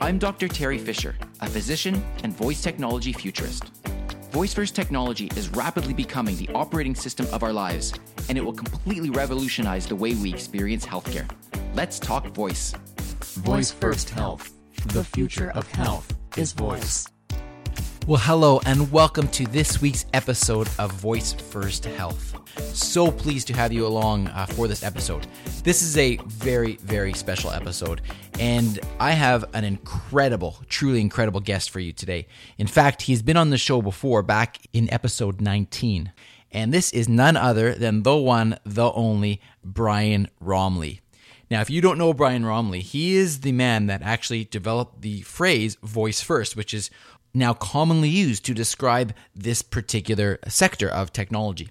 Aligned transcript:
I'm 0.00 0.18
Dr. 0.18 0.48
Teri 0.48 0.78
Fisher, 0.78 1.16
a 1.40 1.48
physician 1.48 2.04
and 2.22 2.36
voice 2.36 2.62
technology 2.62 3.12
futurist. 3.12 3.64
Voice 4.30 4.54
first 4.54 4.76
technology 4.76 5.30
is 5.36 5.48
rapidly 5.48 5.94
becoming 5.94 6.36
the 6.36 6.48
operating 6.54 6.94
system 6.94 7.26
of 7.32 7.42
our 7.42 7.52
lives, 7.52 7.92
and 8.28 8.36
it 8.36 8.44
will 8.44 8.52
completely 8.52 9.10
revolutionize 9.10 9.86
the 9.86 9.96
way 9.96 10.14
we 10.14 10.32
experience 10.32 10.86
healthcare. 10.86 11.28
Let's 11.74 11.98
talk 11.98 12.26
voice. 12.28 12.72
Voice 13.20 13.70
First 13.70 14.10
Health. 14.10 14.52
The 14.86 15.02
future 15.04 15.50
of 15.52 15.66
health 15.72 16.14
is 16.36 16.52
voice. 16.52 17.06
Well, 18.06 18.20
hello, 18.20 18.60
and 18.66 18.92
welcome 18.92 19.26
to 19.30 19.46
this 19.46 19.80
week's 19.80 20.06
episode 20.14 20.68
of 20.78 20.92
Voice 20.92 21.32
First 21.32 21.84
Health. 21.84 22.36
So 22.72 23.10
pleased 23.10 23.48
to 23.48 23.54
have 23.54 23.72
you 23.72 23.84
along 23.84 24.28
uh, 24.28 24.46
for 24.46 24.68
this 24.68 24.84
episode. 24.84 25.26
This 25.64 25.82
is 25.82 25.98
a 25.98 26.16
very, 26.26 26.76
very 26.76 27.12
special 27.12 27.50
episode, 27.50 28.02
and 28.38 28.78
I 29.00 29.12
have 29.12 29.44
an 29.54 29.64
incredible, 29.64 30.58
truly 30.68 31.00
incredible 31.00 31.40
guest 31.40 31.70
for 31.70 31.80
you 31.80 31.92
today. 31.92 32.26
In 32.58 32.66
fact, 32.66 33.02
he's 33.02 33.22
been 33.22 33.36
on 33.36 33.50
the 33.50 33.58
show 33.58 33.80
before 33.80 34.22
back 34.22 34.58
in 34.72 34.92
episode 34.92 35.40
19, 35.40 36.12
and 36.52 36.72
this 36.72 36.92
is 36.92 37.08
none 37.08 37.36
other 37.36 37.74
than 37.74 38.02
the 38.02 38.16
one, 38.16 38.58
the 38.64 38.92
only 38.92 39.40
Brian 39.64 40.28
Roemmele. 40.42 41.00
Now, 41.50 41.60
if 41.60 41.70
you 41.70 41.80
don't 41.80 41.98
know 41.98 42.12
Brian 42.12 42.42
Roemmele, 42.42 42.82
he 42.82 43.16
is 43.16 43.40
the 43.40 43.52
man 43.52 43.86
that 43.86 44.02
actually 44.02 44.44
developed 44.44 45.02
the 45.02 45.22
phrase 45.22 45.76
voice 45.82 46.20
first, 46.20 46.56
which 46.56 46.74
is 46.74 46.90
now 47.32 47.54
commonly 47.54 48.08
used 48.08 48.44
to 48.46 48.54
describe 48.54 49.14
this 49.34 49.62
particular 49.62 50.38
sector 50.48 50.88
of 50.88 51.12
technology. 51.12 51.70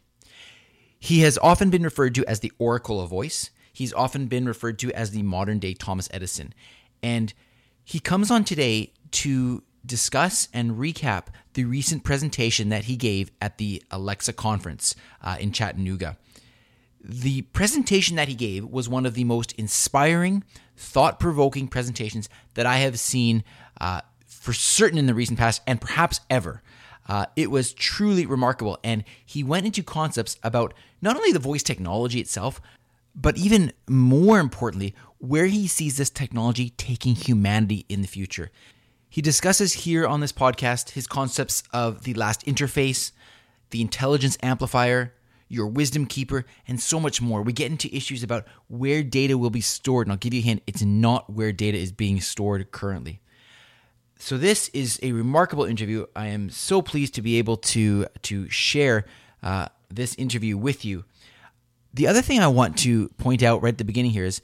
He 0.97 1.19
has 1.21 1.37
often 1.39 1.69
been 1.69 1.83
referred 1.83 2.15
to 2.15 2.25
as 2.25 2.39
the 2.39 2.53
Oracle 2.57 3.01
of 3.01 3.09
Voice. 3.09 3.51
He's 3.75 3.91
often 3.91 4.27
been 4.27 4.45
referred 4.45 4.79
to 4.79 4.91
as 4.93 5.11
the 5.11 5.21
modern 5.21 5.59
day 5.59 5.73
Thomas 5.73 6.07
Edison. 6.13 6.53
And 7.03 7.33
he 7.83 7.99
comes 7.99 8.31
on 8.31 8.45
today 8.45 8.93
to 9.11 9.63
discuss 9.85 10.47
and 10.53 10.77
recap 10.77 11.25
the 11.55 11.65
recent 11.65 12.05
presentation 12.05 12.69
that 12.69 12.85
he 12.85 12.95
gave 12.95 13.31
at 13.41 13.57
the 13.57 13.83
Alexa 13.91 14.31
conference 14.33 14.95
uh, 15.21 15.35
in 15.39 15.51
Chattanooga. 15.51 16.17
The 17.03 17.43
presentation 17.43 18.15
that 18.15 18.29
he 18.29 18.33
gave 18.33 18.65
was 18.65 18.87
one 18.87 19.05
of 19.05 19.13
the 19.13 19.25
most 19.25 19.51
inspiring, 19.53 20.45
thought 20.77 21.19
provoking 21.19 21.67
presentations 21.67 22.29
that 22.53 22.65
I 22.65 22.77
have 22.77 22.97
seen 22.97 23.43
uh, 23.79 24.01
for 24.25 24.53
certain 24.53 24.97
in 24.97 25.05
the 25.05 25.13
recent 25.13 25.37
past 25.37 25.61
and 25.67 25.81
perhaps 25.81 26.21
ever. 26.29 26.63
Uh, 27.07 27.25
it 27.35 27.51
was 27.51 27.73
truly 27.73 28.25
remarkable. 28.25 28.79
And 28.85 29.03
he 29.25 29.43
went 29.43 29.65
into 29.65 29.83
concepts 29.83 30.37
about 30.43 30.73
not 31.01 31.17
only 31.17 31.33
the 31.33 31.39
voice 31.39 31.61
technology 31.61 32.21
itself, 32.21 32.61
but 33.15 33.37
even 33.37 33.71
more 33.87 34.39
importantly, 34.39 34.93
where 35.19 35.45
he 35.45 35.67
sees 35.67 35.97
this 35.97 36.09
technology 36.09 36.71
taking 36.71 37.15
humanity 37.15 37.85
in 37.87 38.01
the 38.01 38.07
future. 38.07 38.51
He 39.09 39.21
discusses 39.21 39.73
here 39.73 40.05
on 40.05 40.19
this 40.19 40.33
podcast 40.33 40.91
his 40.91 41.07
concepts 41.07 41.63
of 41.71 42.03
the 42.03 42.13
last 42.13 42.45
interface, 42.45 43.11
the 43.69 43.81
intelligence 43.81 44.37
amplifier, 44.43 45.13
your 45.47 45.67
wisdom 45.67 46.05
keeper, 46.05 46.45
and 46.67 46.79
so 46.79 46.99
much 46.99 47.21
more. 47.21 47.41
We 47.41 47.53
get 47.53 47.71
into 47.71 47.93
issues 47.95 48.23
about 48.23 48.45
where 48.67 49.03
data 49.03 49.37
will 49.37 49.49
be 49.49 49.61
stored, 49.61 50.07
and 50.07 50.11
I'll 50.11 50.17
give 50.17 50.33
you 50.33 50.41
a 50.41 50.43
hint 50.43 50.63
it's 50.67 50.81
not 50.81 51.29
where 51.29 51.51
data 51.51 51.77
is 51.77 51.91
being 51.91 52.19
stored 52.19 52.71
currently. 52.71 53.21
So 54.17 54.37
this 54.37 54.69
is 54.69 54.99
a 55.03 55.11
remarkable 55.11 55.65
interview. 55.65 56.05
I 56.15 56.27
am 56.27 56.49
so 56.49 56.81
pleased 56.81 57.13
to 57.15 57.21
be 57.21 57.37
able 57.37 57.57
to 57.57 58.07
to 58.23 58.49
share 58.49 59.05
uh, 59.43 59.67
this 59.89 60.15
interview 60.15 60.57
with 60.57 60.83
you. 60.83 61.05
The 61.95 62.07
other 62.07 62.21
thing 62.21 62.41
I 62.41 62.47
want 62.47 62.77
to 62.79 63.07
point 63.17 63.41
out 63.41 63.61
right 63.61 63.73
at 63.73 63.77
the 63.77 63.85
beginning 63.85 64.11
here 64.11 64.25
is 64.25 64.41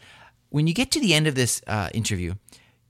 when 0.50 0.68
you 0.68 0.74
get 0.74 0.90
to 0.92 1.02
the 1.02 1.14
end 1.14 1.28
of 1.28 1.36
this 1.36 1.62
uh, 1.68 1.90
interview, 1.94 2.36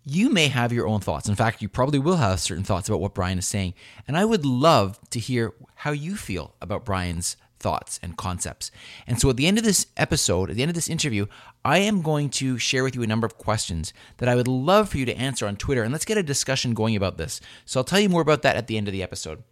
you 0.06 0.30
may 0.30 0.50
have 0.50 0.72
your 0.72 0.88
own 0.88 1.00
thoughts. 1.00 1.28
In 1.28 1.34
fact, 1.34 1.64
you 1.64 1.68
probably 1.68 1.98
will 1.98 2.18
have 2.18 2.40
certain 2.40 2.64
thoughts 2.64 2.88
about 2.88 3.02
what 3.02 3.16
Brian 3.16 3.40
is 3.40 3.48
saying. 3.48 3.74
And 4.08 4.16
I 4.16 4.24
would 4.24 4.46
love 4.46 5.00
to 5.10 5.20
hear 5.20 5.54
how 5.78 5.92
you 5.92 6.16
feel 6.16 6.54
about 6.62 6.86
Brian's 6.86 7.38
thoughts 7.60 8.00
and 8.04 8.18
concepts. 8.18 8.70
And 9.08 9.20
so 9.20 9.32
at 9.32 9.38
the 9.38 9.48
end 9.48 9.58
of 9.58 9.64
this 9.64 9.88
episode, 9.98 10.52
at 10.52 10.56
the 10.56 10.62
end 10.62 10.70
of 10.70 10.76
this 10.76 10.90
interview, 10.90 11.26
I 11.66 11.80
am 11.80 12.04
going 12.04 12.30
to 12.32 12.60
share 12.60 12.84
with 12.84 12.96
you 12.96 13.02
a 13.02 13.08
number 13.08 13.26
of 13.26 13.40
questions 13.40 13.94
that 14.18 14.30
I 14.30 14.36
would 14.36 14.48
love 14.48 14.90
for 14.90 15.00
you 15.00 15.06
to 15.06 15.18
answer 15.18 15.48
on 15.48 15.56
Twitter. 15.56 15.82
And 15.82 15.92
let's 15.92 16.06
get 16.06 16.18
a 16.20 16.24
discussion 16.24 16.76
going 16.76 16.96
about 16.96 17.18
this. 17.18 17.42
So 17.66 17.80
I'll 17.80 17.84
tell 17.84 18.00
you 18.00 18.10
more 18.10 18.22
about 18.22 18.44
that 18.44 18.58
at 18.58 18.68
the 18.68 18.78
end 18.78 18.88
of 18.88 18.92
the 18.92 19.02
episode. 19.02 19.44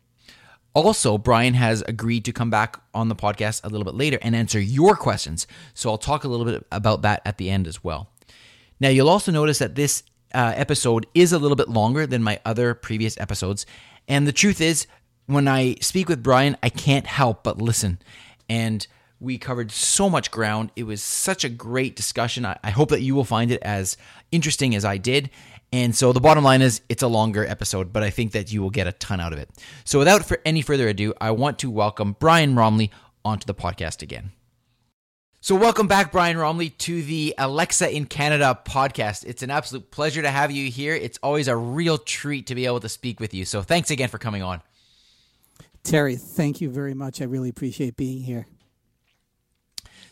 Also, 0.73 1.17
Brian 1.17 1.55
has 1.55 1.81
agreed 1.87 2.25
to 2.25 2.31
come 2.31 2.49
back 2.49 2.79
on 2.93 3.09
the 3.09 3.15
podcast 3.15 3.63
a 3.63 3.69
little 3.69 3.85
bit 3.85 3.95
later 3.95 4.19
and 4.21 4.35
answer 4.35 4.59
your 4.59 4.95
questions. 4.95 5.47
So 5.73 5.89
I'll 5.89 5.97
talk 5.97 6.23
a 6.23 6.27
little 6.27 6.45
bit 6.45 6.65
about 6.71 7.01
that 7.01 7.21
at 7.25 7.37
the 7.37 7.49
end 7.49 7.67
as 7.67 7.83
well. 7.83 8.09
Now, 8.79 8.89
you'll 8.89 9.09
also 9.09 9.31
notice 9.31 9.59
that 9.59 9.75
this 9.75 10.03
uh, 10.33 10.53
episode 10.55 11.07
is 11.13 11.33
a 11.33 11.39
little 11.39 11.55
bit 11.55 11.69
longer 11.69 12.05
than 12.05 12.23
my 12.23 12.39
other 12.45 12.73
previous 12.73 13.19
episodes. 13.19 13.65
And 14.07 14.27
the 14.27 14.31
truth 14.31 14.61
is, 14.61 14.87
when 15.25 15.47
I 15.47 15.75
speak 15.81 16.07
with 16.07 16.23
Brian, 16.23 16.55
I 16.63 16.69
can't 16.69 17.05
help 17.05 17.43
but 17.43 17.61
listen. 17.61 17.99
And 18.47 18.85
we 19.19 19.37
covered 19.37 19.71
so 19.71 20.09
much 20.09 20.31
ground. 20.31 20.71
It 20.75 20.83
was 20.83 21.03
such 21.03 21.43
a 21.43 21.49
great 21.49 21.95
discussion. 21.95 22.45
I, 22.45 22.57
I, 22.63 22.69
hope 22.71 22.89
that 22.89 23.01
you 23.01 23.15
will 23.15 23.25
find 23.25 23.51
it 23.51 23.61
as 23.61 23.97
interesting 24.31 24.73
as 24.75 24.85
I 24.85 24.97
did. 24.97 25.29
And 25.71 25.95
so 25.95 26.13
the 26.13 26.19
bottom 26.19 26.43
line 26.43 26.61
is 26.61 26.81
it's 26.89 27.03
a 27.03 27.07
longer 27.07 27.45
episode, 27.45 27.93
but 27.93 28.01
I 28.01 28.09
think 28.09 28.31
that 28.31 28.51
you 28.51 28.61
will 28.61 28.71
get 28.71 28.87
a 28.87 28.91
ton 28.93 29.19
out 29.19 29.33
of 29.33 29.39
it. 29.39 29.49
So 29.83 29.99
without 29.99 30.25
for 30.25 30.39
any 30.45 30.61
further 30.61 30.87
ado, 30.87 31.13
I 31.21 31.31
want 31.31 31.59
to 31.59 31.69
welcome 31.69 32.15
Brian 32.19 32.55
Roemmele 32.55 32.89
onto 33.23 33.45
the 33.45 33.53
podcast 33.53 34.01
again. 34.01 34.31
So 35.41 35.55
welcome 35.55 35.87
back, 35.87 36.11
Brian 36.11 36.35
Roemmele, 36.35 36.77
to 36.79 37.01
the 37.01 37.33
Alexa 37.37 37.95
in 37.95 38.07
Canada 38.07 38.59
podcast. 38.65 39.23
It's 39.25 39.41
an 39.41 39.49
absolute 39.51 39.89
pleasure 39.89 40.21
to 40.21 40.29
have 40.29 40.51
you 40.51 40.69
here. 40.69 40.95
It's 40.95 41.17
always 41.23 41.47
a 41.47 41.55
real 41.55 41.97
treat 41.97 42.47
to 42.47 42.55
be 42.55 42.65
able 42.65 42.81
to 42.81 42.89
speak 42.89 43.19
with 43.19 43.33
you. 43.33 43.45
So 43.45 43.61
thanks 43.61 43.89
again 43.89 44.09
for 44.09 44.17
coming 44.17 44.41
on. 44.41 44.61
Teri, 45.83 46.19
thank 46.19 46.59
you 46.59 46.69
very 46.69 46.93
much. 46.93 47.21
I 47.21 47.25
really 47.25 47.47
appreciate 47.47 47.95
being 47.95 48.23
here. 48.23 48.47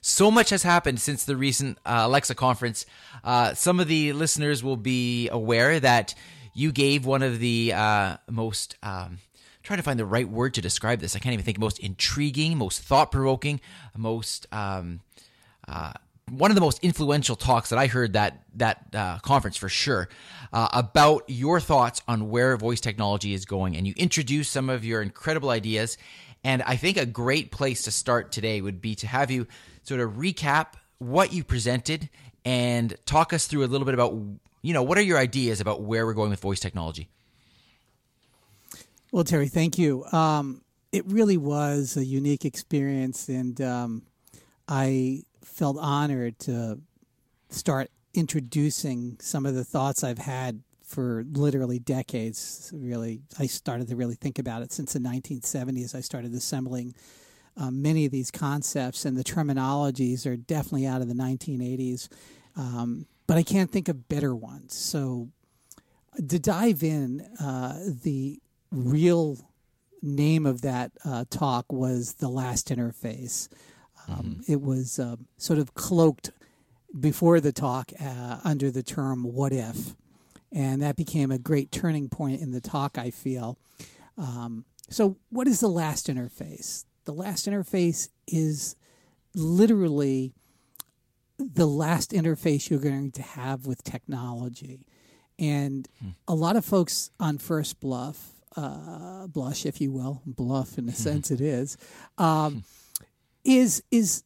So 0.01 0.31
much 0.31 0.49
has 0.51 0.63
happened 0.63 0.99
since 0.99 1.25
the 1.25 1.35
recent 1.35 1.77
uh, 1.85 2.01
Alexa 2.05 2.35
conference. 2.35 2.85
Uh, 3.23 3.53
some 3.53 3.79
of 3.79 3.87
the 3.87 4.13
listeners 4.13 4.63
will 4.63 4.77
be 4.77 5.29
aware 5.29 5.79
that 5.79 6.15
you 6.53 6.71
gave 6.71 7.05
one 7.05 7.23
of 7.23 7.39
the 7.39 7.73
uh, 7.73 8.17
most. 8.29 8.75
Um, 8.83 9.19
trying 9.63 9.77
to 9.77 9.83
find 9.83 9.99
the 9.99 10.05
right 10.05 10.29
word 10.29 10.53
to 10.53 10.61
describe 10.61 11.01
this. 11.01 11.13
I 11.13 11.19
can't 11.19 11.33
even 11.33 11.43
think 11.43 11.59
most 11.59 11.79
intriguing, 11.79 12.57
most 12.57 12.81
thought 12.81 13.11
provoking, 13.11 13.59
most 13.97 14.47
um, 14.53 15.01
uh, 15.67 15.91
one 16.29 16.51
of 16.51 16.55
the 16.55 16.61
most 16.61 16.79
influential 16.83 17.35
talks 17.35 17.69
that 17.69 17.79
I 17.79 17.87
heard 17.87 18.13
that 18.13 18.43
that 18.55 18.85
uh, 18.93 19.19
conference 19.19 19.57
for 19.57 19.69
sure 19.69 20.09
uh, 20.51 20.67
about 20.73 21.23
your 21.27 21.59
thoughts 21.59 22.01
on 22.07 22.29
where 22.29 22.55
voice 22.57 22.81
technology 22.81 23.33
is 23.33 23.45
going, 23.45 23.75
and 23.75 23.87
you 23.87 23.93
introduced 23.97 24.51
some 24.51 24.69
of 24.69 24.83
your 24.83 25.01
incredible 25.01 25.49
ideas. 25.49 25.97
And 26.43 26.61
I 26.63 26.75
think 26.75 26.97
a 26.97 27.05
great 27.05 27.51
place 27.51 27.83
to 27.83 27.91
start 27.91 28.31
today 28.31 28.61
would 28.61 28.79
be 28.79 28.95
to 28.95 29.07
have 29.07 29.31
you 29.31 29.47
sort 29.87 30.01
of 30.01 30.13
recap 30.13 30.73
what 30.97 31.31
you 31.31 31.43
presented 31.43 32.09
and 32.43 32.95
talk 33.05 33.31
us 33.31 33.47
through 33.47 33.63
a 33.63 33.67
little 33.67 33.85
bit 33.85 33.93
about 33.93 34.11
you 34.61 34.73
know 34.73 34.83
what 34.83 34.97
are 34.97 35.01
your 35.01 35.17
ideas 35.17 35.61
about 35.61 35.81
where 35.81 36.05
we're 36.05 36.13
going 36.13 36.29
with 36.29 36.41
voice 36.41 36.59
technology. 36.59 37.07
Well, 39.11 39.23
Teri, 39.23 39.49
thank 39.49 39.77
you. 39.77 40.03
Um, 40.11 40.61
it 40.91 41.05
really 41.07 41.37
was 41.37 41.95
a 41.95 42.03
unique 42.03 42.43
experience, 42.43 43.29
and 43.29 43.59
um, 43.61 44.01
I 44.67 45.23
felt 45.41 45.77
honored 45.79 46.37
to 46.39 46.79
start 47.49 47.89
introducing 48.13 49.17
some 49.21 49.45
of 49.45 49.55
the 49.55 49.63
thoughts 49.63 50.03
I've 50.03 50.17
had 50.17 50.61
for 50.83 51.23
literally 51.31 51.79
decades. 51.79 52.71
Really, 52.75 53.21
I 53.39 53.45
started 53.45 53.87
to 53.87 53.95
really 53.95 54.15
think 54.15 54.39
about 54.39 54.61
it 54.61 54.73
since 54.73 54.91
the 54.91 54.99
1970s. 54.99 55.95
I 55.95 56.01
started 56.01 56.33
assembling 56.33 56.93
um, 57.57 57.81
many 57.81 58.05
of 58.05 58.11
these 58.11 58.31
concepts, 58.31 59.05
and 59.05 59.17
the 59.17 59.23
terminologies 59.23 60.25
are 60.25 60.37
definitely 60.37 60.85
out 60.85 61.01
of 61.01 61.07
the 61.07 61.15
1980s. 61.15 62.07
Um, 62.55 63.07
but 63.25 63.37
I 63.37 63.43
can't 63.43 63.71
think 63.71 63.89
of 63.89 64.07
better 64.07 64.33
ones. 64.35 64.73
So, 64.73 65.29
to 66.15 66.39
dive 66.39 66.81
in, 66.83 67.21
uh, 67.39 67.79
the 68.03 68.39
real 68.71 69.37
name 70.01 70.45
of 70.45 70.61
that 70.61 70.91
uh, 71.03 71.25
talk 71.29 71.71
was 71.71 72.13
The 72.15 72.29
Last 72.29 72.69
Interface. 72.69 73.49
Um, 74.07 74.15
mm-hmm. 74.15 74.51
It 74.51 74.61
was 74.61 74.99
uh, 74.99 75.17
sort 75.37 75.59
of 75.59 75.73
cloaked 75.73 76.31
before 76.97 77.39
the 77.39 77.51
talk 77.51 77.91
uh, 77.99 78.39
under 78.43 78.71
the 78.71 78.83
term 78.83 79.23
"what 79.23 79.51
if," 79.51 79.95
and 80.51 80.81
that 80.81 80.95
became 80.95 81.31
a 81.31 81.37
great 81.37 81.71
turning 81.71 82.07
point 82.07 82.41
in 82.41 82.51
the 82.51 82.61
talk. 82.61 82.97
I 82.97 83.11
feel. 83.11 83.57
Um, 84.17 84.65
so, 84.89 85.17
what 85.29 85.47
is 85.47 85.59
the 85.59 85.67
last 85.67 86.07
interface? 86.07 86.85
The 87.07 87.13
last 87.13 87.47
interface 87.47 88.09
is 88.27 88.75
literally 89.33 90.33
the 91.39 91.65
last 91.65 92.11
interface 92.11 92.69
you're 92.69 92.81
going 92.81 93.11
to 93.11 93.21
have 93.21 93.65
with 93.65 93.81
technology. 93.81 94.85
And 95.39 95.87
hmm. 96.01 96.09
a 96.27 96.35
lot 96.35 96.57
of 96.57 96.65
folks 96.65 97.11
on 97.17 97.37
first 97.37 97.79
bluff, 97.79 98.33
uh, 98.57 99.27
blush, 99.27 99.65
if 99.65 99.79
you 99.79 99.89
will, 99.89 100.21
bluff 100.25 100.77
in 100.77 100.85
the 100.85 100.91
sense 101.07 101.31
it 101.31 101.39
is, 101.39 101.77
um, 102.17 102.65
is 103.45 103.81
is 103.89 104.23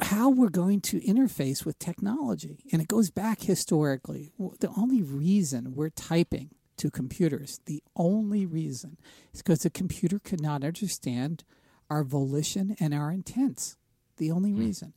how 0.00 0.30
we're 0.30 0.50
going 0.50 0.80
to 0.80 1.00
interface 1.00 1.66
with 1.66 1.80
technology. 1.80 2.60
And 2.70 2.82
it 2.82 2.86
goes 2.86 3.10
back 3.10 3.42
historically. 3.42 4.30
The 4.60 4.72
only 4.76 5.02
reason 5.02 5.74
we're 5.74 5.90
typing 5.90 6.50
to 6.76 6.88
computers, 6.88 7.58
the 7.66 7.82
only 7.96 8.46
reason 8.46 8.96
is 9.32 9.42
because 9.42 9.64
the 9.64 9.70
computer 9.70 10.20
could 10.20 10.40
not 10.40 10.62
understand 10.62 11.42
our 11.90 12.04
volition 12.04 12.76
and 12.80 12.92
our 12.94 13.10
intents. 13.10 13.76
The 14.16 14.30
only 14.30 14.50
Hmm. 14.52 14.58
reason. 14.58 14.92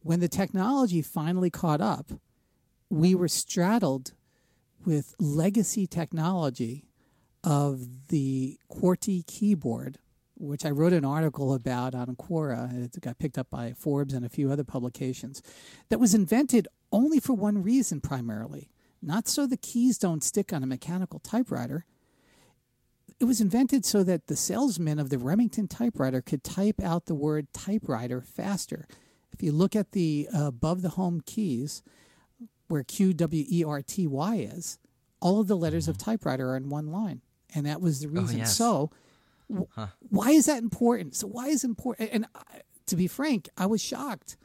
When 0.00 0.20
the 0.20 0.28
technology 0.28 1.00
finally 1.02 1.50
caught 1.50 1.80
up, 1.80 2.12
we 2.90 3.14
were 3.14 3.28
straddled 3.28 4.12
with 4.84 5.14
legacy 5.18 5.86
technology 5.86 6.84
of 7.42 8.08
the 8.08 8.58
QWERTY 8.70 9.26
keyboard, 9.26 9.98
which 10.36 10.64
I 10.64 10.70
wrote 10.70 10.92
an 10.92 11.04
article 11.04 11.54
about 11.54 11.94
on 11.94 12.14
Quora, 12.16 12.72
it 12.74 13.00
got 13.00 13.18
picked 13.18 13.38
up 13.38 13.48
by 13.50 13.72
Forbes 13.72 14.12
and 14.14 14.24
a 14.24 14.28
few 14.28 14.50
other 14.50 14.64
publications, 14.64 15.42
that 15.88 16.00
was 16.00 16.14
invented 16.14 16.68
only 16.92 17.20
for 17.20 17.32
one 17.34 17.62
reason 17.62 18.00
primarily, 18.00 18.68
not 19.00 19.28
so 19.28 19.46
the 19.46 19.56
keys 19.56 19.98
don't 19.98 20.22
stick 20.24 20.52
on 20.52 20.62
a 20.62 20.66
mechanical 20.66 21.18
typewriter. 21.18 21.84
It 23.24 23.26
was 23.26 23.40
invented 23.40 23.86
so 23.86 24.02
that 24.02 24.26
the 24.26 24.36
salesman 24.36 24.98
of 24.98 25.08
the 25.08 25.16
Remington 25.16 25.66
typewriter 25.66 26.20
could 26.20 26.44
type 26.44 26.78
out 26.82 27.06
the 27.06 27.14
word 27.14 27.46
typewriter 27.54 28.20
faster. 28.20 28.86
If 29.32 29.42
you 29.42 29.50
look 29.50 29.74
at 29.74 29.92
the 29.92 30.28
uh, 30.30 30.48
above 30.48 30.82
the 30.82 30.90
home 30.90 31.22
keys, 31.24 31.82
where 32.68 32.84
Q 32.84 33.14
W 33.14 33.46
E 33.48 33.64
R 33.64 33.80
T 33.80 34.06
Y 34.06 34.36
is, 34.36 34.78
all 35.20 35.40
of 35.40 35.48
the 35.48 35.56
letters 35.56 35.88
of 35.88 35.96
typewriter 35.96 36.50
are 36.50 36.56
in 36.58 36.68
one 36.68 36.92
line, 36.92 37.22
and 37.54 37.64
that 37.64 37.80
was 37.80 38.00
the 38.00 38.08
reason. 38.08 38.40
yes. 38.40 38.54
So, 38.54 38.90
w- 39.48 39.68
why 40.10 40.32
is 40.32 40.44
that 40.44 40.62
important? 40.62 41.16
So, 41.16 41.26
why 41.26 41.46
is 41.46 41.64
important? 41.64 42.10
And 42.12 42.26
I, 42.34 42.60
to 42.88 42.94
be 42.94 43.06
frank, 43.06 43.48
I 43.56 43.64
was 43.64 43.82
shocked 43.82 44.36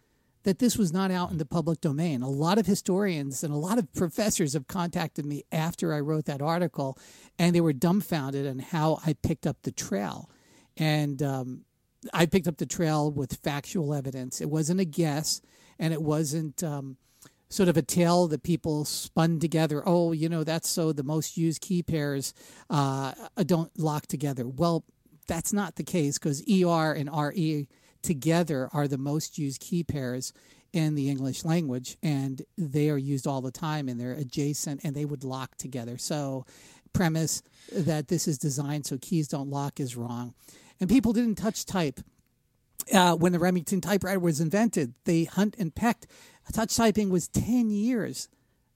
that 0.44 0.60
this 0.60 0.78
was 0.78 0.94
not 0.94 1.12
out 1.12 1.32
in 1.32 1.38
the 1.38 1.46
public 1.46 1.82
domain. 1.82 2.22
A 2.22 2.30
lot 2.30 2.58
of 2.58 2.66
historians 2.66 3.44
and 3.44 3.54
a 3.54 3.58
lot 3.58 3.78
of 3.78 3.92
professors 3.94 4.54
have 4.54 4.68
contacted 4.68 5.26
me 5.26 5.44
after 5.52 5.94
I 5.94 6.00
wrote 6.00 6.26
that 6.26 6.42
article, 6.42 6.98
and 7.38 7.54
they 7.54 7.62
were 7.62 7.74
dumbfounded 7.74 8.48
on 8.48 8.60
how 8.60 9.00
I 9.06 9.14
picked 9.14 9.46
up 9.46 9.58
the 9.64 9.72
trail. 9.72 10.30
And 10.78 11.22
um, 11.22 11.66
I 12.14 12.26
picked 12.26 12.48
up 12.48 12.58
the 12.58 12.66
trail 12.66 13.12
with 13.12 13.40
factual 13.44 13.94
evidence. 13.94 14.40
It 14.40 14.50
wasn't 14.50 14.80
a 14.80 14.86
guess, 14.86 15.42
and 15.78 15.94
it 15.94 16.02
wasn't 16.02 16.64
um, 16.64 16.98
sort 17.50 17.68
of 17.68 17.76
a 17.76 17.82
tale 17.82 18.28
that 18.28 18.44
people 18.44 18.86
spun 18.86 19.40
together. 19.40 19.84
Oh, 19.86 20.14
you 20.14 20.30
know, 20.30 20.44
that's 20.44 20.70
so 20.70 20.94
the 20.94 21.04
most 21.04 21.36
used 21.36 21.62
key 21.62 21.84
pairs 21.84 22.34
uh, 22.70 23.14
don't 23.46 23.78
lock 23.78 24.08
together. 24.08 24.48
Well, 24.48 24.86
that's 25.28 25.52
not 25.52 25.76
the 25.76 25.84
case 25.84 26.18
because 26.18 26.42
ER 26.50 26.94
and 26.94 27.10
RE 27.14 27.68
together 28.02 28.70
are 28.74 28.88
the 28.88 28.98
most 28.98 29.38
used 29.38 29.62
key 29.62 29.84
pairs 29.84 30.34
in 30.72 30.96
the 30.96 31.10
English 31.10 31.46
language, 31.46 31.98
and 32.04 32.44
they 32.58 32.90
are 32.90 32.98
used 32.98 33.26
all 33.26 33.42
the 33.42 33.52
time, 33.52 33.90
and 33.90 34.00
they're 34.00 34.14
adjacent, 34.14 34.82
and 34.84 34.96
they 34.96 35.06
would 35.06 35.24
lock 35.24 35.56
together. 35.58 35.98
So, 35.98 36.46
premise 36.94 37.42
that 37.72 38.08
this 38.08 38.28
is 38.28 38.38
designed 38.38 38.86
so 38.86 38.98
keys 39.00 39.28
don't 39.28 39.50
lock 39.50 39.80
is 39.80 39.96
wrong, 39.96 40.34
and 40.80 40.90
people 40.90 41.14
didn't 41.14 41.36
touch 41.36 41.66
type 41.66 42.00
uh, 42.94 43.16
when 43.16 43.32
the 43.32 43.40
Remington 43.40 43.82
typewriter 43.82 44.20
was 44.20 44.40
invented. 44.40 44.94
They 45.06 45.24
hunt 45.26 45.56
and 45.58 45.74
pecked. 45.74 46.08
Touch 46.54 46.76
typing 46.76 47.10
was 47.10 47.28
ten 47.28 47.70
years 47.70 48.28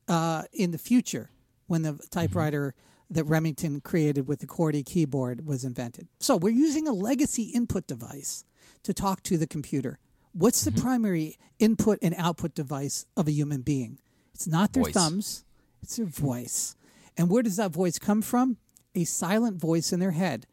uh, 0.08 0.44
in 0.52 0.72
the 0.72 0.78
future 0.78 1.30
when 1.68 1.84
the 1.84 2.00
typewriter 2.12 2.76
that 3.10 3.24
Remington 3.26 3.82
created 3.82 4.28
with 4.28 4.40
the 4.40 4.48
QWERTY 4.48 4.86
keyboard 4.86 5.46
was 5.46 5.64
invented. 5.64 6.08
So 6.20 6.36
we're 6.36 6.54
using 6.54 6.88
a 6.88 6.94
legacy 6.94 7.44
input 7.44 7.88
device 7.88 8.44
to 8.84 8.94
talk 8.94 9.24
to 9.24 9.38
the 9.38 9.48
computer. 9.48 10.00
What's 10.34 10.64
the 10.64 10.72
primary 10.72 11.38
input 11.60 12.00
and 12.02 12.16
output 12.18 12.56
device 12.56 13.06
of 13.16 13.28
a 13.28 13.32
human 13.32 13.62
being? 13.62 14.00
It's 14.34 14.48
not 14.48 14.74
their 14.74 14.84
Voice. 14.84 14.94
thumbs, 14.94 15.46
it's 15.82 15.98
their 15.98 16.06
voice. 16.06 16.76
And 17.18 17.30
where 17.30 17.44
does 17.44 17.58
that 17.58 17.72
voice 17.72 18.00
come 18.00 18.22
from? 18.22 18.58
A 18.96 19.04
silent 19.04 19.58
voice 19.58 19.94
in 19.94 20.00
their 20.00 20.12
head, 20.12 20.48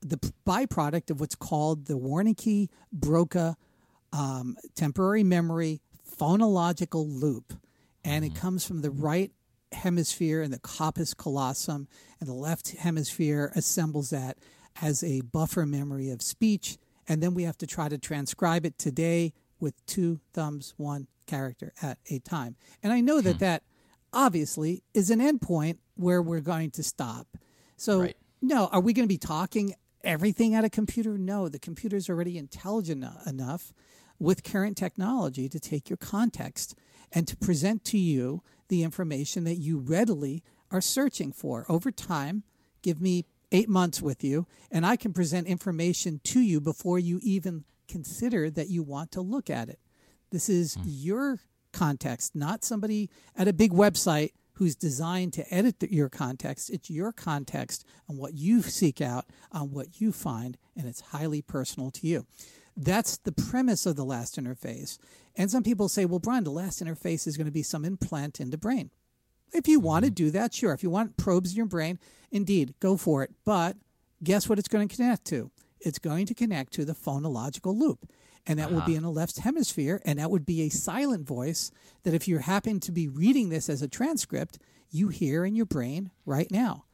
the 0.00 0.18
byproduct 0.46 1.10
of 1.10 1.20
what's 1.20 1.34
called 1.34 1.86
the 1.86 1.98
Wernicke 1.98 2.68
Broca 2.92 3.56
um, 4.12 4.56
temporary 4.74 5.24
memory 5.24 5.80
phonological 6.18 7.06
loop. 7.20 7.52
And 8.04 8.24
it 8.24 8.34
comes 8.34 8.66
from 8.66 8.82
the 8.82 8.90
right 8.90 9.32
hemisphere 9.72 10.42
and 10.42 10.52
the 10.52 10.58
corpus 10.58 11.12
callosum, 11.12 11.88
and 12.20 12.28
the 12.28 12.34
left 12.34 12.70
hemisphere 12.76 13.52
assembles 13.54 14.10
that 14.10 14.38
as 14.80 15.02
a 15.02 15.20
buffer 15.22 15.66
memory 15.66 16.10
of 16.10 16.22
speech. 16.22 16.78
And 17.08 17.22
then 17.22 17.34
we 17.34 17.44
have 17.44 17.58
to 17.58 17.66
try 17.66 17.88
to 17.88 17.98
transcribe 17.98 18.66
it 18.66 18.78
today 18.78 19.32
with 19.60 19.84
two 19.86 20.20
thumbs, 20.32 20.74
one 20.76 21.06
character 21.26 21.72
at 21.82 21.98
a 22.10 22.18
time. 22.20 22.56
And 22.82 22.92
I 22.92 23.00
know 23.00 23.20
that 23.20 23.34
hmm. 23.34 23.38
that 23.38 23.62
obviously 24.12 24.82
is 24.94 25.10
an 25.10 25.20
endpoint 25.20 25.78
where 25.94 26.22
we're 26.22 26.40
going 26.40 26.70
to 26.72 26.82
stop. 26.82 27.26
So, 27.76 28.00
Right. 28.00 28.16
no, 28.40 28.66
are 28.68 28.80
we 28.80 28.92
going 28.92 29.06
to 29.06 29.12
be 29.12 29.18
talking 29.18 29.74
everything 30.02 30.54
at 30.54 30.64
a 30.64 30.70
computer? 30.70 31.18
No, 31.18 31.48
the 31.48 31.58
computer's 31.58 32.08
already 32.08 32.38
intelligent 32.38 33.04
enough 33.26 33.72
with 34.18 34.44
current 34.44 34.76
technology 34.76 35.48
to 35.48 35.60
take 35.60 35.90
your 35.90 35.96
context 35.96 36.74
and 37.12 37.28
to 37.28 37.36
present 37.36 37.84
to 37.84 37.98
you 37.98 38.42
the 38.68 38.82
information 38.82 39.44
that 39.44 39.56
you 39.56 39.78
readily 39.78 40.42
are 40.70 40.80
searching 40.80 41.32
for. 41.32 41.66
Over 41.68 41.90
time, 41.90 42.42
give 42.82 43.00
me 43.00 43.26
eight 43.52 43.68
months 43.68 44.02
with 44.02 44.24
you, 44.24 44.46
and 44.70 44.84
I 44.84 44.96
can 44.96 45.12
present 45.12 45.46
information 45.46 46.20
to 46.24 46.40
you 46.40 46.60
before 46.60 46.98
you 46.98 47.20
even 47.22 47.64
consider 47.88 48.50
that 48.50 48.68
you 48.68 48.82
want 48.82 49.12
to 49.12 49.20
look 49.20 49.48
at 49.48 49.68
it. 49.68 49.78
This 50.30 50.48
is 50.48 50.74
hmm. 50.74 50.82
your 50.86 51.40
context, 51.72 52.34
not 52.34 52.64
somebody 52.64 53.10
at 53.36 53.48
a 53.48 53.52
big 53.52 53.72
website 53.72 54.32
who's 54.54 54.74
designed 54.74 55.34
to 55.34 55.54
edit 55.54 55.80
the, 55.80 55.92
your 55.92 56.08
context. 56.08 56.70
It's 56.70 56.90
your 56.90 57.12
context 57.12 57.84
on 58.08 58.16
what 58.16 58.34
you 58.34 58.62
seek 58.62 59.00
out, 59.00 59.26
on 59.52 59.70
what 59.70 60.00
you 60.00 60.12
find, 60.12 60.56
and 60.74 60.86
it's 60.86 61.00
highly 61.00 61.42
personal 61.42 61.90
to 61.92 62.06
you. 62.06 62.26
That's 62.76 63.18
the 63.18 63.32
premise 63.32 63.86
of 63.86 63.96
the 63.96 64.04
last 64.04 64.36
interface. 64.36 64.98
And 65.36 65.50
some 65.50 65.62
people 65.62 65.88
say, 65.88 66.06
well, 66.06 66.18
Brian, 66.18 66.44
the 66.44 66.50
last 66.50 66.82
interface 66.82 67.26
is 67.26 67.36
going 67.36 67.46
to 67.46 67.52
be 67.52 67.62
some 67.62 67.84
implant 67.84 68.40
in 68.40 68.50
the 68.50 68.58
brain. 68.58 68.90
If 69.52 69.68
you 69.68 69.80
want 69.80 70.04
to 70.04 70.10
mm-hmm. 70.10 70.14
do 70.26 70.30
that, 70.32 70.54
sure. 70.54 70.72
If 70.72 70.82
you 70.82 70.90
want 70.90 71.16
probes 71.16 71.50
in 71.50 71.56
your 71.56 71.66
brain, 71.66 71.98
indeed, 72.30 72.74
go 72.80 72.96
for 72.96 73.22
it. 73.22 73.30
But 73.44 73.76
guess 74.22 74.48
what 74.48 74.58
it's 74.58 74.68
going 74.68 74.88
to 74.88 74.94
connect 74.94 75.24
to? 75.26 75.50
It's 75.80 75.98
going 75.98 76.26
to 76.26 76.34
connect 76.34 76.72
to 76.74 76.84
the 76.84 76.94
phonological 76.94 77.76
loop. 77.78 78.10
And 78.48 78.60
that 78.60 78.70
will 78.70 78.82
be 78.82 78.92
uh-huh. 78.92 78.98
in 78.98 79.02
the 79.02 79.10
left 79.10 79.38
hemisphere. 79.38 80.00
And 80.04 80.18
that 80.18 80.30
would 80.30 80.46
be 80.46 80.62
a 80.62 80.68
silent 80.68 81.26
voice 81.26 81.72
that 82.04 82.14
if 82.14 82.28
you 82.28 82.38
happen 82.38 82.78
to 82.80 82.92
be 82.92 83.08
reading 83.08 83.48
this 83.48 83.68
as 83.68 83.82
a 83.82 83.88
transcript, 83.88 84.58
you 84.90 85.08
hear 85.08 85.44
in 85.44 85.56
your 85.56 85.66
brain 85.66 86.10
right 86.24 86.50
now. 86.50 86.84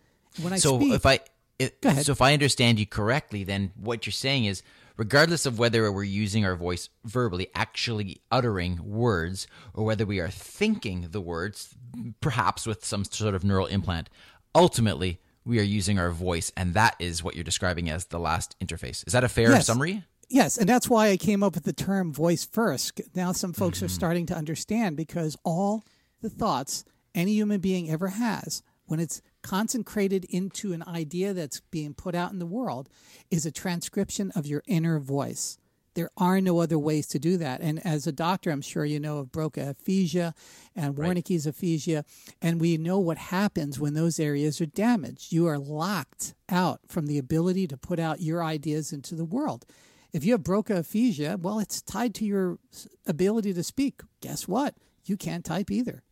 When 0.40 0.54
I 0.54 0.56
so 0.56 0.78
speak, 0.78 0.94
if 0.94 1.04
I 1.04 1.20
it, 1.58 1.80
Go 1.80 1.90
ahead. 1.90 2.06
so 2.06 2.12
if 2.12 2.22
I 2.22 2.32
understand 2.32 2.78
you 2.78 2.86
correctly, 2.86 3.44
then 3.44 3.72
what 3.76 4.06
you're 4.06 4.12
saying 4.12 4.46
is, 4.46 4.62
regardless 4.96 5.46
of 5.46 5.58
whether 5.58 5.90
we're 5.90 6.02
using 6.04 6.44
our 6.44 6.56
voice 6.56 6.88
verbally, 7.04 7.48
actually 7.54 8.20
uttering 8.30 8.78
words, 8.84 9.46
or 9.74 9.84
whether 9.84 10.04
we 10.06 10.20
are 10.20 10.28
thinking 10.30 11.08
the 11.10 11.20
words, 11.20 11.74
perhaps 12.20 12.66
with 12.66 12.84
some 12.84 13.04
sort 13.04 13.34
of 13.34 13.44
neural 13.44 13.66
implant, 13.66 14.08
ultimately 14.54 15.20
we 15.44 15.58
are 15.58 15.64
using 15.64 15.98
our 15.98 16.10
voice, 16.10 16.52
and 16.56 16.74
that 16.74 16.94
is 16.98 17.22
what 17.24 17.34
you're 17.34 17.42
describing 17.44 17.90
as 17.90 18.06
the 18.06 18.18
last 18.20 18.56
interface. 18.60 19.04
Is 19.06 19.12
that 19.12 19.24
a 19.24 19.28
fair 19.28 19.50
Yes. 19.50 19.66
summary? 19.66 20.04
Yes, 20.28 20.56
and 20.56 20.68
that's 20.68 20.88
why 20.88 21.08
I 21.10 21.16
came 21.16 21.42
up 21.42 21.54
with 21.54 21.64
the 21.64 21.72
term 21.72 22.12
voice 22.12 22.44
first. 22.44 23.00
Now, 23.14 23.32
some 23.32 23.52
folks 23.52 23.78
Mm-hmm. 23.78 23.86
are 23.86 23.88
starting 23.90 24.26
to 24.26 24.34
understand 24.36 24.96
because 24.96 25.36
all 25.44 25.84
the 26.22 26.30
thoughts 26.30 26.84
any 27.14 27.32
human 27.34 27.60
being 27.60 27.90
ever 27.90 28.08
has, 28.08 28.62
when 28.86 29.00
it's 29.00 29.20
concentrated 29.42 30.24
into 30.26 30.72
an 30.72 30.82
idea 30.84 31.32
that's 31.32 31.60
being 31.70 31.94
put 31.94 32.14
out 32.14 32.32
in 32.32 32.38
the 32.38 32.46
world, 32.46 32.88
is 33.30 33.44
a 33.44 33.50
transcription 33.50 34.30
of 34.34 34.46
your 34.46 34.62
inner 34.66 34.98
voice. 34.98 35.58
There 35.94 36.10
are 36.16 36.40
no 36.40 36.60
other 36.60 36.78
ways 36.78 37.06
to 37.08 37.18
do 37.18 37.36
that. 37.36 37.60
And 37.60 37.84
as 37.84 38.06
a 38.06 38.12
doctor, 38.12 38.50
I'm 38.50 38.62
sure 38.62 38.84
you 38.84 38.98
know 38.98 39.18
of 39.18 39.30
Broca 39.30 39.68
aphasia 39.70 40.34
and 40.74 40.96
Wernicke's 40.96 41.46
aphasia, 41.46 42.04
and 42.40 42.60
we 42.60 42.78
know 42.78 42.98
what 42.98 43.18
happens 43.18 43.78
when 43.78 43.92
those 43.92 44.18
areas 44.18 44.60
are 44.60 44.66
damaged. 44.66 45.32
You 45.32 45.46
are 45.48 45.58
locked 45.58 46.34
out 46.48 46.80
from 46.88 47.06
the 47.06 47.18
ability 47.18 47.66
to 47.66 47.76
put 47.76 47.98
out 47.98 48.22
your 48.22 48.42
ideas 48.42 48.92
into 48.92 49.14
the 49.14 49.24
world. 49.24 49.66
If 50.12 50.24
you 50.24 50.32
have 50.32 50.42
Broca 50.42 50.78
aphasia, 50.78 51.38
well, 51.40 51.58
it's 51.58 51.82
tied 51.82 52.14
to 52.16 52.24
your 52.24 52.58
ability 53.06 53.52
to 53.54 53.62
speak. 53.62 54.00
Guess 54.20 54.48
what? 54.48 54.74
You 55.04 55.16
can't 55.16 55.44
type 55.44 55.70
either. 55.70 56.02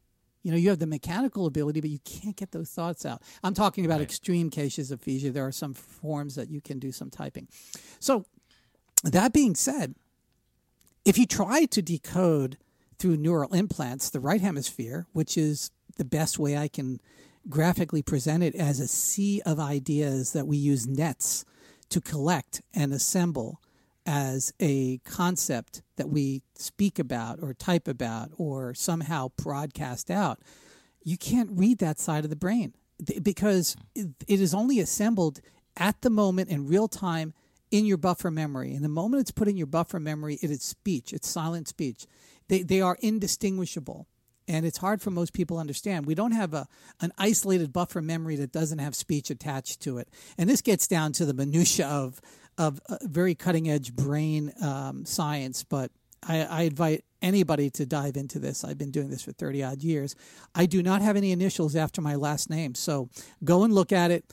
You 0.43 0.51
know, 0.51 0.57
you 0.57 0.71
have 0.71 0.79
the 0.79 0.87
mechanical 0.87 1.47
ability, 1.47 1.81
but 1.81 1.91
you 1.91 1.99
can't 2.05 2.37
get 2.37 2.53
those 2.53 2.71
thoughts 2.71 3.05
out. 3.05 3.23
I'm 3.43 3.55
talking 3.55 3.85
about 3.85 4.01
extreme 4.01 4.51
cases 4.51 4.91
of 4.91 5.01
aphasia. 5.01 5.31
There 5.31 5.47
are 5.47 5.53
some 5.53 5.75
forms 5.75 6.35
that 6.37 6.51
you 6.51 6.61
can 6.61 6.79
do 6.79 6.93
some 6.93 7.11
typing. 7.11 7.49
So, 7.99 8.25
that 9.05 9.33
being 9.33 9.55
said, 9.55 9.95
if 11.05 11.17
you 11.17 11.27
try 11.27 11.65
to 11.67 11.83
decode 11.83 12.59
through 12.99 13.17
neural 13.17 13.55
implants 13.55 14.11
the 14.11 14.21
right 14.21 14.41
hemisphere, 14.41 15.07
which 15.13 15.37
is 15.39 15.71
the 15.97 16.05
best 16.05 16.39
way 16.39 16.57
I 16.57 16.69
can 16.69 17.01
graphically 17.49 18.03
present 18.03 18.43
it 18.43 18.55
as 18.55 18.81
a 18.81 18.89
sea 18.89 19.41
of 19.47 19.59
ideas 19.59 20.33
that 20.33 20.47
we 20.47 20.57
use 20.57 20.87
nets 20.87 21.45
to 21.89 22.01
collect 22.01 22.63
and 22.75 22.93
assemble 22.93 23.61
as 24.11 24.53
a 24.59 24.99
concept 25.05 25.83
that 25.95 26.09
we 26.09 26.43
speak 26.57 26.99
about 26.99 27.39
or 27.41 27.55
type 27.55 27.87
about 27.87 28.33
or 28.37 28.75
somehow 28.75 29.29
broadcast 29.37 30.11
out, 30.11 30.41
you 31.05 31.17
can't 31.17 31.49
read 31.53 31.79
that 31.79 32.01
side 32.01 32.25
of 32.25 32.31
the 32.31 32.35
brain 32.35 32.75
because 33.23 33.77
it 33.95 34.41
is 34.41 34.53
only 34.53 34.81
assembled 34.81 35.39
at 35.77 36.01
the 36.01 36.11
moment 36.11 36.51
in 36.51 36.67
real 36.67 36.89
time 36.89 37.33
in 37.71 37.87
your 37.87 37.99
buffer 37.99 38.33
memory. 38.33 38.75
And 38.75 38.85
the 38.85 38.89
moment 38.89 39.21
it's 39.21 39.31
put 39.31 39.47
in 39.47 39.57
your 39.57 39.69
buffer 39.69 40.01
memory, 40.01 40.41
it 40.43 40.51
is 40.51 40.65
speech, 40.65 41.13
it's 41.13 41.29
silent 41.29 41.69
speech. 41.69 42.09
They, 42.49 42.65
they 42.65 42.81
are 42.81 42.99
indistinguishable. 42.99 44.09
And 44.49 44.67
it's 44.67 44.79
hard 44.79 45.01
for 45.01 45.11
most 45.11 45.33
people 45.33 45.57
to 45.57 45.61
understand. 45.61 46.07
We 46.07 46.15
don't 46.15 46.33
have 46.33 46.55
a, 46.55 46.67
an 47.01 47.13
isolated 47.19 47.73
buffer 47.73 48.03
memory 48.03 48.37
that 48.37 48.53
doesn't 48.53 48.79
have 48.79 48.95
speech 48.95 49.31
attached 49.31 49.81
to 49.83 49.99
it. 49.99 50.09
And 50.37 50.49
this 50.49 50.61
gets 50.61 50.87
down 50.89 51.13
to 51.13 51.25
the 51.25 51.35
minutia 51.35 51.87
of, 51.87 52.21
of 52.59 52.81
very 53.03 53.35
cutting 53.35 53.71
edge 53.71 53.95
brain 53.95 54.53
um, 54.63 55.05
science. 55.05 55.63
But 55.63 55.91
I, 56.23 56.43
I 56.43 56.63
invite 56.63 57.05
anybody 57.23 57.71
to 57.71 57.87
dive 57.87 58.17
into 58.17 58.39
this. 58.39 58.65
I've 58.65 58.79
been 58.79 58.91
doing 58.91 59.11
this 59.11 59.23
for 59.23 59.33
30 59.33 59.63
odd 59.63 59.83
years. 59.83 60.17
I 60.55 60.67
do 60.67 60.83
not 60.83 61.03
have 61.03 61.17
any 61.17 61.33
initials 61.33 61.77
after 61.77 62.01
my 62.01 62.17
last 62.17 62.51
name. 62.51 62.75
So 62.75 63.09
go 63.45 63.63
and 63.63 63.73
look 63.73 63.93
at 63.93 64.11
it 64.11 64.25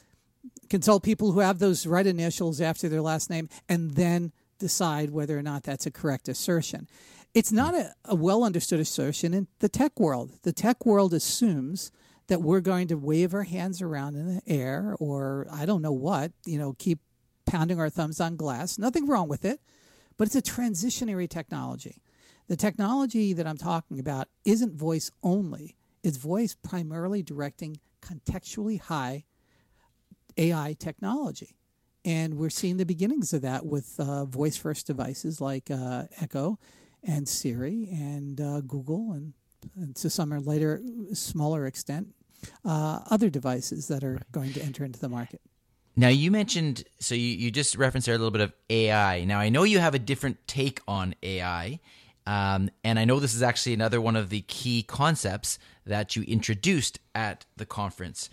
consult 0.70 1.04
people 1.04 1.32
who 1.32 1.40
have 1.40 1.60
those 1.60 1.88
right 1.88 2.06
initials 2.06 2.62
after 2.62 2.90
their 2.90 3.02
last 3.02 3.30
name, 3.30 3.50
and 3.68 3.92
then 3.92 4.32
decide 4.60 5.12
whether 5.12 5.38
or 5.38 5.44
not 5.44 5.64
that's 5.64 5.86
a 5.86 5.92
correct 5.92 6.28
assertion. 6.28 6.88
It's 7.34 7.52
not 7.52 7.76
a, 7.76 7.94
a 8.06 8.16
well 8.16 8.44
understood 8.44 8.80
assertion 8.80 9.34
in 9.34 9.48
the 9.60 9.70
tech 9.70 10.00
world. 10.00 10.34
The 10.44 10.54
tech 10.54 10.86
world 10.86 11.14
assumes 11.14 11.92
that 12.28 12.42
we're 12.42 12.62
going 12.62 12.88
to 12.88 12.96
wave 12.96 13.34
our 13.34 13.44
hands 13.44 13.82
around 13.82 14.16
in 14.16 14.36
the 14.36 14.42
air 14.48 14.96
or 15.00 15.48
I 15.52 15.66
don't 15.66 15.82
know 15.82 15.92
what, 15.92 16.32
you 16.46 16.58
know, 16.58 16.76
keep 16.78 17.00
pounding 17.46 17.80
our 17.80 17.90
thumbs 17.90 18.20
on 18.20 18.36
glass. 18.36 18.78
Nothing 18.78 19.08
wrong 19.08 19.28
with 19.28 19.46
it, 19.46 19.62
but 20.18 20.28
it's 20.28 20.36
a 20.36 20.42
transitionary 20.42 21.30
technology. 21.30 22.02
The 22.48 22.58
technology 22.58 23.34
that 23.34 23.48
I'm 23.48 23.58
talking 23.58 24.00
about 24.00 24.28
isn't 24.46 24.76
voice 24.76 25.12
only, 25.24 25.76
it's 26.04 26.18
voice 26.18 26.56
primarily 26.56 27.24
directing 27.24 27.80
contextually 28.02 28.80
high 28.80 29.26
AI 30.38 30.76
technology. 30.80 31.58
And 32.06 32.36
we're 32.36 32.50
seeing 32.50 32.78
the 32.78 32.86
beginnings 32.86 33.34
of 33.34 33.42
that 33.42 33.66
with 33.66 34.00
uh, 34.00 34.24
voice 34.26 34.56
first 34.56 34.88
devices 34.88 35.42
like 35.42 35.70
uh, 35.70 36.04
Echo 36.22 36.58
and 37.04 37.28
Siri 37.28 37.90
and 37.92 38.40
uh, 38.42 38.62
Google, 38.62 39.12
and, 39.14 39.34
and, 39.76 39.96
to 39.98 40.10
some 40.10 40.34
or 40.34 40.40
later, 40.40 40.82
smaller 41.14 41.66
extent, 41.66 42.08
uh, 42.66 43.00
other 43.10 43.30
devices 43.30 43.88
that 43.88 44.04
are 44.04 44.14
right. 44.14 44.32
going 44.32 44.54
to 44.54 44.62
enter 44.62 44.84
into 44.84 45.00
the 45.00 45.10
market. 45.10 45.42
Now, 45.96 46.10
you 46.10 46.30
mentioned, 46.30 46.84
so 47.00 47.16
you, 47.16 47.22
you 47.22 47.50
just 47.50 47.76
referenced 47.76 48.06
there 48.06 48.14
a 48.14 48.20
little 48.20 48.32
bit 48.32 48.42
of 48.42 48.54
AI. 48.70 49.24
Now, 49.24 49.40
I 49.40 49.50
know 49.50 49.64
you 49.64 49.80
have 49.80 49.96
a 49.96 50.00
different 50.00 50.38
take 50.48 50.80
on 50.88 51.16
AI. 51.24 51.80
Um, 52.28 52.70
and 52.84 53.00
I 53.00 53.06
know 53.06 53.22
this 53.22 53.34
is 53.34 53.42
actually 53.42 53.74
another 53.74 54.02
one 54.02 54.18
of 54.18 54.30
the 54.30 54.42
key 54.42 54.84
concepts 54.84 55.58
that 55.86 56.18
you 56.18 56.24
introduced 56.24 57.00
at 57.16 57.46
the 57.56 57.66
conference. 57.66 58.30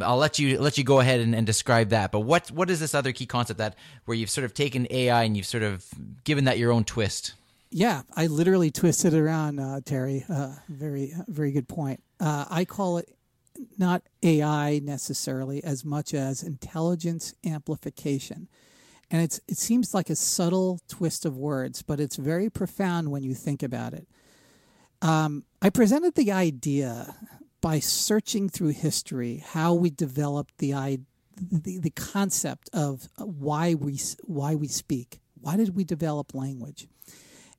I'll 0.00 0.16
let 0.16 0.38
you 0.38 0.60
let 0.60 0.78
you 0.78 0.84
go 0.84 1.00
ahead 1.00 1.20
and, 1.20 1.34
and, 1.34 1.44
describe 1.44 1.90
that. 1.90 2.12
But 2.12 2.20
what 2.20 2.50
what 2.50 2.70
is 2.70 2.80
this 2.80 2.94
other 2.94 3.12
key 3.12 3.26
concept 3.26 3.58
that 3.58 3.76
where 4.04 4.16
you've 4.16 4.30
sort 4.30 4.44
of 4.44 4.54
taken 4.54 4.86
AI 4.90 5.24
and 5.24 5.36
you've 5.36 5.46
sort 5.46 5.62
of 5.64 5.88
given 6.24 6.44
that 6.44 6.58
your 6.58 6.72
own 6.72 6.84
twist? 6.84 7.34
Yeah, 7.76 8.02
I 8.14 8.28
literally 8.28 8.70
twisted 8.70 9.14
it 9.14 9.18
around, 9.18 9.58
uh, 9.58 9.80
Teri. 9.84 10.24
Uh, 10.30 10.54
very 10.68 11.12
very 11.26 11.50
good 11.50 11.66
point. 11.66 12.00
Uh, 12.20 12.44
I 12.48 12.64
call 12.64 12.98
it 12.98 13.16
not 13.76 14.04
AI 14.22 14.78
necessarily 14.78 15.62
as 15.64 15.84
much 15.84 16.14
as 16.14 16.44
intelligence 16.44 17.34
amplification. 17.44 18.46
And 19.10 19.22
it's 19.22 19.40
it 19.48 19.58
seems 19.58 19.92
like 19.92 20.08
a 20.08 20.14
subtle 20.14 20.78
twist 20.86 21.24
of 21.24 21.36
words, 21.36 21.82
but 21.82 21.98
it's 21.98 22.14
very 22.14 22.48
profound 22.48 23.10
when 23.10 23.24
you 23.24 23.34
think 23.34 23.60
about 23.60 23.92
it. 23.92 24.06
Um, 25.02 25.42
I 25.60 25.68
presented 25.68 26.14
the 26.14 26.30
idea 26.30 27.16
by 27.60 27.80
searching 27.80 28.48
through 28.48 28.68
history 28.68 29.42
how 29.44 29.74
we 29.74 29.90
developed 29.90 30.58
the 30.58 31.00
the, 31.36 31.78
the 31.78 31.90
concept 31.90 32.70
of 32.72 33.08
why 33.18 33.74
we 33.74 33.98
why 34.22 34.54
we 34.54 34.68
speak. 34.68 35.18
Why 35.40 35.56
did 35.56 35.74
we 35.74 35.82
develop 35.82 36.34
language? 36.34 36.86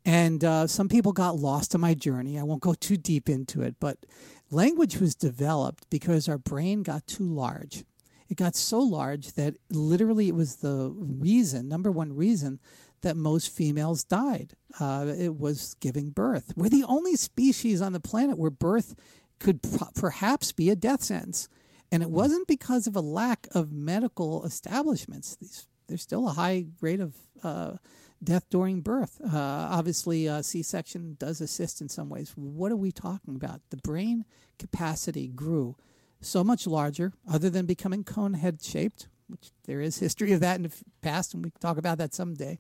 And 0.06 0.44
uh, 0.44 0.68
some 0.68 0.88
people 0.88 1.12
got 1.14 1.38
lost 1.38 1.74
on 1.74 1.82
my 1.82 1.96
journey. 1.96 2.38
I 2.38 2.44
won't 2.44 2.62
go 2.62 2.76
too 2.76 2.96
deep 2.96 3.28
into 3.28 3.64
it, 3.64 3.76
but 3.80 4.06
language 4.52 4.98
was 4.98 5.16
developed 5.16 5.90
because 5.90 6.30
our 6.30 6.38
brain 6.38 6.84
got 6.84 7.08
too 7.08 7.26
large. 7.26 7.84
It 8.30 8.38
got 8.38 8.56
so 8.56 8.80
large 8.80 9.34
that 9.34 9.56
literally 9.70 10.28
it 10.28 10.36
was 10.36 10.58
the 10.58 10.94
reason, 10.96 11.68
number 11.68 11.92
one 11.92 12.16
reason, 12.16 12.60
that 13.02 13.18
most 13.18 13.52
females 13.52 14.04
died. 14.04 14.54
Uh, 14.80 15.14
it 15.18 15.36
was 15.36 15.76
giving 15.80 16.10
birth. 16.10 16.54
We're 16.56 16.70
the 16.70 16.86
only 16.88 17.16
species 17.16 17.82
on 17.82 17.94
the 17.94 18.00
planet 18.00 18.38
where 18.38 18.52
birth 18.52 18.96
could 19.40 19.60
perhaps 19.96 20.52
be 20.52 20.70
a 20.70 20.76
death 20.76 21.04
sentence. 21.04 21.50
And 21.92 22.02
it 22.02 22.10
wasn't 22.10 22.48
because 22.48 22.88
of 22.88 22.96
a 22.96 23.02
lack 23.02 23.48
of 23.54 23.72
medical 23.72 24.44
establishments. 24.44 25.36
These, 25.36 25.68
there's 25.88 26.02
still 26.02 26.28
a 26.28 26.34
high 26.34 26.66
rate 26.82 27.00
of 27.00 27.16
uh, 27.44 27.74
death 28.24 28.46
during 28.50 28.82
birth. 28.82 29.20
Uh, 29.22 29.38
obviously, 29.38 30.28
uh, 30.28 30.42
C 30.42 30.64
section 30.64 31.16
does 31.20 31.42
assist 31.42 31.82
in 31.82 31.90
some 31.90 32.10
ways. 32.10 32.34
What 32.36 32.72
are 32.72 32.78
we 32.78 32.92
talking 32.92 33.36
about? 33.36 33.62
The 33.70 33.78
brain 33.78 34.26
capacity 34.58 35.28
grew 35.28 35.76
so 36.22 36.44
much 36.44 36.66
larger, 36.66 37.14
other 37.32 37.50
than 37.50 37.66
becoming 37.66 38.04
cone 38.04 38.34
head 38.34 38.62
shaped, 38.62 39.08
which 39.28 39.52
there 39.66 39.82
is 39.82 40.00
history 40.00 40.32
of 40.32 40.40
that 40.40 40.58
in 40.58 40.64
the 40.64 40.72
past, 41.02 41.34
and 41.34 41.44
we 41.44 41.52
can 41.52 41.60
talk 41.60 41.78
about 41.78 41.98
that 41.98 42.14
someday. 42.14 42.58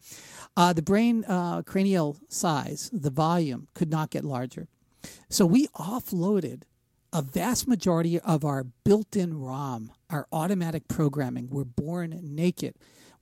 Uh, 0.55 0.73
the 0.73 0.81
brain 0.81 1.25
uh, 1.25 1.61
cranial 1.63 2.17
size, 2.29 2.89
the 2.93 3.09
volume, 3.09 3.67
could 3.73 3.89
not 3.89 4.09
get 4.09 4.23
larger. 4.23 4.67
So 5.29 5.45
we 5.45 5.67
offloaded 5.67 6.63
a 7.13 7.21
vast 7.21 7.67
majority 7.67 8.19
of 8.19 8.43
our 8.43 8.63
built 8.63 9.15
in 9.15 9.39
ROM, 9.39 9.91
our 10.09 10.27
automatic 10.31 10.87
programming. 10.87 11.49
We're 11.49 11.63
born 11.63 12.19
naked 12.21 12.75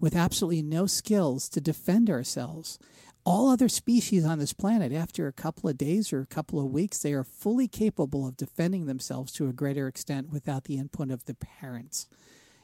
with 0.03 0.17
absolutely 0.17 0.62
no 0.62 0.86
skills 0.86 1.48
to 1.48 1.62
defend 1.62 2.10
ourselves. 2.10 2.77
All 3.24 3.50
other 3.50 3.69
species 3.69 4.25
on 4.25 4.38
this 4.38 4.51
planet, 4.51 4.91
after 4.91 5.27
a 5.27 5.31
couple 5.31 5.69
of 5.69 5.77
days 5.77 6.12
or 6.12 6.19
a 6.19 6.25
couple 6.25 6.60
of 6.60 6.74
weeks, 6.74 7.00
they 7.00 7.13
are 7.13 7.24
fully 7.24 7.69
capable 7.69 8.27
of 8.27 8.36
defending 8.36 8.86
themselves 8.86 9.31
to 9.31 9.48
a 9.48 9.53
greater 9.53 9.88
extent 9.88 10.29
without 10.29 10.65
the 10.65 10.77
input 10.77 11.10
of 11.10 11.24
the 11.24 11.36
parents. 11.36 12.10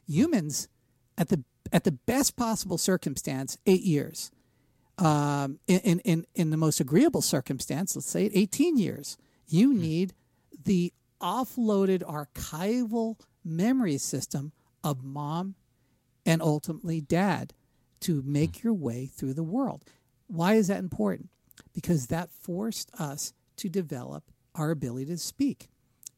Humans, 0.06 0.68
at 1.18 1.30
the 1.30 1.46
at 1.72 1.86
the 1.86 1.94
best 1.94 2.36
possible 2.36 2.78
circumstance, 2.78 3.58
eight 3.66 3.84
years 3.84 4.32
um, 4.98 5.60
in, 5.66 6.02
in, 6.02 6.26
in 6.36 6.50
the 6.50 6.58
most 6.58 6.82
agreeable 6.82 7.22
circumstance, 7.22 7.96
let's 7.96 8.10
say 8.10 8.30
18 8.34 8.78
years, 8.78 9.18
you 9.48 9.72
hmm. 9.72 9.80
need 9.80 10.14
the 10.66 10.92
offloaded 11.22 12.02
archival 12.02 13.18
memory 13.46 13.98
system 13.98 14.52
of 14.84 15.06
mom 15.06 15.56
and 16.30 16.44
ultimately 16.44 17.02
dad 17.02 17.54
to 18.02 18.22
make 18.24 18.58
hmm. 18.58 18.68
your 18.68 18.74
way 18.74 19.08
through 19.08 19.34
the 19.34 19.44
world. 19.44 19.84
Why 20.28 20.54
is 20.54 20.68
that 20.68 20.78
important? 20.78 21.30
Because 21.74 22.08
that 22.08 22.30
forced 22.30 22.92
us 23.00 23.34
to 23.58 23.68
develop 23.68 24.24
our 24.54 24.70
ability 24.70 25.08
to 25.08 25.18
speak. 25.18 25.70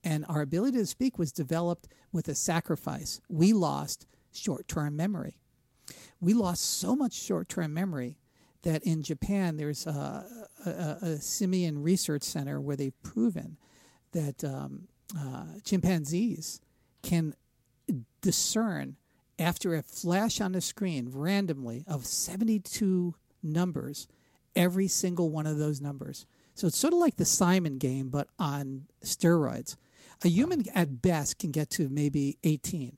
And 0.04 0.26
our 0.28 0.42
ability 0.42 0.78
to 0.80 0.86
speak 0.86 1.18
was 1.18 1.32
developed 1.32 1.88
with 2.12 2.28
a 2.28 2.36
sacrifice. 2.36 3.22
We 3.30 3.54
lost 3.54 4.06
short 4.34 4.68
term 4.68 4.96
memory. 4.96 5.38
We 6.20 6.34
lost 6.34 6.80
so 6.80 6.96
much 6.96 7.14
short 7.14 7.48
term 7.48 7.74
memory 7.74 8.18
that 8.64 8.84
in 8.84 9.04
Japan 9.04 9.56
there's 9.56 9.88
a, 9.88 10.26
a, 10.66 10.98
a 11.02 11.18
simian 11.18 11.82
research 11.82 12.24
center 12.24 12.60
where 12.60 12.76
they've 12.76 13.02
proven 13.02 13.58
that 14.12 14.44
um, 14.44 14.88
uh, 15.18 15.46
chimpanzees 15.64 16.60
can 17.02 17.34
discern 18.22 18.98
after 19.42 19.76
a 19.76 19.82
flash 19.82 20.40
on 20.40 20.52
the 20.52 20.62
screen 20.62 21.10
randomly 21.12 21.84
of 21.88 22.06
72 22.06 23.16
numbers 23.44 24.08
every 24.56 24.88
single 24.88 25.30
one 25.30 25.48
of 25.48 25.58
those 25.58 25.82
numbers. 25.82 26.26
So 26.54 26.68
it's 26.68 26.78
sort 26.78 26.94
of 26.94 27.00
like 27.00 27.16
the 27.16 27.26
Simon 27.26 27.78
game, 27.78 28.10
but 28.10 28.28
on 28.38 28.84
steroids. 29.04 29.76
A 30.24 30.28
human 30.28 30.64
at 30.76 31.02
best 31.02 31.40
can 31.40 31.52
get 31.52 31.70
to 31.72 31.90
maybe 31.90 32.38
18. 32.44 32.98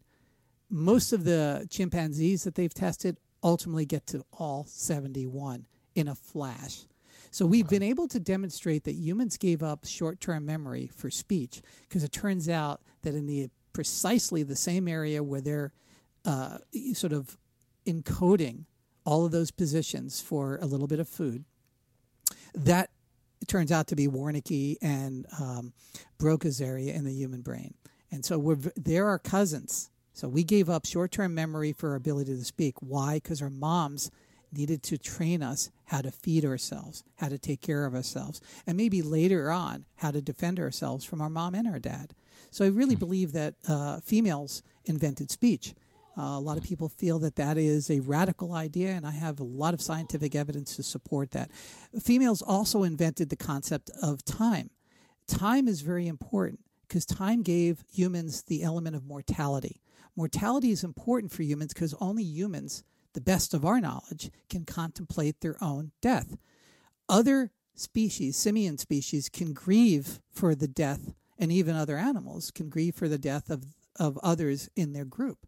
Most 0.69 1.13
of 1.13 1.23
the 1.23 1.67
chimpanzees 1.69 2.43
that 2.43 2.55
they've 2.55 2.73
tested 2.73 3.17
ultimately 3.43 3.85
get 3.85 4.07
to 4.07 4.25
all 4.33 4.65
71 4.67 5.65
in 5.95 6.07
a 6.07 6.15
flash. 6.15 6.81
So 7.31 7.45
we've 7.45 7.69
been 7.69 7.83
able 7.83 8.07
to 8.09 8.19
demonstrate 8.19 8.83
that 8.83 8.95
humans 8.95 9.37
gave 9.37 9.63
up 9.63 9.85
short-term 9.85 10.45
memory 10.45 10.89
for 10.93 11.09
speech 11.09 11.61
because 11.87 12.03
it 12.03 12.11
turns 12.11 12.49
out 12.49 12.81
that 13.03 13.15
in 13.15 13.25
the 13.25 13.49
precisely 13.71 14.43
the 14.43 14.55
same 14.55 14.87
area 14.87 15.23
where 15.23 15.41
they're 15.41 15.73
uh, 16.25 16.57
sort 16.93 17.13
of 17.13 17.37
encoding 17.85 18.65
all 19.05 19.25
of 19.25 19.31
those 19.31 19.51
positions 19.51 20.21
for 20.21 20.57
a 20.61 20.65
little 20.65 20.87
bit 20.87 20.99
of 20.99 21.07
food, 21.07 21.43
that 22.55 22.89
turns 23.47 23.71
out 23.71 23.87
to 23.87 23.95
be 23.95 24.07
Wernicke 24.07 24.77
and 24.81 25.25
um, 25.39 25.73
Broca's 26.17 26.61
area 26.61 26.93
in 26.93 27.03
the 27.03 27.13
human 27.13 27.41
brain. 27.41 27.73
And 28.11 28.23
so 28.23 28.37
we're, 28.37 28.57
there 28.75 29.07
are 29.07 29.19
cousins 29.19 29.89
so 30.13 30.27
we 30.27 30.43
gave 30.43 30.69
up 30.69 30.85
short 30.85 31.11
term 31.11 31.33
memory 31.33 31.73
for 31.73 31.89
our 31.89 31.95
ability 31.95 32.35
to 32.35 32.45
speak. 32.45 32.75
Why? 32.81 33.15
Because 33.15 33.41
our 33.41 33.49
moms 33.49 34.11
needed 34.51 34.83
to 34.83 34.99
train 34.99 35.41
us 35.41 35.71
how 35.85 36.01
to 36.01 36.11
feed 36.11 36.45
ourselves, 36.45 37.03
how 37.15 37.27
to 37.27 37.39
take 37.39 37.61
care 37.61 37.85
of 37.85 37.95
ourselves, 37.95 38.39
and 38.67 38.77
maybe 38.77 39.01
later 39.01 39.49
on 39.49 39.85
how 39.95 40.11
to 40.11 40.21
defend 40.21 40.59
ourselves 40.59 41.03
from 41.03 41.21
our 41.21 41.29
mom 41.29 41.55
and 41.55 41.67
our 41.67 41.79
dad. 41.79 42.13
So 42.51 42.63
I 42.63 42.67
really 42.67 42.95
believe 42.95 43.31
that 43.31 43.55
uh, 43.67 43.99
females 44.01 44.61
invented 44.85 45.31
speech. 45.31 45.73
Uh, 46.15 46.37
a 46.37 46.39
lot 46.39 46.57
of 46.57 46.63
people 46.63 46.89
feel 46.89 47.17
that 47.19 47.35
that 47.35 47.57
is 47.57 47.89
a 47.89 47.99
radical 48.01 48.53
idea, 48.53 48.91
and 48.91 49.05
I 49.05 49.11
have 49.11 49.39
a 49.39 49.43
lot 49.43 49.73
of 49.73 49.81
scientific 49.81 50.35
evidence 50.35 50.75
to 50.75 50.83
support 50.83 51.31
that. 51.31 51.49
Females 51.99 52.41
also 52.41 52.83
invented 52.83 53.29
the 53.29 53.35
concept 53.35 53.89
of 54.01 54.23
time. 54.23 54.69
Time 55.27 55.67
is 55.67 55.81
very 55.81 56.07
important 56.07 56.59
because 56.87 57.05
time 57.05 57.41
gave 57.41 57.83
humans 57.91 58.43
the 58.43 58.61
element 58.61 58.95
of 58.95 59.05
mortality. 59.05 59.81
Mortality 60.15 60.69
is 60.69 60.83
important 60.83 61.31
for 61.31 61.41
humans 61.41 61.73
because 61.73 61.95
only 61.99 62.23
humans, 62.23 62.83
the 63.13 63.21
best 63.21 63.53
of 63.55 63.65
our 63.65 63.81
knowledge, 63.81 64.29
can 64.49 64.65
contemplate 64.65 65.41
their 65.41 65.55
own 65.63 65.91
death. 66.01 66.37
Other 67.09 67.51
species, 67.73 68.37
simian 68.37 68.77
species, 68.77 69.29
can 69.29 69.53
grieve 69.53 70.19
for 70.31 70.53
the 70.53 70.67
death, 70.67 71.13
and 71.39 71.51
even 71.51 71.75
other 71.75 71.97
animals 71.97 72.51
can 72.51 72.69
grieve 72.69 72.93
for 72.93 73.09
the 73.09 73.17
death 73.17 73.49
of, 73.49 73.65
of 73.95 74.19
others 74.21 74.69
in 74.75 74.93
their 74.93 75.05
group. 75.05 75.47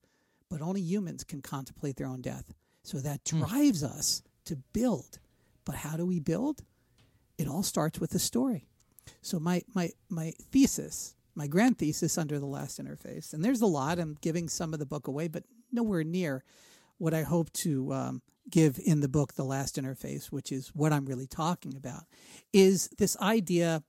But 0.49 0.61
only 0.61 0.81
humans 0.81 1.23
can 1.23 1.41
contemplate 1.41 1.97
their 1.97 2.07
own 2.07 2.21
death. 2.21 2.53
So 2.83 2.99
that 2.99 3.23
drives 3.23 3.83
us 3.83 4.21
to 4.45 4.57
build. 4.73 5.19
But 5.65 5.75
how 5.75 5.97
do 5.97 6.05
we 6.05 6.19
build? 6.19 6.63
It 7.37 7.47
all 7.47 7.63
starts 7.63 7.99
with 7.99 8.13
a 8.13 8.19
story. 8.19 8.67
So 9.21 9.39
my 9.39 9.63
my 9.73 9.91
my 10.09 10.33
thesis, 10.51 11.15
my 11.33 11.47
grand 11.47 11.77
thesis 11.77 12.17
under 12.17 12.39
the 12.39 12.45
last 12.45 12.79
interface, 12.79 13.33
and 13.33 13.43
there's 13.43 13.61
a 13.61 13.67
lot. 13.67 13.99
I'm 13.99 14.17
giving 14.21 14.49
some 14.49 14.73
of 14.73 14.79
the 14.79 14.85
book 14.85 15.07
away, 15.07 15.27
but 15.27 15.43
nowhere 15.71 16.03
near 16.03 16.43
what 16.97 17.13
I 17.13 17.23
hope 17.23 17.51
to 17.53 17.93
um, 17.93 18.21
give 18.49 18.79
in 18.83 19.01
the 19.01 19.09
book, 19.09 19.33
The 19.33 19.43
Last 19.43 19.75
Interface, 19.75 20.27
which 20.27 20.51
is 20.51 20.69
what 20.69 20.93
I'm 20.93 21.05
really 21.05 21.27
talking 21.27 21.75
about, 21.75 22.03
is 22.53 22.89
this 22.97 23.17
idea 23.17 23.83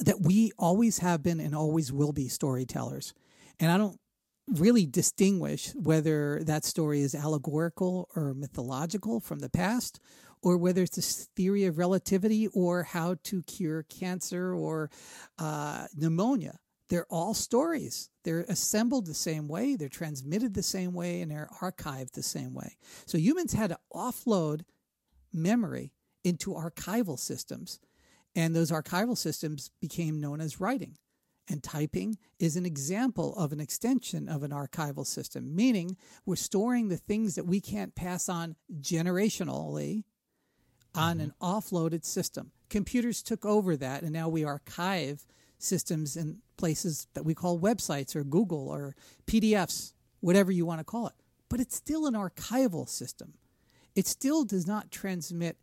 that 0.00 0.20
we 0.20 0.52
always 0.58 0.98
have 0.98 1.22
been 1.22 1.40
and 1.40 1.54
always 1.54 1.92
will 1.92 2.12
be 2.12 2.28
storytellers. 2.28 3.14
And 3.60 3.70
I 3.70 3.78
don't 3.78 4.00
really 4.46 4.86
distinguish 4.86 5.72
whether 5.74 6.42
that 6.44 6.64
story 6.64 7.00
is 7.00 7.14
allegorical 7.14 8.08
or 8.14 8.34
mythological 8.34 9.20
from 9.20 9.38
the 9.40 9.48
past 9.48 10.00
or 10.42 10.58
whether 10.58 10.82
it's 10.82 10.96
this 10.96 11.28
theory 11.34 11.64
of 11.64 11.78
relativity 11.78 12.48
or 12.48 12.82
how 12.82 13.16
to 13.24 13.42
cure 13.42 13.84
cancer 13.84 14.54
or 14.54 14.90
uh, 15.38 15.86
pneumonia. 15.96 16.58
They're 16.90 17.06
all 17.08 17.32
stories. 17.32 18.10
They're 18.24 18.44
assembled 18.48 19.06
the 19.06 19.14
same 19.14 19.48
way, 19.48 19.74
they're 19.74 19.88
transmitted 19.88 20.54
the 20.54 20.62
same 20.62 20.92
way, 20.92 21.22
and 21.22 21.30
they're 21.30 21.48
archived 21.60 22.12
the 22.12 22.22
same 22.22 22.54
way. 22.54 22.76
So 23.06 23.18
humans 23.18 23.54
had 23.54 23.70
to 23.70 23.78
offload 23.92 24.62
memory 25.32 25.92
into 26.22 26.52
archival 26.52 27.18
systems, 27.18 27.80
and 28.34 28.54
those 28.54 28.70
archival 28.70 29.16
systems 29.16 29.70
became 29.80 30.20
known 30.20 30.40
as 30.40 30.60
writing. 30.60 30.96
And 31.48 31.62
typing 31.62 32.16
is 32.38 32.56
an 32.56 32.64
example 32.64 33.36
of 33.36 33.52
an 33.52 33.60
extension 33.60 34.28
of 34.28 34.42
an 34.42 34.50
archival 34.50 35.06
system, 35.06 35.54
meaning 35.54 35.96
we're 36.24 36.36
storing 36.36 36.88
the 36.88 36.96
things 36.96 37.34
that 37.34 37.44
we 37.44 37.60
can't 37.60 37.94
pass 37.94 38.28
on 38.30 38.56
generationally 38.80 40.04
on 40.94 41.20
an 41.20 41.34
mm-hmm. 41.40 41.44
offloaded 41.44 42.04
system. 42.04 42.52
Computers 42.70 43.22
took 43.22 43.44
over 43.44 43.76
that, 43.76 44.02
and 44.02 44.12
now 44.12 44.28
we 44.28 44.44
archive 44.44 45.26
systems 45.58 46.16
in 46.16 46.38
places 46.56 47.08
that 47.14 47.24
we 47.24 47.34
call 47.34 47.58
websites 47.58 48.16
or 48.16 48.24
Google 48.24 48.68
or 48.68 48.94
PDFs, 49.26 49.92
whatever 50.20 50.50
you 50.50 50.64
want 50.64 50.80
to 50.80 50.84
call 50.84 51.08
it. 51.08 51.14
But 51.48 51.60
it's 51.60 51.76
still 51.76 52.06
an 52.06 52.14
archival 52.14 52.88
system. 52.88 53.34
It 53.94 54.06
still 54.06 54.44
does 54.44 54.66
not 54.66 54.90
transmit 54.90 55.56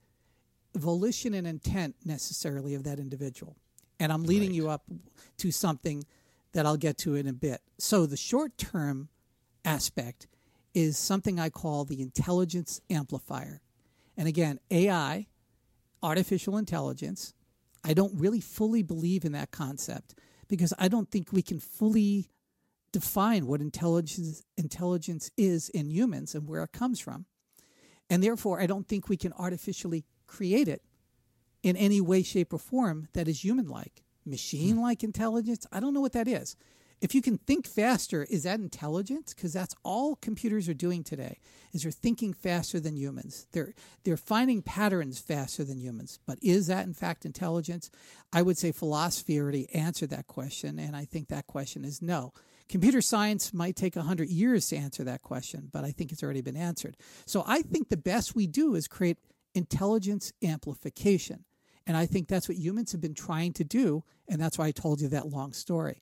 volition 0.75 1.33
and 1.33 1.47
intent 1.47 1.95
necessarily 2.05 2.75
of 2.75 2.83
that 2.83 2.99
individual. 2.99 3.57
And 4.01 4.11
I'm 4.11 4.23
leading 4.23 4.49
Right. 4.49 4.55
you 4.55 4.69
up 4.69 4.83
to 5.37 5.51
something 5.51 6.05
that 6.53 6.65
I'll 6.65 6.75
get 6.75 6.97
to 6.99 7.13
in 7.13 7.27
a 7.27 7.33
bit. 7.33 7.61
So 7.77 8.07
the 8.07 8.17
short 8.17 8.57
term 8.57 9.09
aspect 9.63 10.27
is 10.73 10.97
something 10.97 11.39
I 11.39 11.49
call 11.51 11.85
the 11.85 12.01
intelligence 12.01 12.81
amplifier. 12.89 13.61
And 14.17 14.27
again, 14.27 14.59
AI, 14.71 15.27
artificial 16.01 16.57
intelligence, 16.57 17.35
I 17.83 17.93
don't 17.93 18.19
really 18.19 18.41
fully 18.41 18.81
believe 18.81 19.23
in 19.23 19.33
that 19.33 19.51
concept 19.51 20.15
because 20.47 20.73
I 20.79 20.87
don't 20.87 21.11
think 21.11 21.31
we 21.31 21.43
can 21.43 21.59
fully 21.59 22.31
define 22.91 23.45
what 23.45 23.61
intelligence 23.61 24.43
intelligence 24.57 25.29
is 25.37 25.69
in 25.69 25.91
humans 25.91 26.33
and 26.33 26.47
where 26.47 26.63
it 26.63 26.71
comes 26.71 26.99
from. 26.99 27.27
And 28.09 28.23
therefore, 28.23 28.59
I 28.59 28.65
don't 28.65 28.87
think 28.87 29.07
we 29.07 29.15
can 29.15 29.31
artificially 29.33 30.05
create 30.25 30.67
it 30.67 30.81
in 31.63 31.75
any 31.75 32.01
way, 32.01 32.23
shape, 32.23 32.53
or 32.53 32.59
form 32.59 33.07
that 33.13 33.27
is 33.27 33.43
human 33.43 33.67
like. 33.67 34.03
Machine 34.25 34.79
like 34.79 35.03
intelligence, 35.03 35.65
I 35.71 35.79
don't 35.79 35.93
know 35.93 36.01
what 36.01 36.13
that 36.13 36.27
is. 36.27 36.55
If 37.01 37.15
you 37.15 37.23
can 37.23 37.39
think 37.39 37.65
faster, 37.65 38.27
is 38.29 38.43
that 38.43 38.59
intelligence? 38.59 39.33
Because 39.33 39.53
that's 39.53 39.73
all 39.83 40.15
computers 40.17 40.69
are 40.69 40.75
doing 40.75 41.03
today. 41.03 41.39
Is 41.73 41.81
they're 41.81 41.91
thinking 41.91 42.31
faster 42.31 42.79
than 42.79 42.95
humans. 42.95 43.47
They're 43.53 43.73
they're 44.03 44.17
finding 44.17 44.61
patterns 44.61 45.17
faster 45.17 45.63
than 45.63 45.79
humans. 45.79 46.19
But 46.27 46.37
is 46.43 46.67
that 46.67 46.85
in 46.85 46.93
fact 46.93 47.25
intelligence? 47.25 47.89
I 48.31 48.43
would 48.43 48.57
say 48.57 48.71
philosophy 48.71 49.39
already 49.39 49.73
answered 49.73 50.11
that 50.11 50.27
question, 50.27 50.77
and 50.77 50.95
I 50.95 51.05
think 51.05 51.29
that 51.29 51.47
question 51.47 51.83
is 51.85 52.03
no. 52.03 52.33
Computer 52.69 53.01
science 53.01 53.51
might 53.51 53.75
take 53.75 53.95
100 53.95 54.29
years 54.29 54.67
to 54.67 54.77
answer 54.77 55.03
that 55.03 55.23
question, 55.23 55.69
but 55.73 55.83
I 55.83 55.91
think 55.91 56.11
it's 56.11 56.23
already 56.23 56.41
been 56.41 56.55
answered. 56.55 56.97
So 57.25 57.43
I 57.47 57.63
think 57.63 57.89
the 57.89 57.97
best 57.97 58.35
we 58.35 58.47
do 58.47 58.75
is 58.75 58.87
create 58.87 59.17
intelligence 59.55 60.31
amplification. 60.43 61.45
And 61.87 61.97
I 61.97 62.05
think 62.05 62.27
that's 62.27 62.47
what 62.47 62.57
humans 62.57 62.91
have 62.91 63.01
been 63.01 63.13
trying 63.13 63.53
to 63.53 63.63
do. 63.63 64.03
And 64.27 64.41
that's 64.41 64.57
why 64.57 64.67
I 64.67 64.71
told 64.71 65.01
you 65.01 65.07
that 65.09 65.27
long 65.27 65.53
story. 65.53 66.01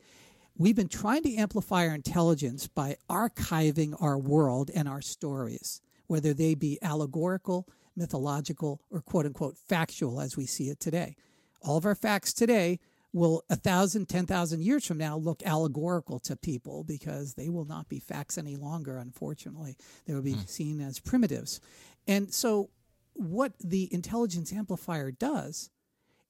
We've 0.58 0.76
been 0.76 0.90
trying 0.90 1.24
to 1.24 1.36
amplify 1.36 1.88
our 1.88 1.96
intelligence 1.96 2.68
by 2.68 2.98
archiving 3.10 3.96
our 4.02 4.18
world 4.18 4.70
and 4.76 4.90
our 4.90 5.02
stories, 5.02 5.82
whether 6.08 6.34
they 6.34 6.54
be 6.54 6.78
allegorical, 6.82 7.66
mythological, 7.96 8.82
or 8.92 9.02
quote 9.02 9.26
unquote 9.26 9.58
factual 9.58 10.20
as 10.20 10.36
we 10.36 10.46
see 10.46 10.70
it 10.70 10.82
today. 10.82 11.16
All 11.62 11.78
of 11.78 11.86
our 11.86 11.96
facts 11.96 12.34
today 12.34 12.80
will 13.14 13.44
a 13.50 13.56
thousand, 13.56 14.10
ten 14.10 14.26
thousand 14.26 14.62
years 14.62 14.86
from 14.86 14.98
now 14.98 15.18
look 15.18 15.42
allegorical 15.46 16.20
to 16.20 16.36
people 16.36 16.84
because 16.84 17.36
they 17.36 17.50
will 17.50 17.66
not 17.66 17.88
be 17.88 18.00
facts 18.00 18.38
any 18.38 18.58
longer, 18.58 18.98
unfortunately. 18.98 19.78
They 20.06 20.14
will 20.14 20.22
be 20.22 20.34
hmm. 20.34 20.46
seen 20.46 20.82
as 20.82 21.00
primitives. 21.00 21.62
And 22.08 22.34
so 22.34 22.70
what 23.20 23.52
the 23.60 23.94
intelligence 23.94 24.54
amplifier 24.54 25.12
does 25.12 25.70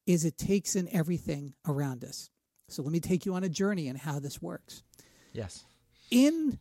is 0.08 0.25
it 0.25 0.38
takes 0.38 0.75
in 0.75 0.89
everything 0.91 1.54
around 1.67 2.04
us. 2.04 2.32
So 2.67 2.82
let 2.82 2.91
me 2.91 2.99
take 2.99 3.25
you 3.25 3.36
on 3.36 3.43
a 3.43 3.49
journey 3.49 3.88
in 3.88 3.95
how 3.95 4.19
this 4.19 4.41
works. 4.41 4.82
Yes. 5.32 5.65
In 6.10 6.58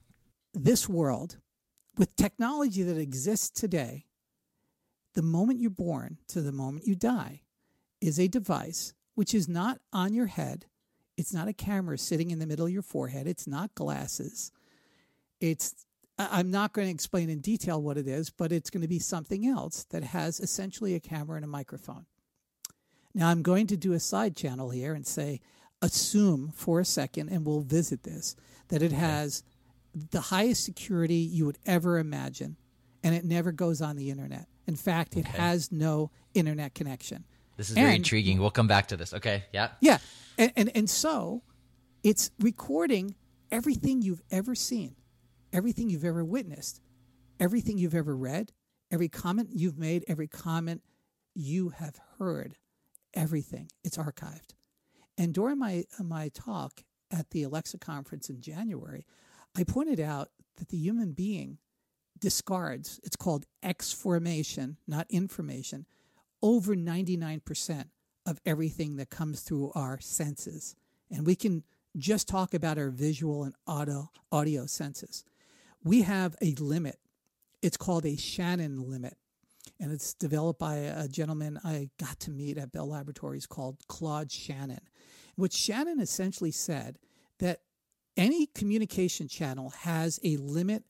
this 0.53 0.89
world, 0.89 1.39
with 1.97 2.15
technology 2.17 2.83
that 2.83 2.99
exists 2.99 3.49
today, 3.49 4.05
the 5.15 5.23
moment 5.23 5.61
you're 5.61 5.71
born 5.71 6.19
to 6.29 6.43
the 6.43 6.53
moment 6.53 6.87
you 6.87 6.95
die 6.95 7.41
is 8.01 8.21
a 8.21 8.29
device 8.29 8.93
which 9.15 9.35
is 9.35 9.49
not 9.49 9.81
on 9.93 10.13
your 10.13 10.27
head. 10.27 10.67
It's 11.17 11.33
not 11.33 11.49
a 11.49 11.55
camera 11.55 11.97
sitting 11.97 12.31
in 12.31 12.39
the 12.39 12.47
middle 12.47 12.67
of 12.67 12.73
your 12.73 12.83
forehead. 12.83 13.27
It's 13.27 13.47
not 13.47 13.75
glasses. 13.75 14.53
It's 15.41 15.87
I'm 16.19 16.51
not 16.51 16.73
going 16.73 16.89
to 16.89 16.93
explain 16.95 17.31
in 17.31 17.41
detail 17.41 17.81
what 17.81 17.97
it 17.97 18.09
is, 18.09 18.29
but 18.31 18.51
it's 18.51 18.71
going 18.71 18.83
to 18.83 18.89
be 18.89 18.99
something 18.99 19.47
else 19.47 19.85
that 19.91 20.03
has 20.03 20.41
essentially 20.41 20.95
a 20.95 21.01
camera 21.01 21.37
and 21.37 21.45
a 21.45 21.49
microphone. 21.49 22.07
Now, 23.15 23.29
I'm 23.29 23.43
going 23.43 23.67
to 23.69 23.77
do 23.77 23.93
a 23.93 24.01
side 24.01 24.37
channel 24.37 24.71
here 24.71 24.95
and 24.95 25.07
say, 25.07 25.41
assume 25.81 26.53
for 26.55 26.81
a 26.81 26.85
second, 26.85 27.29
and 27.29 27.47
we'll 27.47 27.61
visit 27.61 28.03
this, 28.03 28.35
that 28.69 28.83
it 28.83 28.93
has 28.93 29.43
the 29.95 30.21
highest 30.21 30.65
security 30.65 31.15
you 31.15 31.47
would 31.47 31.59
ever 31.67 31.99
imagine, 31.99 32.57
and 33.05 33.15
it 33.15 33.25
never 33.25 33.53
goes 33.53 33.81
on 33.81 33.97
the 33.97 34.11
internet. 34.11 34.47
In 34.67 34.77
fact, 34.77 35.17
it 35.17 35.21
Okay. 35.27 35.39
has 35.39 35.71
no 35.73 36.11
internet 36.35 36.75
connection. 36.75 37.25
This 37.57 37.71
is 37.71 37.77
very 37.77 37.95
intriguing. 37.95 38.39
We'll 38.39 38.51
come 38.51 38.67
back 38.69 38.89
to 38.89 38.97
this. 38.97 39.15
Okay. 39.15 39.45
Yeah. 39.53 39.71
Yeah. 39.81 39.99
And, 40.37 40.53
and, 40.57 40.71
and 40.77 40.91
so 40.91 41.43
it's 42.05 42.31
recording 42.39 43.15
everything 43.51 44.03
you've 44.03 44.23
ever 44.31 44.55
seen, 44.55 44.95
everything 45.53 45.91
you've 45.91 46.05
ever 46.05 46.25
witnessed, 46.25 46.81
everything 47.41 47.79
you've 47.79 47.95
ever 47.95 48.17
read, 48.17 48.53
every 48.91 49.09
comment 49.09 49.51
you've 49.53 49.79
made, 49.79 50.05
every 50.09 50.29
comment 50.29 50.83
you 51.35 51.71
have 51.71 52.01
heard, 52.19 52.57
everything. 53.15 53.71
It's 53.85 53.97
archived. 53.97 54.55
And 55.17 55.35
during 55.35 55.59
my, 55.59 55.85
my 55.99 56.29
talk 56.29 56.85
at 57.11 57.31
the 57.31 57.43
Alexa 57.43 57.79
conference 57.79 58.31
in 58.31 58.41
January, 58.41 59.05
I 59.57 59.65
pointed 59.65 60.01
out 60.01 60.29
that 60.57 60.69
the 60.69 60.77
human 60.77 61.13
being 61.13 61.59
discards, 62.19 63.01
it's 63.05 63.17
called 63.17 63.47
exformation, 63.63 64.77
not 64.87 65.07
information, 65.11 65.87
over 66.43 66.75
99% 66.75 67.85
of 68.27 68.41
everything 68.45 68.97
that 68.97 69.11
comes 69.11 69.41
through 69.41 69.73
our 69.75 69.99
senses. 70.01 70.77
And 71.11 71.27
we 71.27 71.35
can 71.35 71.65
just 71.97 72.29
talk 72.29 72.55
about 72.55 72.79
our 72.79 72.91
visual 72.91 73.45
and 73.45 73.55
audio, 73.67 74.11
audio 74.31 74.67
senses. 74.67 75.25
We 75.89 76.03
have 76.03 76.37
a 76.43 76.55
limit. 76.57 76.99
It's 77.63 77.79
called 77.79 78.05
a 78.05 78.15
Shannon 78.15 78.91
limit. 78.91 79.17
and 79.81 79.91
it's 79.91 80.13
developed 80.13 80.59
by 80.59 80.77
a 80.77 81.09
gentleman 81.09 81.59
I 81.65 81.89
got 81.99 82.21
to 82.21 82.31
meet 82.31 82.59
at 82.59 82.73
Bell 82.73 82.91
Laboratories 82.91 83.47
called 83.47 83.79
Claude 83.87 84.31
Shannon. 84.31 84.81
What 85.35 85.55
Shannon 85.55 85.99
essentially 85.99 86.51
said 86.51 86.99
that 87.39 87.61
any 88.19 88.47
communication 88.47 89.29
channel 89.29 89.71
has 89.71 90.21
a 90.23 90.37
limit 90.37 90.85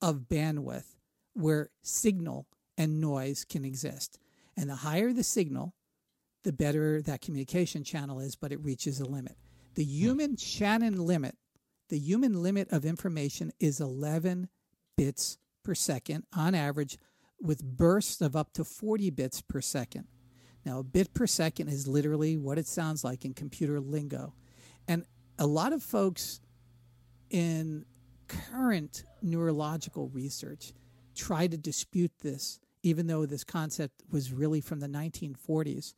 of 0.00 0.28
bandwidth 0.30 0.94
where 1.34 1.68
signal 1.82 2.46
and 2.78 2.98
noise 2.98 3.44
can 3.44 3.66
exist. 3.66 4.18
And 4.56 4.70
the 4.70 4.76
higher 4.76 5.12
the 5.12 5.24
signal, 5.24 5.74
the 6.44 6.52
better 6.52 7.02
that 7.02 7.20
communication 7.20 7.84
channel 7.84 8.20
is, 8.20 8.36
but 8.36 8.52
it 8.52 8.64
reaches 8.64 9.00
a 9.00 9.04
limit. 9.04 9.36
The 9.74 9.84
hmm. 9.84 9.90
human 9.90 10.36
Shannon 10.36 10.96
limit, 11.04 11.36
the 11.90 11.98
human 11.98 12.42
limit 12.42 12.70
of 12.72 12.84
information 12.84 13.52
is 13.60 13.80
11 13.80 14.48
bits 14.96 15.38
per 15.62 15.74
second 15.74 16.24
on 16.34 16.54
average, 16.54 16.98
with 17.40 17.64
bursts 17.64 18.20
of 18.20 18.36
up 18.36 18.52
to 18.54 18.64
40 18.64 19.10
bits 19.10 19.40
per 19.40 19.60
second. 19.60 20.06
Now, 20.64 20.78
a 20.78 20.84
bit 20.84 21.14
per 21.14 21.26
second 21.26 21.68
is 21.68 21.88
literally 21.88 22.36
what 22.36 22.58
it 22.58 22.66
sounds 22.66 23.02
like 23.02 23.24
in 23.24 23.34
computer 23.34 23.80
lingo. 23.80 24.34
And 24.86 25.04
a 25.38 25.46
lot 25.46 25.72
of 25.72 25.82
folks 25.82 26.40
in 27.30 27.86
current 28.28 29.04
neurological 29.22 30.08
research 30.08 30.72
try 31.14 31.46
to 31.46 31.56
dispute 31.56 32.12
this, 32.22 32.60
even 32.82 33.06
though 33.06 33.26
this 33.26 33.44
concept 33.44 34.02
was 34.10 34.32
really 34.32 34.60
from 34.60 34.80
the 34.80 34.86
1940s. 34.86 35.94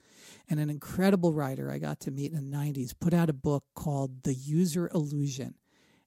And 0.48 0.60
an 0.60 0.70
incredible 0.70 1.32
writer 1.32 1.70
I 1.70 1.78
got 1.78 2.00
to 2.00 2.10
meet 2.10 2.32
in 2.32 2.50
the 2.50 2.56
90s 2.56 2.94
put 2.98 3.12
out 3.12 3.28
a 3.28 3.34
book 3.34 3.64
called 3.74 4.22
The 4.22 4.34
User 4.34 4.88
Illusion. 4.94 5.54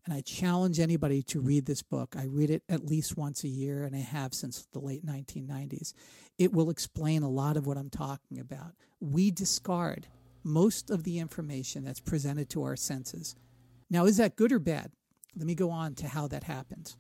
And 0.06 0.14
I 0.14 0.22
challenge 0.22 0.80
anybody 0.80 1.24
to 1.24 1.40
read 1.40 1.66
this 1.66 1.82
book. 1.82 2.16
I 2.18 2.26
read 2.26 2.52
it 2.52 2.64
at 2.70 2.86
least 2.86 3.18
once 3.18 3.44
a 3.44 3.48
year, 3.48 3.84
and 3.84 3.96
I 3.96 4.00
have 4.00 4.34
since 4.34 4.68
the 4.72 4.80
late 4.80 5.06
1990s. 5.06 5.94
It 6.38 6.54
will 6.54 6.70
explain 6.70 7.24
a 7.24 7.30
lot 7.30 7.58
of 7.58 7.66
what 7.66 7.78
I'm 7.78 7.90
talking 7.90 8.40
about. 8.40 8.74
We 9.00 9.32
discard 9.32 10.08
most 10.44 10.92
of 10.92 11.04
the 11.04 11.18
information 11.18 11.84
that's 11.84 12.00
presented 12.00 12.50
to 12.52 12.64
our 12.64 12.76
senses. 12.76 13.36
Now, 13.90 14.06
is 14.06 14.18
that 14.18 14.36
good 14.36 14.52
or 14.52 14.60
bad? 14.60 14.92
Let 15.36 15.48
me 15.48 15.56
go 15.56 15.72
on 15.72 15.96
to 15.96 16.08
how 16.08 16.28
that 16.28 16.44
happens. 16.44 16.98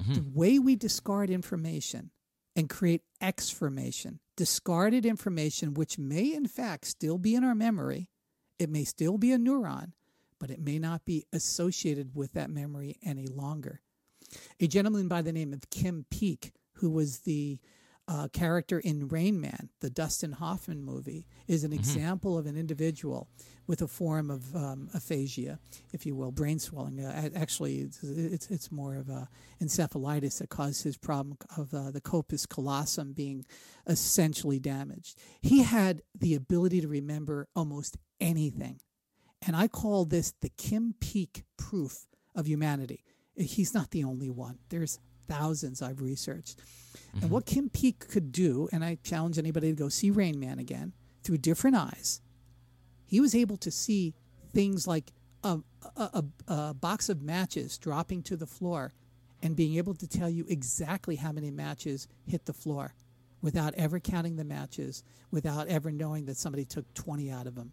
Mm-hmm. 0.00 0.14
The 0.14 0.24
way 0.32 0.58
we 0.58 0.74
discard 0.74 1.28
information 1.28 2.10
and 2.56 2.68
create 2.68 3.02
exformation, 3.20 4.20
discarded 4.36 5.04
information, 5.04 5.74
which 5.74 5.98
may 5.98 6.32
in 6.32 6.46
fact 6.46 6.86
still 6.86 7.18
be 7.18 7.34
in 7.34 7.44
our 7.44 7.54
memory, 7.54 8.08
it 8.58 8.70
may 8.70 8.84
still 8.84 9.18
be 9.18 9.32
a 9.32 9.38
neuron, 9.38 9.92
but 10.38 10.50
it 10.50 10.60
may 10.60 10.78
not 10.78 11.04
be 11.04 11.26
associated 11.32 12.14
with 12.14 12.32
that 12.32 12.50
memory 12.50 12.96
any 13.04 13.26
longer. 13.26 13.80
A 14.60 14.66
gentleman 14.66 15.08
by 15.08 15.22
the 15.22 15.32
name 15.32 15.52
of 15.52 15.70
Kim 15.70 16.04
Peek, 16.10 16.52
who 16.74 16.90
was 16.90 17.20
the 17.20 17.58
uh, 18.08 18.26
character 18.28 18.78
in 18.78 19.06
Rain 19.08 19.38
Man, 19.38 19.68
the 19.80 19.90
Dustin 19.90 20.32
Hoffman 20.32 20.82
movie, 20.82 21.26
is 21.46 21.62
an 21.62 21.70
mm-hmm. 21.70 21.80
example 21.80 22.38
of 22.38 22.46
an 22.46 22.56
individual 22.56 23.28
with 23.66 23.82
a 23.82 23.86
form 23.86 24.30
of 24.30 24.56
um, 24.56 24.88
aphasia, 24.94 25.58
if 25.92 26.06
you 26.06 26.16
will, 26.16 26.32
brain 26.32 26.58
swelling. 26.58 27.04
Uh, 27.04 27.28
actually, 27.36 27.80
it's, 27.80 28.02
it's, 28.02 28.50
it's 28.50 28.72
more 28.72 28.96
of 28.96 29.10
a 29.10 29.28
encephalitis 29.62 30.38
that 30.38 30.48
caused 30.48 30.84
his 30.84 30.96
problem 30.96 31.36
of 31.58 31.74
uh, 31.74 31.90
the 31.90 32.00
corpus 32.00 32.46
callosum 32.46 33.12
being 33.12 33.44
essentially 33.86 34.58
damaged. 34.58 35.18
He 35.42 35.62
had 35.62 36.00
the 36.18 36.34
ability 36.34 36.80
to 36.80 36.88
remember 36.88 37.48
almost 37.54 37.98
anything, 38.20 38.80
and 39.46 39.56
I 39.56 39.68
call 39.68 40.04
this 40.04 40.34
the 40.40 40.50
Kim 40.50 40.94
Peek 41.00 41.44
proof 41.56 42.06
of 42.34 42.46
humanity. 42.46 43.04
He's 43.36 43.74
not 43.74 43.90
the 43.90 44.04
only 44.04 44.30
one. 44.30 44.58
There's 44.68 44.98
thousands 45.28 45.82
I've 45.82 46.00
researched. 46.00 46.58
Mm-hmm. 46.58 47.18
And 47.22 47.30
what 47.30 47.46
Kim 47.46 47.68
Peek 47.68 48.08
could 48.08 48.32
do, 48.32 48.68
and 48.72 48.84
I 48.84 48.98
challenge 49.02 49.38
anybody 49.38 49.68
to 49.68 49.76
go 49.76 49.88
see 49.88 50.10
Rain 50.10 50.40
Man 50.40 50.58
again 50.58 50.92
through 51.22 51.38
different 51.38 51.76
eyes, 51.76 52.20
he 53.06 53.20
was 53.20 53.34
able 53.34 53.56
to 53.58 53.70
see 53.70 54.14
things 54.52 54.86
like 54.86 55.12
a, 55.44 55.58
a, 55.96 56.24
a, 56.48 56.52
a 56.52 56.74
box 56.74 57.08
of 57.08 57.22
matches 57.22 57.78
dropping 57.78 58.22
to 58.24 58.36
the 58.36 58.46
floor 58.46 58.92
and 59.42 59.54
being 59.54 59.76
able 59.76 59.94
to 59.94 60.08
tell 60.08 60.28
you 60.28 60.44
exactly 60.48 61.16
how 61.16 61.30
many 61.30 61.50
matches 61.50 62.08
hit 62.26 62.46
the 62.46 62.52
floor 62.52 62.94
without 63.40 63.72
ever 63.74 64.00
counting 64.00 64.36
the 64.36 64.44
matches, 64.44 65.04
without 65.30 65.68
ever 65.68 65.92
knowing 65.92 66.24
that 66.26 66.36
somebody 66.36 66.64
took 66.64 66.92
20 66.94 67.30
out 67.30 67.46
of 67.46 67.54
them. 67.54 67.72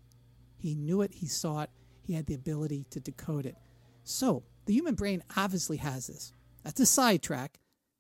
He 0.66 0.74
knew 0.74 1.04
it, 1.04 1.14
he 1.14 1.28
saw 1.28 1.62
it, 1.62 1.70
he 2.02 2.14
had 2.14 2.26
the 2.26 2.34
ability 2.34 2.88
to 2.90 3.00
decode 3.00 3.46
it. 3.46 3.56
So, 4.04 4.42
the 4.66 4.74
human 4.74 4.96
brain 4.96 5.22
obviously 5.38 5.78
has 5.78 6.08
this. 6.08 6.34
That's 6.64 6.80
a 6.80 6.88
sidetrack. 6.88 7.60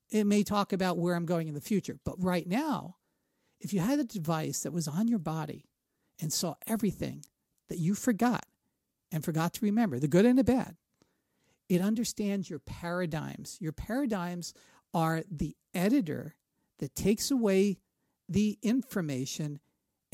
It 0.09 0.23
may 0.23 0.41
talk 0.41 0.73
about 0.73 0.97
where 0.97 1.13
I'm 1.13 1.27
going 1.27 1.47
in 1.47 1.53
the 1.53 1.61
future. 1.61 1.99
But 2.03 2.15
right 2.17 2.47
now, 2.47 2.95
if 3.59 3.71
you 3.71 3.81
had 3.81 3.99
a 3.99 4.03
device 4.03 4.61
that 4.61 4.73
was 4.73 4.87
on 4.87 5.07
your 5.07 5.19
body 5.19 5.65
and 6.19 6.33
saw 6.33 6.55
everything 6.65 7.23
that 7.69 7.77
you 7.77 7.93
forgot 7.93 8.47
and 9.11 9.23
forgot 9.23 9.53
to 9.53 9.65
remember, 9.65 9.99
the 9.99 10.07
good 10.07 10.25
and 10.25 10.39
the 10.39 10.43
bad, 10.43 10.75
it 11.69 11.81
understands 11.81 12.49
your 12.49 12.57
paradigms. 12.57 13.57
Your 13.61 13.73
paradigms 13.73 14.55
are 14.91 15.21
the 15.29 15.55
editor 15.75 16.33
that 16.79 16.95
takes 16.95 17.29
away 17.29 17.77
the 18.27 18.57
information. 18.63 19.59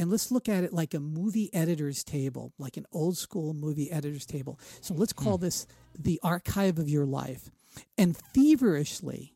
And 0.02 0.10
let's 0.10 0.32
look 0.32 0.50
at 0.50 0.64
it 0.64 0.74
like 0.74 0.96
a 0.96 1.00
movie 1.00 1.54
editor's 1.54 2.04
table, 2.04 2.54
like 2.58 2.76
an 2.76 2.88
old 2.92 3.18
school 3.18 3.54
movie 3.54 3.92
editor's 3.92 4.26
table. 4.26 4.60
So 4.82 4.96
let's 4.96 5.14
call 5.14 5.38
hmm. 5.38 5.44
this 5.44 5.68
the 5.96 6.20
archive 6.24 6.80
of 6.80 6.90
your 6.90 7.06
life 7.06 7.52
and 8.00 8.18
feverishly 8.34 9.36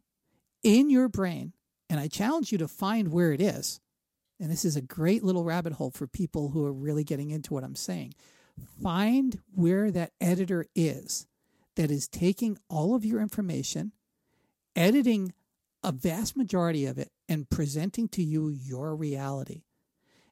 in 0.63 0.89
your 0.89 1.07
brain, 1.07 1.53
and 1.87 1.99
I 1.99 2.07
challenge 2.07 2.51
you 2.51 2.57
to 2.57 2.67
find 2.67 3.11
where 3.11 3.31
it 3.31 3.41
is. 3.41 3.79
And 4.39 4.51
this 4.51 4.65
is 4.65 4.75
a 4.75 4.81
great 4.81 5.23
little 5.23 5.43
rabbit 5.43 5.73
hole 5.73 5.91
for 5.91 6.07
people 6.07 6.49
who 6.49 6.65
are 6.65 6.73
really 6.73 7.03
getting 7.03 7.29
into 7.29 7.53
what 7.53 7.63
I'm 7.63 7.75
saying. 7.75 8.15
Find 8.81 9.39
where 9.53 9.91
that 9.91 10.13
editor 10.19 10.65
is 10.73 11.27
that 11.75 11.91
is 11.91 12.07
taking 12.07 12.57
all 12.71 12.95
of 12.95 13.05
your 13.05 13.21
information, 13.21 13.91
editing 14.75 15.31
a 15.83 15.91
vast 15.91 16.35
majority 16.35 16.87
of 16.87 16.97
it, 16.97 17.11
and 17.29 17.47
presenting 17.51 18.07
to 18.09 18.23
you 18.23 18.49
your 18.49 18.95
reality. 18.95 19.64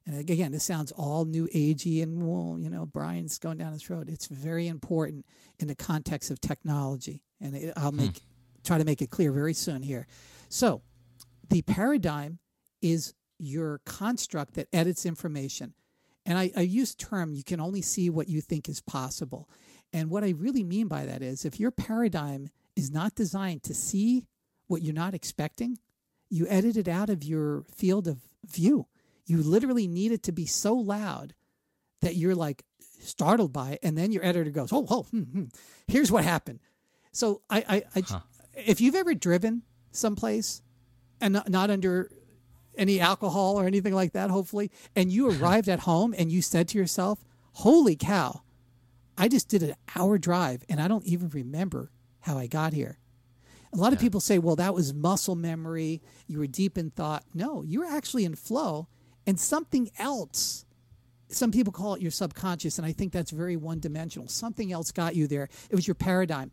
And 0.06 0.18
again, 0.18 0.52
this 0.52 0.64
sounds 0.64 0.92
all 0.92 1.24
new 1.24 1.48
agey 1.54 2.02
and 2.02 2.22
well, 2.22 2.58
you 2.58 2.68
know, 2.68 2.84
Brian's 2.84 3.38
going 3.38 3.56
down 3.56 3.72
this 3.72 3.88
road. 3.88 4.10
It's 4.10 4.26
very 4.26 4.68
important 4.68 5.24
in 5.58 5.68
the 5.68 5.74
context 5.74 6.30
of 6.30 6.40
technology 6.40 7.22
and 7.40 7.56
it, 7.56 7.72
I'll 7.76 7.92
make 7.92 8.18
hmm. 8.18 8.24
try 8.64 8.78
to 8.78 8.84
make 8.84 9.00
it 9.00 9.10
clear 9.10 9.32
very 9.32 9.54
soon 9.54 9.82
here. 9.82 10.06
So, 10.48 10.82
the 11.50 11.62
paradigm 11.62 12.38
is 12.82 13.14
your 13.38 13.80
construct 13.84 14.54
that 14.54 14.68
edits 14.72 15.06
information. 15.06 15.74
And 16.26 16.38
I, 16.38 16.50
I 16.56 16.62
use 16.62 16.94
term 16.94 17.34
you 17.34 17.44
can 17.44 17.60
only 17.60 17.82
see 17.82 18.08
what 18.08 18.28
you 18.28 18.40
think 18.40 18.68
is 18.68 18.80
possible. 18.80 19.48
And 19.92 20.10
what 20.10 20.24
I 20.24 20.30
really 20.30 20.64
mean 20.64 20.88
by 20.88 21.04
that 21.06 21.22
is 21.22 21.44
if 21.44 21.60
your 21.60 21.70
paradigm 21.70 22.48
is 22.76 22.90
not 22.90 23.14
designed 23.14 23.62
to 23.64 23.74
see 23.74 24.26
what 24.66 24.82
you're 24.82 24.94
not 24.94 25.14
expecting, 25.14 25.78
you 26.30 26.46
edit 26.48 26.76
it 26.76 26.88
out 26.88 27.10
of 27.10 27.22
your 27.22 27.64
field 27.74 28.08
of 28.08 28.18
view. 28.46 28.86
You 29.26 29.42
literally 29.42 29.86
need 29.86 30.12
it 30.12 30.22
to 30.24 30.32
be 30.32 30.46
so 30.46 30.74
loud 30.74 31.34
that 32.00 32.16
you're 32.16 32.34
like 32.34 32.64
startled 33.00 33.52
by 33.52 33.72
it. 33.72 33.80
And 33.82 33.96
then 33.96 34.12
your 34.12 34.24
editor 34.24 34.50
goes, 34.50 34.72
oh, 34.72 34.86
oh, 34.88 35.02
hmm, 35.04 35.22
hmm. 35.22 35.44
here's 35.86 36.10
what 36.10 36.24
happened. 36.24 36.60
So 37.12 37.42
I, 37.48 37.64
I, 37.68 37.82
I 37.96 38.00
huh. 38.00 38.20
if 38.54 38.80
you've 38.80 38.94
ever 38.94 39.14
driven 39.14 39.62
someplace 39.92 40.62
and 41.20 41.34
not, 41.34 41.48
not 41.48 41.70
under 41.70 42.10
any 42.76 43.00
alcohol 43.00 43.58
or 43.58 43.66
anything 43.66 43.94
like 43.94 44.12
that, 44.12 44.30
hopefully, 44.30 44.70
and 44.96 45.12
you 45.12 45.30
arrived 45.40 45.68
at 45.68 45.80
home 45.80 46.14
and 46.16 46.30
you 46.30 46.42
said 46.42 46.68
to 46.68 46.78
yourself, 46.78 47.24
"Holy 47.52 47.96
cow, 47.96 48.42
I 49.16 49.28
just 49.28 49.48
did 49.48 49.62
an 49.62 49.76
hour 49.94 50.18
drive 50.18 50.64
and 50.68 50.80
I 50.80 50.88
don't 50.88 51.06
even 51.06 51.28
remember 51.28 51.90
how 52.20 52.36
I 52.36 52.46
got 52.48 52.72
here." 52.72 52.98
A 53.72 53.76
lot 53.76 53.88
yeah. 53.88 53.94
of 53.94 54.00
people 54.00 54.20
say, 54.20 54.38
"Well, 54.38 54.56
that 54.56 54.74
was 54.74 54.92
muscle 54.92 55.36
memory. 55.36 56.02
You 56.26 56.38
were 56.40 56.48
deep 56.48 56.76
in 56.76 56.90
thought." 56.90 57.24
No, 57.32 57.62
you 57.62 57.80
were 57.80 57.86
actually 57.86 58.24
in 58.24 58.34
flow, 58.34 58.88
and 59.26 59.38
something 59.38 59.90
else 59.98 60.64
some 61.28 61.50
people 61.50 61.72
call 61.72 61.94
it 61.94 62.02
your 62.02 62.10
subconscious, 62.10 62.78
and 62.78 62.86
I 62.86 62.92
think 62.92 63.12
that's 63.12 63.30
very 63.30 63.56
one 63.56 63.80
dimensional. 63.80 64.28
Something 64.28 64.72
else 64.72 64.92
got 64.92 65.16
you 65.16 65.26
there. 65.26 65.48
It 65.70 65.74
was 65.74 65.86
your 65.86 65.94
paradigm. 65.94 66.50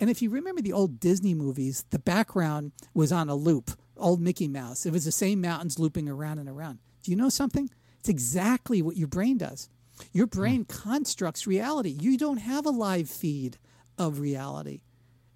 And 0.00 0.10
if 0.10 0.22
you 0.22 0.30
remember 0.30 0.60
the 0.60 0.72
old 0.72 1.00
Disney 1.00 1.34
movies, 1.34 1.84
the 1.90 1.98
background 1.98 2.72
was 2.94 3.12
on 3.12 3.28
a 3.28 3.34
loop, 3.34 3.70
old 3.96 4.20
Mickey 4.20 4.48
Mouse. 4.48 4.86
It 4.86 4.92
was 4.92 5.04
the 5.04 5.12
same 5.12 5.40
mountains 5.40 5.78
looping 5.78 6.08
around 6.08 6.38
and 6.38 6.48
around. 6.48 6.78
Do 7.02 7.10
you 7.10 7.16
know 7.16 7.28
something? 7.28 7.70
It's 8.00 8.08
exactly 8.08 8.82
what 8.82 8.96
your 8.96 9.08
brain 9.08 9.38
does. 9.38 9.68
Your 10.12 10.26
brain 10.26 10.64
hmm. 10.64 10.76
constructs 10.76 11.46
reality. 11.46 11.90
You 11.90 12.18
don't 12.18 12.38
have 12.38 12.66
a 12.66 12.70
live 12.70 13.08
feed 13.08 13.58
of 13.96 14.18
reality. 14.18 14.80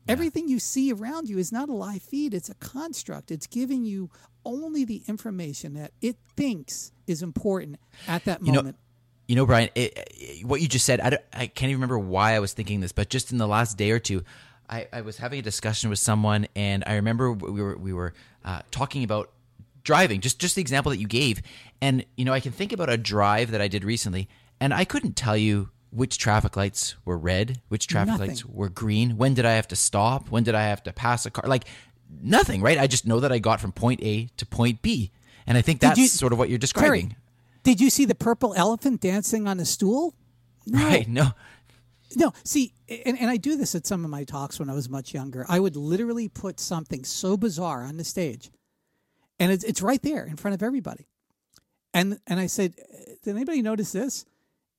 Everything 0.08 0.48
you 0.48 0.58
see 0.58 0.92
around 0.92 1.28
you 1.28 1.38
is 1.38 1.52
not 1.52 1.68
a 1.68 1.72
live 1.72 2.02
feed, 2.02 2.34
it's 2.34 2.48
a 2.48 2.54
construct. 2.54 3.30
It's 3.30 3.46
giving 3.46 3.84
you 3.84 4.10
only 4.44 4.84
the 4.84 5.02
information 5.06 5.74
that 5.74 5.92
it 6.00 6.16
thinks 6.36 6.92
is 7.06 7.22
important 7.22 7.78
at 8.06 8.24
that 8.24 8.42
moment. 8.42 8.66
You 8.66 8.72
know, 8.72 8.74
you 9.28 9.36
know, 9.36 9.46
Brian, 9.46 9.68
it, 9.74 10.08
it, 10.16 10.46
what 10.46 10.62
you 10.62 10.68
just 10.68 10.86
said, 10.86 11.00
I, 11.00 11.18
I 11.32 11.46
can't 11.48 11.70
even 11.70 11.76
remember 11.76 11.98
why 11.98 12.34
I 12.34 12.38
was 12.38 12.54
thinking 12.54 12.80
this, 12.80 12.92
but 12.92 13.10
just 13.10 13.30
in 13.30 13.38
the 13.38 13.46
last 13.46 13.76
day 13.76 13.90
or 13.90 13.98
two, 13.98 14.24
I, 14.70 14.88
I 14.92 15.00
was 15.02 15.18
having 15.18 15.38
a 15.38 15.42
discussion 15.42 15.90
with 15.90 15.98
someone, 15.98 16.46
and 16.56 16.82
I 16.86 16.94
remember 16.94 17.32
we 17.32 17.60
were 17.62 17.76
we 17.76 17.92
were 17.92 18.14
uh, 18.44 18.62
talking 18.70 19.04
about 19.04 19.30
driving, 19.82 20.20
just 20.20 20.38
just 20.38 20.54
the 20.54 20.60
example 20.60 20.90
that 20.90 20.98
you 20.98 21.06
gave, 21.06 21.42
and 21.80 22.04
you 22.16 22.24
know, 22.24 22.32
I 22.32 22.40
can 22.40 22.52
think 22.52 22.72
about 22.72 22.90
a 22.90 22.96
drive 22.96 23.50
that 23.50 23.60
I 23.60 23.68
did 23.68 23.84
recently, 23.84 24.28
and 24.60 24.74
I 24.74 24.84
couldn't 24.84 25.16
tell 25.16 25.36
you 25.36 25.70
which 25.90 26.18
traffic 26.18 26.56
lights 26.56 26.96
were 27.04 27.16
red, 27.18 27.60
which 27.68 27.86
traffic 27.86 28.12
Nothing. 28.12 28.28
lights 28.28 28.44
were 28.44 28.68
green, 28.68 29.16
when 29.16 29.34
did 29.34 29.44
I 29.46 29.52
have 29.52 29.68
to 29.68 29.76
stop, 29.76 30.30
when 30.30 30.44
did 30.44 30.54
I 30.54 30.62
have 30.64 30.82
to 30.84 30.92
pass 30.92 31.24
a 31.26 31.30
car, 31.30 31.44
like 31.48 31.64
nothing, 32.22 32.60
right? 32.62 32.78
I 32.78 32.86
just 32.86 33.06
know 33.06 33.20
that 33.20 33.32
I 33.32 33.38
got 33.38 33.60
from 33.60 33.72
point 33.72 34.02
A 34.02 34.26
to 34.36 34.46
point 34.46 34.82
B, 34.82 35.10
and 35.46 35.56
I 35.56 35.62
think 35.62 35.80
that's 35.80 35.98
you- 35.98 36.06
sort 36.08 36.32
of 36.32 36.38
what 36.38 36.48
you're 36.48 36.58
Teri, 36.58 36.60
describing, 36.60 37.16
did 37.62 37.80
you 37.80 37.90
see 37.90 38.04
the 38.04 38.14
purple 38.14 38.54
elephant 38.54 39.00
dancing 39.00 39.46
on 39.48 39.58
a 39.60 39.64
stool? 39.64 40.14
No. 40.66 40.78
right? 40.86 41.08
No, 41.08 41.28
No, 42.16 42.32
see, 42.44 42.74
and, 43.06 43.18
and 43.18 43.30
I 43.30 43.38
do 43.38 43.56
this 43.56 43.74
at 43.74 43.86
some 43.86 44.04
of 44.04 44.10
my 44.10 44.24
talks 44.24 44.58
when 44.58 44.68
I 44.68 44.74
was 44.74 44.88
much 44.90 45.14
younger. 45.14 45.46
I 45.48 45.58
would 45.60 45.76
literally 45.76 46.28
put 46.28 46.60
something 46.60 47.04
so 47.04 47.38
bizarre 47.38 47.84
on 47.84 47.96
the 47.96 48.04
stage, 48.04 48.50
and 49.38 49.50
it's, 49.50 49.64
it's 49.64 49.80
right 49.80 50.02
there 50.02 50.26
in 50.26 50.36
front 50.36 50.54
of 50.54 50.62
everybody. 50.62 51.06
And 51.94 52.18
and 52.26 52.38
I 52.38 52.46
said, 52.48 52.74
"Did 53.24 53.34
anybody 53.34 53.62
notice 53.62 53.92
this?" 53.92 54.26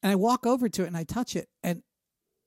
And 0.02 0.12
I 0.12 0.16
walk 0.16 0.46
over 0.46 0.70
to 0.70 0.84
it 0.84 0.88
and 0.88 0.98
I 0.98 1.04
touch 1.04 1.36
it, 1.36 1.50
and 1.64 1.84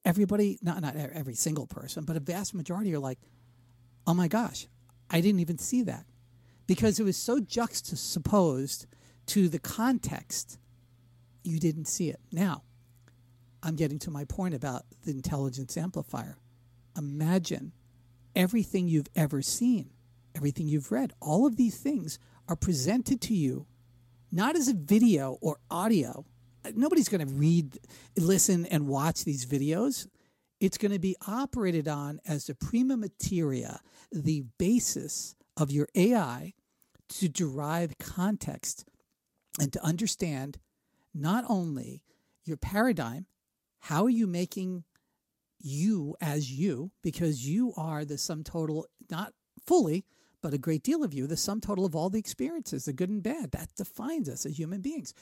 everybody, 0.05 0.59
not 0.63 0.81
not 0.81 0.97
every 0.97 1.35
single 1.35 1.67
person, 1.67 2.05
but 2.05 2.17
a 2.17 2.21
vast 2.21 2.55
majority 2.55 2.95
are 2.95 2.99
like, 2.99 3.21
"Oh 4.07 4.15
my 4.15 4.29
gosh, 4.29 4.69
I 5.11 5.21
didn't 5.21 5.41
even 5.41 5.59
see 5.59 5.83
that," 5.83 6.07
because 6.67 6.99
it 6.99 7.05
was 7.05 7.17
so 7.17 7.41
juxtaposed 7.41 8.87
to 9.27 9.49
the 9.49 9.59
context. 9.59 10.59
You 11.45 11.59
didn't 11.59 11.87
see 11.87 12.09
it. 12.09 12.21
Now, 12.31 12.63
I'm 13.63 13.77
getting 13.77 13.99
to 14.01 14.11
my 14.11 14.25
point 14.25 14.55
about 14.55 14.87
the 15.03 15.11
intelligence 15.11 15.77
amplifier. 15.77 16.39
Imagine 16.97 17.73
everything 18.35 18.89
you've 18.89 19.11
ever 19.15 19.43
seen, 19.43 19.91
everything 20.35 20.69
you've 20.69 20.91
read, 20.91 21.13
all 21.21 21.47
of 21.47 21.57
these 21.57 21.77
things 21.79 22.19
are 22.49 22.57
presented 22.57 23.21
to 23.23 23.35
you 23.35 23.67
not 24.33 24.57
as 24.57 24.67
a 24.67 24.75
video 24.75 25.39
or 25.43 25.61
audio. 25.71 26.25
Nobody's 26.75 27.09
going 27.09 27.27
to 27.27 27.35
read, 27.35 27.79
listen, 28.17 28.67
and 28.67 28.87
watch 28.87 29.25
these 29.25 29.47
videos. 29.47 30.07
It's 30.61 30.79
going 30.79 30.93
to 30.93 30.99
be 30.99 31.17
operated 31.27 31.89
on 31.89 32.21
as 32.27 32.47
the 32.47 32.55
prima 32.55 32.97
materia, 32.97 33.81
the 34.13 34.45
basis 34.59 35.35
of 35.57 35.71
your 35.71 35.89
AI 35.95 36.55
to 37.09 37.29
derive 37.29 37.99
context 37.99 38.85
and 39.61 39.73
to 39.73 39.85
understand 39.85 40.59
not 41.15 41.45
only 41.49 42.03
your 42.45 42.57
paradigm, 42.57 43.27
how 43.81 44.05
are 44.05 44.11
you 44.11 44.27
making 44.27 44.85
you 45.59 46.17
as 46.21 46.51
you, 46.51 46.91
because 47.03 47.47
you 47.47 47.73
are 47.77 48.05
the 48.05 48.19
sum 48.19 48.43
total, 48.43 48.87
not 49.11 49.33
fully, 49.67 50.05
but 50.43 50.55
a 50.55 50.59
great 50.59 50.83
deal 50.83 51.05
of 51.05 51.15
you, 51.15 51.27
the 51.27 51.37
sum 51.37 51.61
total 51.61 51.85
of 51.85 51.95
all 51.95 52.11
the 52.11 52.19
experiences, 52.19 52.85
the 52.85 52.93
good 52.93 53.11
and 53.11 53.23
bad. 53.23 53.53
That 53.53 53.75
defines 53.77 54.29
us 54.29 54.45
as 54.45 54.59
human 54.59 54.81
beings. 54.81 55.15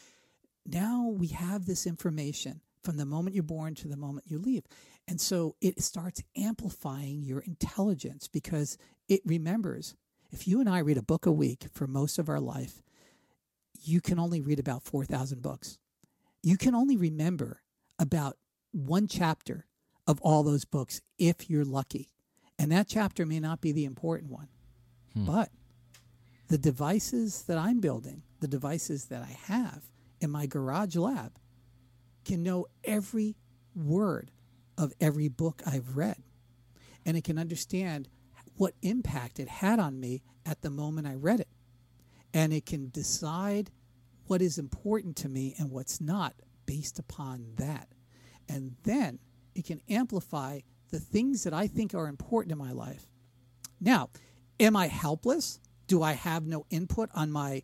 Now 0.67 1.09
we 1.09 1.29
have 1.29 1.67
this 1.67 1.87
information 1.87 2.61
from 2.83 2.97
the 2.97 3.07
moment 3.07 3.35
you're 3.35 3.43
born 3.43 3.75
to 3.77 3.89
the 3.89 3.97
moment 3.97 4.27
you 4.29 4.39
leave. 4.39 4.65
And 5.07 5.21
so 5.21 5.57
it 5.61 5.83
starts 5.83 6.23
amplifying 6.37 7.23
your 7.23 7.41
intelligence 7.41 8.29
because 8.29 8.79
it 9.09 9.21
remembers 9.25 9.97
if 10.31 10.47
you 10.47 10.61
and 10.61 10.69
I 10.69 10.79
read 10.79 10.97
a 10.97 11.03
book 11.03 11.27
a 11.27 11.33
week 11.33 11.67
for 11.73 11.87
most 11.87 12.19
of 12.19 12.29
our 12.29 12.41
life, 12.41 12.83
you 13.83 14.01
can 14.01 14.19
only 14.19 14.41
read 14.41 14.61
about 14.61 14.85
4,000 14.85 15.43
books. 15.43 15.79
You 16.43 16.57
can 16.57 16.75
only 16.75 16.97
remember 16.97 17.63
about 17.99 18.37
one 18.73 19.09
chapter 19.09 19.67
of 20.07 20.21
all 20.21 20.43
those 20.43 20.65
books 20.65 21.01
if 21.19 21.51
you're 21.51 21.65
lucky. 21.65 22.11
And 22.59 22.71
that 22.73 22.89
chapter 22.89 23.27
may 23.27 23.41
not 23.41 23.61
be 23.61 23.73
the 23.73 23.85
important 23.85 24.31
one. 24.31 24.49
Hmm. 25.15 25.25
But 25.25 25.51
the 26.49 26.59
devices 26.59 27.43
that 27.43 27.59
I'm 27.59 27.81
building, 27.81 28.23
the 28.41 28.49
devices 28.49 29.07
that 29.07 29.23
I 29.23 29.37
have 29.53 29.83
in 30.21 30.31
my 30.31 30.47
garage 30.47 30.97
lab, 30.97 31.33
can 32.25 32.43
know 32.43 32.67
every 32.85 33.37
word 33.75 34.31
of 34.77 34.93
every 35.01 35.29
book 35.29 35.63
I've 35.67 35.97
read. 35.97 36.23
And 37.05 37.17
it 37.17 37.25
can 37.25 37.39
understand 37.39 38.09
what 38.57 38.75
impact 38.83 39.41
it 39.41 39.49
had 39.49 39.79
on 39.79 39.99
me 39.99 40.23
at 40.45 40.63
the 40.63 40.71
moment 40.71 41.07
I 41.07 41.15
read 41.15 41.41
it. 41.41 41.49
And 42.33 42.53
it 42.53 42.67
can 42.67 42.91
decide 42.91 43.71
what 44.27 44.43
is 44.43 44.59
important 44.59 45.17
to 45.17 45.29
me 45.29 45.55
and 45.59 45.71
what's 45.71 46.01
not 46.01 46.35
based 46.67 46.99
upon 46.99 47.55
that. 47.57 47.89
And 48.49 48.77
then 48.85 49.19
it 49.55 49.65
can 49.65 49.81
amplify 49.89 50.61
the 50.91 51.01
things 51.01 51.45
that 51.45 51.55
I 51.55 51.67
think 51.67 51.95
are 51.95 52.07
important 52.07 52.53
in 52.53 52.59
my 52.59 52.73
life. 52.73 53.07
Now, 53.81 54.11
am 54.59 54.77
I 54.77 54.87
helpless? 54.87 55.59
Do 55.87 56.03
I 56.03 56.13
have 56.13 56.47
no 56.47 56.67
input 56.71 57.11
on 57.15 57.33
my 57.33 57.63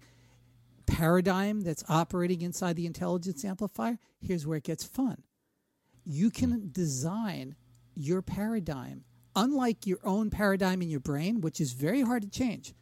paradigm 0.87 1.63
that's 1.63 1.85
operating 1.89 2.43
inside 2.43 2.77
the 2.77 2.87
intelligence 2.87 3.45
amplifier? 3.45 3.99
Here's 4.21 4.47
where 4.47 4.59
it 4.59 4.65
gets 4.65 4.85
fun. 4.85 5.23
You 6.05 6.31
can 6.31 6.53
hmm. 6.53 6.69
design 6.69 7.57
your 7.95 8.23
paradigm, 8.23 9.05
unlike 9.35 9.87
your 9.87 9.99
own 10.05 10.31
paradigm 10.31 10.83
in 10.83 10.89
your 10.89 11.01
brain, 11.01 11.41
which 11.41 11.61
is 11.61 11.73
very 11.73 12.03
hard 12.03 12.23
to 12.23 12.31
change. 12.31 12.75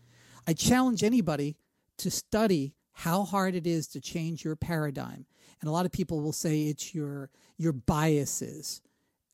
I 0.47 0.53
challenge 0.53 1.03
anybody 1.03 1.57
to 1.99 2.11
study 2.11 2.75
how 2.93 3.25
hard 3.25 3.55
it 3.55 3.67
is 3.67 3.88
to 3.88 4.01
change 4.01 4.45
your 4.45 4.57
paradigm. 4.57 5.27
And 5.61 5.69
a 5.69 5.73
lot 5.73 5.87
of 5.87 5.93
people 5.93 6.21
will 6.21 6.33
say 6.33 6.64
it's 6.64 6.95
your 6.95 7.31
your 7.57 7.73
biases, 7.73 8.83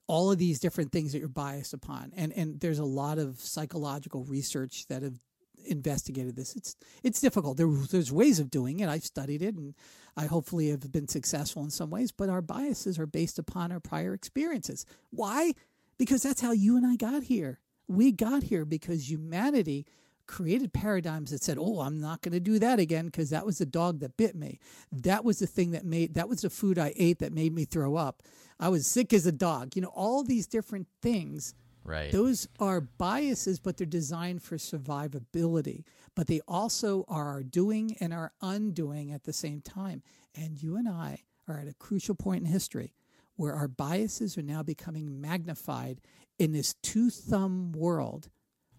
all 0.07 0.31
of 0.31 0.39
these 0.39 0.61
different 0.61 0.93
things 0.93 1.13
that 1.13 1.19
you're 1.19 1.29
biased 1.29 1.75
upon. 1.75 2.13
And 2.17 2.33
and 2.33 2.61
there's 2.61 2.79
a 2.79 2.85
lot 2.85 3.19
of 3.19 3.41
psychological 3.41 4.25
research 4.25 4.87
that 4.87 5.03
have 5.03 5.19
investigated 5.65 6.37
this. 6.37 6.55
It's 6.57 6.77
it's 7.03 7.21
difficult. 7.21 7.57
There, 7.57 7.69
there's 7.69 8.13
ways 8.13 8.39
of 8.39 8.51
doing 8.51 8.81
it. 8.81 8.89
I've 8.89 9.05
studied 9.05 9.43
it, 9.43 9.55
and 9.55 9.75
I 10.17 10.27
hopefully 10.27 10.69
have 10.71 10.91
been 10.93 11.09
successful 11.09 11.63
in 11.63 11.71
some 11.71 11.91
ways. 11.91 12.13
But 12.13 12.29
our 12.29 12.43
biases 12.43 12.99
are 12.99 13.07
based 13.07 13.39
upon 13.39 13.73
our 13.73 13.81
prior 13.81 14.15
experiences. 14.15 14.87
Why? 15.11 15.53
Because 15.99 16.23
that's 16.23 16.41
how 16.41 16.53
you 16.53 16.77
and 16.77 16.87
I 16.87 16.97
got 16.97 17.25
here. 17.25 17.61
We 17.87 18.13
got 18.13 18.45
here 18.45 18.65
because 18.65 19.11
humanity 19.11 19.87
created 20.27 20.73
paradigms 20.73 21.31
that 21.31 21.43
said, 21.43 21.59
"Oh, 21.59 21.81
I'm 21.81 22.01
not 22.01 22.23
going 22.23 22.33
to 22.33 22.41
do 22.41 22.59
that 22.61 22.79
again 22.79 23.07
because 23.07 23.31
that 23.31 23.45
was 23.45 23.59
the 23.59 23.67
dog 23.67 24.01
that 24.01 24.17
bit 24.17 24.35
me. 24.35 24.61
That 24.93 25.25
was 25.25 25.41
the 25.41 25.47
thing 25.47 25.73
that 25.73 25.85
made 25.85 26.15
that 26.15 26.29
was 26.29 26.43
the 26.43 26.51
food 26.51 26.79
I 26.79 26.93
ate 26.97 27.19
that 27.19 27.33
made 27.33 27.53
me 27.53 27.65
throw 27.65 27.97
up. 27.97 28.23
I 28.59 28.69
was 28.69 28.87
sick 28.87 29.13
as 29.13 29.27
a 29.27 29.33
dog." 29.33 29.75
You 29.75 29.83
know, 29.83 29.93
all 29.95 30.23
these 30.23 30.47
different 30.47 30.87
things 31.03 31.55
right? 31.91 32.13
those 32.13 32.49
are 32.59 32.81
biases, 32.81 33.59
but 33.59 33.77
they're 33.77 33.87
designed 33.87 34.43
for 34.43 34.57
survivability. 34.57 35.85
But 36.15 36.27
they 36.27 36.41
also 36.47 37.05
are 37.09 37.29
our 37.29 37.43
doing 37.43 37.97
and 38.01 38.13
our 38.13 38.33
undoing 38.41 39.13
at 39.13 39.25
the 39.25 39.33
same 39.33 39.61
time. 39.61 40.03
And 40.35 40.63
you 40.63 40.77
and 40.77 40.89
I 40.89 41.25
are 41.49 41.59
at 41.59 41.69
a 41.69 41.75
crucial 41.75 42.15
point 42.15 42.45
in 42.45 42.51
history 42.53 42.95
where 43.37 43.55
our 43.55 43.69
biases 43.69 44.37
are 44.37 44.43
now 44.43 44.63
becoming 44.63 45.21
magnified 45.21 46.01
in 46.39 46.53
this 46.53 46.75
two 46.83 47.11
thumb 47.11 47.73
world 47.73 48.29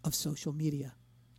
of 0.03 0.13
social 0.15 0.53
media. 0.53 0.93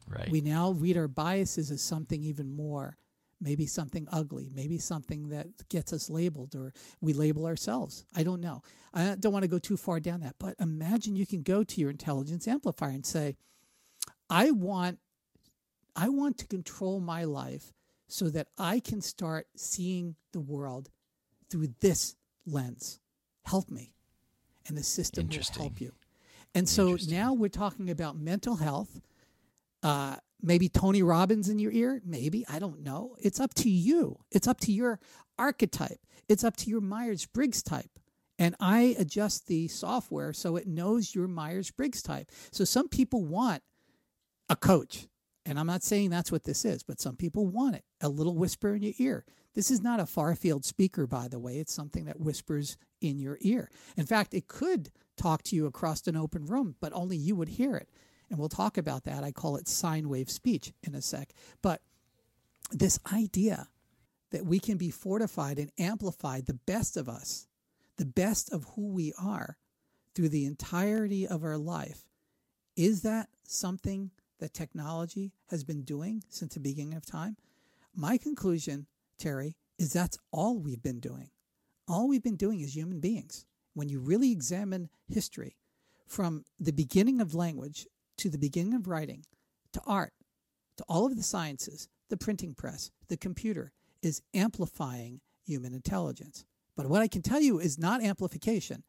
right. 0.08 0.30
We 0.30 0.40
now 0.40 0.72
read 0.72 0.96
our 0.96 1.08
biases 1.08 1.70
as 1.70 1.82
something 1.82 2.22
even 2.22 2.50
more, 2.54 2.96
maybe 3.42 3.66
something 3.66 4.06
ugly, 4.12 4.50
maybe 4.54 4.78
something 4.78 5.28
that 5.30 5.46
gets 5.68 5.92
us 5.92 6.08
labeled, 6.08 6.54
or 6.54 6.72
we 7.00 7.12
label 7.12 7.46
ourselves. 7.46 8.04
I 8.14 8.22
don't 8.22 8.40
know. 8.40 8.62
I 8.94 9.16
don't 9.18 9.32
want 9.32 9.42
to 9.42 9.48
go 9.48 9.58
too 9.58 9.76
far 9.76 10.00
down 10.00 10.20
that, 10.20 10.36
but 10.38 10.54
imagine 10.60 11.16
you 11.16 11.26
can 11.26 11.42
go 11.42 11.64
to 11.64 11.80
your 11.80 11.90
intelligence 11.90 12.46
amplifier 12.46 12.90
and 12.90 13.04
say, 13.04 13.36
I 14.30 14.50
want 14.52 14.98
I 15.94 16.08
want 16.08 16.38
to 16.38 16.46
control 16.46 17.00
my 17.00 17.24
life 17.24 17.72
so 18.08 18.30
that 18.30 18.48
I 18.58 18.80
can 18.80 19.00
start 19.00 19.46
seeing 19.56 20.16
the 20.32 20.40
world 20.40 20.90
through 21.50 21.68
this 21.80 22.16
lens. 22.46 22.98
Help 23.44 23.70
me. 23.70 23.92
And 24.66 24.76
the 24.76 24.82
system 24.82 25.28
will 25.28 25.38
help 25.54 25.80
you. 25.80 25.92
And 26.54 26.68
so 26.68 26.96
now 27.08 27.32
we're 27.32 27.48
talking 27.48 27.90
about 27.90 28.16
mental 28.16 28.56
health. 28.56 29.00
Uh, 29.82 30.16
maybe 30.40 30.68
Tony 30.68 31.02
Robbins 31.02 31.48
in 31.48 31.58
your 31.58 31.72
ear. 31.72 32.00
Maybe. 32.04 32.44
I 32.48 32.58
don't 32.58 32.82
know. 32.82 33.16
It's 33.20 33.40
up 33.40 33.54
to 33.54 33.70
you. 33.70 34.18
It's 34.30 34.46
up 34.46 34.60
to 34.60 34.72
your 34.72 35.00
archetype. 35.38 36.00
It's 36.28 36.44
up 36.44 36.56
to 36.58 36.70
your 36.70 36.80
Myers 36.80 37.26
Briggs 37.26 37.62
type. 37.62 37.90
And 38.38 38.56
I 38.58 38.96
adjust 38.98 39.46
the 39.46 39.68
software 39.68 40.32
so 40.32 40.56
it 40.56 40.66
knows 40.66 41.14
your 41.14 41.28
Myers 41.28 41.70
Briggs 41.70 42.02
type. 42.02 42.30
So 42.50 42.64
some 42.64 42.88
people 42.88 43.24
want 43.24 43.62
a 44.48 44.56
coach. 44.56 45.06
And 45.44 45.58
I'm 45.58 45.66
not 45.66 45.82
saying 45.82 46.10
that's 46.10 46.30
what 46.30 46.44
this 46.44 46.64
is, 46.64 46.82
but 46.82 47.00
some 47.00 47.16
people 47.16 47.46
want 47.46 47.74
it 47.74 47.84
a 48.00 48.08
little 48.08 48.36
whisper 48.36 48.74
in 48.74 48.82
your 48.82 48.94
ear. 48.98 49.24
This 49.54 49.70
is 49.70 49.82
not 49.82 50.00
a 50.00 50.06
far 50.06 50.34
field 50.34 50.64
speaker, 50.64 51.06
by 51.06 51.28
the 51.28 51.38
way. 51.38 51.58
It's 51.58 51.74
something 51.74 52.04
that 52.04 52.20
whispers 52.20 52.76
in 53.00 53.18
your 53.18 53.38
ear. 53.40 53.70
In 53.96 54.06
fact, 54.06 54.34
it 54.34 54.48
could 54.48 54.90
talk 55.16 55.42
to 55.44 55.56
you 55.56 55.66
across 55.66 56.06
an 56.06 56.16
open 56.16 56.46
room, 56.46 56.76
but 56.80 56.92
only 56.94 57.16
you 57.16 57.36
would 57.36 57.50
hear 57.50 57.76
it. 57.76 57.88
And 58.32 58.38
we'll 58.38 58.48
talk 58.48 58.78
about 58.78 59.04
that. 59.04 59.22
I 59.22 59.30
call 59.30 59.56
it 59.56 59.68
sine 59.68 60.08
wave 60.08 60.30
speech 60.30 60.72
in 60.82 60.94
a 60.94 61.02
sec. 61.02 61.34
But 61.60 61.82
this 62.70 62.98
idea 63.12 63.68
that 64.30 64.46
we 64.46 64.58
can 64.58 64.78
be 64.78 64.90
fortified 64.90 65.58
and 65.58 65.70
amplified 65.78 66.46
the 66.46 66.54
best 66.54 66.96
of 66.96 67.10
us, 67.10 67.46
the 67.98 68.06
best 68.06 68.50
of 68.50 68.64
who 68.74 68.88
we 68.88 69.12
are 69.20 69.58
through 70.14 70.30
the 70.30 70.46
entirety 70.46 71.28
of 71.28 71.44
our 71.44 71.58
life, 71.58 72.06
is 72.74 73.02
that 73.02 73.28
something 73.44 74.10
that 74.40 74.54
technology 74.54 75.34
has 75.50 75.62
been 75.62 75.82
doing 75.82 76.24
since 76.30 76.54
the 76.54 76.60
beginning 76.60 76.94
of 76.94 77.04
time? 77.04 77.36
My 77.94 78.16
conclusion, 78.16 78.86
Teri, 79.20 79.56
is 79.78 79.92
that's 79.92 80.16
all 80.30 80.58
we've 80.58 80.82
been 80.82 81.00
doing. 81.00 81.28
All 81.86 82.08
we've 82.08 82.22
been 82.22 82.36
doing 82.36 82.62
as 82.62 82.74
human 82.74 83.00
beings. 83.00 83.44
When 83.74 83.90
you 83.90 84.00
really 84.00 84.32
examine 84.32 84.88
history, 85.06 85.58
from 86.06 86.44
the 86.58 86.72
beginning 86.72 87.20
of 87.20 87.34
language 87.34 87.86
to 88.18 88.28
the 88.28 88.38
beginning 88.38 88.74
of 88.74 88.88
writing 88.88 89.24
to 89.72 89.80
art 89.86 90.12
to 90.76 90.84
all 90.88 91.06
of 91.06 91.16
the 91.16 91.22
sciences, 91.22 91.88
the 92.08 92.16
printing 92.16 92.54
press, 92.54 92.90
the 93.08 93.16
computer 93.16 93.72
is 94.02 94.22
amplifying 94.34 95.20
human 95.44 95.72
intelligence. 95.72 96.44
But 96.76 96.86
what 96.86 97.02
I 97.02 97.08
can 97.08 97.22
tell 97.22 97.40
you 97.40 97.58
is 97.58 97.78
not 97.78 98.02
amplification, 98.02 98.82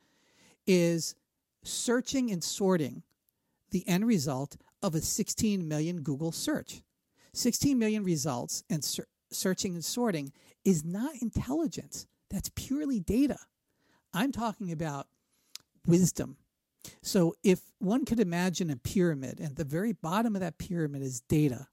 is 0.65 1.15
searching 1.63 2.31
and 2.31 2.43
sorting 2.43 3.03
the 3.71 3.88
end 3.88 4.05
result 4.05 4.57
of 4.81 4.95
a 4.95 5.01
16 5.01 5.67
million 5.67 6.01
Google 6.01 6.31
search. 6.31 6.81
16 7.33 7.77
million 7.77 8.03
results 8.03 8.63
and 8.69 8.83
ser- 8.83 9.07
searching 9.31 9.73
and 9.73 9.83
sorting 9.83 10.31
is 10.63 10.86
not 10.86 11.15
intelligence. 11.21 12.05
That's 12.29 12.51
purely 12.55 12.99
data. 12.99 13.38
I'm 14.13 14.31
talking 14.31 14.71
about 14.71 15.07
wisdom. 15.86 16.38
So 17.02 17.36
if 17.43 17.62
one 17.80 18.06
could 18.06 18.19
imagine 18.19 18.69
a 18.69 18.76
pyramid, 18.76 19.39
and 19.39 19.56
the 19.56 19.63
very 19.63 19.93
bottom 19.93 20.36
of 20.36 20.41
that 20.41 20.58
pyramid 20.58 21.02
is 21.02 21.22
data, 21.22 21.67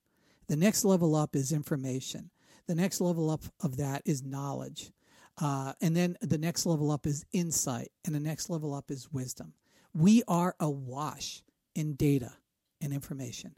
the 0.48 0.56
next 0.56 0.84
level 0.84 1.14
up 1.14 1.36
is 1.36 1.52
information. 1.52 2.30
The 2.66 2.74
next 2.74 3.00
level 3.00 3.30
up 3.30 3.42
of 3.60 3.76
that 3.78 4.02
is 4.04 4.22
knowledge. 4.22 4.92
Uh, 5.40 5.72
and 5.80 5.96
then 5.96 6.16
the 6.20 6.38
next 6.38 6.66
level 6.66 6.90
up 6.90 7.06
is 7.06 7.24
insight. 7.32 7.90
And 8.04 8.14
the 8.14 8.20
next 8.20 8.50
level 8.50 8.74
up 8.74 8.90
is 8.90 9.12
wisdom. 9.12 9.54
We 9.94 10.22
are 10.28 10.54
awash 10.60 11.42
in 11.74 11.94
data 11.94 12.32
and 12.80 12.92
information. 12.92 13.54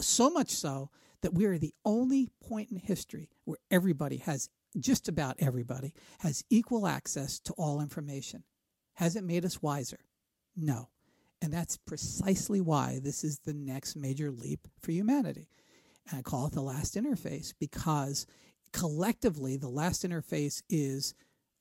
So 0.00 0.30
much 0.30 0.50
so 0.50 0.90
that 1.22 1.34
we 1.34 1.46
are 1.46 1.58
the 1.58 1.74
only 1.84 2.28
point 2.46 2.70
in 2.70 2.76
history 2.76 3.30
where 3.44 3.58
everybody 3.70 4.18
has, 4.18 4.50
just 4.78 5.08
about 5.08 5.36
everybody, 5.38 5.94
has 6.18 6.44
equal 6.50 6.86
access 6.86 7.40
to 7.40 7.52
all 7.54 7.80
information. 7.80 8.44
Has 8.94 9.16
it 9.16 9.24
made 9.24 9.44
us 9.44 9.62
wiser? 9.62 10.00
No. 10.56 10.88
And 11.42 11.52
that's 11.52 11.76
precisely 11.76 12.60
why 12.60 13.00
this 13.02 13.22
is 13.22 13.40
the 13.40 13.52
next 13.52 13.96
major 13.96 14.30
leap 14.30 14.66
for 14.80 14.92
humanity. 14.92 15.48
And 16.08 16.18
I 16.18 16.22
call 16.22 16.46
it 16.46 16.52
the 16.52 16.62
last 16.62 16.94
interface 16.94 17.52
because 17.58 18.26
collectively, 18.72 19.56
the 19.56 19.68
last 19.68 20.04
interface 20.04 20.62
is 20.68 21.14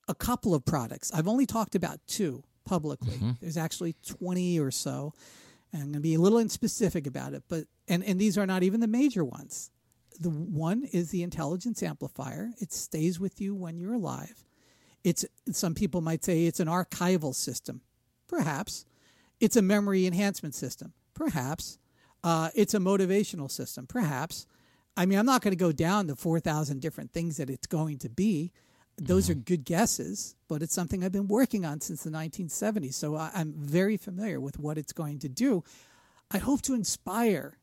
a 0.08 0.16
couple 0.16 0.54
of 0.54 0.66
products. 0.66 1.12
I've 1.14 1.28
only 1.28 1.46
talked 1.46 1.76
about 1.76 2.00
two 2.08 2.44
publicly. 2.66 3.16
Mm-hmm. 3.16 3.32
There's 3.42 3.58
actually 3.58 3.96
20 4.06 4.60
or 4.60 4.72
so. 4.72 5.14
And 5.72 5.82
I'm 5.82 5.88
going 5.88 5.94
to 5.96 6.00
be 6.02 6.14
a 6.14 6.20
little 6.20 6.40
inspecific 6.40 7.08
about 7.08 7.34
it, 7.34 7.44
but 7.48 7.66
and, 7.88 8.04
and 8.04 8.20
these 8.20 8.38
are 8.38 8.46
not 8.46 8.64
even 8.64 8.80
the 8.80 8.88
major 8.88 9.26
ones. 9.26 9.72
The 10.20 10.30
one 10.30 10.84
is 10.84 11.10
the 11.10 11.24
intelligence 11.24 11.82
amplifier. 11.82 12.52
It 12.60 12.72
stays 12.72 13.20
with 13.20 13.42
you 13.42 13.56
when 13.56 13.80
you're 13.80 13.94
alive. 13.94 14.46
It's 15.04 15.26
some 15.52 15.74
people 15.74 16.02
might 16.02 16.24
say 16.24 16.46
it's 16.46 16.60
an 16.60 16.68
archival 16.68 17.34
system. 17.34 17.82
Perhaps. 18.28 18.86
It's 19.40 19.56
a 19.56 19.62
memory 19.62 20.06
enhancement 20.06 20.56
system. 20.56 20.94
Perhaps. 21.14 21.78
Uh, 22.24 22.50
it's 22.56 22.74
a 22.74 22.80
motivational 22.80 23.52
system. 23.52 23.86
Perhaps. 23.86 24.48
I 24.96 25.06
mean, 25.06 25.20
I'm 25.20 25.26
not 25.26 25.42
going 25.42 25.52
to 25.52 25.58
go 25.58 25.72
down 25.72 26.08
to 26.08 26.16
4,000 26.16 26.80
different 26.80 27.12
things 27.12 27.38
that 27.38 27.50
it's 27.50 27.68
going 27.68 27.98
to 28.00 28.10
be. 28.10 28.52
Those 28.98 29.26
mm-hmm. 29.26 29.40
are 29.40 29.44
good 29.44 29.66
guesses, 29.66 30.36
but 30.48 30.62
it's 30.62 30.74
something 30.74 31.04
I've 31.04 31.12
been 31.12 31.28
working 31.28 31.66
on 31.66 31.82
since 31.82 32.04
the 32.04 32.12
1970s. 32.12 32.94
So 32.94 33.16
I, 33.16 33.32
I'm 33.34 33.54
very 33.54 33.98
familiar 33.98 34.40
with 34.40 34.60
what 34.60 34.78
it's 34.78 34.94
going 34.94 35.20
to 35.20 35.30
do. 35.30 35.64
I 36.32 36.38
hope 36.38 36.62
to 36.64 36.74
inspire 36.74 37.58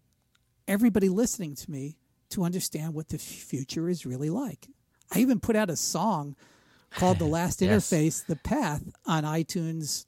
everybody 0.67 1.09
listening 1.09 1.55
to 1.55 1.71
me 1.71 1.97
to 2.31 2.45
understand 2.45 2.95
what 2.95 3.09
the 3.09 3.19
future 3.19 3.89
is 3.89 4.07
really 4.07 4.31
like. 4.31 4.69
I 5.13 5.21
even 5.21 5.41
put 5.41 5.57
out 5.57 5.71
a 5.71 5.77
song 5.77 6.37
called 6.95 7.19
The 7.19 7.25
Last 7.27 7.61
yes. 7.61 7.91
Interface, 7.91 8.27
The 8.27 8.37
Path 8.37 8.83
on 9.07 9.25
iTunes 9.25 10.07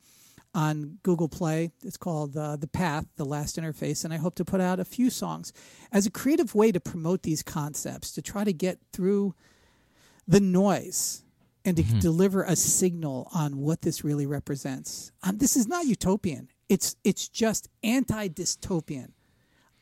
on 0.55 0.99
Google 1.03 1.29
Play. 1.29 1.73
It's 1.83 1.97
called 1.97 2.37
uh, 2.37 2.57
The 2.57 2.67
Path, 2.67 3.07
The 3.17 3.25
Last 3.25 3.57
Interface. 3.57 4.05
And 4.05 4.13
I 4.13 4.19
hope 4.19 4.35
to 4.37 4.45
put 4.45 4.61
out 4.61 4.81
a 4.81 4.85
few 4.85 5.11
songs 5.11 5.53
as 5.91 6.07
a 6.07 6.11
creative 6.11 6.55
way 6.55 6.73
to 6.73 6.81
promote 6.81 7.23
these 7.23 7.43
concepts, 7.43 8.13
to 8.13 8.23
try 8.23 8.45
to 8.45 8.53
get 8.53 8.79
through 8.93 9.35
the 10.29 10.41
noise 10.41 11.25
and 11.65 11.77
to 11.77 11.83
mm-hmm. 11.83 11.99
deliver 12.01 12.43
a 12.43 12.57
signal 12.57 13.29
on 13.35 13.59
what 13.59 13.83
this 13.83 14.05
really 14.05 14.27
represents. 14.27 15.13
Um, 15.23 15.39
this 15.39 15.57
is 15.57 15.69
not 15.69 15.87
utopian. 15.87 16.49
It's 16.69 16.97
it's 17.05 17.29
just 17.29 17.69
anti-dystopian. 17.83 19.13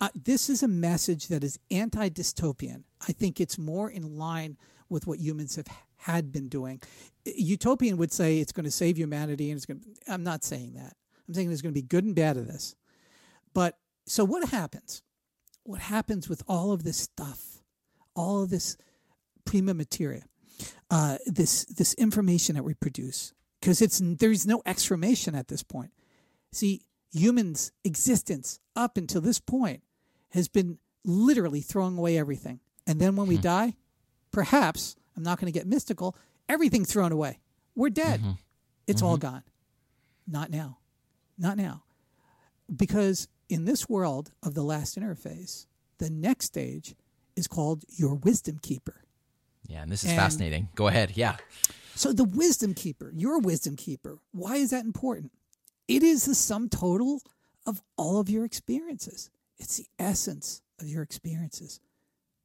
Uh, 0.00 0.08
this 0.14 0.48
is 0.48 0.62
a 0.62 0.68
message 0.68 1.28
that 1.28 1.44
is 1.44 1.58
anti-dystopian. 1.70 2.84
I 3.06 3.12
think 3.12 3.40
it's 3.40 3.58
more 3.58 3.90
in 3.90 4.16
line 4.16 4.56
with 4.88 5.06
what 5.06 5.18
humans 5.18 5.56
have 5.56 5.68
had 6.00 6.32
been 6.32 6.48
doing. 6.48 6.80
Utopian 7.24 7.96
would 7.98 8.12
say 8.12 8.38
it's 8.38 8.52
going 8.52 8.64
to 8.64 8.70
save 8.70 8.98
humanity, 8.98 9.50
and 9.50 9.58
it's 9.58 9.66
going. 9.66 9.80
To, 9.80 10.12
I'm 10.12 10.22
not 10.22 10.44
saying 10.44 10.74
that. 10.74 10.96
I'm 11.28 11.34
saying 11.34 11.48
there's 11.48 11.62
going 11.62 11.74
to 11.74 11.80
be 11.80 11.86
good 11.86 12.04
and 12.04 12.14
bad 12.14 12.36
of 12.36 12.46
this. 12.46 12.74
But 13.54 13.78
so 14.06 14.24
what 14.24 14.48
happens? 14.48 15.02
What 15.62 15.80
happens 15.80 16.28
with 16.28 16.42
all 16.48 16.72
of 16.72 16.82
this 16.84 16.96
stuff, 16.96 17.62
all 18.14 18.42
of 18.42 18.50
this 18.50 18.76
prima 19.44 19.74
materia, 19.74 20.24
uh, 20.90 21.18
this 21.26 21.64
this 21.66 21.94
information 21.94 22.54
that 22.54 22.64
we 22.64 22.74
produce? 22.74 23.34
Because 23.60 23.82
it's 23.82 24.00
there's 24.02 24.46
no 24.46 24.62
extremation 24.66 25.34
at 25.34 25.48
this 25.48 25.62
point. 25.62 25.92
See, 26.52 26.82
humans' 27.12 27.72
existence 27.84 28.58
up 28.74 28.96
until 28.96 29.20
this 29.20 29.38
point 29.38 29.82
has 30.30 30.48
been 30.48 30.78
literally 31.04 31.60
throwing 31.60 31.98
away 31.98 32.16
everything, 32.18 32.60
and 32.86 32.98
then 32.98 33.16
when 33.16 33.26
we 33.26 33.36
hmm. 33.36 33.42
die, 33.42 33.74
perhaps 34.32 34.96
I'm 35.20 35.24
not 35.24 35.38
going 35.38 35.52
to 35.52 35.58
get 35.58 35.66
mystical. 35.66 36.16
Everything's 36.48 36.90
thrown 36.90 37.12
away. 37.12 37.40
We're 37.74 37.90
dead. 37.90 38.20
Mm-hmm. 38.20 38.30
It's 38.86 39.02
mm-hmm. 39.02 39.06
all 39.06 39.16
gone. 39.18 39.42
Not 40.26 40.50
now. 40.50 40.78
Not 41.36 41.58
now. 41.58 41.82
Because 42.74 43.28
in 43.50 43.66
this 43.66 43.86
world 43.86 44.30
of 44.42 44.54
the 44.54 44.62
last 44.62 44.98
interface, 44.98 45.66
the 45.98 46.08
next 46.08 46.46
stage 46.46 46.94
is 47.36 47.46
called 47.46 47.84
your 47.88 48.14
wisdom 48.14 48.58
keeper. 48.62 49.04
Yeah, 49.68 49.82
and 49.82 49.92
this 49.92 50.04
is 50.04 50.10
and 50.10 50.18
fascinating. 50.18 50.70
Go 50.74 50.86
ahead. 50.86 51.12
Yeah. 51.16 51.36
So 51.94 52.14
the 52.14 52.24
wisdom 52.24 52.72
keeper, 52.72 53.12
your 53.14 53.40
wisdom 53.40 53.76
keeper, 53.76 54.20
why 54.32 54.56
is 54.56 54.70
that 54.70 54.86
important? 54.86 55.32
It 55.86 56.02
is 56.02 56.24
the 56.24 56.34
sum 56.34 56.70
total 56.70 57.20
of 57.66 57.82
all 57.98 58.20
of 58.20 58.30
your 58.30 58.46
experiences. 58.46 59.28
It's 59.58 59.76
the 59.76 59.86
essence 59.98 60.62
of 60.80 60.88
your 60.88 61.02
experiences. 61.02 61.78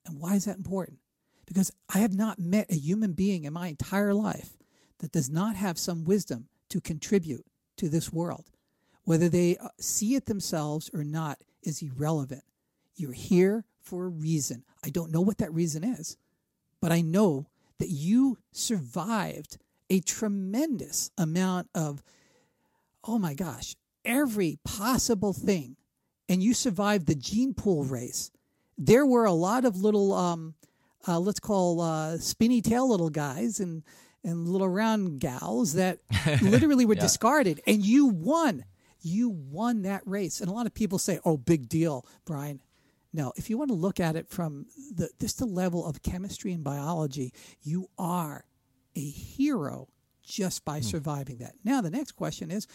And 0.05 0.19
why 0.19 0.35
is 0.35 0.43
that 0.43 0.57
important? 0.57 0.99
Because 1.45 1.71
I 1.93 1.99
have 1.99 2.13
not 2.13 2.39
met 2.39 2.71
a 2.71 2.75
human 2.75 3.13
being 3.13 3.43
in 3.43 3.53
my 3.53 3.67
entire 3.67 4.13
life 4.13 4.57
that 4.99 5.11
does 5.11 5.29
not 5.29 5.55
have 5.55 5.77
some 5.77 6.03
wisdom 6.03 6.47
to 6.69 6.81
contribute 6.81 7.45
to 7.77 7.89
this 7.89 8.11
world. 8.11 8.45
Whether 9.03 9.29
they 9.29 9.57
uh, 9.57 9.67
see 9.79 10.15
it 10.15 10.25
themselves 10.25 10.89
or 10.93 11.03
not 11.03 11.39
is 11.61 11.81
irrelevant. 11.81 12.43
You're 12.95 13.11
here 13.11 13.65
for 13.81 14.05
a 14.05 14.09
reason. 14.09 14.63
I 14.83 14.89
don't 14.89 15.11
know 15.11 15.21
what 15.21 15.37
that 15.39 15.53
reason 15.53 15.83
is, 15.83 16.17
but 16.81 16.91
I 16.91 17.01
know 17.01 17.47
that 17.79 17.89
you 17.89 18.37
survived 18.51 19.57
a 19.89 19.99
tremendous 19.99 21.11
amount 21.17 21.69
of, 21.75 22.01
oh 23.03 23.19
my 23.19 23.33
gosh, 23.33 23.75
every 24.03 24.57
possible 24.63 25.33
thing. 25.33 25.75
And 26.27 26.41
you 26.41 26.55
survived 26.55 27.05
the 27.05 27.15
gene 27.15 27.53
pool 27.53 27.83
race. 27.83 28.31
There 28.77 29.05
were 29.05 29.25
a 29.25 29.31
lot 29.31 29.63
of 29.65 29.77
little 29.77 30.13
um, 30.13 30.55
uh, 31.07 31.19
let's 31.19 31.39
call 31.39 31.81
uh, 31.81 32.17
spinny 32.17 32.61
tail 32.61 32.89
little 32.89 33.09
guys 33.09 33.59
and 33.59 33.83
and 34.23 34.47
little 34.47 34.67
round 34.67 35.19
gals 35.19 35.73
that 35.73 35.99
literally 36.41 36.85
were 36.85 36.95
yeah. 36.95 37.01
discarded, 37.01 37.61
and 37.67 37.85
you 37.85 38.07
won. 38.07 38.65
You 39.01 39.29
won 39.29 39.83
that 39.83 40.01
race. 40.05 40.41
And 40.41 40.49
a 40.49 40.53
lot 40.53 40.65
of 40.65 40.73
people 40.73 40.97
say, 40.97 41.19
"Oh, 41.23 41.37
big 41.37 41.69
deal, 41.69 42.05
Brian." 42.25 42.61
No, 43.13 43.31
if 43.37 43.49
you 43.49 43.57
want 43.57 43.69
to 43.69 43.75
look 43.75 43.99
at 43.99 44.15
it 44.15 44.27
from 44.29 44.65
the 44.93 45.09
just 45.21 45.39
the 45.39 45.45
level 45.45 45.85
of 45.85 46.01
chemistry 46.01 46.51
and 46.51 46.63
biology, 46.63 47.33
you 47.61 47.89
are 47.97 48.45
a 48.95 49.09
hero 49.09 49.87
just 50.23 50.65
by 50.65 50.79
hmm. 50.79 50.83
surviving 50.83 51.37
that. 51.37 51.53
Now, 51.63 51.81
the 51.81 51.91
next 51.91 52.13
question 52.13 52.51
is, 52.51 52.67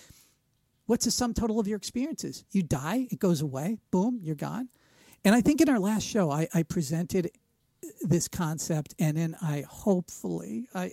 what's 0.87 1.05
the 1.05 1.11
sum 1.11 1.35
total 1.35 1.59
of 1.59 1.67
your 1.67 1.77
experiences? 1.77 2.45
You 2.53 2.63
die, 2.63 3.09
it 3.11 3.19
goes 3.19 3.43
away, 3.43 3.79
boom, 3.91 4.21
you're 4.23 4.37
gone. 4.37 4.69
And 5.25 5.35
I 5.35 5.41
think 5.41 5.61
in 5.61 5.69
our 5.69 5.79
last 5.79 6.05
show, 6.05 6.31
I, 6.31 6.49
I 6.55 6.63
presented 6.63 7.31
this 8.03 8.29
concept, 8.29 8.95
and 8.99 9.17
then 9.17 9.37
I 9.41 9.65
hopefully 9.69 10.69
I. 10.75 10.93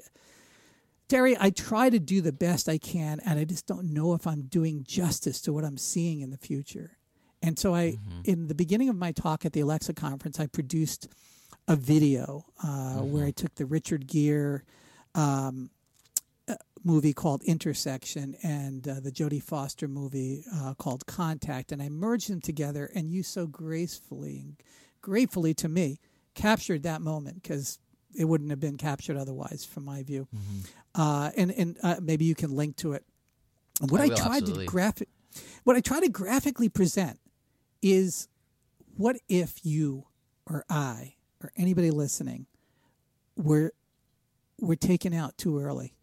Teri, 1.10 1.38
I 1.40 1.52
try 1.52 1.90
to 1.90 2.00
do 2.00 2.20
the 2.20 2.34
best 2.34 2.68
I 2.68 2.78
can, 2.78 3.22
and 3.26 3.40
I 3.40 3.46
just 3.46 3.66
don't 3.66 3.94
know 3.94 4.14
if 4.14 4.28
I'm 4.28 4.42
doing 4.42 4.84
justice 4.86 5.40
to 5.44 5.54
what 5.54 5.64
I'm 5.64 5.78
seeing 5.78 6.20
in 6.20 6.32
the 6.32 6.38
future. 6.38 6.98
And 7.42 7.58
so, 7.58 7.74
I, 7.74 7.92
mm-hmm. 7.92 8.22
in 8.26 8.48
the 8.48 8.56
beginning 8.56 8.90
of 8.90 8.98
my 8.98 9.14
talk 9.14 9.46
at 9.46 9.54
the 9.54 9.62
Alexa 9.62 9.94
conference, 9.94 10.38
I 10.38 10.48
produced 10.48 11.08
a 11.68 11.78
video 11.78 12.46
uh, 12.62 12.68
mm-hmm. 12.68 13.12
where 13.12 13.26
I 13.26 13.32
took 13.32 13.56
the 13.56 13.66
Richard 13.66 14.08
Gere 14.08 14.64
um, 15.16 15.70
uh, 16.48 16.56
movie 16.84 17.14
called 17.14 17.44
Intersection 17.44 18.36
and 18.44 18.88
uh, 18.88 19.00
the 19.00 19.12
Jodie 19.12 19.44
Foster 19.44 19.88
movie 19.88 20.44
uh, 20.54 20.74
called 20.74 21.06
Contact, 21.06 21.72
and 21.72 21.82
I 21.82 21.90
merged 21.90 22.30
them 22.30 22.42
together. 22.42 22.90
And 22.96 23.12
you 23.12 23.24
so 23.24 23.48
gracefully 23.48 24.40
and 24.40 24.56
gratefully 25.02 25.54
to 25.56 25.70
me 25.70 26.00
captured 26.38 26.84
that 26.84 27.02
moment 27.02 27.42
because 27.42 27.80
it 28.16 28.26
wouldn't 28.26 28.50
have 28.50 28.60
been 28.60 28.78
captured 28.78 29.18
otherwise, 29.18 29.66
from 29.66 29.84
my 29.84 30.04
view. 30.04 30.28
Uh, 30.96 31.32
and 31.36 31.52
and 31.52 31.78
uh, 31.84 31.96
maybe 32.02 32.24
you 32.24 32.36
can 32.36 32.56
link 32.56 32.78
to 32.78 32.94
it. 32.94 33.04
What 33.82 34.00
I 34.00 34.06
I, 34.06 34.08
will, 34.08 34.16
tried 34.16 34.38
absolutely. 34.38 34.66
to 34.66 34.72
graphic, 34.72 35.10
what 35.66 35.76
I 35.76 35.82
try 35.82 36.00
to 36.00 36.10
graphically 36.10 36.70
present 36.70 37.20
is 37.82 38.28
what 38.96 39.18
if 39.28 39.64
you 39.64 40.06
or 40.46 40.66
I 40.70 41.16
or 41.44 41.52
anybody 41.58 41.92
listening 41.92 42.48
were 43.36 43.74
were 44.60 44.76
taken 44.76 45.14
out 45.14 45.38
too 45.38 45.60
early 45.60 45.94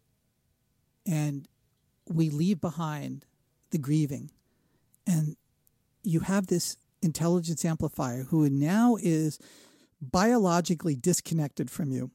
and 1.05 1.47
we 2.07 2.29
leave 2.29 2.61
behind 2.61 3.25
the 3.71 3.77
grieving 3.77 4.31
and 5.05 5.35
you 6.03 6.21
have 6.21 6.47
this 6.47 6.77
intelligence 7.01 7.65
amplifier 7.65 8.23
who 8.23 8.49
now 8.49 8.95
is 9.01 9.37
biologically 10.11 10.95
disconnected 10.95 11.69
from 11.69 11.91
you. 11.91 12.11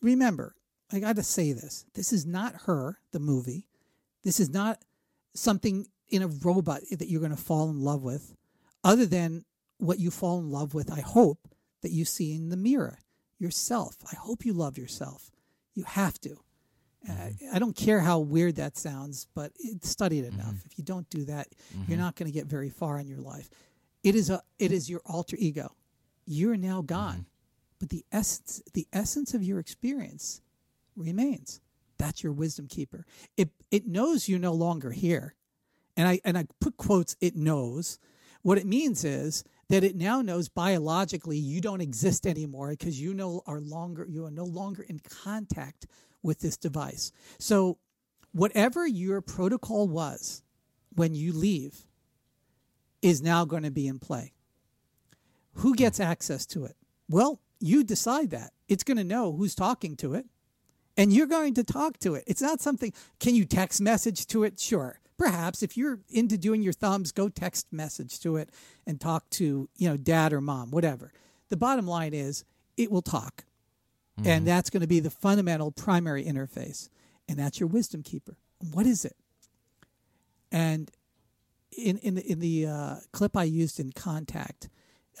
Remember 0.00 0.54
i 0.94 1.00
got 1.00 1.16
to 1.16 1.22
say 1.22 1.52
this 1.52 1.86
this 1.94 2.12
is 2.12 2.26
not 2.26 2.62
her 2.66 2.98
the 3.12 3.20
movie. 3.20 3.66
This 4.24 4.38
is 4.38 4.50
not 4.50 4.78
something 5.34 5.86
in 6.08 6.22
a 6.22 6.28
robot 6.28 6.82
that 6.90 7.08
you're 7.08 7.20
going 7.20 7.34
to 7.34 7.42
fall 7.42 7.70
in 7.70 7.80
love 7.80 8.02
with 8.02 8.34
other 8.84 9.06
than 9.06 9.44
what 9.78 9.98
you 9.98 10.10
fall 10.10 10.38
in 10.38 10.50
love 10.50 10.74
with 10.74 10.92
i 10.92 11.00
hope 11.00 11.48
that 11.82 11.90
you 11.90 12.04
see 12.04 12.34
in 12.34 12.48
the 12.48 12.56
mirror 12.56 12.98
yourself. 13.42 13.96
I 14.10 14.16
hope 14.16 14.46
you 14.46 14.54
love 14.54 14.78
yourself. 14.78 15.30
You 15.74 15.82
have 15.82 16.18
to. 16.20 16.38
Uh, 17.08 17.30
I 17.52 17.58
don't 17.58 17.74
care 17.74 18.00
how 18.00 18.20
weird 18.20 18.56
that 18.56 18.78
sounds, 18.78 19.26
but 19.34 19.50
it, 19.58 19.84
study 19.84 20.20
it 20.20 20.32
enough. 20.32 20.54
If 20.64 20.78
you 20.78 20.84
don't 20.84 21.10
do 21.10 21.24
that, 21.24 21.48
you're 21.88 21.98
not 21.98 22.14
going 22.14 22.30
to 22.30 22.32
get 22.32 22.46
very 22.46 22.70
far 22.70 23.00
in 23.00 23.08
your 23.08 23.18
life. 23.18 23.50
It 24.04 24.14
is 24.14 24.30
a 24.30 24.40
it 24.60 24.70
is 24.70 24.88
your 24.88 25.00
alter 25.04 25.36
ego. 25.38 25.72
You're 26.32 26.56
now 26.56 26.82
gone, 26.82 27.12
mm-hmm. 27.12 27.78
but 27.78 27.90
the 27.90 28.04
essence 28.10 28.62
the 28.72 28.86
essence 28.92 29.34
of 29.34 29.42
your 29.42 29.58
experience 29.58 30.40
remains. 30.96 31.60
That's 31.98 32.22
your 32.22 32.32
wisdom 32.32 32.66
keeper. 32.66 33.04
It 33.36 33.50
it 33.70 33.86
knows 33.86 34.28
you're 34.28 34.38
no 34.38 34.54
longer 34.54 34.90
here, 34.90 35.34
and 35.96 36.08
I 36.08 36.20
and 36.24 36.38
I 36.38 36.46
put 36.60 36.76
quotes. 36.76 37.16
It 37.20 37.36
knows. 37.36 37.98
What 38.42 38.58
it 38.58 38.66
means 38.66 39.04
is 39.04 39.44
that 39.68 39.84
it 39.84 39.94
now 39.94 40.20
knows 40.20 40.48
biologically 40.48 41.38
you 41.38 41.60
don't 41.60 41.80
exist 41.80 42.26
anymore 42.26 42.70
because 42.70 43.00
you 43.00 43.14
no 43.14 43.42
are 43.46 43.60
longer 43.60 44.06
you 44.08 44.24
are 44.24 44.30
no 44.30 44.44
longer 44.44 44.82
in 44.82 45.00
contact 45.00 45.86
with 46.22 46.40
this 46.40 46.56
device. 46.56 47.12
So 47.38 47.78
whatever 48.32 48.86
your 48.86 49.20
protocol 49.20 49.86
was 49.86 50.42
when 50.94 51.14
you 51.14 51.32
leave 51.32 51.84
is 53.02 53.22
now 53.22 53.44
going 53.44 53.64
to 53.64 53.70
be 53.70 53.86
in 53.86 53.98
play. 53.98 54.32
Who 55.56 55.74
gets 55.74 56.00
access 56.00 56.46
to 56.46 56.64
it? 56.64 56.76
Well, 57.08 57.40
you 57.60 57.84
decide 57.84 58.30
that. 58.30 58.52
It's 58.68 58.84
going 58.84 58.96
to 58.96 59.04
know 59.04 59.32
who's 59.32 59.54
talking 59.54 59.96
to 59.96 60.14
it 60.14 60.26
and 60.96 61.12
you're 61.12 61.26
going 61.26 61.54
to 61.54 61.64
talk 61.64 61.98
to 62.00 62.14
it. 62.14 62.24
It's 62.26 62.42
not 62.42 62.60
something, 62.60 62.92
can 63.20 63.34
you 63.34 63.44
text 63.44 63.80
message 63.80 64.26
to 64.28 64.44
it? 64.44 64.58
Sure. 64.58 64.98
Perhaps 65.18 65.62
if 65.62 65.76
you're 65.76 66.00
into 66.08 66.36
doing 66.36 66.62
your 66.62 66.72
thumbs, 66.72 67.12
go 67.12 67.28
text 67.28 67.72
message 67.72 68.18
to 68.20 68.36
it 68.36 68.50
and 68.86 69.00
talk 69.00 69.28
to, 69.30 69.68
you 69.76 69.88
know, 69.88 69.96
dad 69.96 70.32
or 70.32 70.40
mom, 70.40 70.70
whatever. 70.70 71.12
The 71.48 71.56
bottom 71.56 71.86
line 71.86 72.14
is 72.14 72.44
it 72.76 72.90
will 72.90 73.02
talk. 73.02 73.44
And 74.24 74.46
that's 74.46 74.70
going 74.70 74.82
to 74.82 74.86
be 74.86 75.00
the 75.00 75.10
fundamental 75.10 75.72
primary 75.72 76.24
interface. 76.24 76.88
And 77.28 77.38
that's 77.38 77.58
your 77.58 77.68
wisdom 77.68 78.02
keeper. 78.02 78.36
What 78.72 78.86
is 78.86 79.04
it? 79.04 79.16
And 80.50 80.90
in 81.76 81.98
in 81.98 82.14
the, 82.14 82.30
in 82.30 82.40
the 82.40 82.66
uh, 82.66 82.96
clip 83.12 83.36
I 83.36 83.44
used 83.44 83.80
in 83.80 83.92
Contact, 83.92 84.68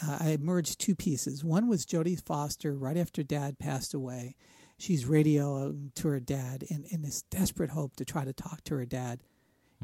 uh, 0.00 0.18
I 0.20 0.36
merged 0.40 0.80
two 0.80 0.94
pieces. 0.94 1.44
One 1.44 1.68
was 1.68 1.84
Jodie 1.84 2.20
Foster 2.20 2.74
right 2.74 2.96
after 2.96 3.22
Dad 3.22 3.58
passed 3.58 3.94
away. 3.94 4.36
She's 4.78 5.04
radioing 5.04 5.94
to 5.94 6.08
her 6.08 6.20
dad 6.20 6.64
in, 6.64 6.84
in 6.90 7.02
this 7.02 7.22
desperate 7.22 7.70
hope 7.70 7.94
to 7.96 8.04
try 8.04 8.24
to 8.24 8.32
talk 8.32 8.64
to 8.64 8.74
her 8.76 8.86
dad, 8.86 9.20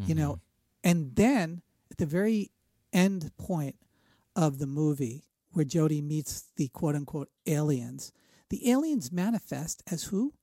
you 0.06 0.14
know. 0.14 0.40
And 0.82 1.14
then 1.14 1.62
at 1.90 1.98
the 1.98 2.06
very 2.06 2.50
end 2.92 3.30
point 3.38 3.76
of 4.34 4.58
the 4.58 4.66
movie, 4.66 5.24
where 5.52 5.64
Jodie 5.64 6.02
meets 6.02 6.44
the 6.56 6.68
quote 6.68 6.94
unquote 6.94 7.30
aliens, 7.46 8.12
the 8.50 8.70
aliens 8.70 9.12
manifest 9.12 9.82
as 9.90 10.04
who? 10.04 10.34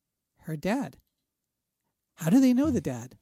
Her 0.41 0.55
dad. 0.55 0.97
How 2.15 2.29
do 2.29 2.39
they 2.39 2.53
know 2.53 2.69
the 2.69 2.81
dad? 2.81 3.17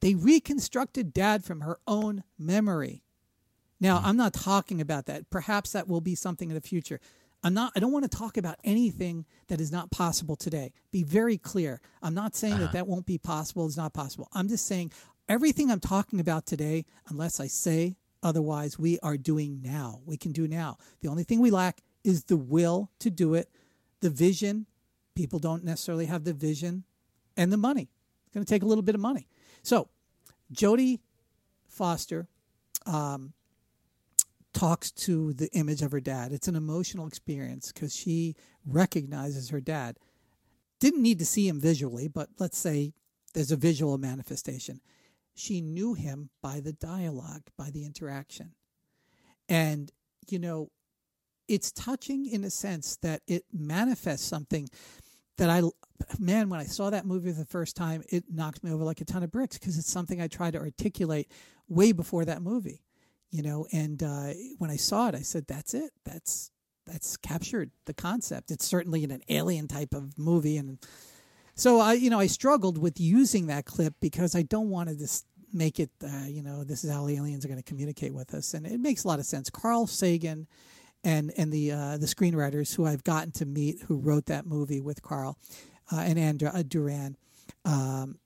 They 0.00 0.14
reconstructed 0.14 1.12
dad 1.12 1.44
from 1.44 1.62
her 1.62 1.78
own 1.86 2.22
memory. 2.38 3.02
Now, 3.80 4.00
I'm 4.04 4.16
not 4.16 4.32
talking 4.32 4.80
about 4.80 5.06
that. 5.06 5.30
Perhaps 5.30 5.72
that 5.72 5.88
will 5.88 6.00
be 6.00 6.14
something 6.14 6.48
in 6.48 6.54
the 6.54 6.60
future. 6.60 7.00
I'm 7.42 7.54
not 7.54 7.72
I 7.76 7.80
don't 7.80 7.92
want 7.92 8.10
to 8.10 8.16
talk 8.16 8.36
about 8.36 8.56
anything 8.64 9.24
that 9.46 9.60
is 9.60 9.70
not 9.70 9.90
possible 9.90 10.34
today. 10.34 10.72
Be 10.90 11.04
very 11.04 11.38
clear. 11.38 11.80
I'm 12.02 12.14
not 12.14 12.34
saying 12.34 12.58
that 12.58 12.72
that 12.72 12.88
won't 12.88 13.06
be 13.06 13.18
possible, 13.18 13.66
it's 13.66 13.76
not 13.76 13.92
possible. 13.92 14.28
I'm 14.32 14.48
just 14.48 14.66
saying 14.66 14.92
everything 15.28 15.70
I'm 15.70 15.80
talking 15.80 16.18
about 16.18 16.46
today, 16.46 16.84
unless 17.08 17.38
I 17.38 17.46
say 17.46 17.96
otherwise, 18.22 18.78
we 18.78 18.98
are 19.00 19.16
doing 19.16 19.60
now. 19.62 20.00
We 20.04 20.16
can 20.16 20.32
do 20.32 20.48
now. 20.48 20.78
The 21.00 21.08
only 21.08 21.22
thing 21.22 21.40
we 21.40 21.50
lack 21.50 21.80
is 22.02 22.24
the 22.24 22.36
will 22.36 22.90
to 22.98 23.10
do 23.10 23.34
it, 23.34 23.48
the 24.00 24.10
vision. 24.10 24.66
People 25.14 25.38
don't 25.38 25.64
necessarily 25.64 26.06
have 26.06 26.24
the 26.24 26.32
vision 26.32 26.84
and 27.36 27.52
the 27.52 27.56
money. 27.56 27.88
It's 28.26 28.34
going 28.34 28.44
to 28.44 28.52
take 28.52 28.62
a 28.62 28.66
little 28.66 28.82
bit 28.82 28.94
of 28.94 29.00
money. 29.00 29.28
So, 29.62 29.88
Jodie 30.52 31.00
Foster 31.68 32.26
um, 32.86 33.32
talks 34.58 34.90
to 34.90 35.32
the 35.34 35.48
image 35.52 35.82
of 35.82 35.92
her 35.92 36.00
dad. 36.00 36.32
It's 36.32 36.48
an 36.48 36.56
emotional 36.56 37.06
experience 37.06 37.70
because 37.72 37.94
she 37.94 38.34
recognizes 38.66 39.50
her 39.50 39.60
dad. 39.60 39.98
Didn't 40.80 41.02
need 41.02 41.20
to 41.20 41.26
see 41.26 41.46
him 41.46 41.60
visually, 41.60 42.08
but 42.08 42.28
let's 42.40 42.58
say 42.58 42.92
there's 43.34 43.52
a 43.52 43.56
visual 43.56 43.98
manifestation. 43.98 44.80
She 45.36 45.60
knew 45.60 45.94
him 45.94 46.30
by 46.42 46.58
the 46.58 46.72
dialogue, 46.72 47.42
by 47.56 47.70
the 47.70 47.84
interaction. 47.84 48.54
And, 49.48 49.92
you 50.28 50.40
know, 50.40 50.70
it's 51.46 51.70
touching 51.70 52.26
in 52.26 52.42
a 52.42 52.50
sense 52.50 52.96
that 52.96 53.22
it 53.28 53.44
manifests 53.52 54.26
something 54.26 54.68
that 55.36 55.50
I, 55.50 55.62
man, 56.18 56.48
when 56.48 56.58
I 56.58 56.64
saw 56.64 56.90
that 56.90 57.06
movie 57.06 57.30
the 57.30 57.44
first 57.44 57.76
time, 57.76 58.02
it 58.10 58.24
knocked 58.28 58.64
me 58.64 58.72
over 58.72 58.82
like 58.82 59.00
a 59.00 59.04
ton 59.04 59.22
of 59.22 59.30
bricks 59.30 59.56
because 59.56 59.78
it's 59.78 59.90
something 59.90 60.20
I 60.20 60.26
tried 60.26 60.54
to 60.54 60.58
articulate 60.58 61.30
way 61.68 61.92
before 61.92 62.24
that 62.24 62.42
movie, 62.42 62.82
you 63.30 63.42
know. 63.42 63.66
And 63.72 64.02
uh, 64.02 64.32
when 64.58 64.70
I 64.70 64.76
saw 64.76 65.08
it, 65.08 65.14
I 65.14 65.22
said, 65.22 65.46
"That's 65.46 65.74
it. 65.74 65.92
That's 66.04 66.50
that's 66.86 67.16
captured 67.16 67.70
the 67.84 67.94
concept. 67.94 68.50
It's 68.50 68.66
certainly 68.66 69.04
in 69.04 69.10
an 69.10 69.22
alien 69.28 69.68
type 69.68 69.94
of 69.94 70.18
movie." 70.18 70.56
And 70.56 70.78
so 71.54 71.80
I, 71.80 71.94
you 71.94 72.10
know, 72.10 72.20
I 72.20 72.26
struggled 72.26 72.78
with 72.78 73.00
using 73.00 73.46
that 73.46 73.64
clip 73.64 73.94
because 74.00 74.34
I 74.34 74.42
don't 74.42 74.70
want 74.70 74.88
to 74.88 74.96
just 74.96 75.26
make 75.52 75.80
it, 75.80 75.90
uh, 76.04 76.26
you 76.26 76.42
know, 76.42 76.62
this 76.62 76.84
is 76.84 76.90
how 76.90 77.08
aliens 77.08 77.44
are 77.44 77.48
going 77.48 77.60
to 77.60 77.68
communicate 77.68 78.14
with 78.14 78.34
us, 78.34 78.54
and 78.54 78.66
it 78.66 78.80
makes 78.80 79.04
a 79.04 79.08
lot 79.08 79.18
of 79.18 79.26
sense. 79.26 79.50
Carl 79.50 79.86
Sagan 79.86 80.46
and 81.04 81.32
and 81.36 81.52
the 81.52 81.72
uh, 81.72 81.98
the 81.98 82.06
screenwriters 82.06 82.74
who 82.74 82.86
I've 82.86 83.04
gotten 83.04 83.32
to 83.32 83.46
meet 83.46 83.82
who 83.86 83.98
wrote 83.98 84.26
that 84.26 84.46
movie 84.46 84.80
with 84.80 85.02
Carl 85.02 85.38
uh, 85.92 86.00
and 86.00 86.18
Andra 86.18 86.50
uh, 86.50 86.62
Druyan, 86.62 87.14
um, 87.64 88.18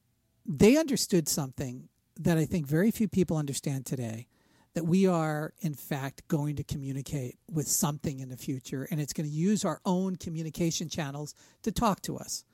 they 0.46 0.76
understood 0.76 1.28
something 1.28 1.88
that 2.18 2.38
I 2.38 2.44
think 2.44 2.66
very 2.66 2.90
few 2.90 3.08
people 3.08 3.36
understand 3.36 3.86
today. 3.86 4.26
That 4.74 4.86
we 4.86 5.06
are 5.06 5.52
in 5.60 5.74
fact 5.74 6.26
going 6.28 6.56
to 6.56 6.64
communicate 6.64 7.36
with 7.50 7.68
something 7.68 8.20
in 8.20 8.30
the 8.30 8.36
future, 8.36 8.88
and 8.90 9.00
it's 9.00 9.12
going 9.12 9.28
to 9.28 9.34
use 9.34 9.64
our 9.64 9.80
own 9.84 10.16
communication 10.16 10.88
channels 10.88 11.34
to 11.62 11.70
talk 11.70 12.00
to 12.02 12.16
us. 12.16 12.44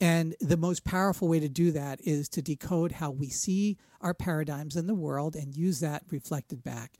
And 0.00 0.36
the 0.40 0.56
most 0.56 0.84
powerful 0.84 1.26
way 1.26 1.40
to 1.40 1.48
do 1.48 1.72
that 1.72 2.00
is 2.04 2.28
to 2.28 2.42
decode 2.42 2.92
how 2.92 3.10
we 3.10 3.28
see 3.28 3.76
our 4.00 4.14
paradigms 4.14 4.76
in 4.76 4.86
the 4.86 4.94
world 4.94 5.34
and 5.34 5.56
use 5.56 5.80
that 5.80 6.04
reflected 6.10 6.62
back 6.62 6.92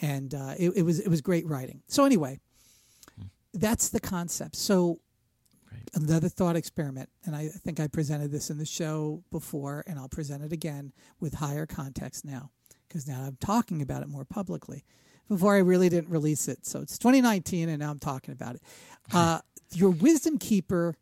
and 0.00 0.34
uh, 0.34 0.54
it, 0.58 0.70
it 0.76 0.82
was 0.82 1.00
it 1.00 1.08
was 1.08 1.20
great 1.20 1.46
writing. 1.46 1.82
So 1.88 2.04
anyway, 2.04 2.40
that's 3.52 3.88
the 3.88 4.00
concept. 4.00 4.56
So 4.56 5.00
another 5.94 6.28
thought 6.28 6.56
experiment, 6.56 7.08
and 7.24 7.36
I 7.36 7.48
think 7.48 7.80
I 7.80 7.86
presented 7.86 8.30
this 8.30 8.50
in 8.50 8.58
the 8.58 8.66
show 8.66 9.22
before, 9.30 9.84
and 9.86 9.98
I'll 9.98 10.08
present 10.08 10.42
it 10.42 10.52
again 10.52 10.92
with 11.20 11.34
higher 11.34 11.66
context 11.66 12.24
now 12.24 12.50
because 12.94 13.08
now 13.08 13.22
I'm 13.22 13.36
talking 13.40 13.82
about 13.82 14.02
it 14.02 14.08
more 14.08 14.24
publicly. 14.24 14.84
Before 15.28 15.56
I 15.56 15.58
really 15.58 15.88
didn't 15.88 16.10
release 16.10 16.46
it, 16.46 16.64
so 16.64 16.80
it's 16.80 16.96
2019, 16.96 17.68
and 17.68 17.80
now 17.80 17.90
I'm 17.90 17.98
talking 17.98 18.32
about 18.32 18.54
it. 18.54 18.62
Uh, 19.12 19.38
your 19.72 19.90
wisdom 19.90 20.38
keeper 20.38 20.94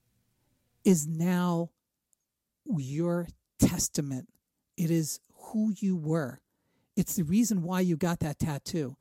is 0.84 1.06
now 1.06 1.70
your 2.66 3.28
testament. 3.60 4.28
It 4.76 4.90
is 4.90 5.20
who 5.34 5.72
you 5.78 5.94
were. 5.94 6.40
It's 6.96 7.14
the 7.14 7.22
reason 7.22 7.62
why 7.62 7.82
you 7.82 7.96
got 7.96 8.18
that 8.18 8.40
tattoo. 8.40 8.96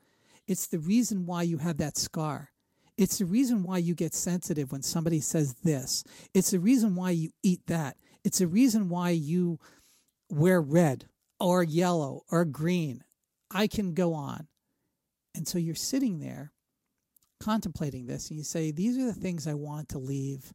It's 0.46 0.68
the 0.68 0.78
reason 0.78 1.26
why 1.26 1.42
you 1.42 1.58
have 1.58 1.78
that 1.78 1.98
scar. 1.98 2.52
It's 2.96 3.18
the 3.18 3.26
reason 3.26 3.64
why 3.64 3.80
you 3.80 3.96
get 3.96 4.14
sensitive 4.14 4.72
when 4.72 4.84
somebody 4.84 5.20
says 5.20 5.56
this. 5.64 6.04
It's 6.36 6.52
the 6.52 6.60
reason 6.60 6.94
why 6.94 7.10
you 7.10 7.32
eat 7.42 7.66
that. 7.66 7.98
It's 8.24 8.38
the 8.38 8.46
reason 8.46 8.88
why 8.88 9.10
you 9.10 9.58
wear 10.30 10.62
red 10.62 11.08
or 11.42 11.64
yellow 11.64 12.24
or 12.32 12.46
green. 12.46 13.04
I 13.50 13.68
can 13.68 13.94
go 13.94 14.14
on. 14.14 14.48
And 15.36 15.48
so 15.48 15.58
you're 15.58 15.76
sitting 15.76 16.20
there 16.20 16.52
contemplating 17.42 18.06
this 18.06 18.30
and 18.30 18.38
you 18.38 18.44
say, 18.44 18.72
These 18.72 18.98
are 18.98 19.06
the 19.06 19.14
things 19.14 19.48
I 19.48 19.54
want 19.54 19.90
to 19.90 20.00
leave 20.00 20.54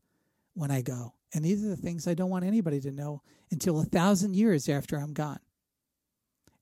when 0.54 0.70
I 0.70 0.82
go. 0.82 1.14
And 1.34 1.44
these 1.44 1.64
are 1.64 1.68
the 1.68 1.76
things 1.76 2.06
I 2.06 2.14
don't 2.14 2.30
want 2.30 2.44
anybody 2.44 2.80
to 2.80 2.92
know 2.92 3.22
until 3.50 3.80
a 3.80 3.84
thousand 3.84 4.36
years 4.36 4.68
after 4.68 4.96
I'm 4.96 5.12
gone. 5.12 5.40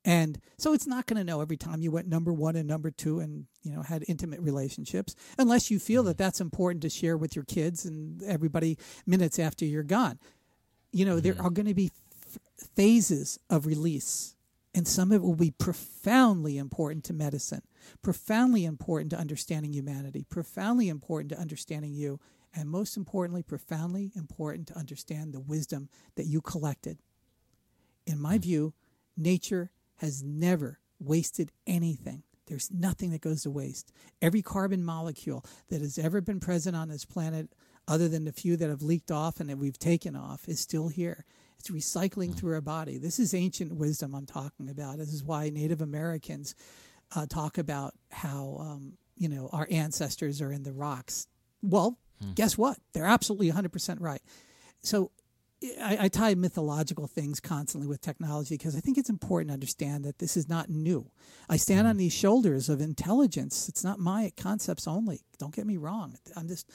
And 0.04 0.38
so 0.58 0.74
it's 0.74 0.86
not 0.86 1.06
going 1.06 1.16
to 1.16 1.24
know 1.24 1.40
every 1.40 1.56
time 1.56 1.80
you 1.80 1.90
went 1.90 2.08
number 2.08 2.32
one 2.32 2.56
and 2.56 2.68
number 2.68 2.90
two 2.90 3.20
and, 3.20 3.46
you 3.62 3.72
know, 3.72 3.80
had 3.80 4.04
intimate 4.06 4.40
relationships, 4.40 5.14
unless 5.38 5.70
you 5.70 5.78
feel 5.78 6.02
that 6.04 6.12
mm-hmm. 6.12 6.24
that's 6.24 6.40
important 6.40 6.82
to 6.82 6.90
share 6.90 7.16
with 7.16 7.34
your 7.34 7.44
kids 7.46 7.86
and 7.86 8.22
everybody 8.22 8.78
minutes 9.06 9.38
after 9.38 9.64
you're 9.64 9.82
gone. 9.82 10.18
You 10.92 11.06
know, 11.06 11.20
there 11.20 11.32
mm-hmm. 11.34 11.46
are 11.46 11.50
going 11.50 11.66
to 11.66 11.74
be 11.74 11.90
phases 12.76 13.39
of 13.51 13.66
release, 13.66 14.35
and 14.74 14.89
some 14.89 15.12
of 15.12 15.22
it 15.22 15.24
will 15.24 15.37
be 15.37 15.53
profoundly 15.53 16.59
important 16.59 17.05
to 17.05 17.12
medicine, 17.12 17.62
profoundly 18.03 18.64
important 18.64 19.11
to 19.11 19.18
understanding 19.18 19.72
humanity, 19.72 20.24
profoundly 20.28 20.89
important 20.89 21.30
to 21.30 21.39
understanding 21.39 21.93
you, 21.93 22.20
and 22.55 22.68
most 22.68 22.97
importantly, 22.97 23.43
profoundly 23.43 24.12
important 24.14 24.68
to 24.68 24.78
understand 24.78 25.32
the 25.32 25.41
wisdom 25.41 25.89
that 26.16 26.26
you 26.26 26.41
collected. 26.41 26.99
In 28.07 28.20
my 28.20 28.39
view, 28.39 28.74
nature 29.16 29.70
has 29.97 30.22
never 30.22 30.80
wasted 30.99 31.53
anything. 31.66 32.22
There's 32.47 32.70
nothing 32.70 33.11
that 33.11 33.22
goes 33.22 33.43
to 33.43 33.51
waste. 33.51 33.93
Every 34.20 34.43
carbon 34.43 34.85
molecule 34.85 35.45
that 35.68 35.80
has 35.80 35.99
ever 35.99 36.20
been 36.20 36.41
present 36.41 36.76
on 36.76 36.89
this 36.89 37.05
planet, 37.05 37.49
other 37.89 38.09
than 38.09 38.24
the 38.24 38.32
few 38.32 38.57
that 38.57 38.68
have 38.68 38.82
leaked 38.82 39.11
off 39.11 39.41
and 39.41 39.49
that 39.49 39.59
we've 39.59 39.78
taken 39.78 40.14
off, 40.14 40.49
is 40.49 40.61
still 40.61 40.89
here. 40.89 41.24
It's 41.64 41.70
recycling 41.70 42.34
through 42.34 42.52
our 42.54 42.60
body. 42.60 42.98
This 42.98 43.18
is 43.18 43.32
ancient 43.32 43.74
wisdom 43.74 44.14
I'm 44.14 44.26
talking 44.26 44.68
about. 44.68 44.98
This 44.98 45.14
is 45.14 45.24
why 45.24 45.48
Native 45.48 45.80
Americans 45.80 46.54
uh, 47.16 47.24
talk 47.26 47.56
about 47.56 47.94
how 48.10 48.58
um, 48.60 48.98
you 49.16 49.30
know 49.30 49.48
our 49.50 49.66
ancestors 49.70 50.42
are 50.42 50.52
in 50.52 50.62
the 50.62 50.72
rocks. 50.72 51.26
Well, 51.62 51.98
guess 52.34 52.58
what? 52.58 52.76
They're 52.92 53.06
absolutely 53.06 53.50
100% 53.50 53.96
right. 54.00 54.20
So 54.82 55.10
I, 55.80 55.96
I, 56.02 56.08
tie 56.08 56.34
mythological 56.34 57.06
things 57.06 57.40
constantly 57.40 57.88
with 57.88 58.02
technology 58.02 58.56
because 58.56 58.76
I 58.76 58.80
think 58.80 58.98
it's 58.98 59.08
important 59.08 59.48
to 59.48 59.54
understand 59.54 60.04
that 60.04 60.18
this 60.18 60.36
is 60.36 60.48
not 60.48 60.68
new. 60.68 61.10
I 61.48 61.56
stand 61.56 61.86
on 61.86 61.96
these 61.96 62.12
shoulders 62.12 62.68
of 62.68 62.82
intelligence. 62.82 63.70
It's 63.70 63.82
not 63.82 63.98
my 63.98 64.32
concepts 64.36 64.86
only. 64.86 65.22
Don't 65.38 65.54
get 65.54 65.66
me 65.66 65.78
wrong. 65.78 66.18
I'm 66.36 66.48
just, 66.48 66.68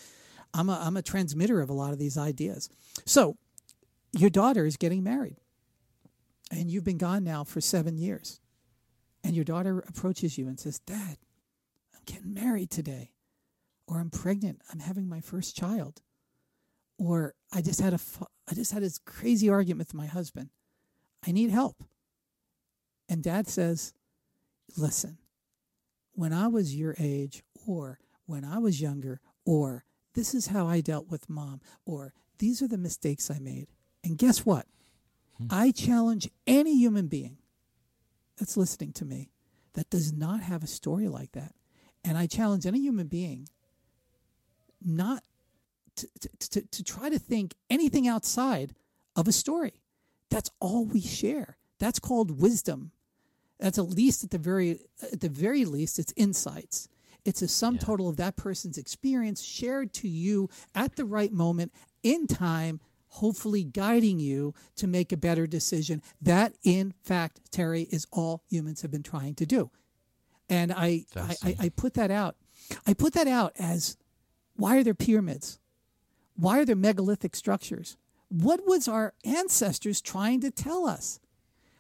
I'm 0.56 0.70
a, 0.70 0.82
I'm 0.84 0.98
a 0.98 1.04
transmitter 1.04 1.62
of 1.62 1.70
a 1.70 1.74
lot 1.74 1.94
of 1.94 2.00
these 2.00 2.18
ideas. 2.18 2.70
So, 3.06 3.38
your 4.12 4.30
daughter 4.30 4.66
is 4.66 4.78
getting 4.78 5.04
married, 5.04 5.38
and 6.52 6.70
you've 6.70 6.84
been 6.84 6.98
gone 6.98 7.24
now 7.24 7.44
for 7.44 7.62
seven 7.62 7.98
years, 7.98 8.40
and 9.24 9.36
your 9.36 9.46
daughter 9.46 9.84
approaches 9.88 10.38
you 10.38 10.48
and 10.48 10.60
says, 10.60 10.80
"Dad, 10.80 11.18
I'm 11.94 12.02
getting 12.06 12.34
married 12.34 12.72
today." 12.72 13.12
or 13.90 14.00
I'm 14.00 14.12
pregnant, 14.12 14.62
I'm 14.72 14.80
having 14.80 15.10
my 15.10 15.20
first 15.20 15.56
child, 15.56 16.02
or 16.98 17.34
I 17.52 17.62
just 17.62 17.82
had 17.82 17.94
a 17.94 18.00
I 18.48 18.54
just 18.54 18.72
had 18.72 18.84
this 18.84 19.00
crazy 19.00 19.50
argument 19.50 19.88
with 19.88 19.94
my 19.96 20.06
husband. 20.06 20.50
I 21.26 21.32
need 21.32 21.50
help. 21.50 21.84
And 23.08 23.24
dad 23.24 23.48
says, 23.48 23.94
"Listen, 24.78 25.18
when 26.14 26.34
I 26.34 26.48
was 26.48 26.76
your 26.76 26.96
age 27.00 27.44
or 27.66 28.00
when 28.26 28.46
I 28.46 28.60
was 28.60 28.80
younger 28.80 29.22
or 29.44 29.86
this 30.14 30.36
is 30.36 30.48
how 30.48 30.68
I 30.68 30.82
dealt 30.82 31.08
with 31.08 31.30
mom 31.30 31.60
or 31.86 32.14
these 32.38 32.62
are 32.62 32.68
the 32.68 32.78
mistakes 32.78 33.32
I 33.32 33.40
made." 33.40 33.72
And 34.04 34.18
guess 34.18 34.46
what? 34.46 34.66
Hmm. 35.38 35.48
I 35.50 35.72
challenge 35.72 36.30
any 36.48 36.78
human 36.78 37.08
being 37.08 37.38
that's 38.38 38.58
listening 38.58 38.94
to 38.94 39.06
me 39.06 39.32
that 39.74 39.90
does 39.90 40.12
not 40.14 40.42
have 40.42 40.64
a 40.64 40.68
story 40.68 41.08
like 41.08 41.32
that. 41.34 41.54
And 42.04 42.18
I 42.18 42.28
challenge 42.28 42.66
any 42.66 42.80
human 42.80 43.08
being 43.08 43.50
not 44.84 45.24
to, 45.98 46.08
to, 46.22 46.30
to, 46.50 46.62
to 46.62 46.84
try 46.84 47.10
to 47.10 47.20
think 47.20 47.56
anything 47.70 48.08
outside 48.08 48.74
of 49.16 49.28
a 49.28 49.32
story. 49.34 49.82
That's 50.30 50.50
all 50.60 50.86
we 50.86 51.02
share. 51.02 51.58
That's 51.80 52.00
called 52.00 52.40
wisdom. 52.42 52.92
That's 53.60 53.78
at 53.78 53.90
least 53.90 54.24
at 54.24 54.32
the 54.32 54.38
very 54.38 54.80
at 55.02 55.20
the 55.20 55.28
very 55.30 55.66
least, 55.66 56.00
it's 56.00 56.14
insights. 56.16 56.88
It's 57.26 57.42
a 57.42 57.48
sum 57.50 57.76
Yeah. 57.76 57.82
total 57.82 58.08
of 58.08 58.16
that 58.18 58.38
person's 58.38 58.78
experience 58.78 59.42
shared 59.42 59.92
to 59.96 60.08
you 60.08 60.50
at 60.74 60.96
the 60.96 61.04
right 61.04 61.34
moment 61.34 61.74
in 62.02 62.28
time, 62.28 62.80
hopefully 63.10 63.64
guiding 63.64 64.20
you 64.20 64.54
to 64.76 64.88
make 64.88 65.12
a 65.12 65.18
better 65.18 65.48
decision. 65.48 66.02
That, 66.22 66.56
in 66.64 66.94
fact, 67.04 67.52
Teri, 67.52 67.88
is 67.92 68.08
all 68.12 68.44
humans 68.50 68.82
have 68.82 68.92
been 68.92 69.04
trying 69.04 69.36
to 69.36 69.46
do. 69.46 69.72
And 70.50 70.72
I, 70.72 71.06
I, 71.16 71.36
I, 71.44 71.56
I 71.60 71.70
put 71.70 71.94
that 71.96 72.12
out. 72.12 72.36
I 72.88 72.94
put 72.94 73.14
that 73.14 73.28
out 73.28 73.54
as 73.60 73.98
why 74.56 74.78
are 74.78 74.84
there 74.84 74.94
pyramids? 74.94 75.60
Why 76.36 76.60
are 76.60 76.66
there 76.66 76.76
megalithic 76.76 77.36
structures? 77.36 77.98
What 78.30 78.66
was 78.66 78.88
our 78.88 79.14
ancestors 79.26 80.02
trying 80.02 80.42
to 80.42 80.52
tell 80.52 80.88
us? 80.88 81.20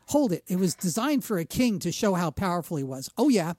Hold 0.08 0.32
it. 0.32 0.44
It 0.48 0.58
was 0.58 0.76
designed 0.76 1.24
for 1.24 1.38
a 1.38 1.46
king 1.46 1.80
to 1.80 1.92
show 1.92 2.16
how 2.16 2.32
powerful 2.32 2.78
he 2.78 2.84
was. 2.84 3.10
Oh, 3.18 3.30
yeah. 3.30 3.54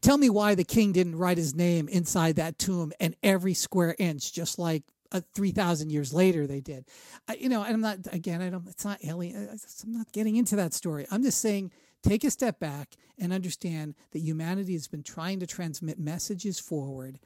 Tell 0.00 0.18
me 0.18 0.28
why 0.30 0.54
the 0.54 0.64
king 0.64 0.92
didn't 0.92 1.16
write 1.16 1.38
his 1.38 1.54
name 1.54 1.88
inside 1.88 2.36
that 2.36 2.58
tomb 2.58 2.92
and 3.00 3.16
every 3.22 3.54
square 3.54 3.96
inch, 3.98 4.32
just 4.32 4.58
like 4.58 4.84
uh, 5.12 5.20
3,000 5.34 5.90
years 5.90 6.12
later 6.12 6.46
they 6.46 6.60
did. 6.60 6.84
I, 7.28 7.34
you 7.34 7.48
know, 7.48 7.62
and 7.62 7.74
I'm 7.74 7.80
not, 7.80 7.98
again, 8.12 8.42
I 8.42 8.50
don't, 8.50 8.66
it's 8.68 8.84
not 8.84 8.98
alien. 9.04 9.48
I'm 9.50 9.92
not 9.92 10.12
getting 10.12 10.36
into 10.36 10.56
that 10.56 10.74
story. 10.74 11.06
I'm 11.10 11.22
just 11.22 11.40
saying 11.40 11.72
take 12.02 12.24
a 12.24 12.30
step 12.30 12.60
back 12.60 12.94
and 13.18 13.32
understand 13.32 13.94
that 14.12 14.20
humanity 14.20 14.74
has 14.74 14.88
been 14.88 15.02
trying 15.02 15.40
to 15.40 15.46
transmit 15.46 15.98
messages 15.98 16.60
forward 16.60 17.18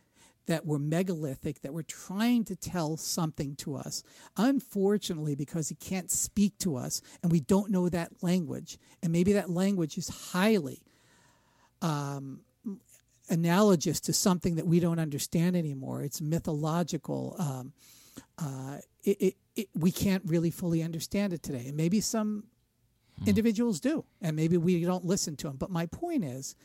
that 0.47 0.67
were 0.67 0.79
megalithic, 0.79 1.61
that 1.63 1.73
were 1.73 1.85
trying 1.85 2.45
to 2.45 2.57
tell 2.57 2.97
something 2.97 3.55
to 3.57 3.77
us. 3.77 4.03
Unfortunately, 4.37 5.35
because 5.37 5.69
he 5.69 5.75
can't 5.77 6.11
speak 6.11 6.59
to 6.59 6.77
us 6.77 7.01
and 7.23 7.31
we 7.31 7.41
don't 7.41 7.71
know 7.71 7.89
that 7.89 8.23
language, 8.23 8.79
and 9.03 9.13
maybe 9.13 9.33
that 9.35 9.51
language 9.51 9.97
is 9.97 10.09
highly 10.09 10.83
um, 11.81 12.41
analogous 13.29 14.01
to 14.01 14.13
something 14.13 14.57
that 14.57 14.67
we 14.67 14.81
don't 14.81 14.99
understand 14.99 15.57
anymore. 15.57 16.03
It's 16.03 16.21
mythological. 16.21 17.37
Um, 17.39 17.73
uh, 18.39 18.79
it, 19.05 19.21
it, 19.21 19.37
it, 19.57 19.69
we 19.75 19.91
can't 19.91 20.23
really 20.27 20.51
fully 20.51 20.83
understand 20.83 21.33
it 21.33 21.43
today. 21.43 21.67
And 21.69 21.77
maybe 21.77 22.01
some 22.01 22.45
individuals 23.27 23.81
do, 23.81 24.05
and 24.21 24.35
maybe 24.37 24.57
we 24.57 24.85
don't 24.85 25.05
listen 25.05 25.37
to 25.37 25.47
them. 25.47 25.57
But 25.57 25.71
my 25.71 25.87
point 25.87 26.25
is, 26.25 26.57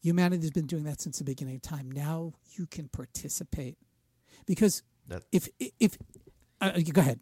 humanity 0.00 0.42
has 0.42 0.50
been 0.50 0.66
doing 0.66 0.84
that 0.84 1.00
since 1.00 1.18
the 1.18 1.24
beginning 1.24 1.56
of 1.56 1.62
time. 1.62 1.90
Now 1.90 2.34
you 2.56 2.66
can 2.66 2.88
participate 2.88 3.76
because 4.46 4.82
That- 5.08 5.24
if 5.32 5.48
if 5.80 5.96
uh, 6.60 6.72
go 6.92 7.00
ahead. 7.00 7.20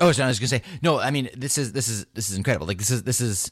Oh, 0.00 0.10
so 0.10 0.24
I 0.24 0.28
was 0.28 0.38
gonna 0.38 0.48
say 0.48 0.62
no. 0.82 0.98
I 0.98 1.10
mean, 1.10 1.28
this 1.36 1.58
is 1.58 1.72
this 1.72 1.88
is 1.88 2.06
this 2.14 2.30
is 2.30 2.36
incredible. 2.36 2.66
Like 2.66 2.78
this 2.78 2.90
is 2.90 3.02
this 3.02 3.20
is. 3.20 3.50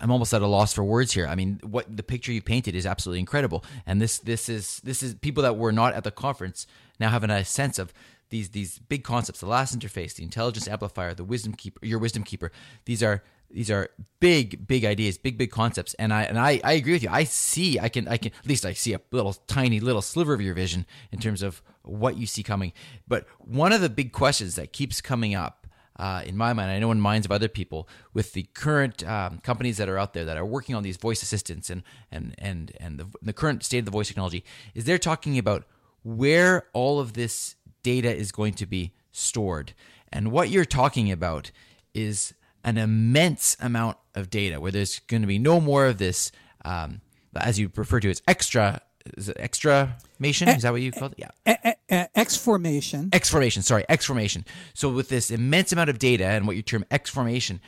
I'm 0.00 0.10
almost 0.10 0.32
at 0.32 0.42
a 0.42 0.46
loss 0.46 0.72
for 0.72 0.84
words 0.84 1.12
here. 1.12 1.26
I 1.26 1.34
mean, 1.34 1.60
what 1.64 1.94
the 1.94 2.02
picture 2.02 2.32
you 2.32 2.40
painted 2.40 2.74
is 2.74 2.86
absolutely 2.86 3.20
incredible, 3.20 3.64
and 3.86 4.00
this 4.00 4.18
this 4.18 4.48
is 4.48 4.80
this 4.84 5.02
is 5.02 5.14
people 5.14 5.42
that 5.42 5.56
were 5.56 5.72
not 5.72 5.94
at 5.94 6.04
the 6.04 6.10
conference 6.10 6.66
now 7.00 7.10
having 7.10 7.30
a 7.30 7.44
sense 7.44 7.78
of 7.78 7.92
these 8.30 8.50
these 8.50 8.78
big 8.78 9.02
concepts: 9.02 9.40
the 9.40 9.46
last 9.46 9.76
interface, 9.76 10.14
the 10.14 10.22
intelligence 10.22 10.68
amplifier, 10.68 11.14
the 11.14 11.24
wisdom 11.24 11.54
keeper, 11.54 11.84
your 11.84 11.98
wisdom 11.98 12.22
keeper. 12.22 12.52
These 12.84 13.02
are 13.02 13.24
these 13.50 13.70
are 13.70 13.88
big 14.20 14.68
big 14.68 14.84
ideas, 14.84 15.18
big 15.18 15.38
big 15.38 15.50
concepts, 15.50 15.94
and 15.94 16.12
I 16.12 16.22
and 16.24 16.38
I 16.38 16.60
I 16.62 16.72
agree 16.74 16.92
with 16.92 17.02
you. 17.02 17.08
I 17.10 17.24
see, 17.24 17.80
I 17.80 17.88
can 17.88 18.06
I 18.06 18.18
can 18.18 18.32
at 18.38 18.46
least 18.46 18.66
I 18.66 18.74
see 18.74 18.92
a 18.92 19.00
little 19.10 19.32
tiny 19.32 19.80
little 19.80 20.02
sliver 20.02 20.34
of 20.34 20.40
your 20.40 20.54
vision 20.54 20.86
in 21.10 21.18
terms 21.18 21.42
of 21.42 21.62
what 21.82 22.16
you 22.16 22.26
see 22.26 22.42
coming. 22.42 22.72
But 23.06 23.26
one 23.38 23.72
of 23.72 23.80
the 23.80 23.88
big 23.88 24.12
questions 24.12 24.54
that 24.56 24.72
keeps 24.72 25.00
coming 25.00 25.34
up 25.34 25.66
uh, 25.98 26.22
in 26.24 26.36
my 26.36 26.52
mind, 26.52 26.70
I 26.70 26.78
know 26.78 26.92
in 26.92 27.00
minds 27.00 27.26
of 27.26 27.32
other 27.32 27.48
people, 27.48 27.88
with 28.14 28.32
the 28.32 28.44
current 28.54 29.06
um, 29.06 29.38
companies 29.38 29.78
that 29.78 29.88
are 29.88 29.98
out 29.98 30.12
there 30.14 30.24
that 30.24 30.36
are 30.36 30.46
working 30.46 30.74
on 30.74 30.82
these 30.82 30.96
voice 30.96 31.22
assistants 31.22 31.70
and 31.70 31.82
and 32.12 32.34
and 32.38 32.72
and 32.78 32.98
the, 32.98 33.06
the 33.20 33.32
current 33.32 33.64
state 33.64 33.80
of 33.80 33.84
the 33.84 33.90
voice 33.90 34.08
technology, 34.08 34.44
is 34.74 34.84
they're 34.84 34.98
talking 34.98 35.38
about 35.38 35.64
where 36.02 36.68
all 36.72 37.00
of 37.00 37.14
this 37.14 37.56
data 37.82 38.14
is 38.14 38.30
going 38.32 38.54
to 38.54 38.66
be 38.66 38.92
stored. 39.10 39.74
And 40.12 40.30
what 40.30 40.50
you're 40.50 40.64
talking 40.64 41.10
about 41.10 41.50
is 41.94 42.34
an 42.64 42.78
immense 42.78 43.56
amount 43.60 43.96
of 44.14 44.30
data, 44.30 44.60
where 44.60 44.72
there's 44.72 45.00
going 45.00 45.22
to 45.22 45.28
be 45.28 45.38
no 45.38 45.60
more 45.60 45.86
of 45.86 45.98
this, 45.98 46.30
um, 46.64 47.00
as 47.36 47.58
you 47.58 47.70
refer 47.74 48.00
to 48.00 48.10
as 48.10 48.22
extra. 48.26 48.80
Is 49.16 49.28
it 49.28 49.36
extramation? 49.38 50.54
Is 50.56 50.62
that 50.62 50.72
what 50.72 50.80
you 50.80 50.92
called 50.92 51.14
it? 51.16 51.30
Yeah. 51.46 52.06
exformation. 52.14 53.10
X 53.12 53.30
formation, 53.30 53.62
sorry, 53.62 53.84
exformation. 53.88 54.44
So 54.74 54.88
with 54.88 55.08
this 55.08 55.30
immense 55.30 55.72
amount 55.72 55.90
of 55.90 55.98
data 55.98 56.24
and 56.26 56.46
what 56.46 56.56
you 56.56 56.62
term 56.62 56.84
exformation, 56.90 57.60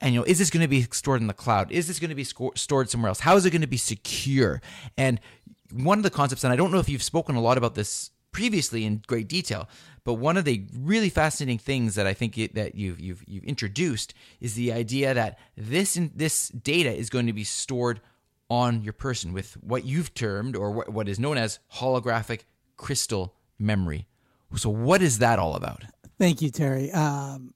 and 0.00 0.14
you 0.14 0.20
know, 0.20 0.24
is 0.24 0.38
this 0.38 0.50
going 0.50 0.62
to 0.62 0.68
be 0.68 0.82
stored 0.92 1.20
in 1.20 1.26
the 1.26 1.34
cloud? 1.34 1.72
Is 1.72 1.88
this 1.88 1.98
going 1.98 2.10
to 2.10 2.14
be 2.14 2.24
stored 2.24 2.90
somewhere 2.90 3.08
else? 3.08 3.20
How 3.20 3.36
is 3.36 3.46
it 3.46 3.50
going 3.50 3.62
to 3.62 3.66
be 3.66 3.76
secure? 3.76 4.60
And 4.96 5.20
one 5.72 5.98
of 5.98 6.04
the 6.04 6.10
concepts, 6.10 6.44
and 6.44 6.52
I 6.52 6.56
don't 6.56 6.70
know 6.70 6.78
if 6.78 6.88
you've 6.88 7.02
spoken 7.02 7.36
a 7.36 7.40
lot 7.40 7.58
about 7.58 7.74
this 7.74 8.10
previously 8.32 8.84
in 8.84 9.02
great 9.06 9.28
detail, 9.28 9.68
But 10.08 10.14
one 10.14 10.38
of 10.38 10.46
the 10.46 10.64
really 10.74 11.10
fascinating 11.10 11.58
things 11.58 11.94
that 11.96 12.06
I 12.06 12.14
think 12.14 12.38
it, 12.38 12.54
that 12.54 12.74
you've, 12.74 12.98
you've 12.98 13.22
you've 13.26 13.44
introduced 13.44 14.14
is 14.40 14.54
the 14.54 14.72
idea 14.72 15.12
that 15.12 15.38
this 15.54 16.00
this 16.14 16.48
data 16.48 16.90
is 16.90 17.10
going 17.10 17.26
to 17.26 17.34
be 17.34 17.44
stored 17.44 18.00
on 18.50 18.82
your 18.82 18.92
person 18.92 19.32
with 19.32 19.54
what 19.62 19.84
you've 19.84 20.14
termed 20.14 20.56
or 20.56 20.70
what, 20.70 20.88
what 20.88 21.08
is 21.08 21.18
known 21.18 21.36
as 21.36 21.58
holographic 21.74 22.42
crystal 22.76 23.34
memory. 23.58 24.06
So, 24.56 24.70
what 24.70 25.02
is 25.02 25.18
that 25.18 25.38
all 25.38 25.54
about? 25.54 25.84
Thank 26.18 26.40
you, 26.40 26.50
Teri. 26.50 26.94
Um, 26.94 27.54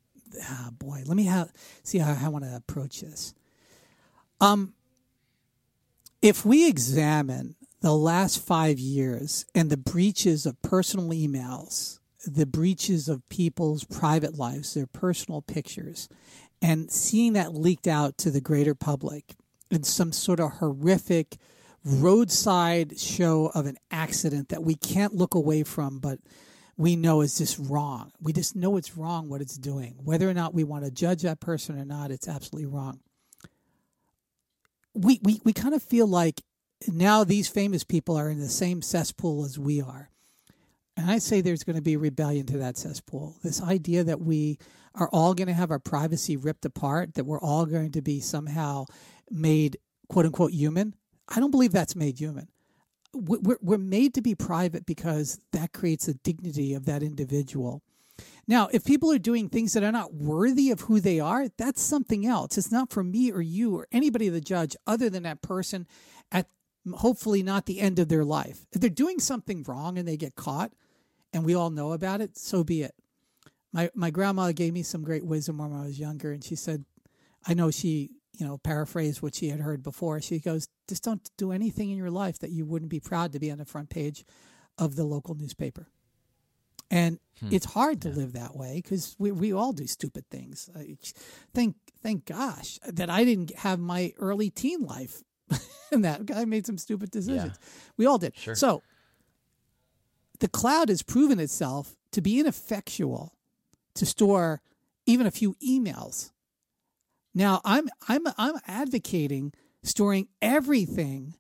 oh 0.50 0.68
boy, 0.72 1.02
let 1.06 1.16
me 1.16 1.24
have, 1.24 1.50
see 1.82 1.98
how 1.98 2.16
I 2.20 2.28
want 2.28 2.44
to 2.44 2.54
approach 2.54 3.00
this. 3.00 3.34
Um, 4.40 4.74
if 6.20 6.44
we 6.44 6.68
examine 6.68 7.56
the 7.80 7.94
last 7.94 8.44
five 8.44 8.78
years 8.78 9.44
and 9.54 9.70
the 9.70 9.76
breaches 9.76 10.46
of 10.46 10.60
personal 10.62 11.08
emails, 11.08 11.98
the 12.26 12.46
breaches 12.46 13.08
of 13.08 13.28
people's 13.28 13.84
private 13.84 14.38
lives, 14.38 14.74
their 14.74 14.86
personal 14.86 15.42
pictures, 15.42 16.08
and 16.60 16.90
seeing 16.90 17.32
that 17.32 17.54
leaked 17.54 17.88
out 17.88 18.16
to 18.18 18.30
the 18.30 18.40
greater 18.40 18.74
public 18.74 19.34
in 19.72 19.82
some 19.82 20.12
sort 20.12 20.38
of 20.38 20.52
horrific 20.52 21.38
roadside 21.84 22.98
show 22.98 23.50
of 23.54 23.66
an 23.66 23.76
accident 23.90 24.50
that 24.50 24.62
we 24.62 24.74
can't 24.74 25.14
look 25.14 25.34
away 25.34 25.64
from, 25.64 25.98
but 25.98 26.18
we 26.76 26.94
know 26.94 27.20
is 27.20 27.38
just 27.38 27.58
wrong. 27.58 28.12
We 28.20 28.32
just 28.32 28.54
know 28.54 28.76
it's 28.76 28.96
wrong 28.96 29.28
what 29.28 29.40
it's 29.40 29.56
doing. 29.56 29.96
Whether 30.02 30.28
or 30.28 30.34
not 30.34 30.54
we 30.54 30.64
want 30.64 30.84
to 30.84 30.90
judge 30.90 31.22
that 31.22 31.40
person 31.40 31.78
or 31.78 31.84
not, 31.84 32.10
it's 32.10 32.28
absolutely 32.28 32.66
wrong. 32.66 33.00
We, 34.94 35.18
we, 35.22 35.40
we 35.42 35.52
kind 35.52 35.74
of 35.74 35.82
feel 35.82 36.06
like 36.06 36.42
now 36.86 37.24
these 37.24 37.48
famous 37.48 37.82
people 37.82 38.16
are 38.16 38.28
in 38.28 38.40
the 38.40 38.48
same 38.48 38.82
cesspool 38.82 39.44
as 39.44 39.58
we 39.58 39.80
are. 39.80 40.10
And 40.96 41.10
I 41.10 41.18
say 41.18 41.40
there's 41.40 41.64
going 41.64 41.76
to 41.76 41.82
be 41.82 41.96
rebellion 41.96 42.46
to 42.46 42.58
that 42.58 42.76
cesspool. 42.76 43.36
This 43.42 43.62
idea 43.62 44.04
that 44.04 44.20
we 44.20 44.58
are 44.94 45.08
all 45.08 45.32
going 45.32 45.48
to 45.48 45.54
have 45.54 45.70
our 45.70 45.78
privacy 45.78 46.36
ripped 46.36 46.66
apart, 46.66 47.14
that 47.14 47.24
we're 47.24 47.40
all 47.40 47.64
going 47.64 47.92
to 47.92 48.02
be 48.02 48.20
somehow 48.20 48.84
made 49.32 49.78
quote 50.08 50.26
unquote 50.26 50.52
human. 50.52 50.94
I 51.28 51.40
don't 51.40 51.50
believe 51.50 51.72
that's 51.72 51.96
made 51.96 52.18
human. 52.18 52.48
We're, 53.14 53.58
we're 53.60 53.78
made 53.78 54.14
to 54.14 54.22
be 54.22 54.34
private 54.34 54.86
because 54.86 55.38
that 55.52 55.72
creates 55.72 56.06
the 56.06 56.14
dignity 56.14 56.72
of 56.74 56.86
that 56.86 57.02
individual. 57.02 57.82
Now, 58.48 58.68
if 58.72 58.84
people 58.84 59.12
are 59.12 59.18
doing 59.18 59.48
things 59.48 59.72
that 59.72 59.82
are 59.82 59.92
not 59.92 60.14
worthy 60.14 60.70
of 60.70 60.82
who 60.82 61.00
they 61.00 61.20
are, 61.20 61.48
that's 61.56 61.80
something 61.80 62.26
else. 62.26 62.58
It's 62.58 62.72
not 62.72 62.90
for 62.90 63.04
me 63.04 63.30
or 63.30 63.40
you 63.40 63.76
or 63.76 63.86
anybody 63.92 64.30
to 64.30 64.40
judge 64.40 64.76
other 64.86 65.08
than 65.08 65.22
that 65.22 65.42
person 65.42 65.86
at 66.30 66.48
hopefully 66.92 67.42
not 67.42 67.66
the 67.66 67.80
end 67.80 67.98
of 67.98 68.08
their 68.08 68.24
life. 68.24 68.66
If 68.72 68.80
they're 68.80 68.90
doing 68.90 69.20
something 69.20 69.62
wrong 69.62 69.98
and 69.98 70.08
they 70.08 70.16
get 70.16 70.34
caught 70.34 70.72
and 71.32 71.44
we 71.44 71.54
all 71.54 71.70
know 71.70 71.92
about 71.92 72.20
it, 72.20 72.36
so 72.36 72.64
be 72.64 72.82
it. 72.82 72.94
My 73.72 73.90
my 73.94 74.10
grandma 74.10 74.52
gave 74.52 74.74
me 74.74 74.82
some 74.82 75.02
great 75.02 75.24
wisdom 75.24 75.58
when 75.58 75.72
I 75.72 75.86
was 75.86 75.98
younger 75.98 76.32
and 76.32 76.42
she 76.44 76.56
said 76.56 76.84
I 77.46 77.54
know 77.54 77.70
she 77.70 78.10
you 78.38 78.46
know, 78.46 78.58
paraphrase 78.58 79.20
what 79.20 79.34
she 79.34 79.48
had 79.48 79.60
heard 79.60 79.82
before. 79.82 80.20
She 80.20 80.38
goes, 80.38 80.68
just 80.88 81.04
don't 81.04 81.28
do 81.36 81.52
anything 81.52 81.90
in 81.90 81.98
your 81.98 82.10
life 82.10 82.38
that 82.40 82.50
you 82.50 82.64
wouldn't 82.64 82.90
be 82.90 83.00
proud 83.00 83.32
to 83.32 83.38
be 83.38 83.50
on 83.50 83.58
the 83.58 83.64
front 83.64 83.90
page 83.90 84.24
of 84.78 84.96
the 84.96 85.04
local 85.04 85.34
newspaper. 85.34 85.88
And 86.90 87.18
hmm. 87.40 87.48
it's 87.50 87.66
hard 87.66 88.02
to 88.02 88.10
yeah. 88.10 88.16
live 88.16 88.32
that 88.34 88.56
way 88.56 88.76
because 88.76 89.16
we, 89.18 89.32
we 89.32 89.52
all 89.52 89.72
do 89.72 89.86
stupid 89.86 90.28
things. 90.30 90.68
I 90.76 90.96
thank 91.54 91.76
thank 92.02 92.26
gosh 92.26 92.78
that 92.86 93.08
I 93.08 93.24
didn't 93.24 93.54
have 93.56 93.78
my 93.78 94.12
early 94.18 94.50
teen 94.50 94.82
life 94.82 95.22
and 95.92 96.04
that 96.04 96.30
I 96.34 96.44
made 96.44 96.66
some 96.66 96.76
stupid 96.76 97.10
decisions. 97.10 97.58
Yeah. 97.58 97.68
We 97.96 98.06
all 98.06 98.18
did. 98.18 98.36
Sure. 98.36 98.54
So 98.54 98.82
the 100.40 100.48
cloud 100.48 100.90
has 100.90 101.02
proven 101.02 101.40
itself 101.40 101.96
to 102.12 102.20
be 102.20 102.38
ineffectual 102.38 103.36
to 103.94 104.04
store 104.04 104.60
even 105.06 105.26
a 105.26 105.30
few 105.30 105.54
emails 105.66 106.30
now, 107.34 107.60
I'm 107.64 107.88
I'm 108.08 108.26
I'm 108.36 108.56
advocating 108.66 109.52
storing 109.82 110.28
everything 110.40 111.34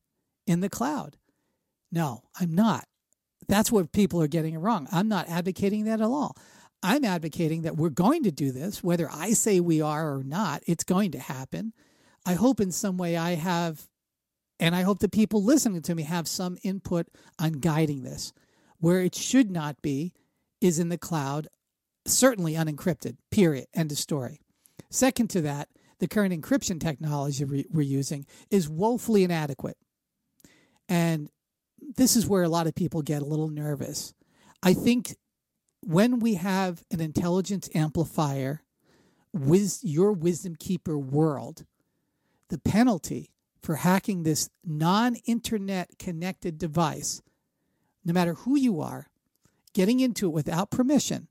in 0.46 0.60
the 0.60 0.70
cloud. 0.70 1.16
No, 1.90 2.22
I'm 2.40 2.54
not. 2.54 2.86
That's 3.48 3.70
what 3.70 3.92
people 3.92 4.22
are 4.22 4.28
getting 4.28 4.54
it 4.54 4.58
wrong. 4.58 4.88
I'm 4.90 5.08
not 5.08 5.28
advocating 5.28 5.84
that 5.84 6.00
at 6.00 6.06
all. 6.06 6.36
I'm 6.82 7.04
advocating 7.04 7.62
that 7.62 7.76
we're 7.76 7.90
going 7.90 8.24
to 8.24 8.32
do 8.32 8.50
this, 8.50 8.82
whether 8.82 9.08
I 9.12 9.32
say 9.32 9.60
we 9.60 9.80
are 9.80 10.16
or 10.16 10.24
not, 10.24 10.62
it's 10.66 10.84
going 10.84 11.12
to 11.12 11.18
happen. 11.18 11.72
I 12.26 12.34
hope 12.34 12.60
in 12.60 12.72
some 12.72 12.96
way 12.96 13.16
I 13.16 13.34
have, 13.34 13.86
and 14.58 14.74
I 14.74 14.82
hope 14.82 14.98
the 14.98 15.08
people 15.08 15.44
listening 15.44 15.82
to 15.82 15.94
me 15.94 16.02
have 16.02 16.26
some 16.26 16.58
input 16.62 17.06
on 17.38 17.52
guiding 17.52 18.02
this. 18.02 18.32
Where 18.78 19.00
it 19.00 19.14
should 19.14 19.50
not 19.50 19.80
be 19.80 20.12
is 20.60 20.80
in 20.80 20.88
the 20.88 20.98
cloud, 20.98 21.46
certainly 22.04 22.54
unencrypted, 22.54 23.16
period, 23.30 23.66
end 23.74 23.92
of 23.92 23.98
story. 23.98 24.40
Second 24.90 25.30
to 25.30 25.40
that, 25.42 25.68
the 26.02 26.08
current 26.08 26.34
encryption 26.34 26.80
technology 26.80 27.44
we're 27.44 27.80
using 27.80 28.26
is 28.50 28.68
woefully 28.68 29.22
inadequate. 29.22 29.76
And 30.88 31.30
this 31.96 32.16
is 32.16 32.26
where 32.26 32.42
a 32.42 32.48
lot 32.48 32.66
of 32.66 32.74
people 32.74 33.02
get 33.02 33.22
a 33.22 33.24
little 33.24 33.48
nervous. 33.48 34.12
I 34.64 34.74
think 34.74 35.14
when 35.80 36.18
we 36.18 36.34
have 36.34 36.82
an 36.90 37.00
intelligence 37.00 37.68
amplifier 37.72 38.64
with 39.32 39.78
your 39.82 40.12
wisdom 40.12 40.56
keeper 40.56 40.98
world, 40.98 41.66
the 42.48 42.58
penalty 42.58 43.30
for 43.62 43.76
hacking 43.76 44.24
this 44.24 44.50
non 44.66 45.14
internet 45.24 46.00
connected 46.00 46.58
device, 46.58 47.22
no 48.04 48.12
matter 48.12 48.34
who 48.34 48.56
you 48.58 48.80
are, 48.80 49.06
getting 49.72 50.00
into 50.00 50.26
it 50.26 50.32
without 50.32 50.72
permission, 50.72 51.28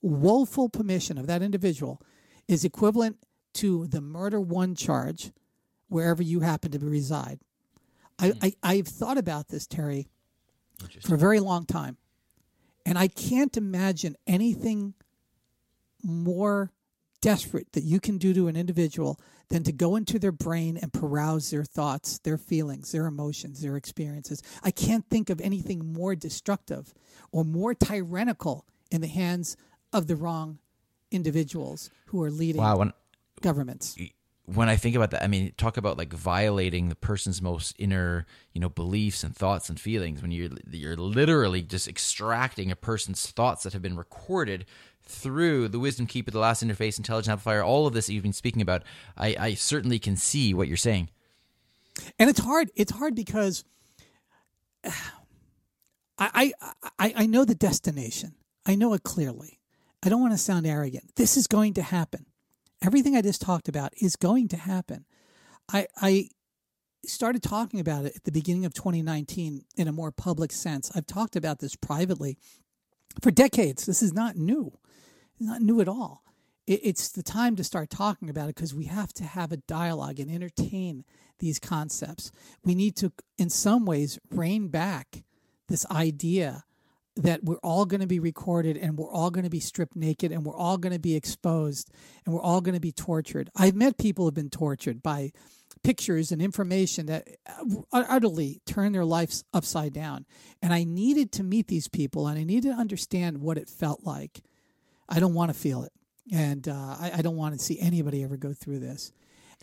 woeful 0.00 0.68
permission 0.68 1.18
of 1.18 1.26
that 1.26 1.42
individual, 1.42 2.00
is 2.46 2.64
equivalent 2.64 3.16
to 3.54 3.86
the 3.86 4.00
murder 4.00 4.40
one 4.40 4.74
charge 4.74 5.32
wherever 5.88 6.22
you 6.22 6.40
happen 6.40 6.70
to 6.72 6.78
reside. 6.78 7.40
I, 8.18 8.28
hmm. 8.28 8.38
I, 8.42 8.54
I've 8.62 8.88
thought 8.88 9.18
about 9.18 9.48
this, 9.48 9.66
Teri, 9.66 10.06
for 11.02 11.14
a 11.14 11.18
very 11.18 11.40
long 11.40 11.66
time. 11.66 11.96
And 12.84 12.98
I 12.98 13.08
can't 13.08 13.56
imagine 13.56 14.16
anything 14.26 14.94
more 16.02 16.72
desperate 17.20 17.72
that 17.72 17.84
you 17.84 18.00
can 18.00 18.18
do 18.18 18.34
to 18.34 18.48
an 18.48 18.56
individual 18.56 19.20
than 19.48 19.62
to 19.62 19.72
go 19.72 19.96
into 19.96 20.18
their 20.18 20.32
brain 20.32 20.76
and 20.76 20.92
peruse 20.92 21.50
their 21.50 21.64
thoughts, 21.64 22.18
their 22.18 22.36
feelings, 22.36 22.90
their 22.90 23.06
emotions, 23.06 23.62
their 23.62 23.76
experiences. 23.76 24.42
I 24.62 24.72
can't 24.72 25.08
think 25.08 25.30
of 25.30 25.40
anything 25.40 25.92
more 25.92 26.16
destructive 26.16 26.92
or 27.30 27.44
more 27.44 27.74
tyrannical 27.74 28.66
in 28.90 29.00
the 29.00 29.06
hands 29.06 29.56
of 29.92 30.08
the 30.08 30.16
wrong 30.16 30.58
individuals 31.10 31.90
who 32.06 32.22
are 32.22 32.30
leading. 32.30 32.60
Wow, 32.60 32.78
when 32.78 32.92
governments. 33.42 33.96
When 34.44 34.68
I 34.68 34.76
think 34.76 34.96
about 34.96 35.12
that, 35.12 35.22
I 35.22 35.28
mean, 35.28 35.52
talk 35.56 35.76
about 35.76 35.96
like 35.96 36.12
violating 36.12 36.88
the 36.88 36.96
person's 36.96 37.40
most 37.40 37.76
inner, 37.78 38.26
you 38.52 38.60
know, 38.60 38.68
beliefs 38.68 39.22
and 39.22 39.36
thoughts 39.36 39.68
and 39.68 39.78
feelings. 39.78 40.20
When 40.20 40.32
you're 40.32 40.50
you're 40.70 40.96
literally 40.96 41.62
just 41.62 41.86
extracting 41.86 42.70
a 42.70 42.76
person's 42.76 43.30
thoughts 43.30 43.62
that 43.62 43.72
have 43.72 43.82
been 43.82 43.96
recorded 43.96 44.66
through 45.04 45.68
the 45.68 45.78
wisdom 45.78 46.06
keeper, 46.06 46.30
the 46.30 46.38
last 46.38 46.64
interface, 46.64 46.98
intelligence 46.98 47.28
amplifier, 47.28 47.62
all 47.62 47.86
of 47.86 47.94
this 47.94 48.06
that 48.06 48.14
you've 48.14 48.22
been 48.22 48.32
speaking 48.32 48.62
about. 48.62 48.82
I, 49.16 49.36
I 49.38 49.54
certainly 49.54 49.98
can 49.98 50.16
see 50.16 50.54
what 50.54 50.68
you're 50.68 50.76
saying. 50.76 51.10
And 52.18 52.28
it's 52.28 52.40
hard. 52.40 52.70
It's 52.74 52.92
hard 52.92 53.14
because 53.14 53.64
I, 56.18 56.52
I 56.98 57.14
I 57.16 57.26
know 57.26 57.44
the 57.44 57.54
destination. 57.54 58.34
I 58.66 58.74
know 58.74 58.92
it 58.94 59.02
clearly. 59.02 59.60
I 60.02 60.08
don't 60.08 60.20
want 60.20 60.32
to 60.32 60.38
sound 60.38 60.66
arrogant. 60.66 61.14
This 61.16 61.36
is 61.36 61.46
going 61.46 61.74
to 61.74 61.82
happen 61.82 62.26
everything 62.82 63.16
I 63.16 63.22
just 63.22 63.40
talked 63.40 63.68
about 63.68 63.92
is 64.00 64.16
going 64.16 64.48
to 64.48 64.56
happen. 64.56 65.06
I, 65.72 65.86
I 66.00 66.28
started 67.06 67.42
talking 67.42 67.80
about 67.80 68.04
it 68.04 68.16
at 68.16 68.24
the 68.24 68.32
beginning 68.32 68.64
of 68.64 68.74
2019 68.74 69.64
in 69.76 69.88
a 69.88 69.92
more 69.92 70.12
public 70.12 70.52
sense. 70.52 70.90
I've 70.94 71.06
talked 71.06 71.36
about 71.36 71.60
this 71.60 71.76
privately 71.76 72.36
for 73.20 73.30
decades. 73.30 73.86
This 73.86 74.02
is 74.02 74.12
not 74.12 74.36
new. 74.36 74.78
It's 75.34 75.48
not 75.48 75.62
new 75.62 75.80
at 75.80 75.88
all. 75.88 76.22
It, 76.66 76.80
it's 76.82 77.08
the 77.08 77.22
time 77.22 77.56
to 77.56 77.64
start 77.64 77.90
talking 77.90 78.28
about 78.28 78.48
it 78.48 78.56
because 78.56 78.74
we 78.74 78.86
have 78.86 79.12
to 79.14 79.24
have 79.24 79.52
a 79.52 79.56
dialogue 79.56 80.18
and 80.18 80.30
entertain 80.30 81.04
these 81.38 81.58
concepts. 81.58 82.30
We 82.64 82.74
need 82.74 82.96
to, 82.96 83.12
in 83.38 83.50
some 83.50 83.84
ways, 83.84 84.18
rein 84.30 84.68
back 84.68 85.24
this 85.68 85.86
idea 85.90 86.64
that 87.16 87.44
we're 87.44 87.56
all 87.56 87.84
going 87.84 88.00
to 88.00 88.06
be 88.06 88.18
recorded 88.18 88.76
and 88.76 88.96
we're 88.96 89.10
all 89.10 89.30
going 89.30 89.44
to 89.44 89.50
be 89.50 89.60
stripped 89.60 89.94
naked 89.94 90.32
and 90.32 90.44
we're 90.44 90.56
all 90.56 90.78
going 90.78 90.92
to 90.92 90.98
be 90.98 91.14
exposed 91.14 91.90
and 92.24 92.34
we're 92.34 92.40
all 92.40 92.60
going 92.60 92.74
to 92.74 92.80
be 92.80 92.92
tortured. 92.92 93.50
I've 93.54 93.74
met 93.74 93.98
people 93.98 94.24
who've 94.24 94.34
been 94.34 94.50
tortured 94.50 95.02
by 95.02 95.32
pictures 95.82 96.32
and 96.32 96.40
information 96.40 97.06
that 97.06 97.28
uh, 97.46 97.80
utterly 97.92 98.60
turn 98.66 98.92
their 98.92 99.04
lives 99.04 99.44
upside 99.52 99.92
down. 99.92 100.24
And 100.62 100.72
I 100.72 100.84
needed 100.84 101.32
to 101.32 101.42
meet 101.42 101.68
these 101.68 101.88
people 101.88 102.28
and 102.28 102.38
I 102.38 102.44
needed 102.44 102.70
to 102.70 102.74
understand 102.74 103.38
what 103.38 103.58
it 103.58 103.68
felt 103.68 104.04
like. 104.04 104.42
I 105.08 105.20
don't 105.20 105.34
want 105.34 105.52
to 105.52 105.58
feel 105.58 105.82
it. 105.82 105.92
And 106.32 106.66
uh, 106.68 106.96
I, 106.98 107.12
I 107.16 107.22
don't 107.22 107.36
want 107.36 107.58
to 107.58 107.62
see 107.62 107.78
anybody 107.80 108.22
ever 108.22 108.36
go 108.36 108.52
through 108.52 108.78
this. 108.78 109.12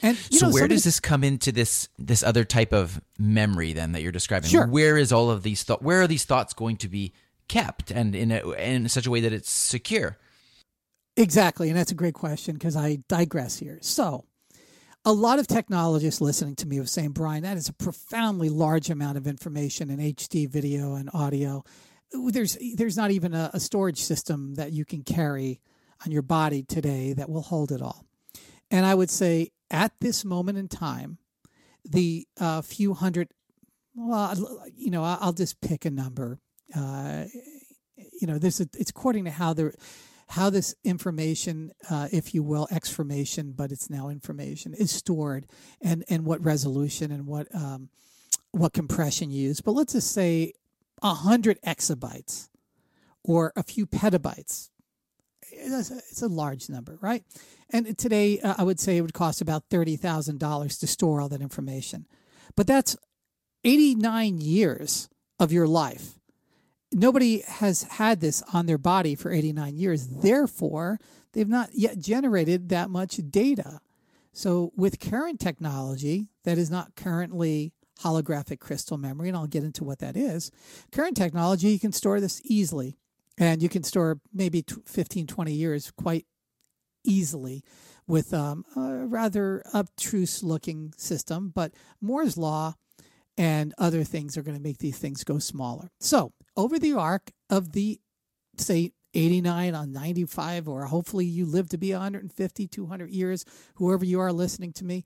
And 0.02 0.16
so, 0.18 0.48
know, 0.48 0.54
where 0.54 0.68
does 0.68 0.84
this 0.84 1.00
come 1.00 1.26
into 1.26 1.52
this 1.52 1.90
this 1.98 2.24
other 2.24 2.46
type 2.46 2.72
of 2.72 3.02
memory 3.18 3.74
then 3.74 3.92
that 3.94 4.02
you're 4.02 4.14
describing? 4.14 4.50
Sure. 4.50 4.66
Where 4.66 4.98
is 4.98 5.12
all 5.12 5.30
of 5.30 5.44
these 5.44 5.64
thought? 5.64 5.82
Where 5.82 6.02
are 6.02 6.08
these 6.08 6.24
thoughts 6.24 6.54
going 6.54 6.78
to 6.78 6.88
be 6.88 7.14
kept 7.50 7.92
and 7.92 8.16
in 8.16 8.32
a, 8.32 8.50
in 8.52 8.88
such 8.88 9.06
a 9.06 9.12
way 9.12 9.20
that 9.20 9.34
it's 9.34 9.50
secure? 9.50 10.18
Exactly, 11.18 11.68
and 11.68 11.78
that's 11.78 11.92
a 11.92 11.96
great 11.96 12.14
question 12.14 12.54
because 12.54 12.78
I 12.78 13.00
digress 13.10 13.60
here. 13.60 13.80
So, 13.82 14.24
a 15.04 15.12
lot 15.12 15.40
of 15.40 15.48
technologists 15.48 16.22
listening 16.22 16.56
to 16.58 16.68
me 16.68 16.80
were 16.80 16.86
saying, 16.86 17.12
Brian, 17.12 17.44
that 17.44 17.58
is 17.58 17.68
a 17.68 17.74
profoundly 17.74 18.50
large 18.50 18.90
amount 18.90 19.18
of 19.18 19.28
information 19.28 19.90
in 19.90 20.00
HD 20.00 20.48
video 20.48 20.96
and 20.96 21.10
audio. 21.14 21.64
There's 22.12 22.58
there's 22.76 22.98
not 22.98 23.12
even 23.12 23.34
a, 23.34 23.52
a 23.54 23.60
storage 23.60 24.00
system 24.02 24.56
that 24.56 24.72
you 24.72 24.86
can 24.86 25.04
carry 25.04 25.62
on 26.06 26.12
your 26.12 26.22
body 26.22 26.64
today 26.64 27.14
that 27.14 27.30
will 27.30 27.42
hold 27.42 27.72
it 27.72 27.82
all. 27.82 28.06
And 28.72 28.86
I 28.86 28.96
would 28.96 29.10
say 29.10 29.50
at 29.70 29.94
this 30.00 30.24
moment 30.24 30.58
in 30.58 30.68
time, 30.68 31.18
the 31.84 32.28
uh, 32.40 32.62
few 32.62 32.94
hundred, 32.94 33.30
well, 33.96 34.64
you 34.76 34.92
know, 34.92 35.04
I'll 35.04 35.34
just 35.34 35.62
pick 35.62 35.86
a 35.86 35.90
number. 35.90 36.40
Uh, 36.76 37.26
you 38.22 38.28
know, 38.28 38.38
this 38.38 38.60
it's 38.60 38.90
according 38.90 39.26
to 39.26 39.32
how 39.32 39.54
the 39.54 39.74
how 40.30 40.52
this 40.52 40.76
information, 40.84 41.72
uh, 41.90 42.08
if 42.12 42.36
you 42.36 42.44
will, 42.44 42.68
exformation, 42.70 43.52
but 43.52 43.72
it's 43.72 43.90
now 43.90 44.10
information, 44.10 44.74
is 44.74 44.92
stored, 44.92 45.48
and 45.82 46.04
and 46.10 46.26
what 46.26 46.44
resolution 46.44 47.12
and 47.12 47.26
what 47.26 47.54
um, 47.54 47.90
what 48.52 48.74
compression 48.74 49.32
you 49.32 49.48
use. 49.48 49.62
But 49.62 49.72
let's 49.72 49.94
just 49.94 50.12
say 50.12 50.54
hundred 51.02 51.60
exabytes 51.62 52.50
or 53.24 53.54
a 53.56 53.64
few 53.64 53.88
petabytes. 53.88 54.70
It's 55.52 55.90
a, 55.90 55.96
it's 55.96 56.22
a 56.22 56.28
large 56.28 56.70
number, 56.70 57.00
right? 57.02 57.24
And 57.72 57.98
today, 57.98 58.40
uh, 58.40 58.56
I 58.58 58.64
would 58.64 58.80
say 58.80 58.98
it 58.98 59.02
would 59.02 59.14
cost 59.14 59.42
about 59.42 59.64
thirty 59.70 59.96
thousand 59.96 60.40
dollars 60.40 60.78
to 60.80 60.88
store 60.88 61.22
all 61.22 61.30
that 61.30 61.42
information. 61.42 62.06
But 62.56 62.68
that's 62.68 62.96
eighty 63.64 63.96
nine 63.96 64.40
years 64.40 65.10
of 65.40 65.52
your 65.52 65.68
life 65.68 66.19
nobody 66.92 67.42
has 67.42 67.84
had 67.84 68.20
this 68.20 68.44
on 68.54 68.66
their 68.66 68.78
body 68.78 69.16
for 69.16 69.32
89 69.32 69.78
years. 69.78 70.08
Therefore, 70.08 71.00
they've 71.34 71.48
not 71.48 71.70
yet 71.74 72.00
generated 72.00 72.70
that 72.70 72.90
much 72.90 73.20
data. 73.30 73.80
So, 74.32 74.72
with 74.76 75.00
current 75.00 75.40
technology 75.40 76.28
that 76.44 76.58
is 76.58 76.70
not 76.70 76.96
currently 76.96 77.74
holographic 78.02 78.60
crystal 78.60 78.98
memory, 78.98 79.28
and 79.28 79.38
I'll 79.38 79.48
get 79.48 79.64
into 79.64 79.84
what 79.84 80.00
that 80.00 80.16
is, 80.16 80.52
current 80.92 81.18
technology, 81.18 81.70
you 81.70 81.80
can 81.80 81.92
store 81.92 82.20
this 82.20 82.42
easily. 82.44 82.98
And 83.38 83.64
you 83.64 83.70
can 83.70 83.84
store 83.84 84.20
maybe 84.34 84.66
15, 84.86 85.26
20 85.26 85.54
years 85.54 85.92
quite 85.92 86.26
easily 87.06 87.64
with 88.06 88.34
um, 88.34 88.66
a 88.76 89.06
rather 89.06 89.64
obtruse 89.74 90.44
looking 90.44 90.94
system. 90.98 91.52
But 91.56 91.72
Moore's 92.02 92.38
Law 92.38 92.74
and 93.38 93.74
other 93.78 94.04
things 94.04 94.38
are 94.38 94.42
going 94.42 94.58
to 94.58 94.64
make 94.64 94.80
these 94.80 94.98
things 94.98 95.24
go 95.24 95.40
smaller. 95.40 95.90
So, 96.02 96.34
over 96.56 96.80
the 96.80 96.94
arc 96.94 97.32
of 97.50 97.72
the, 97.74 98.00
say, 98.58 98.94
89 99.14 99.74
on 99.74 99.92
95, 99.92 100.68
or 100.68 100.86
hopefully 100.86 101.26
you 101.26 101.46
live 101.46 101.70
to 101.70 101.78
be 101.78 101.94
150, 101.94 102.68
200 102.68 103.10
years, 103.10 103.46
whoever 103.76 104.06
you 104.06 104.20
are 104.20 104.32
listening 104.32 104.74
to 104.74 104.86
me, 104.86 105.04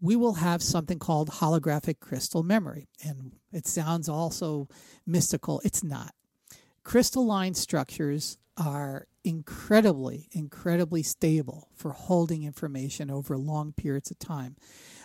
we 0.00 0.16
will 0.16 0.34
have 0.34 0.62
something 0.62 0.98
called 0.98 1.30
holographic 1.30 2.00
crystal 2.00 2.42
memory. 2.42 2.88
And 3.02 3.32
it 3.52 3.66
sounds 3.66 4.08
also 4.08 4.68
mystical. 5.06 5.60
It's 5.64 5.84
not. 5.84 6.14
Crystalline 6.84 7.54
structures 7.54 8.38
are 8.56 9.06
incredibly, 9.24 10.28
incredibly 10.32 11.02
stable 11.02 11.68
for 11.74 11.92
holding 11.92 12.44
information 12.44 13.10
over 13.10 13.36
long 13.36 13.72
periods 13.72 14.10
of 14.10 14.18
time. 14.18 14.56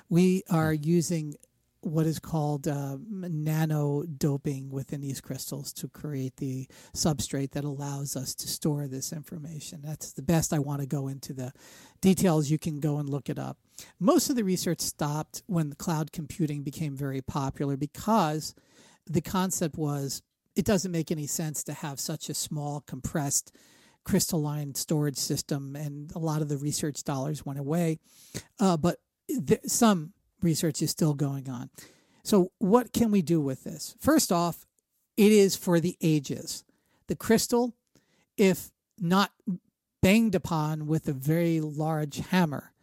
We 0.10 0.44
are 0.50 0.74
using 0.74 1.36
what 1.82 2.06
is 2.06 2.20
called 2.20 2.68
uh, 2.68 2.98
nano 3.10 4.04
doping 4.04 4.70
within 4.70 5.02
these 5.02 5.22
crystals 5.22 5.72
to 5.74 5.88
create 5.88 6.36
the 6.38 6.68
substrate 6.94 7.52
that 7.52 7.64
allows 7.64 8.16
us 8.16 8.36
to 8.36 8.48
store 8.48 8.88
this 8.88 9.14
information. 9.14 9.82
That's 9.82 10.12
the 10.12 10.22
best 10.22 10.52
I 10.54 10.60
want 10.60 10.82
to 10.82 10.88
go 10.88 11.08
into 11.08 11.34
the 11.34 11.54
details. 12.02 12.50
You 12.50 12.60
can 12.60 12.80
go 12.80 12.98
and 12.98 13.10
look 13.10 13.30
it 13.30 13.40
up. 13.40 13.58
Most 14.00 14.30
of 14.30 14.36
the 14.36 14.44
research 14.44 14.82
stopped 14.82 15.42
when 15.48 15.74
cloud 15.74 16.12
computing 16.12 16.64
became 16.64 16.96
very 16.96 17.22
popular 17.22 17.78
because 17.78 18.54
the 19.06 19.22
concept 19.22 19.78
was 19.78 20.22
it 20.56 20.66
doesn't 20.66 20.92
make 20.92 21.12
any 21.12 21.28
sense 21.28 21.64
to 21.64 21.74
have 21.74 22.00
such 22.00 22.30
a 22.30 22.34
small, 22.34 22.82
compressed, 22.82 23.56
crystalline 24.04 24.76
storage 24.76 25.18
system, 25.18 25.76
and 25.76 26.12
a 26.16 26.20
lot 26.20 26.42
of 26.42 26.50
the 26.50 26.58
research 26.58 27.04
dollars 27.04 27.46
went 27.46 27.60
away. 27.60 28.00
Uh, 28.60 28.76
but 28.76 28.98
th- 29.48 29.62
some 29.68 30.14
research 30.42 30.82
is 30.82 30.92
still 30.92 31.14
going 31.14 31.50
on. 31.50 31.70
So, 32.24 32.52
what 32.60 32.94
can 32.94 33.12
we 33.12 33.22
do 33.22 33.42
with 33.42 33.64
this? 33.64 33.96
First 34.00 34.32
off, 34.32 34.66
it 35.18 35.32
is 35.32 35.56
for 35.56 35.80
the 35.80 35.98
ages. 36.02 36.64
The 37.08 37.16
crystal, 37.16 37.74
if 38.38 38.72
not 39.00 39.32
banged 40.02 40.36
upon 40.36 40.88
with 40.88 41.08
a 41.08 41.14
very 41.14 41.60
large 41.60 42.20
hammer, 42.20 42.74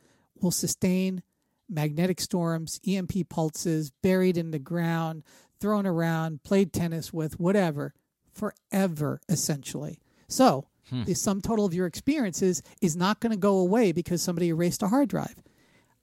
will 0.41 0.51
sustain 0.51 1.23
magnetic 1.69 2.21
storms, 2.21 2.81
EMP 2.87 3.29
pulses, 3.29 3.91
buried 4.03 4.37
in 4.37 4.51
the 4.51 4.59
ground, 4.59 5.23
thrown 5.61 5.87
around, 5.87 6.43
played 6.43 6.73
tennis 6.73 7.13
with, 7.13 7.41
whatever, 7.41 7.95
forever, 8.33 9.21
essentially. 9.29 9.99
So, 10.29 10.69
hmm. 10.91 11.05
the 11.05 11.15
sum 11.15 11.41
total 11.41 11.65
of 11.65 11.75
your 11.75 11.87
experiences 11.87 12.63
is 12.81 12.97
not 12.97 13.21
going 13.21 13.33
to 13.33 13.39
go 13.39 13.59
away 13.59 13.93
because 13.93 14.23
somebody 14.23 14.49
erased 14.49 14.83
a 14.83 14.89
hard 14.89 15.09
drive. 15.09 15.37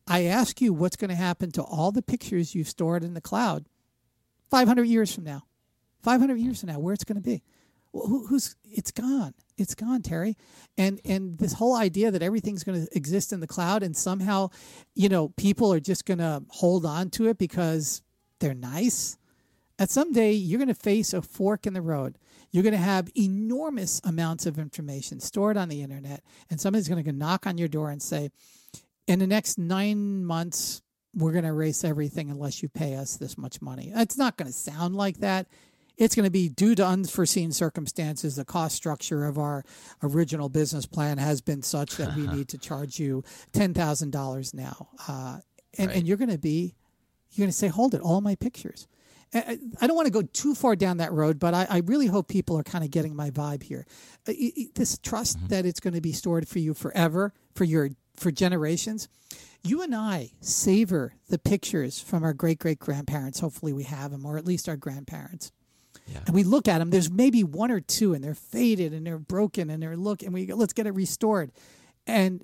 I 0.08 0.26
ask 0.26 0.60
you 0.62 0.74
what's 0.74 0.96
going 0.96 1.10
to 1.10 1.16
happen 1.16 1.52
to 1.52 1.64
all 1.64 1.92
the 1.92 2.02
pictures 2.02 2.54
you've 2.54 2.68
stored 2.68 3.04
in 3.04 3.14
the 3.14 3.22
cloud 3.22 3.66
500 4.50 4.84
years 4.84 5.14
from 5.14 5.24
now. 5.24 5.44
500 6.02 6.36
years 6.36 6.60
from 6.60 6.70
now, 6.70 6.80
where 6.80 6.94
it's 6.94 7.06
going 7.06 7.16
to 7.16 7.22
be. 7.22 7.42
Who, 7.94 8.26
who's 8.28 8.56
it's 8.66 8.92
gone. 8.92 9.36
It's 9.58 9.76
gone, 9.76 10.02
Teri. 10.02 10.36
And 10.78 11.00
and 11.06 11.38
this 11.38 11.54
whole 11.54 11.76
idea 11.76 12.12
that 12.12 12.24
everything's 12.24 12.64
going 12.64 12.86
to 12.86 12.98
exist 12.98 13.32
in 13.32 13.40
the 13.40 13.48
cloud 13.48 13.84
and 13.84 13.96
somehow, 13.96 14.50
you 14.96 15.10
know, 15.10 15.30
people 15.30 15.72
are 15.72 15.80
just 15.80 16.06
going 16.06 16.18
to 16.18 16.44
hold 16.50 16.86
on 16.86 17.10
to 17.12 17.28
it 17.28 17.38
because 17.38 18.02
they're 18.40 18.56
nice. 18.56 19.18
At 19.80 19.90
some 19.90 20.12
day, 20.12 20.34
you're 20.34 20.60
going 20.60 20.68
to 20.68 20.76
face 20.76 21.14
a 21.14 21.22
fork 21.22 21.66
in 21.66 21.74
the 21.74 21.82
road. 21.82 22.18
You're 22.52 22.64
going 22.64 22.74
to 22.74 22.80
have 22.80 23.10
enormous 23.16 24.02
amounts 24.04 24.46
of 24.46 24.60
information 24.60 25.20
stored 25.20 25.58
on 25.58 25.70
the 25.70 25.82
internet, 25.82 26.24
and 26.50 26.60
somebody's 26.60 26.88
going 26.88 27.04
to 27.04 27.12
knock 27.12 27.48
on 27.48 27.58
your 27.58 27.68
door 27.68 27.90
and 27.90 28.02
say, 28.02 28.30
in 29.08 29.20
the 29.20 29.28
next 29.28 29.58
nine 29.58 30.26
months, 30.26 30.82
we're 31.16 31.32
going 31.32 31.44
to 31.44 31.50
erase 31.50 31.84
everything 31.84 32.30
unless 32.30 32.64
you 32.64 32.70
pay 32.70 32.96
us 32.96 33.18
this 33.18 33.38
much 33.38 33.62
money. 33.62 33.92
It's 33.96 34.18
not 34.18 34.38
going 34.38 34.48
to 34.48 34.54
sound 34.54 34.96
like 34.96 35.20
that. 35.20 35.48
It's 35.96 36.16
going 36.16 36.26
to 36.26 36.32
be 36.32 36.50
due 36.50 36.74
to 36.76 36.86
unforeseen 36.86 37.52
circumstances. 37.52 38.36
The 38.36 38.46
cost 38.46 38.76
structure 38.76 39.26
of 39.26 39.38
our 39.38 39.64
original 40.02 40.50
business 40.50 40.88
plan 40.88 41.20
has 41.20 41.42
been 41.42 41.62
such 41.62 41.98
that 41.98 42.16
we 42.16 42.26
need 42.36 42.50
to 42.50 42.58
charge 42.58 43.00
you 43.00 43.24
ten 43.52 43.76
thousand 43.76 44.12
dollars 44.12 44.56
now, 44.56 44.90
uh, 45.08 45.38
and 45.78 45.88
right. 45.88 45.98
and 45.98 46.08
you're 46.08 46.18
going 46.18 46.32
to 46.32 46.40
be, 46.40 46.74
you're 47.32 47.44
going 47.44 47.52
to 47.52 47.56
say, 47.56 47.68
hold 47.68 47.94
it, 47.94 48.02
all 48.02 48.22
my 48.22 48.34
pictures. 48.36 48.88
I 49.36 49.88
don't 49.88 49.96
want 49.96 50.06
to 50.06 50.12
go 50.12 50.22
too 50.22 50.54
far 50.54 50.76
down 50.76 50.98
that 50.98 51.12
road, 51.12 51.40
but 51.40 51.56
I, 51.56 51.66
I 51.68 51.78
really 51.86 52.06
hope 52.06 52.28
people 52.28 52.56
are 52.58 52.64
kind 52.64 52.84
of 52.84 52.92
getting 52.92 53.16
my 53.16 53.32
vibe 53.32 53.64
here. 53.64 53.88
Uh, 54.28 54.34
this 54.76 55.00
trust 55.00 55.38
mm-hmm. 55.38 55.48
that 55.48 55.66
it's 55.66 55.80
going 55.80 55.96
to 55.96 56.02
be 56.02 56.12
stored 56.12 56.48
for 56.48 56.60
you 56.60 56.76
forever, 56.76 57.34
for 57.56 57.64
your 57.64 57.90
for 58.16 58.32
generations. 58.32 59.08
You 59.64 59.82
and 59.82 59.96
I 59.96 60.32
savor 60.42 61.14
the 61.30 61.40
pictures 61.40 62.00
from 62.00 62.24
our 62.24 62.34
great 62.34 62.60
great 62.60 62.80
grandparents. 62.80 63.40
Hopefully, 63.40 63.74
we 63.74 63.84
have 63.84 64.12
them, 64.12 64.26
or 64.26 64.38
at 64.38 64.46
least 64.46 64.68
our 64.68 64.76
grandparents. 64.76 65.52
Yeah. 66.08 66.20
And 66.26 66.36
we 66.36 66.44
look 66.44 66.68
at 66.68 66.80
them. 66.80 66.90
There's 66.90 67.10
maybe 67.10 67.44
one 67.44 67.72
or 67.72 67.80
two, 67.80 68.14
and 68.14 68.24
they're 68.24 68.36
faded 68.36 68.94
and 68.94 69.06
they're 69.06 69.18
broken, 69.18 69.70
and 69.70 69.82
they're 69.82 69.96
look, 69.96 70.22
and 70.22 70.34
we 70.34 70.46
go, 70.46 70.56
let's 70.56 70.74
get 70.74 70.88
it 70.88 70.94
restored. 70.94 71.52
And 72.06 72.44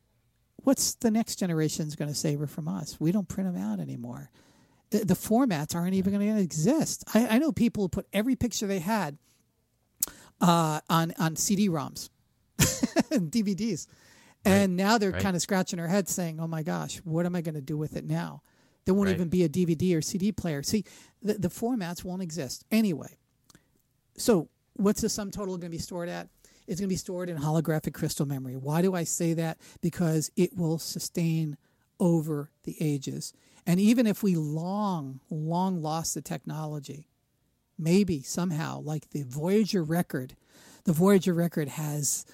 what's 0.63 0.95
the 0.95 1.11
next 1.11 1.35
generation's 1.35 1.95
going 1.95 2.09
to 2.09 2.15
savor 2.15 2.47
from 2.47 2.67
us? 2.67 2.97
We 2.99 3.11
don't 3.11 3.27
print 3.27 3.53
them 3.53 3.61
out 3.61 3.79
anymore. 3.79 4.29
The, 4.91 4.99
the 4.99 5.13
formats 5.13 5.75
aren't 5.75 5.93
even 5.93 6.13
going 6.13 6.35
to 6.35 6.41
exist. 6.41 7.03
I, 7.13 7.27
I, 7.27 7.37
know 7.37 7.51
people 7.51 7.83
who 7.83 7.89
put 7.89 8.07
every 8.11 8.35
picture 8.35 8.65
they 8.65 8.79
had 8.79 9.17
uh, 10.41 10.79
on 10.89 11.13
on 11.19 11.35
CD-ROMs, 11.35 12.09
DVDs. 12.57 13.87
And 14.45 14.77
right. 14.77 14.83
now 14.83 14.97
they're 14.97 15.11
right. 15.11 15.21
kind 15.21 15.35
of 15.35 15.41
scratching 15.41 15.77
their 15.77 15.87
heads 15.87 16.11
saying, 16.11 16.39
oh 16.39 16.47
my 16.47 16.63
gosh, 16.63 16.97
what 17.03 17.25
am 17.25 17.35
I 17.35 17.41
going 17.41 17.55
to 17.55 17.61
do 17.61 17.77
with 17.77 17.95
it 17.95 18.05
now? 18.05 18.41
There 18.85 18.93
won't 18.93 19.07
right. 19.07 19.15
even 19.15 19.29
be 19.29 19.43
a 19.43 19.49
DVD 19.49 19.97
or 19.97 20.01
CD 20.01 20.31
player. 20.31 20.63
See, 20.63 20.85
the, 21.21 21.33
the 21.33 21.49
formats 21.49 22.03
won't 22.03 22.21
exist 22.21 22.63
anyway. 22.71 23.17
So, 24.17 24.49
what's 24.73 25.01
the 25.01 25.09
sum 25.09 25.31
total 25.31 25.57
going 25.57 25.71
to 25.71 25.77
be 25.77 25.81
stored 25.81 26.09
at? 26.09 26.29
It's 26.67 26.79
going 26.79 26.87
to 26.87 26.93
be 26.93 26.97
stored 26.97 27.29
in 27.29 27.37
holographic 27.37 27.93
crystal 27.93 28.25
memory. 28.25 28.55
Why 28.55 28.81
do 28.81 28.95
I 28.95 29.03
say 29.03 29.33
that? 29.33 29.57
Because 29.81 30.31
it 30.35 30.55
will 30.55 30.77
sustain 30.77 31.57
over 31.99 32.51
the 32.63 32.77
ages. 32.79 33.33
And 33.65 33.79
even 33.79 34.07
if 34.07 34.23
we 34.23 34.35
long, 34.35 35.19
long 35.29 35.81
lost 35.81 36.13
the 36.13 36.21
technology, 36.21 37.07
maybe 37.77 38.21
somehow, 38.21 38.81
like 38.81 39.09
the 39.09 39.23
Voyager 39.23 39.83
record, 39.83 40.35
the 40.85 40.93
Voyager 40.93 41.33
record 41.33 41.69
has 41.69 42.25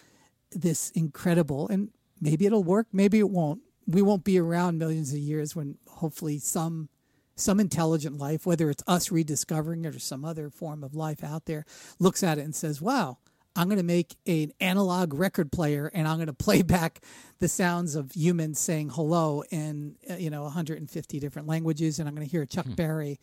this 0.56 0.90
incredible, 0.92 1.68
and 1.68 1.90
maybe 2.20 2.46
it'll 2.46 2.64
work, 2.64 2.88
maybe 2.92 3.20
it 3.20 3.30
won't. 3.30 3.62
We 3.88 4.02
won't 4.02 4.24
be 4.24 4.40
around 4.40 4.80
millions 4.80 5.12
of 5.14 5.20
years 5.20 5.56
when 5.56 5.78
hopefully 5.88 6.40
some 6.40 6.90
some 7.36 7.60
intelligent 7.60 8.18
life, 8.18 8.46
whether 8.46 8.70
it's 8.70 8.84
us 8.88 9.12
rediscovering 9.12 9.84
it 9.84 9.94
or 9.94 10.00
some 10.00 10.24
other 10.24 10.50
form 10.50 10.84
of 10.84 10.96
life 10.96 11.22
out 11.24 11.46
there, 11.46 11.66
looks 12.00 12.24
at 12.24 12.38
it 12.38 12.46
and 12.46 12.56
says, 12.56 12.82
wow, 12.82 13.18
I'm 13.58 13.68
going 13.68 13.78
to 13.78 13.84
make 13.84 14.16
an 14.26 14.52
analog 14.60 15.14
record 15.14 15.52
player 15.52 15.92
and 15.94 16.08
I'm 16.08 16.18
going 16.18 16.28
to 16.28 16.34
play 16.34 16.62
back 16.78 17.02
the 17.40 17.48
sounds 17.48 17.96
of 17.96 18.12
humans 18.14 18.60
saying 18.60 18.90
hello 18.92 19.44
in 19.50 19.96
uh, 20.10 20.16
you 20.16 20.30
know 20.30 20.44
150 20.44 21.20
different 21.20 21.48
languages, 21.48 22.00
and 22.00 22.08
I'm 22.08 22.16
going 22.16 22.28
to 22.28 22.32
hear 22.32 22.46
Chuck 22.46 22.66
Berry 22.76 23.20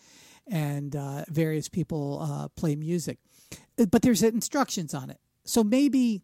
and 0.46 0.94
uh, 0.96 1.24
various 1.28 1.68
people 1.68 2.20
uh, 2.20 2.48
play 2.48 2.76
music. 2.76 3.18
Uh, 3.78 3.86
But 3.86 4.02
there's 4.02 4.22
instructions 4.22 4.94
on 4.94 5.10
it, 5.10 5.18
so 5.44 5.62
maybe 5.64 6.22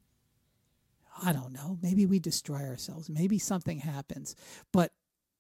I 1.23 1.33
don't 1.33 1.53
know. 1.53 1.79
Maybe 1.83 2.07
we 2.07 2.19
destroy 2.19 2.63
ourselves. 2.63 3.11
Maybe 3.11 3.39
something 3.39 3.79
happens, 3.79 4.37
but 4.73 4.93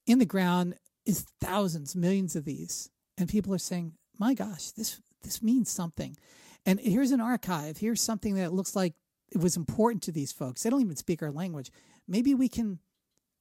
in 0.07 0.18
the 0.18 0.26
ground 0.26 0.74
is 1.05 1.26
thousands, 1.41 1.95
millions 1.95 2.37
of 2.37 2.45
these, 2.45 2.91
and 3.16 3.29
people 3.29 3.55
are 3.55 3.59
saying, 3.59 3.95
"My 4.18 4.35
gosh, 4.35 4.70
this 4.72 5.01
this 5.22 5.43
means 5.43 5.70
something." 5.70 6.16
And 6.66 6.81
here's 6.81 7.12
an 7.12 7.20
archive. 7.20 7.79
Here's 7.79 8.01
something 8.01 8.35
that 8.35 8.53
looks 8.53 8.74
like 8.76 8.95
it 9.31 9.39
was 9.39 9.57
important 9.57 10.03
to 10.05 10.12
these 10.12 10.33
folks. 10.33 10.62
They 10.62 10.70
don't 10.70 10.81
even 10.81 10.97
speak 10.97 11.22
our 11.22 11.31
language. 11.31 11.70
Maybe 12.07 12.35
we 12.35 12.49
can 12.49 12.81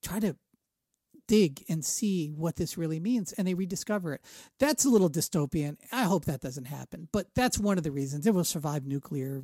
try 0.04 0.20
to 0.20 0.36
dig 1.28 1.64
and 1.68 1.84
see 1.84 2.30
what 2.30 2.56
this 2.56 2.78
really 2.78 3.00
means 3.00 3.34
and 3.34 3.48
they 3.48 3.54
rediscover 3.54 4.14
it. 4.14 4.22
That's 4.60 4.86
a 4.86 4.90
little 4.90 5.10
dystopian. 5.10 5.78
I 5.92 6.04
hope 6.04 6.26
that 6.26 6.42
doesn't 6.42 6.66
happen. 6.66 7.10
But 7.12 7.28
that's 7.36 7.60
one 7.60 7.78
of 7.78 7.84
the 7.84 7.92
reasons 7.92 8.26
it 8.26 8.34
will 8.34 8.44
survive 8.44 8.86
nuclear 8.86 9.44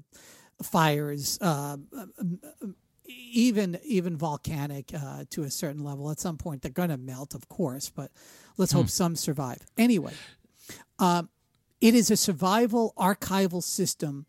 fires, 0.61 1.37
uh, 1.41 1.77
even 3.05 3.79
even 3.83 4.17
volcanic 4.17 4.91
uh, 4.93 5.25
to 5.29 5.43
a 5.43 5.49
certain 5.49 5.83
level. 5.83 6.09
At 6.09 6.19
some 6.19 6.37
point, 6.37 6.61
they're 6.61 6.71
going 6.71 6.89
to 6.89 6.97
melt, 6.97 7.33
of 7.33 7.49
course, 7.49 7.89
but 7.89 8.11
let's 8.57 8.71
hope 8.71 8.89
some 8.89 9.15
survive. 9.15 9.59
Anyway, 9.77 10.13
um, 10.99 11.29
it 11.81 11.95
is 11.95 12.09
a 12.11 12.17
survival 12.17 12.93
archival 12.97 13.61
system 13.61 14.25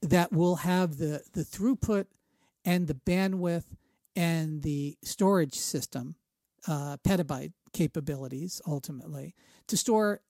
that 0.00 0.32
will 0.32 0.56
have 0.56 0.98
the, 0.98 1.22
the 1.32 1.42
throughput 1.42 2.06
and 2.64 2.86
the 2.86 2.94
bandwidth 2.94 3.64
and 4.14 4.62
the 4.62 4.96
storage 5.02 5.54
system, 5.54 6.16
uh, 6.68 6.96
petabyte 6.98 7.52
capabilities 7.72 8.60
ultimately, 8.66 9.34
to 9.66 9.76
store 9.76 10.20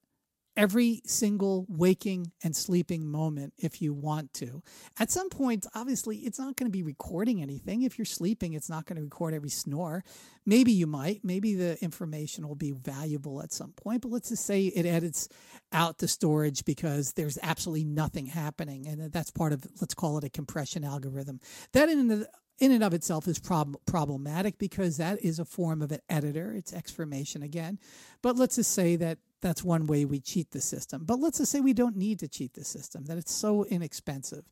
every 0.57 1.01
single 1.07 1.67
waking 1.69 2.33
and 2.45 2.55
sleeping 2.55 3.11
moment 3.11 3.55
if 3.59 3.81
you 3.81 3.95
want 3.95 4.33
to. 4.35 4.63
At 4.99 5.11
some 5.11 5.29
point, 5.31 5.67
obviously, 5.75 6.19
it's 6.19 6.39
not 6.39 6.57
going 6.57 6.67
to 6.67 6.73
be 6.73 6.83
recording 6.83 7.43
anything. 7.43 7.83
If 7.83 7.99
you're 7.99 8.05
sleeping, 8.05 8.53
it's 8.53 8.69
not 8.69 8.85
going 8.87 8.97
to 8.97 9.03
record 9.03 9.35
every 9.35 9.49
snore. 9.51 10.05
Maybe 10.45 10.73
you 10.73 10.87
might. 10.87 11.21
Maybe 11.25 11.55
the 11.55 11.83
information 11.83 12.47
will 12.47 12.57
be 12.57 12.73
valuable 12.73 13.43
at 13.43 13.53
some 13.53 13.73
point, 13.73 14.03
but 14.03 14.11
let's 14.11 14.29
just 14.29 14.45
say 14.45 14.67
it 14.67 14.87
edits 14.87 15.29
out 15.73 15.99
the 15.99 16.09
storage 16.09 16.65
because 16.65 17.13
there's 17.13 17.39
absolutely 17.43 17.85
nothing 17.85 18.27
happening. 18.27 18.87
And 18.87 19.13
that's 19.13 19.31
part 19.31 19.53
of, 19.53 19.65
let's 19.81 19.95
call 19.95 20.19
it 20.19 20.25
a 20.25 20.31
compression 20.31 20.85
algorithm. 20.85 21.41
That 21.73 21.89
in 21.89 22.27
in 22.63 22.71
and 22.71 22.85
of 22.85 22.95
itself 22.95 23.27
is 23.27 23.41
prob- 23.41 23.77
problematic 23.87 24.57
because 24.57 24.97
that 24.97 25.21
is 25.21 25.41
a 25.41 25.45
form 25.45 25.83
of 25.83 25.91
an 25.91 25.99
editor. 26.09 26.55
It's 26.55 26.73
exformation 26.73 27.43
again. 27.43 27.81
But 28.23 28.37
let's 28.37 28.55
just 28.55 28.71
say 28.71 28.95
that 28.97 29.19
that's 29.41 29.65
one 29.65 29.89
way 29.89 30.05
we 30.05 30.21
cheat 30.21 30.53
the 30.53 30.61
system. 30.61 31.03
But 31.05 31.19
let's 31.19 31.39
just 31.39 31.51
say 31.51 31.61
we 31.61 31.73
don't 31.73 31.97
need 31.97 32.21
to 32.21 32.29
cheat 32.29 32.55
the 32.55 32.63
system, 32.63 33.07
that 33.07 33.19
it's 33.19 33.35
so 33.35 33.65
inexpensive. 33.65 34.45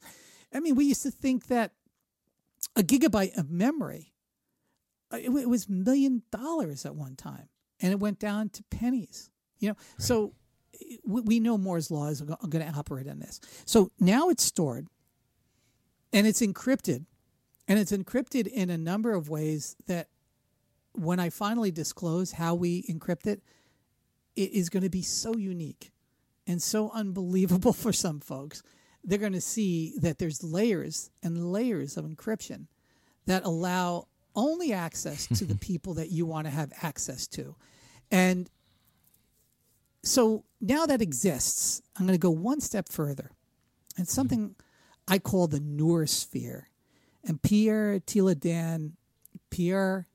I 0.53 0.59
mean, 0.59 0.75
we 0.75 0.87
used 0.87 1.05
to 1.05 1.13
think 1.13 1.47
that 1.47 1.71
a 2.75 2.83
gigabyte 2.83 3.39
of 3.39 3.49
memory, 3.49 4.13
uh, 5.13 5.19
it, 5.19 5.31
it 5.31 5.49
was 5.49 5.69
million 5.69 6.23
dollars 6.33 6.85
at 6.85 6.97
one 6.97 7.15
time, 7.15 7.49
and 7.81 7.93
it 7.93 8.01
went 8.01 8.19
down 8.19 8.49
to 8.49 8.65
pennies. 8.73 9.31
You 9.61 9.69
know, 9.69 9.77
so 9.99 10.35
we, 11.07 11.21
we 11.21 11.39
know 11.39 11.57
Moore's 11.57 11.93
law 11.93 12.09
is 12.09 12.23
going 12.23 12.67
to 12.67 12.73
operate 12.77 13.07
on 13.09 13.21
this. 13.21 13.41
So 13.67 13.93
now 14.01 14.31
it's 14.31 14.43
stored, 14.43 14.89
and 16.13 16.27
it's 16.27 16.41
encrypted, 16.41 17.05
and 17.69 17.79
it's 17.79 17.93
encrypted 17.93 18.47
in 18.47 18.71
a 18.71 18.79
number 18.79 19.13
of 19.13 19.29
ways 19.29 19.77
that 19.87 20.09
when 20.93 21.21
I 21.21 21.31
finally 21.31 21.71
disclose 21.71 22.33
how 22.33 22.55
we 22.55 22.83
encrypt 22.85 23.27
it, 23.27 23.43
it 24.37 24.53
is 24.53 24.69
going 24.69 24.83
to 24.83 24.91
be 24.91 25.03
so 25.03 25.37
unique 25.37 25.93
and 26.47 26.61
so 26.61 26.91
unbelievable 26.93 27.73
for 27.85 27.93
some 27.93 28.21
folks. 28.21 28.63
They're 29.05 29.19
going 29.19 29.33
to 29.33 29.41
see 29.41 29.95
that 30.01 30.19
there's 30.19 30.43
layers 30.43 31.11
and 31.23 31.53
layers 31.53 31.97
of 31.97 32.05
encryption 32.05 32.67
that 33.27 33.45
allow 33.45 34.09
only 34.35 34.73
access 34.73 35.27
to 35.39 35.45
the 35.45 35.55
people 35.61 35.95
that 35.95 36.11
you 36.11 36.27
want 36.27 36.47
to 36.47 36.51
have 36.51 36.73
access 36.83 37.27
to. 37.29 37.55
And 38.11 38.51
so 40.03 40.45
now 40.61 40.87
that 40.87 41.01
exists, 41.01 41.83
I'm 41.97 42.07
going 42.07 42.19
to 42.19 42.21
go 42.21 42.31
one 42.31 42.61
step 42.61 42.89
further. 42.91 43.31
And 43.97 44.09
something 44.09 44.55
I 45.07 45.19
call 45.19 45.47
the 45.47 45.61
noosphere. 45.61 46.65
And 47.25 47.41
Pierre 47.43 48.01
Tiladan, 48.01 48.93
Pierre 49.51 50.07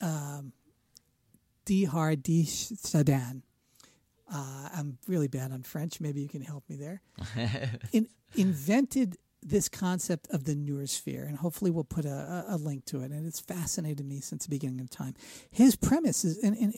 um, 0.00 0.52
Dihar 1.66 2.20
D. 2.20 2.44
Sadan. 2.44 3.42
Uh, 4.32 4.68
I'm 4.74 4.98
really 5.06 5.28
bad 5.28 5.52
on 5.52 5.62
French. 5.62 6.00
Maybe 6.00 6.22
you 6.22 6.28
can 6.28 6.42
help 6.42 6.64
me 6.68 6.76
there. 6.76 7.02
In, 7.92 8.08
invented 8.34 9.16
this 9.42 9.68
concept 9.68 10.28
of 10.30 10.44
the 10.44 10.54
noosphere, 10.54 11.26
and 11.26 11.36
hopefully 11.36 11.70
we'll 11.70 11.84
put 11.84 12.04
a, 12.04 12.44
a, 12.48 12.54
a 12.54 12.56
link 12.56 12.84
to 12.86 13.02
it. 13.02 13.10
And 13.10 13.26
it's 13.26 13.40
fascinated 13.40 14.06
me 14.06 14.20
since 14.20 14.44
the 14.44 14.50
beginning 14.50 14.80
of 14.80 14.88
time. 14.88 15.14
His 15.50 15.76
premise 15.76 16.24
is, 16.24 16.38
and, 16.38 16.56
and 16.56 16.74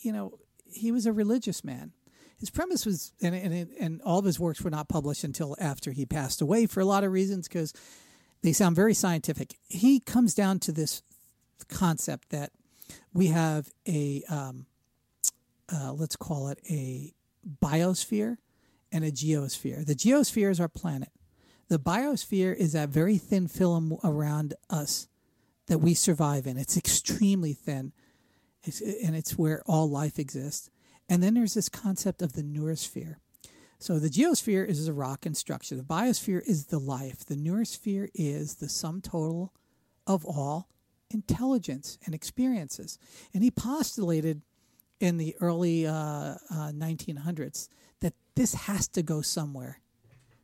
you 0.00 0.12
know, 0.12 0.38
he 0.70 0.92
was 0.92 1.06
a 1.06 1.12
religious 1.12 1.64
man. 1.64 1.92
His 2.38 2.50
premise 2.50 2.84
was, 2.84 3.12
and, 3.22 3.34
and, 3.34 3.68
and 3.78 4.02
all 4.02 4.18
of 4.18 4.24
his 4.24 4.38
works 4.38 4.62
were 4.62 4.70
not 4.70 4.88
published 4.88 5.24
until 5.24 5.56
after 5.60 5.92
he 5.92 6.04
passed 6.04 6.42
away 6.42 6.66
for 6.66 6.80
a 6.80 6.84
lot 6.84 7.04
of 7.04 7.12
reasons 7.12 7.48
because 7.48 7.72
they 8.42 8.52
sound 8.52 8.76
very 8.76 8.94
scientific. 8.94 9.54
He 9.68 10.00
comes 10.00 10.34
down 10.34 10.58
to 10.60 10.72
this 10.72 11.02
concept 11.68 12.30
that 12.30 12.52
we 13.14 13.28
have 13.28 13.70
a 13.86 14.22
um, 14.28 14.66
uh, 15.72 15.92
let's 15.92 16.16
call 16.16 16.48
it 16.48 16.58
a 16.68 17.12
biosphere 17.60 18.36
and 18.90 19.04
a 19.04 19.10
geosphere. 19.10 19.84
The 19.84 19.94
geosphere 19.94 20.50
is 20.50 20.60
our 20.60 20.68
planet. 20.68 21.10
The 21.68 21.78
biosphere 21.78 22.54
is 22.54 22.72
that 22.72 22.90
very 22.90 23.16
thin 23.16 23.48
film 23.48 23.96
around 24.04 24.54
us 24.68 25.08
that 25.68 25.78
we 25.78 25.94
survive 25.94 26.46
in. 26.46 26.58
It's 26.58 26.76
extremely 26.76 27.54
thin, 27.54 27.92
it's, 28.62 28.80
and 28.80 29.16
it's 29.16 29.38
where 29.38 29.62
all 29.64 29.88
life 29.88 30.18
exists. 30.18 30.68
And 31.08 31.22
then 31.22 31.34
there's 31.34 31.54
this 31.54 31.68
concept 31.68 32.20
of 32.20 32.34
the 32.34 32.42
noosphere. 32.42 33.16
So 33.82 33.98
the 33.98 34.08
geosphere 34.08 34.64
is 34.64 34.86
a 34.86 34.92
rock 34.92 35.26
and 35.26 35.36
structure. 35.36 35.74
The 35.74 35.82
biosphere 35.82 36.40
is 36.46 36.66
the 36.66 36.78
life. 36.78 37.24
The 37.24 37.34
noosphere 37.34 38.08
is 38.14 38.54
the 38.54 38.68
sum 38.68 39.00
total 39.00 39.52
of 40.06 40.24
all 40.24 40.68
intelligence 41.10 41.98
and 42.06 42.14
experiences. 42.14 42.96
And 43.34 43.42
he 43.42 43.50
postulated 43.50 44.42
in 45.00 45.16
the 45.16 45.34
early 45.40 45.84
uh, 45.84 45.92
uh, 45.92 46.36
1900s 46.72 47.66
that 48.02 48.14
this 48.36 48.54
has 48.54 48.86
to 48.86 49.02
go 49.02 49.20
somewhere, 49.20 49.80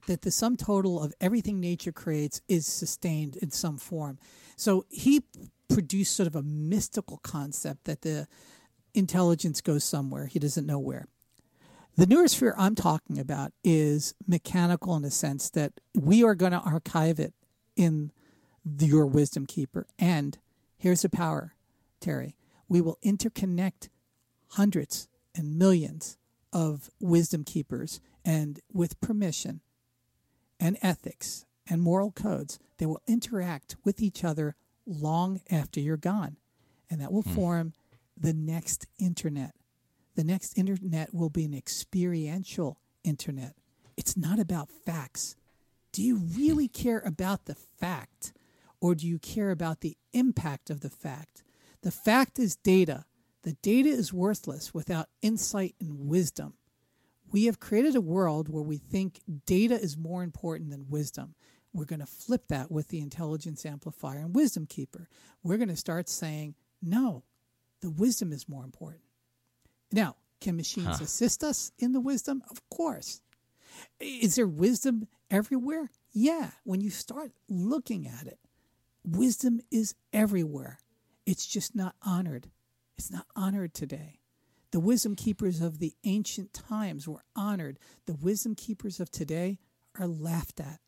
that 0.09 0.23
the 0.23 0.33
sum 0.33 0.57
total 0.57 1.01
of 1.01 1.15
everything 1.21 1.61
nature 1.61 1.93
creates 1.93 2.41
is 2.49 2.67
sustained 2.67 3.37
in 3.37 3.53
some 3.53 3.79
form. 3.79 4.19
So 4.57 4.85
he 4.91 5.23
produced 5.69 6.17
sort 6.17 6.27
of 6.27 6.35
a 6.35 6.43
mystical 6.43 7.19
concept 7.19 7.85
that 7.85 8.03
the 8.03 8.27
intelligence 8.95 9.61
goes 9.61 9.85
somewhere, 9.85 10.27
he 10.27 10.41
doesn't 10.41 10.67
know 10.67 10.81
where. 10.81 11.07
The 11.99 12.07
noosphere 12.07 12.55
I'm 12.57 12.77
talking 12.77 13.19
about 13.19 13.53
is 13.65 14.15
mechanical 14.25 14.95
in 14.95 15.03
the 15.03 15.11
sense 15.11 15.51
that 15.51 15.73
we 15.97 16.23
are 16.23 16.37
going 16.37 16.53
to 16.53 16.61
archive 16.61 17.19
it 17.19 17.35
in 17.75 18.13
the, 18.65 18.87
your 18.87 19.05
wisdom 19.05 19.47
keeper 19.47 19.85
and 19.99 20.39
Here's 20.77 21.03
the 21.03 21.09
power, 21.09 21.55
Teri. 22.01 22.35
We 22.69 22.81
will 22.81 22.99
interconnect 23.05 23.89
hundreds 24.51 25.09
and 25.35 25.59
millions 25.59 26.17
of 26.53 26.89
wisdom 27.01 27.43
keepers, 27.43 28.01
and 28.25 28.61
with 28.73 29.01
permission 29.01 29.61
and 30.61 30.79
ethics 30.81 31.47
and 31.69 31.83
moral 31.83 32.13
codes, 32.13 32.61
they 32.79 32.87
will 32.87 33.03
interact 33.09 33.75
with 33.85 34.01
each 34.01 34.23
other 34.23 34.55
long 34.87 35.41
after 35.51 35.81
you're 35.81 35.97
gone. 35.97 36.37
And 36.89 37.01
that 37.01 37.13
will 37.13 37.23
Hmm. 37.23 37.35
form 37.35 37.73
the 38.17 38.33
next 38.33 38.87
internet. 39.01 39.57
The 40.19 40.25
next 40.25 40.59
internet 40.59 41.15
will 41.15 41.31
be 41.31 41.45
an 41.45 41.55
experiential 41.55 42.81
internet. 43.05 43.55
It's 43.97 44.17
not 44.17 44.41
about 44.41 44.69
facts. 44.69 45.37
Do 45.93 46.03
you 46.03 46.17
really 46.17 46.67
care 46.67 46.99
about 46.99 47.45
the 47.45 47.55
fact? 47.55 48.33
or 48.81 48.95
do 48.95 49.07
you 49.07 49.19
care 49.19 49.51
about 49.51 49.81
the 49.81 49.97
impact 50.13 50.71
of 50.71 50.81
the 50.81 50.91
fact? 50.91 51.43
The 51.83 51.91
fact 51.91 52.39
is 52.39 52.57
data. 52.57 53.05
The 53.43 53.55
data 53.55 53.89
is 53.89 54.13
worthless 54.13 54.75
without 54.75 55.09
insight 55.23 55.75
and 55.81 56.09
wisdom. 56.09 56.55
We 57.31 57.45
have 57.45 57.61
created 57.61 57.95
a 57.95 58.01
world 58.01 58.49
where 58.49 58.63
we 58.63 58.79
think 58.79 59.21
data 59.47 59.75
is 59.75 59.97
more 59.97 60.23
important 60.23 60.71
than 60.71 60.89
wisdom. 60.89 61.35
We're 61.73 61.85
going 61.85 62.01
to 62.01 62.07
flip 62.07 62.49
that 62.49 62.71
with 62.71 62.89
the 62.89 63.01
intelligence 63.01 63.67
amplifier 63.67 64.19
and 64.19 64.35
wisdom 64.35 64.67
keeper. 64.67 65.09
We're 65.43 65.59
going 65.59 65.69
to 65.69 65.77
start 65.77 66.09
saying, 66.09 66.55
no, 66.83 67.25
the 67.81 67.91
wisdom 67.91 68.33
is 68.33 68.49
more 68.49 68.65
important. 68.65 69.03
Now, 69.93 70.17
Can 70.41 70.57
machines 70.57 71.01
assist 71.01 71.43
us 71.43 71.73
in 71.79 71.93
the 71.93 72.01
wisdom? 72.01 72.43
Of 72.51 72.69
course. 72.71 73.21
Is 74.01 74.37
there 74.37 74.47
wisdom 74.47 75.09
everywhere? 75.31 75.91
Yeah. 76.13 76.51
When 76.65 76.81
you 76.81 76.91
start 76.91 77.33
looking 77.49 78.07
at 78.07 78.27
it, 78.27 78.39
wisdom 79.05 79.61
is 79.71 79.95
everywhere. 80.13 80.79
It's 81.27 81.47
just 81.47 81.75
not 81.75 81.95
honored. 82.03 82.51
It's 82.97 83.11
not 83.11 83.27
honored 83.35 83.75
today. 83.75 84.21
The 84.71 84.81
wisdom 84.81 85.17
keepers 85.17 85.61
of 85.61 85.79
the 85.79 85.95
ancient 86.05 86.53
times 86.53 87.09
were 87.09 87.25
honored. 87.35 87.79
The 88.07 88.15
wisdom 88.15 88.55
keepers 88.55 89.01
of 89.01 89.11
today 89.11 89.59
are 89.99 90.07
laughed 90.07 90.61
at. 90.61 90.81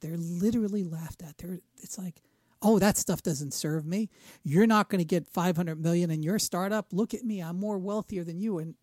They're 0.00 0.16
literally 0.16 0.82
laughed 0.82 1.22
at. 1.22 1.38
They're, 1.38 1.58
it's 1.80 1.98
like, 1.98 2.22
oh, 2.62 2.78
that 2.78 2.96
stuff 2.96 3.22
doesn't 3.22 3.52
serve 3.52 3.84
me. 3.84 4.08
You're 4.44 4.66
not 4.66 4.88
going 4.88 5.00
to 5.00 5.04
get 5.04 5.26
500 5.26 5.82
million 5.82 6.10
in 6.10 6.22
your 6.22 6.38
startup. 6.38 6.86
Look 6.92 7.12
at 7.12 7.24
me. 7.24 7.40
I'm 7.40 7.56
more 7.56 7.78
wealthier 7.78 8.24
than 8.24 8.38
you. 8.38 8.58
And 8.58 8.74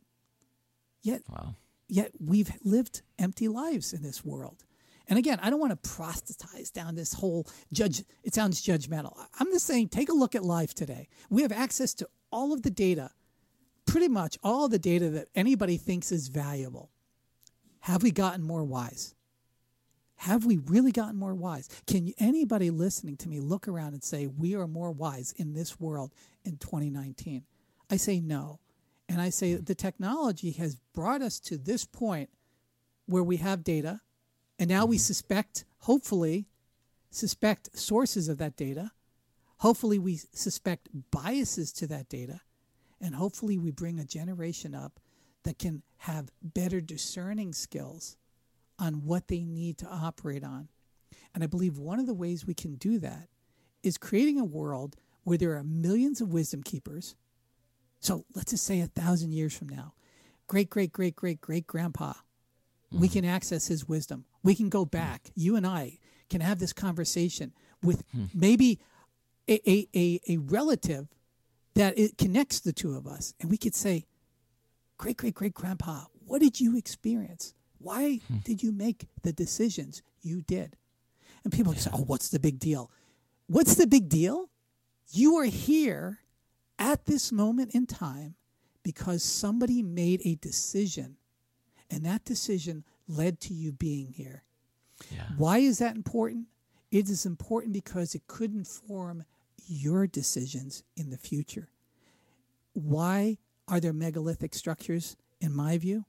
yet, 1.01 1.21
Wow. 1.29 1.55
yet 1.87 2.11
we've 2.19 2.51
lived 2.63 3.01
empty 3.17 3.47
lives 3.47 3.93
in 3.93 4.03
this 4.03 4.23
world. 4.23 4.65
And 5.07 5.17
again, 5.17 5.39
I 5.41 5.49
don't 5.49 5.59
want 5.59 5.71
to 5.71 5.89
proselytize 5.89 6.69
down 6.69 6.95
this 6.95 7.13
whole 7.13 7.47
judge. 7.73 8.03
It 8.23 8.35
sounds 8.35 8.61
judgmental. 8.61 9.17
I'm 9.39 9.47
just 9.51 9.65
saying, 9.65 9.89
take 9.89 10.09
a 10.09 10.13
look 10.13 10.35
at 10.35 10.43
life 10.43 10.75
today. 10.75 11.07
We 11.31 11.41
have 11.41 11.51
access 11.51 11.95
to 11.95 12.07
all 12.31 12.53
of 12.53 12.61
the 12.61 12.69
data, 12.69 13.09
pretty 13.87 14.07
much 14.07 14.37
all 14.43 14.69
the 14.69 14.77
data 14.77 15.09
that 15.09 15.29
anybody 15.33 15.77
thinks 15.77 16.11
is 16.11 16.27
valuable. 16.27 16.91
Have 17.81 18.03
we 18.03 18.11
gotten 18.11 18.43
more 18.43 18.63
wise? 18.63 19.15
Have 20.19 20.45
we 20.45 20.57
really 20.57 20.91
gotten 20.91 21.15
more 21.15 21.33
wise? 21.33 21.69
Can 21.87 22.13
anybody 22.19 22.69
listening 22.69 23.15
to 23.17 23.29
me 23.29 23.39
look 23.39 23.67
around 23.67 23.93
and 23.93 24.03
say 24.03 24.27
we 24.27 24.55
are 24.55 24.67
more 24.67 24.91
wise 24.91 25.33
in 25.37 25.53
this 25.53 25.79
world 25.79 26.13
in 26.43 26.57
2019? 26.57 27.43
I 27.89 27.97
say 27.97 28.19
no. 28.19 28.59
And 29.07 29.21
I 29.21 29.29
say 29.29 29.55
the 29.55 29.75
technology 29.75 30.51
has 30.51 30.75
brought 30.93 31.21
us 31.21 31.39
to 31.41 31.57
this 31.57 31.85
point 31.85 32.29
where 33.05 33.23
we 33.23 33.37
have 33.37 33.63
data 33.63 34.01
and 34.59 34.69
now 34.69 34.85
we 34.85 34.97
mm-hmm. 34.97 35.01
suspect, 35.03 35.63
hopefully, 35.79 36.47
suspect 37.09 37.77
sources 37.77 38.27
of 38.27 38.37
that 38.39 38.57
data. 38.57 38.91
Hopefully, 39.59 39.97
we 39.97 40.17
suspect 40.33 40.89
biases 41.11 41.71
to 41.73 41.87
that 41.87 42.09
data. 42.09 42.41
And 43.01 43.15
hopefully, 43.15 43.57
we 43.57 43.71
bring 43.71 43.99
a 43.99 44.05
generation 44.05 44.75
up 44.75 44.99
that 45.43 45.57
can 45.57 45.83
have 45.99 46.29
better 46.41 46.81
discerning 46.81 47.53
skills 47.53 48.17
on 48.79 49.05
what 49.05 49.27
they 49.27 49.43
need 49.43 49.77
to 49.79 49.87
operate 49.87 50.43
on. 50.43 50.69
And 51.33 51.43
I 51.43 51.47
believe 51.47 51.77
one 51.77 51.99
of 51.99 52.05
the 52.05 52.13
ways 52.13 52.45
we 52.45 52.53
can 52.53 52.75
do 52.75 52.99
that 52.99 53.27
is 53.83 53.97
creating 53.97 54.39
a 54.39 54.45
world 54.45 54.95
where 55.23 55.37
there 55.37 55.55
are 55.55 55.63
millions 55.63 56.21
of 56.21 56.33
wisdom 56.33 56.63
keepers. 56.63 57.15
So 57.99 58.25
let's 58.33 58.51
just 58.51 58.65
say 58.65 58.79
a 58.79 58.87
thousand 58.87 59.33
years 59.33 59.55
from 59.55 59.69
now, 59.69 59.93
great, 60.47 60.69
great, 60.69 60.91
great, 60.91 61.15
great, 61.15 61.41
great 61.41 61.67
grandpa, 61.67 62.13
we 62.91 63.07
mm-hmm. 63.07 63.19
can 63.19 63.25
access 63.25 63.67
his 63.67 63.87
wisdom. 63.87 64.25
We 64.43 64.55
can 64.55 64.69
go 64.69 64.85
back. 64.85 65.29
You 65.35 65.55
and 65.55 65.67
I 65.67 65.99
can 66.29 66.41
have 66.41 66.59
this 66.59 66.73
conversation 66.73 67.53
with 67.83 68.03
hmm. 68.11 68.25
maybe 68.33 68.79
a, 69.47 69.69
a, 69.69 69.87
a, 69.95 70.19
a 70.27 70.37
relative 70.37 71.07
that 71.75 71.97
it 71.97 72.17
connects 72.17 72.59
the 72.59 72.73
two 72.73 72.95
of 72.95 73.07
us. 73.07 73.33
And 73.39 73.49
we 73.49 73.57
could 73.57 73.75
say, 73.75 74.05
great, 74.97 75.17
great, 75.17 75.33
great 75.33 75.53
grandpa, 75.53 76.05
what 76.25 76.41
did 76.41 76.59
you 76.59 76.77
experience? 76.77 77.53
Why 77.79 78.19
hmm. 78.27 78.37
did 78.43 78.61
you 78.61 78.71
make 78.71 79.07
the 79.23 79.33
decisions 79.33 80.01
you 80.21 80.41
did? 80.41 80.75
And 81.43 81.53
people 81.53 81.73
say, 81.73 81.89
oh, 81.93 82.03
what's 82.03 82.29
the 82.29 82.39
big 82.39 82.59
deal? 82.59 82.91
What's 83.47 83.75
the 83.75 83.87
big 83.87 84.09
deal? 84.09 84.49
You 85.11 85.37
are 85.37 85.45
here 85.45 86.19
at 86.77 87.05
this 87.05 87.31
moment 87.31 87.73
in 87.73 87.87
time 87.87 88.35
because 88.83 89.23
somebody 89.23 89.81
made 89.81 90.21
a 90.23 90.35
decision, 90.35 91.17
and 91.89 92.05
that 92.05 92.25
decision 92.25 92.83
led 93.07 93.39
to 93.41 93.53
you 93.53 93.71
being 93.71 94.13
here. 94.13 94.43
Yeah. 95.11 95.23
Why 95.37 95.59
is 95.59 95.79
that 95.79 95.95
important? 95.95 96.47
It 96.91 97.09
is 97.09 97.25
important 97.25 97.73
because 97.73 98.15
it 98.15 98.27
could 98.27 98.53
inform 98.53 99.23
your 99.67 100.07
decisions 100.07 100.83
in 100.97 101.09
the 101.09 101.17
future. 101.17 101.69
Why 102.73 103.37
are 103.67 103.79
there 103.79 103.93
megalithic 103.93 104.53
structures, 104.55 105.15
in 105.39 105.55
my 105.55 105.77
view? 105.77 106.05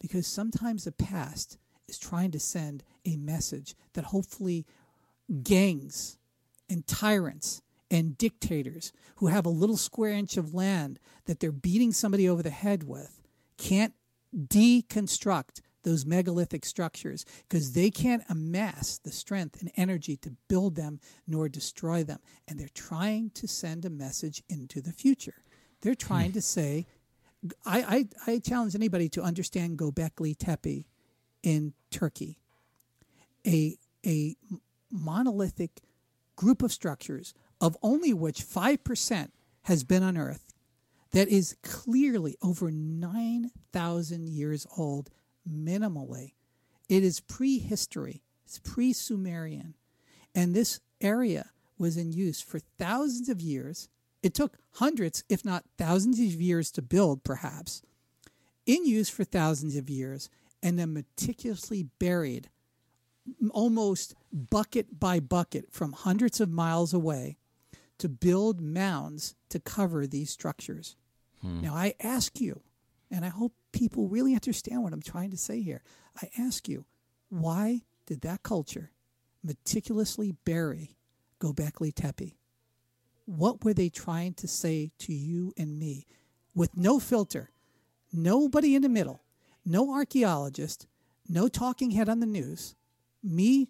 Because 0.00 0.26
sometimes 0.26 0.84
the 0.84 0.92
past 0.92 1.58
is 1.88 1.98
trying 1.98 2.30
to 2.32 2.40
send 2.40 2.82
a 3.04 3.16
message 3.16 3.74
that 3.94 4.06
hopefully 4.06 4.66
gangs 5.42 6.18
and 6.68 6.86
tyrants 6.86 7.62
and 7.90 8.16
dictators 8.18 8.92
who 9.16 9.26
have 9.28 9.46
a 9.46 9.50
little 9.50 9.76
square 9.76 10.12
inch 10.12 10.36
of 10.36 10.54
land 10.54 10.98
that 11.26 11.40
they're 11.40 11.52
beating 11.52 11.92
somebody 11.92 12.28
over 12.28 12.42
the 12.42 12.50
head 12.50 12.82
with 12.84 13.22
can't 13.56 13.94
deconstruct 14.34 15.60
those 15.84 16.04
megalithic 16.04 16.64
structures 16.64 17.24
because 17.48 17.72
they 17.72 17.90
can't 17.90 18.24
amass 18.28 18.98
the 18.98 19.12
strength 19.12 19.60
and 19.60 19.70
energy 19.76 20.16
to 20.16 20.34
build 20.48 20.74
them 20.74 20.98
nor 21.26 21.48
destroy 21.48 22.02
them. 22.02 22.18
And 22.48 22.58
they're 22.58 22.68
trying 22.74 23.30
to 23.34 23.46
send 23.46 23.84
a 23.84 23.90
message 23.90 24.42
into 24.48 24.80
the 24.80 24.92
future. 24.92 25.44
They're 25.82 25.94
trying 25.94 26.30
hmm. 26.30 26.36
to 26.36 26.42
say, 26.42 26.86
I, 27.64 28.06
I, 28.26 28.32
I 28.32 28.38
challenge 28.38 28.74
anybody 28.74 29.08
to 29.10 29.22
understand 29.22 29.78
Gobekli 29.78 30.36
Tepe 30.36 30.86
in 31.42 31.74
Turkey, 31.90 32.38
a, 33.46 33.76
a 34.06 34.36
monolithic 34.90 35.82
group 36.36 36.62
of 36.62 36.72
structures 36.72 37.34
of 37.60 37.76
only 37.82 38.12
which 38.12 38.40
5% 38.40 39.30
has 39.62 39.84
been 39.84 40.02
unearthed 40.02 40.54
that 41.12 41.28
is 41.28 41.56
clearly 41.62 42.36
over 42.42 42.70
9,000 42.70 44.28
years 44.28 44.66
old 44.76 45.10
minimally. 45.48 46.32
It 46.88 47.04
is 47.04 47.20
prehistory, 47.20 48.22
it's 48.44 48.58
pre 48.58 48.92
Sumerian. 48.92 49.74
And 50.34 50.54
this 50.54 50.80
area 51.00 51.50
was 51.78 51.96
in 51.96 52.12
use 52.12 52.40
for 52.40 52.58
thousands 52.58 53.28
of 53.28 53.40
years. 53.40 53.88
It 54.24 54.32
took 54.32 54.56
hundreds, 54.76 55.22
if 55.28 55.44
not 55.44 55.66
thousands 55.76 56.18
of 56.18 56.40
years 56.40 56.70
to 56.72 56.82
build, 56.82 57.24
perhaps, 57.24 57.82
in 58.64 58.86
use 58.86 59.10
for 59.10 59.22
thousands 59.22 59.76
of 59.76 59.90
years, 59.90 60.30
and 60.62 60.78
then 60.78 60.94
meticulously 60.94 61.82
buried 61.98 62.48
almost 63.50 64.14
bucket 64.32 64.98
by 64.98 65.20
bucket 65.20 65.70
from 65.70 65.92
hundreds 65.92 66.40
of 66.40 66.48
miles 66.48 66.94
away 66.94 67.36
to 67.98 68.08
build 68.08 68.62
mounds 68.62 69.34
to 69.50 69.60
cover 69.60 70.06
these 70.06 70.30
structures. 70.30 70.96
Hmm. 71.42 71.60
Now, 71.60 71.74
I 71.74 71.92
ask 72.00 72.40
you, 72.40 72.62
and 73.10 73.26
I 73.26 73.28
hope 73.28 73.52
people 73.72 74.08
really 74.08 74.32
understand 74.32 74.82
what 74.82 74.94
I'm 74.94 75.02
trying 75.02 75.32
to 75.32 75.36
say 75.36 75.60
here. 75.60 75.82
I 76.16 76.30
ask 76.38 76.66
you, 76.66 76.86
why 77.28 77.82
did 78.06 78.22
that 78.22 78.42
culture 78.42 78.90
meticulously 79.42 80.32
bury 80.46 80.96
Gobekli 81.40 81.94
Tepe? 81.94 82.38
What 83.26 83.64
were 83.64 83.74
they 83.74 83.88
trying 83.88 84.34
to 84.34 84.48
say 84.48 84.92
to 84.98 85.12
you 85.12 85.52
and 85.56 85.78
me 85.78 86.06
with 86.54 86.76
no 86.76 86.98
filter, 86.98 87.50
nobody 88.12 88.74
in 88.74 88.82
the 88.82 88.88
middle, 88.88 89.22
no 89.64 89.92
archaeologist, 89.92 90.86
no 91.28 91.48
talking 91.48 91.92
head 91.92 92.08
on 92.08 92.20
the 92.20 92.26
news? 92.26 92.74
Me 93.22 93.68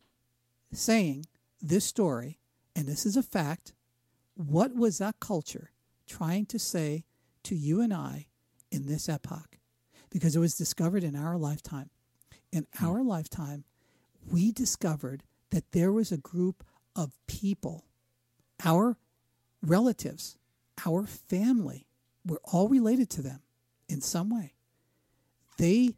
saying 0.72 1.26
this 1.62 1.84
story, 1.84 2.40
and 2.74 2.86
this 2.86 3.07
is 3.07 3.16
a 3.16 3.22
fact. 3.22 3.72
What 4.34 4.74
was 4.74 4.98
that 4.98 5.20
culture 5.20 5.70
trying 6.09 6.46
to 6.46 6.59
say 6.59 7.05
to 7.44 7.55
you 7.55 7.80
and 7.80 7.94
I 7.94 8.26
in 8.72 8.86
this 8.86 9.09
epoch? 9.09 9.59
Because 10.11 10.34
it 10.34 10.40
was 10.40 10.57
discovered 10.57 11.05
in 11.05 11.14
our 11.14 11.38
lifetime. 11.38 11.90
In 12.52 12.66
hmm. 12.74 12.86
our 12.86 13.02
lifetime, 13.02 13.64
we 14.28 14.50
discovered 14.50 15.22
that 15.50 15.70
there 15.70 15.92
was 15.92 16.11
a 16.11 16.16
group 16.16 16.64
of 16.96 17.12
people, 17.28 17.84
our 18.64 18.96
relatives, 19.64 20.36
our 20.86 21.06
family, 21.06 21.86
we're 22.24 22.38
all 22.44 22.68
related 22.68 23.10
to 23.10 23.22
them 23.22 23.40
in 23.88 24.00
some 24.00 24.30
way. 24.30 24.54
They 25.58 25.96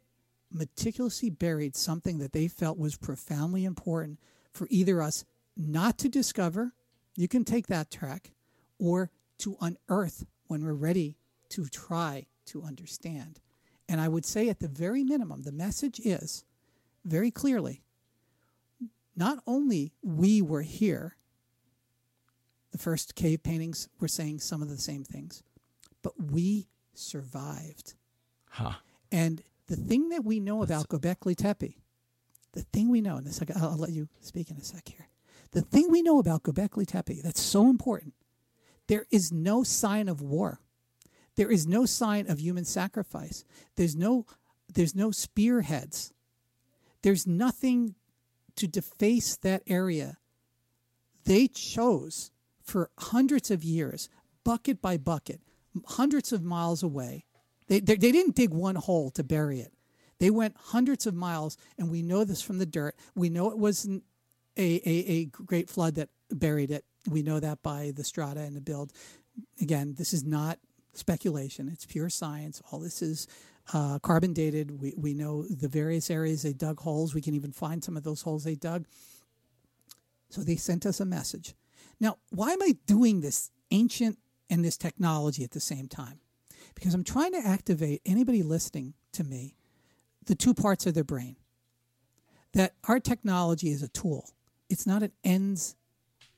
meticulously 0.51 1.29
buried 1.29 1.75
something 1.75 2.19
that 2.19 2.33
they 2.33 2.47
felt 2.47 2.77
was 2.77 2.95
profoundly 2.95 3.65
important 3.65 4.19
for 4.51 4.67
either 4.69 5.01
us 5.01 5.25
not 5.55 5.97
to 5.99 6.09
discover, 6.09 6.73
you 7.15 7.27
can 7.27 7.43
take 7.43 7.67
that 7.67 7.91
track, 7.91 8.31
or 8.79 9.09
to 9.39 9.57
unearth 9.59 10.25
when 10.47 10.63
we're 10.63 10.73
ready 10.73 11.17
to 11.49 11.65
try 11.67 12.25
to 12.45 12.63
understand. 12.63 13.39
And 13.89 13.99
I 13.99 14.07
would 14.07 14.25
say, 14.25 14.49
at 14.49 14.59
the 14.59 14.67
very 14.67 15.03
minimum, 15.03 15.43
the 15.43 15.51
message 15.51 15.99
is 15.99 16.43
very 17.05 17.31
clearly 17.31 17.81
not 19.15 19.39
only 19.47 19.93
we 20.03 20.41
were 20.41 20.61
here, 20.61 21.15
the 22.71 22.77
first 22.77 23.15
cave 23.15 23.43
paintings 23.43 23.89
were 23.99 24.07
saying 24.07 24.39
some 24.39 24.61
of 24.61 24.69
the 24.69 24.77
same 24.77 25.03
things, 25.03 25.43
but 26.01 26.13
we 26.31 26.67
survived. 26.93 27.93
Huh. 28.49 28.73
And 29.11 29.41
the 29.67 29.75
thing 29.75 30.09
that 30.09 30.23
we 30.23 30.39
know 30.39 30.63
about 30.63 30.89
Gobekli 30.89 31.35
Tepe, 31.35 31.77
the 32.53 32.61
thing 32.61 32.89
we 32.89 33.01
know, 33.01 33.17
in 33.17 33.27
a 33.27 33.31
second, 33.31 33.57
I'll, 33.57 33.69
I'll 33.69 33.77
let 33.77 33.91
you 33.91 34.09
speak 34.21 34.49
in 34.49 34.57
a 34.57 34.63
sec 34.63 34.87
here. 34.89 35.07
The 35.51 35.61
thing 35.61 35.89
we 35.89 36.01
know 36.01 36.19
about 36.19 36.43
Gobekli 36.43 36.85
Tepe 36.85 37.21
that's 37.21 37.41
so 37.41 37.69
important, 37.69 38.13
there 38.87 39.05
is 39.11 39.31
no 39.31 39.63
sign 39.63 40.09
of 40.09 40.21
war. 40.21 40.59
There 41.35 41.51
is 41.51 41.67
no 41.67 41.85
sign 41.85 42.29
of 42.29 42.39
human 42.39 42.65
sacrifice. 42.65 43.45
There's 43.75 43.95
no 43.95 44.25
there's 44.73 44.95
no 44.95 45.11
spearheads. 45.11 46.13
There's 47.01 47.25
nothing 47.25 47.95
to 48.57 48.67
deface 48.67 49.37
that 49.37 49.63
area. 49.67 50.17
They 51.23 51.47
chose 51.47 52.31
for 52.67 52.91
hundreds 52.99 53.49
of 53.49 53.63
years, 53.63 54.09
bucket 54.43 54.81
by 54.81 54.97
bucket, 54.97 55.41
hundreds 55.85 56.33
of 56.33 56.43
miles 56.43 56.83
away. 56.83 57.25
They, 57.67 57.79
they, 57.79 57.95
they 57.95 58.11
didn't 58.11 58.35
dig 58.35 58.51
one 58.51 58.75
hole 58.75 59.09
to 59.11 59.23
bury 59.23 59.61
it. 59.61 59.73
They 60.19 60.29
went 60.29 60.55
hundreds 60.57 61.07
of 61.07 61.13
miles, 61.13 61.57
and 61.77 61.89
we 61.89 62.01
know 62.01 62.23
this 62.23 62.41
from 62.41 62.57
the 62.57 62.65
dirt. 62.65 62.95
We 63.15 63.29
know 63.29 63.49
it 63.51 63.57
wasn't 63.57 64.03
a, 64.57 64.81
a, 64.85 65.11
a 65.11 65.25
great 65.25 65.69
flood 65.69 65.95
that 65.95 66.09
buried 66.29 66.71
it. 66.71 66.83
We 67.09 67.23
know 67.23 67.39
that 67.39 67.63
by 67.63 67.93
the 67.95 68.03
strata 68.03 68.41
and 68.41 68.55
the 68.55 68.61
build. 68.61 68.91
Again, 69.61 69.95
this 69.97 70.13
is 70.13 70.23
not 70.23 70.59
speculation, 70.93 71.69
it's 71.71 71.85
pure 71.85 72.09
science. 72.09 72.61
All 72.71 72.79
this 72.79 73.01
is 73.01 73.27
uh, 73.73 73.99
carbon 73.99 74.33
dated. 74.33 74.81
We, 74.81 74.93
we 74.97 75.13
know 75.13 75.43
the 75.43 75.67
various 75.67 76.09
areas 76.09 76.41
they 76.41 76.53
dug 76.53 76.79
holes. 76.79 77.13
We 77.13 77.21
can 77.21 77.35
even 77.35 77.51
find 77.51 77.83
some 77.83 77.95
of 77.95 78.03
those 78.03 78.23
holes 78.23 78.43
they 78.43 78.55
dug. 78.55 78.85
So 80.29 80.41
they 80.41 80.55
sent 80.55 80.85
us 80.85 80.99
a 80.99 81.05
message. 81.05 81.53
Now, 81.99 82.17
why 82.29 82.51
am 82.51 82.61
I 82.61 82.77
doing 82.85 83.21
this 83.21 83.51
ancient 83.71 84.17
and 84.49 84.63
this 84.63 84.77
technology 84.77 85.43
at 85.43 85.51
the 85.51 85.59
same 85.59 85.87
time? 85.87 86.19
Because 86.75 86.93
I'm 86.93 87.03
trying 87.03 87.31
to 87.31 87.45
activate 87.45 88.01
anybody 88.05 88.43
listening 88.43 88.93
to 89.13 89.23
me 89.23 89.55
the 90.25 90.35
two 90.35 90.53
parts 90.53 90.85
of 90.85 90.93
their 90.93 91.03
brain. 91.03 91.37
That 92.53 92.73
our 92.87 92.99
technology 92.99 93.69
is 93.69 93.81
a 93.81 93.87
tool, 93.87 94.29
it's 94.69 94.85
not 94.85 95.03
an 95.03 95.11
ends 95.23 95.75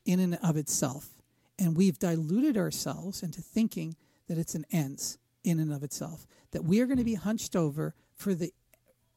in 0.05 0.19
and 0.19 0.39
of 0.41 0.57
itself. 0.57 1.09
And 1.57 1.75
we've 1.75 1.99
diluted 1.99 2.57
ourselves 2.57 3.21
into 3.21 3.41
thinking 3.41 3.95
that 4.27 4.37
it's 4.37 4.55
an 4.55 4.65
ends 4.71 5.17
in 5.43 5.59
and 5.59 5.73
of 5.73 5.83
itself. 5.83 6.25
That 6.51 6.63
we 6.63 6.79
are 6.79 6.85
going 6.85 6.97
to 6.99 7.03
be 7.03 7.15
hunched 7.15 7.55
over 7.55 7.93
for 8.15 8.33
the 8.33 8.53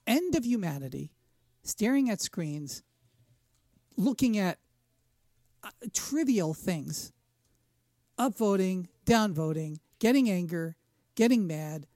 end 0.06 0.34
of 0.34 0.44
humanity, 0.44 1.12
staring 1.62 2.10
at 2.10 2.20
screens, 2.20 2.82
looking 3.96 4.36
at 4.38 4.58
trivial 5.92 6.54
things 6.54 7.12
upvoting, 8.18 8.88
downvoting, 9.06 9.78
getting 9.98 10.30
anger, 10.30 10.76
getting 11.14 11.46
mad, 11.46 11.86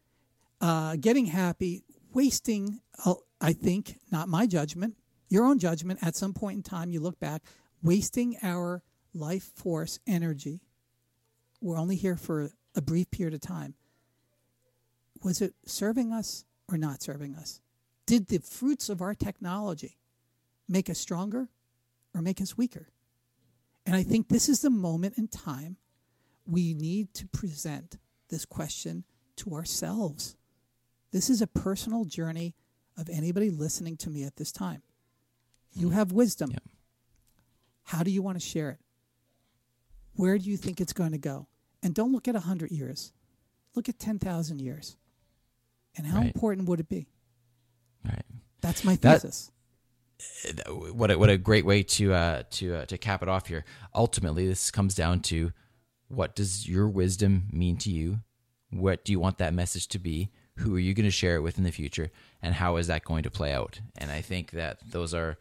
uh, 0.60 0.96
getting 0.96 1.26
happy, 1.26 1.84
wasting, 2.12 2.80
uh, 3.04 3.14
I 3.40 3.52
think, 3.52 3.98
not 4.10 4.28
my 4.28 4.46
judgment, 4.46 4.96
your 5.28 5.44
own 5.44 5.58
judgment, 5.58 6.00
at 6.02 6.16
some 6.16 6.32
point 6.32 6.56
in 6.56 6.62
time, 6.62 6.90
you 6.90 7.00
look 7.00 7.18
back, 7.18 7.42
wasting 7.82 8.36
our 8.42 8.82
life 9.12 9.50
force 9.54 9.98
energy. 10.06 10.60
We're 11.60 11.78
only 11.78 11.96
here 11.96 12.16
for 12.16 12.50
a 12.74 12.82
brief 12.82 13.10
period 13.10 13.34
of 13.34 13.40
time. 13.40 13.74
Was 15.22 15.40
it 15.40 15.54
serving 15.64 16.12
us 16.12 16.44
or 16.70 16.78
not 16.78 17.02
serving 17.02 17.34
us? 17.34 17.60
Did 18.06 18.28
the 18.28 18.38
fruits 18.38 18.88
of 18.88 19.00
our 19.00 19.14
technology 19.14 19.98
make 20.68 20.88
us 20.88 20.98
stronger 20.98 21.48
or 22.14 22.22
make 22.22 22.40
us 22.40 22.56
weaker? 22.56 22.88
And 23.87 23.95
I 23.95 24.03
think 24.03 24.28
this 24.28 24.49
is 24.49 24.61
the 24.61 24.70
moment 24.70 25.16
in 25.16 25.28
time 25.28 25.76
we 26.47 26.74
need 26.74 27.14
to 27.14 27.26
present 27.28 27.99
this 28.28 28.45
question 28.45 29.05
to 29.37 29.53
ourselves. 29.55 30.37
This 31.12 31.30
is 31.30 31.41
a 31.41 31.47
personal 31.47 32.05
journey 32.05 32.55
of 32.99 33.09
anybody 33.09 33.49
listening 33.51 33.97
to 33.99 34.11
me 34.11 34.24
at 34.24 34.37
this 34.37 34.51
time. 34.51 34.82
You 35.72 35.91
have 35.91 36.11
wisdom. 36.12 36.51
Yep. 36.51 36.62
How 37.84 38.03
do 38.03 38.11
you 38.11 38.22
want 38.22 38.41
to 38.41 38.45
share 38.45 38.70
it? 38.70 38.80
Where 40.14 40.39
do 40.39 40.51
you 40.51 40.57
think 40.57 40.80
it's 40.80 40.93
going 40.93 41.12
to 41.12 41.18
go? 41.18 41.47
And 41.82 41.95
don't 41.95 42.12
look 42.12 42.26
at 42.26 42.34
100 42.34 42.70
years. 42.72 43.12
Look 43.74 43.89
at 43.89 43.99
10,000 43.99 44.61
years. 44.61 44.97
And 45.97 46.07
how 46.07 46.18
Right. 46.18 46.34
important 46.34 46.68
would 46.68 46.80
it 46.80 46.89
be? 46.89 47.07
Right. 48.05 48.24
That's 48.61 48.82
my 48.84 48.97
thesis. 48.97 49.51
What 50.92 51.10
a, 51.10 51.18
what 51.18 51.28
a 51.28 51.36
great 51.36 51.66
way 51.66 51.82
to 51.82 52.14
uh, 52.14 52.42
to 52.52 52.76
uh, 52.76 52.86
to 52.86 52.98
cap 52.98 53.22
it 53.22 53.28
off 53.28 53.46
here. 53.46 53.64
Ultimately, 53.94 54.46
this 54.46 54.70
comes 54.70 54.94
down 54.94 55.20
to 55.22 55.52
what 56.08 56.34
does 56.34 56.68
your 56.68 56.88
wisdom 56.88 57.48
mean 57.52 57.76
to 57.78 57.90
you? 57.90 58.20
What 58.70 59.04
do 59.04 59.12
you 59.12 59.20
want 59.20 59.38
that 59.38 59.54
message 59.54 59.88
to 59.88 59.98
be? 59.98 60.30
Who 60.58 60.76
are 60.76 60.80
you 60.80 60.94
going 60.94 61.04
to 61.04 61.10
share 61.10 61.36
it 61.36 61.40
with 61.40 61.58
in 61.58 61.64
the 61.64 61.70
future? 61.70 62.10
And 62.40 62.54
how 62.54 62.76
is 62.76 62.86
that 62.86 63.04
going 63.04 63.24
to 63.24 63.30
play 63.30 63.52
out? 63.52 63.80
And 63.98 64.10
I 64.10 64.22
think 64.22 64.52
that 64.52 64.78
those 64.90 65.12
are 65.12 65.36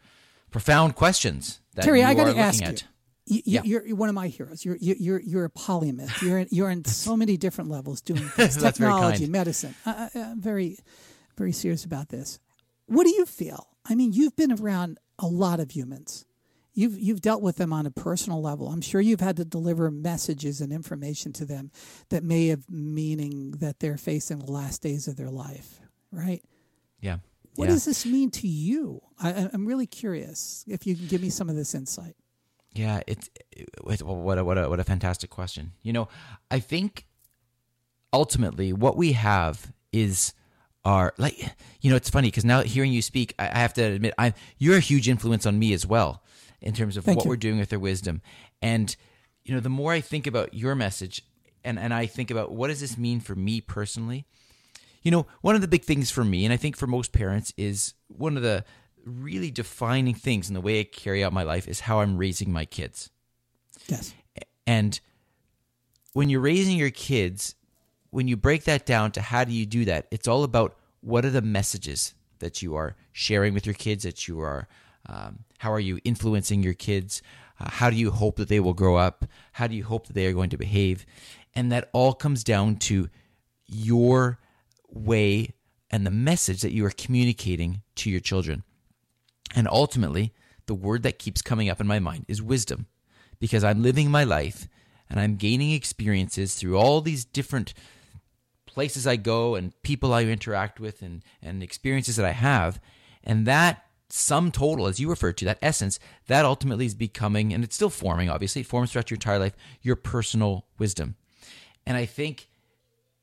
profound 0.50 0.94
questions 0.94 1.60
that 1.74 1.84
Teri, 1.84 2.00
you 2.00 2.04
I 2.04 2.14
got 2.14 2.32
to 2.32 2.38
ask 2.38 2.62
at. 2.62 2.82
you. 2.82 2.88
You, 3.26 3.42
Yeah. 3.44 3.62
You're, 3.64 3.96
one 3.96 4.08
of 4.08 4.14
my 4.14 4.28
heroes. 4.28 4.64
You're 4.64 4.76
you're 4.76 5.20
you're, 5.20 5.44
a 5.44 5.50
polymath. 5.50 6.22
You're 6.22 6.38
in, 6.40 6.48
you're 6.50 6.70
in 6.70 6.84
so 7.06 7.16
many 7.16 7.36
different 7.36 7.70
levels 7.70 8.00
doing 8.00 8.20
things. 8.28 8.56
Technology, 8.56 9.26
medicine. 9.26 9.74
I, 9.84 10.10
I'm 10.14 10.40
very 10.40 10.78
very 11.36 11.52
serious 11.52 11.84
about 11.84 12.08
this. 12.08 12.38
What 12.86 13.04
do 13.04 13.10
you 13.10 13.26
feel? 13.26 13.68
I 13.88 13.94
mean, 13.94 14.12
you've 14.12 14.36
been 14.36 14.52
around 14.52 14.98
a 15.18 15.26
lot 15.26 15.60
of 15.60 15.70
humans. 15.70 16.24
You've 16.74 16.98
you've 16.98 17.22
dealt 17.22 17.40
with 17.40 17.56
them 17.56 17.72
on 17.72 17.86
a 17.86 17.90
personal 17.90 18.42
level. 18.42 18.68
I'm 18.68 18.82
sure 18.82 19.00
you've 19.00 19.20
had 19.20 19.36
to 19.36 19.46
deliver 19.46 19.90
messages 19.90 20.60
and 20.60 20.72
information 20.72 21.32
to 21.34 21.46
them 21.46 21.70
that 22.10 22.22
may 22.22 22.48
have 22.48 22.68
meaning 22.70 23.52
that 23.52 23.80
they're 23.80 23.96
facing 23.96 24.40
the 24.40 24.52
last 24.52 24.82
days 24.82 25.08
of 25.08 25.16
their 25.16 25.30
life. 25.30 25.80
Right? 26.12 26.42
Yeah. 27.00 27.18
What 27.54 27.68
yeah. 27.68 27.74
does 27.74 27.86
this 27.86 28.04
mean 28.04 28.30
to 28.32 28.46
you? 28.46 29.00
I, 29.18 29.48
I'm 29.52 29.64
really 29.64 29.86
curious 29.86 30.64
if 30.68 30.86
you 30.86 30.94
can 30.94 31.06
give 31.06 31.22
me 31.22 31.30
some 31.30 31.48
of 31.48 31.56
this 31.56 31.74
insight. 31.74 32.14
Yeah, 32.74 33.00
it's 33.06 33.30
it, 33.52 33.70
what 33.82 34.02
a, 34.02 34.44
what 34.44 34.58
a 34.58 34.68
what 34.68 34.80
a 34.80 34.84
fantastic 34.84 35.30
question. 35.30 35.72
You 35.82 35.94
know, 35.94 36.08
I 36.50 36.58
think 36.58 37.06
ultimately 38.12 38.74
what 38.74 38.98
we 38.98 39.12
have 39.12 39.72
is 39.92 40.34
our 40.86 41.12
like 41.18 41.36
you 41.80 41.90
know 41.90 41.96
it's 41.96 42.08
funny 42.08 42.28
because 42.28 42.44
now 42.44 42.62
hearing 42.62 42.92
you 42.92 43.02
speak, 43.02 43.34
I, 43.38 43.48
I 43.48 43.58
have 43.58 43.74
to 43.74 43.82
admit 43.82 44.14
I'm 44.16 44.32
you're 44.56 44.76
a 44.76 44.80
huge 44.80 45.08
influence 45.08 45.44
on 45.44 45.58
me 45.58 45.72
as 45.72 45.84
well 45.84 46.22
in 46.62 46.72
terms 46.72 46.96
of 46.96 47.04
Thank 47.04 47.18
what 47.18 47.24
you. 47.24 47.30
we're 47.30 47.36
doing 47.36 47.58
with 47.58 47.68
their 47.68 47.80
wisdom, 47.80 48.22
and 48.62 48.94
you 49.44 49.52
know 49.52 49.60
the 49.60 49.68
more 49.68 49.92
I 49.92 50.00
think 50.00 50.26
about 50.26 50.54
your 50.54 50.74
message 50.74 51.22
and 51.64 51.78
and 51.78 51.92
I 51.92 52.06
think 52.06 52.30
about 52.30 52.52
what 52.52 52.68
does 52.68 52.80
this 52.80 52.96
mean 52.96 53.20
for 53.20 53.34
me 53.34 53.60
personally. 53.60 54.24
You 55.02 55.10
know, 55.10 55.26
one 55.40 55.54
of 55.54 55.60
the 55.60 55.68
big 55.68 55.84
things 55.84 56.10
for 56.10 56.24
me, 56.24 56.44
and 56.44 56.52
I 56.52 56.56
think 56.56 56.76
for 56.76 56.86
most 56.86 57.12
parents, 57.12 57.52
is 57.56 57.94
one 58.08 58.36
of 58.36 58.42
the 58.42 58.64
really 59.04 59.52
defining 59.52 60.14
things 60.14 60.48
in 60.48 60.54
the 60.54 60.60
way 60.60 60.80
I 60.80 60.84
carry 60.84 61.22
out 61.22 61.32
my 61.32 61.44
life 61.44 61.68
is 61.68 61.80
how 61.80 62.00
I'm 62.00 62.16
raising 62.16 62.52
my 62.52 62.64
kids. 62.64 63.10
Yes. 63.86 64.14
And 64.66 64.98
when 66.12 66.28
you're 66.28 66.40
raising 66.40 66.76
your 66.76 66.90
kids, 66.90 67.54
when 68.16 68.28
you 68.28 68.34
break 68.34 68.64
that 68.64 68.86
down 68.86 69.10
to 69.10 69.20
how 69.20 69.44
do 69.44 69.52
you 69.52 69.66
do 69.66 69.84
that, 69.84 70.06
it's 70.10 70.26
all 70.26 70.42
about 70.42 70.74
what 71.02 71.26
are 71.26 71.30
the 71.30 71.42
messages 71.42 72.14
that 72.38 72.62
you 72.62 72.74
are 72.74 72.96
sharing 73.12 73.52
with 73.52 73.66
your 73.66 73.74
kids, 73.74 74.04
that 74.04 74.26
you 74.26 74.40
are, 74.40 74.66
um, 75.06 75.40
how 75.58 75.70
are 75.70 75.78
you 75.78 76.00
influencing 76.02 76.62
your 76.62 76.72
kids? 76.72 77.20
Uh, 77.60 77.68
how 77.68 77.90
do 77.90 77.96
you 77.96 78.10
hope 78.10 78.36
that 78.36 78.48
they 78.48 78.58
will 78.58 78.72
grow 78.72 78.96
up? 78.96 79.26
How 79.52 79.66
do 79.66 79.76
you 79.76 79.84
hope 79.84 80.06
that 80.06 80.14
they 80.14 80.24
are 80.24 80.32
going 80.32 80.48
to 80.48 80.56
behave? 80.56 81.04
And 81.54 81.70
that 81.72 81.90
all 81.92 82.14
comes 82.14 82.42
down 82.42 82.76
to 82.88 83.10
your 83.66 84.38
way 84.88 85.50
and 85.90 86.06
the 86.06 86.10
message 86.10 86.62
that 86.62 86.72
you 86.72 86.86
are 86.86 86.90
communicating 86.90 87.82
to 87.96 88.08
your 88.08 88.20
children. 88.20 88.62
And 89.54 89.68
ultimately, 89.68 90.32
the 90.64 90.74
word 90.74 91.02
that 91.02 91.18
keeps 91.18 91.42
coming 91.42 91.68
up 91.68 91.82
in 91.82 91.86
my 91.86 91.98
mind 91.98 92.24
is 92.28 92.40
wisdom 92.40 92.86
because 93.38 93.62
I'm 93.62 93.82
living 93.82 94.10
my 94.10 94.24
life 94.24 94.68
and 95.10 95.20
I'm 95.20 95.36
gaining 95.36 95.72
experiences 95.72 96.54
through 96.54 96.78
all 96.78 97.02
these 97.02 97.26
different 97.26 97.74
places 98.76 99.06
I 99.06 99.16
go 99.16 99.54
and 99.54 99.72
people 99.82 100.12
I 100.12 100.24
interact 100.24 100.78
with 100.78 101.00
and, 101.00 101.24
and 101.40 101.62
experiences 101.62 102.16
that 102.16 102.26
I 102.26 102.32
have. 102.32 102.78
And 103.24 103.46
that 103.46 103.86
sum 104.10 104.52
total, 104.52 104.86
as 104.86 105.00
you 105.00 105.08
referred 105.08 105.38
to, 105.38 105.46
that 105.46 105.58
essence, 105.62 105.98
that 106.26 106.44
ultimately 106.44 106.84
is 106.84 106.94
becoming, 106.94 107.54
and 107.54 107.64
it's 107.64 107.74
still 107.74 107.88
forming, 107.88 108.28
obviously, 108.28 108.60
it 108.60 108.66
forms 108.66 108.92
throughout 108.92 109.10
your 109.10 109.16
entire 109.16 109.38
life, 109.38 109.56
your 109.80 109.96
personal 109.96 110.66
wisdom. 110.78 111.16
And 111.86 111.96
I 111.96 112.04
think 112.04 112.48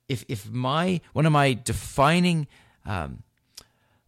if 0.10 0.26
if 0.28 0.50
my 0.50 1.02
one 1.14 1.28
of 1.28 1.32
my 1.32 1.54
defining 1.54 2.48
um, 2.88 3.22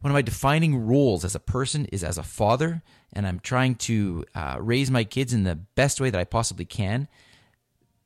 one 0.01 0.09
of 0.09 0.15
my 0.15 0.23
defining 0.23 0.87
roles 0.87 1.23
as 1.23 1.35
a 1.35 1.39
person 1.39 1.85
is 1.85 2.03
as 2.03 2.17
a 2.17 2.23
father, 2.23 2.81
and 3.13 3.27
I'm 3.27 3.39
trying 3.39 3.75
to 3.75 4.25
uh, 4.33 4.57
raise 4.59 4.89
my 4.89 5.03
kids 5.03 5.31
in 5.31 5.43
the 5.43 5.55
best 5.55 6.01
way 6.01 6.09
that 6.09 6.19
I 6.19 6.23
possibly 6.23 6.65
can. 6.65 7.07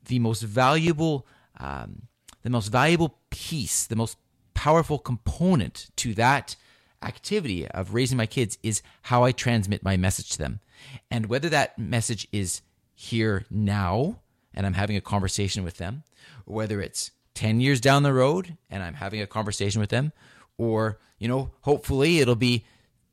The 0.06 0.20
most 0.20 0.42
valuable, 0.42 1.26
um, 1.58 2.10
the 2.44 2.50
most 2.50 2.68
valuable 2.68 3.18
piece, 3.30 3.86
the 3.86 3.96
most 3.96 4.18
powerful 4.54 5.00
component 5.00 5.90
to 5.98 6.14
that 6.16 6.56
activity 7.02 7.68
of 7.68 7.94
raising 7.94 8.18
my 8.18 8.26
kids 8.26 8.58
is 8.62 8.82
how 9.04 9.24
I 9.24 9.32
transmit 9.32 9.84
my 9.84 9.98
message 9.98 10.32
to 10.32 10.38
them, 10.38 10.60
and 11.10 11.28
whether 11.28 11.50
that 11.50 11.78
message 11.80 12.28
is 12.32 12.62
here 12.94 13.46
now 13.50 14.20
and 14.54 14.66
I'm 14.66 14.74
having 14.74 14.98
a 14.98 15.02
conversation 15.02 15.64
with 15.64 15.78
them, 15.78 16.04
or 16.46 16.56
whether 16.56 16.82
it's 16.82 17.12
10 17.36 17.62
years 17.62 17.80
down 17.80 18.04
the 18.04 18.14
road 18.14 18.58
and 18.70 18.84
I'm 18.84 18.96
having 18.96 19.22
a 19.22 19.28
conversation 19.28 19.80
with 19.80 19.90
them, 19.90 20.12
or, 20.58 21.00
you 21.20 21.28
know, 21.28 21.52
hopefully 21.62 22.20
it'll 22.20 22.36
be 22.36 22.66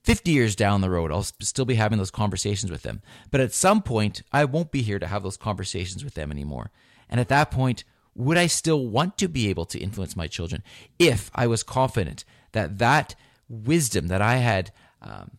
50 0.03 0.31
years 0.31 0.57
down 0.57 0.81
the 0.81 0.91
road. 0.91 1.13
I'll 1.13 1.23
still 1.23 1.65
be 1.65 1.75
having 1.75 1.99
those 1.99 2.11
conversations 2.11 2.73
with 2.73 2.83
them. 2.83 3.03
But 3.31 3.41
at 3.41 3.53
some 3.53 3.83
point, 3.83 4.23
I 4.33 4.45
won't 4.45 4.73
be 4.73 4.83
here 4.83 4.99
to 4.99 5.07
have 5.07 5.23
those 5.23 5.37
conversations 5.37 6.03
with 6.03 6.15
them 6.15 6.33
anymore. 6.33 6.71
And 7.09 7.21
at 7.21 7.29
that 7.29 7.51
point, 7.51 7.85
would 8.17 8.39
I 8.39 8.47
still 8.47 8.87
want 8.87 9.19
to 9.19 9.29
be 9.29 9.49
able 9.49 9.67
to 9.67 9.79
influence 9.79 10.17
my 10.17 10.27
children 10.27 10.63
if 10.99 11.31
I 11.35 11.47
was 11.47 11.63
confident 11.63 12.25
that 12.53 12.79
that 12.79 13.15
wisdom 13.49 14.09
that 14.09 14.23
I 14.23 14.37
had 14.37 14.73
um, 15.03 15.33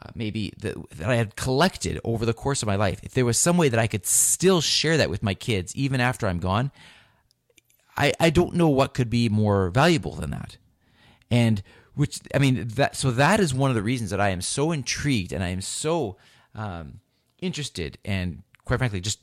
uh, 0.00 0.10
maybe 0.14 0.52
that, 0.58 0.76
that 0.96 1.10
I 1.10 1.16
had 1.16 1.36
collected 1.36 2.00
over 2.04 2.24
the 2.24 2.32
course 2.32 2.62
of 2.62 2.66
my 2.66 2.76
life, 2.76 3.00
if 3.02 3.12
there 3.12 3.24
was 3.24 3.36
some 3.36 3.56
way 3.56 3.68
that 3.68 3.80
I 3.80 3.86
could 3.86 4.06
still 4.06 4.60
share 4.60 4.96
that 4.96 5.10
with 5.10 5.22
my 5.22 5.34
kids 5.34 5.74
even 5.76 6.00
after 6.00 6.26
I'm 6.26 6.38
gone, 6.38 6.70
I, 7.96 8.12
I 8.18 8.30
don't 8.30 8.54
know 8.54 8.68
what 8.68 8.94
could 8.94 9.10
be 9.10 9.28
more 9.28 9.70
valuable 9.70 10.14
than 10.14 10.30
that. 10.30 10.56
And 11.30 11.62
which 11.94 12.20
I 12.34 12.38
mean 12.38 12.68
that 12.68 12.96
so 12.96 13.10
that 13.10 13.38
is 13.40 13.52
one 13.52 13.70
of 13.70 13.74
the 13.74 13.82
reasons 13.82 14.10
that 14.10 14.20
I 14.20 14.30
am 14.30 14.40
so 14.40 14.72
intrigued 14.72 15.32
and 15.32 15.42
I 15.42 15.48
am 15.48 15.60
so 15.60 16.16
um, 16.54 17.00
interested 17.38 17.98
and 18.04 18.42
quite 18.64 18.78
frankly 18.78 19.00
just 19.00 19.18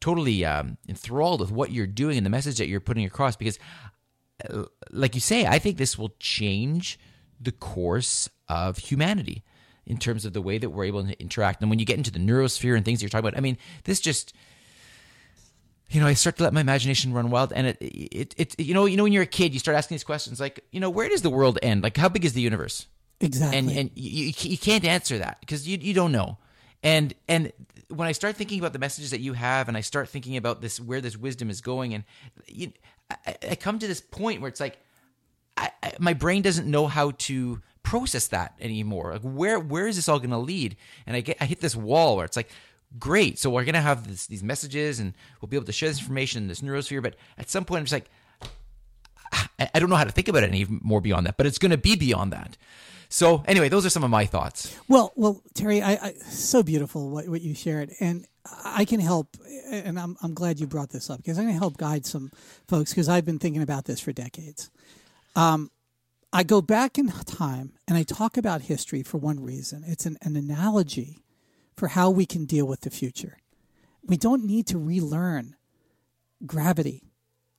totally 0.00 0.44
um, 0.44 0.78
enthralled 0.88 1.40
with 1.40 1.50
what 1.50 1.72
you're 1.72 1.86
doing 1.86 2.16
and 2.16 2.26
the 2.26 2.30
message 2.30 2.58
that 2.58 2.68
you're 2.68 2.80
putting 2.80 3.04
across 3.04 3.36
because 3.36 3.58
uh, 4.48 4.64
like 4.90 5.14
you 5.14 5.20
say 5.20 5.46
I 5.46 5.58
think 5.58 5.76
this 5.76 5.98
will 5.98 6.14
change 6.20 6.98
the 7.40 7.52
course 7.52 8.28
of 8.48 8.78
humanity 8.78 9.44
in 9.86 9.98
terms 9.98 10.24
of 10.24 10.32
the 10.32 10.42
way 10.42 10.58
that 10.58 10.70
we're 10.70 10.84
able 10.84 11.04
to 11.04 11.20
interact 11.20 11.60
and 11.60 11.70
when 11.70 11.78
you 11.78 11.84
get 11.84 11.96
into 11.96 12.10
the 12.10 12.18
neurosphere 12.18 12.76
and 12.76 12.84
things 12.84 13.02
you're 13.02 13.08
talking 13.08 13.26
about 13.28 13.38
I 13.38 13.40
mean 13.40 13.58
this 13.84 14.00
just 14.00 14.32
you 15.90 16.00
know, 16.00 16.06
I 16.06 16.14
start 16.14 16.36
to 16.36 16.42
let 16.42 16.52
my 16.52 16.60
imagination 16.60 17.14
run 17.14 17.30
wild, 17.30 17.52
and 17.52 17.66
it, 17.66 17.78
it, 17.80 18.34
it, 18.36 18.60
you 18.60 18.74
know, 18.74 18.84
you 18.84 18.96
know, 18.96 19.04
when 19.04 19.12
you're 19.12 19.22
a 19.22 19.26
kid, 19.26 19.54
you 19.54 19.58
start 19.58 19.76
asking 19.76 19.94
these 19.94 20.04
questions 20.04 20.38
like, 20.38 20.62
you 20.70 20.80
know, 20.80 20.90
where 20.90 21.08
does 21.08 21.22
the 21.22 21.30
world 21.30 21.58
end? 21.62 21.82
Like, 21.82 21.96
how 21.96 22.10
big 22.10 22.26
is 22.26 22.34
the 22.34 22.42
universe? 22.42 22.86
Exactly. 23.20 23.58
And 23.58 23.70
and 23.70 23.90
you, 23.94 24.32
you 24.36 24.58
can't 24.58 24.84
answer 24.84 25.18
that 25.18 25.40
because 25.40 25.66
you 25.66 25.78
you 25.80 25.94
don't 25.94 26.12
know. 26.12 26.38
And 26.82 27.14
and 27.26 27.52
when 27.88 28.06
I 28.08 28.12
start 28.12 28.36
thinking 28.36 28.58
about 28.58 28.72
the 28.72 28.78
messages 28.78 29.10
that 29.10 29.20
you 29.20 29.32
have, 29.32 29.68
and 29.68 29.76
I 29.76 29.80
start 29.80 30.08
thinking 30.08 30.36
about 30.36 30.60
this, 30.60 30.80
where 30.80 31.00
this 31.00 31.16
wisdom 31.16 31.50
is 31.50 31.60
going, 31.60 31.94
and 31.94 32.04
you, 32.46 32.72
I, 33.10 33.36
I 33.50 33.54
come 33.54 33.78
to 33.78 33.86
this 33.86 34.00
point 34.00 34.40
where 34.40 34.48
it's 34.48 34.60
like, 34.60 34.78
I, 35.56 35.70
I, 35.82 35.92
my 35.98 36.14
brain 36.14 36.42
doesn't 36.42 36.70
know 36.70 36.86
how 36.86 37.12
to 37.12 37.60
process 37.82 38.28
that 38.28 38.54
anymore. 38.60 39.12
Like, 39.12 39.22
where 39.22 39.58
where 39.58 39.86
is 39.86 39.96
this 39.96 40.08
all 40.08 40.18
going 40.18 40.30
to 40.30 40.38
lead? 40.38 40.76
And 41.06 41.16
I 41.16 41.20
get 41.20 41.38
I 41.40 41.46
hit 41.46 41.60
this 41.60 41.74
wall 41.74 42.16
where 42.16 42.24
it's 42.24 42.36
like 42.36 42.50
great. 42.98 43.38
So 43.38 43.50
we're 43.50 43.64
going 43.64 43.74
to 43.74 43.80
have 43.80 44.08
this, 44.08 44.26
these 44.26 44.42
messages 44.42 45.00
and 45.00 45.14
we'll 45.40 45.48
be 45.48 45.56
able 45.56 45.66
to 45.66 45.72
share 45.72 45.88
this 45.88 45.98
information 45.98 46.42
in 46.42 46.48
this 46.48 46.60
neurosphere. 46.60 47.02
But 47.02 47.16
at 47.36 47.50
some 47.50 47.64
point, 47.64 47.80
I'm 47.80 47.84
just 47.84 47.92
like, 47.92 48.10
I 49.74 49.78
don't 49.78 49.90
know 49.90 49.96
how 49.96 50.04
to 50.04 50.12
think 50.12 50.28
about 50.28 50.42
it 50.42 50.48
any 50.48 50.64
more 50.68 51.00
beyond 51.00 51.26
that, 51.26 51.36
but 51.36 51.46
it's 51.46 51.58
going 51.58 51.70
to 51.70 51.76
be 51.76 51.96
beyond 51.96 52.32
that. 52.32 52.56
So 53.08 53.42
anyway, 53.46 53.68
those 53.68 53.86
are 53.86 53.90
some 53.90 54.04
of 54.04 54.10
my 54.10 54.26
thoughts. 54.26 54.76
Well, 54.86 55.12
well, 55.16 55.42
Teri, 55.54 55.82
I, 55.82 55.98
I 56.08 56.12
so 56.28 56.62
beautiful 56.62 57.10
what, 57.10 57.28
what 57.28 57.40
you 57.40 57.54
shared, 57.54 57.90
and 58.00 58.26
I 58.64 58.84
can 58.84 59.00
help, 59.00 59.28
and 59.70 59.98
I'm 59.98 60.16
I'm 60.22 60.34
glad 60.34 60.60
you 60.60 60.66
brought 60.66 60.90
this 60.90 61.08
up 61.08 61.18
because 61.18 61.38
I'm 61.38 61.44
going 61.44 61.54
to 61.54 61.60
help 61.60 61.78
guide 61.78 62.04
some 62.04 62.30
folks 62.66 62.92
because 62.92 63.08
I've 63.08 63.24
been 63.24 63.38
thinking 63.38 63.62
about 63.62 63.86
this 63.86 64.00
for 64.00 64.12
decades. 64.12 64.70
Um, 65.34 65.70
I 66.32 66.42
go 66.42 66.60
back 66.60 66.98
in 66.98 67.08
time 67.08 67.72
and 67.86 67.96
I 67.96 68.02
talk 68.02 68.36
about 68.36 68.62
history 68.62 69.02
for 69.02 69.16
one 69.16 69.40
reason. 69.42 69.82
It's 69.86 70.04
an, 70.04 70.18
an 70.22 70.36
analogy 70.36 71.18
for 71.74 71.88
how 71.88 72.10
we 72.10 72.26
can 72.26 72.44
deal 72.44 72.66
with 72.66 72.82
the 72.82 72.90
future. 72.90 73.38
We 74.04 74.16
don't 74.18 74.44
need 74.44 74.66
to 74.66 74.78
relearn 74.78 75.56
gravity. 76.44 77.04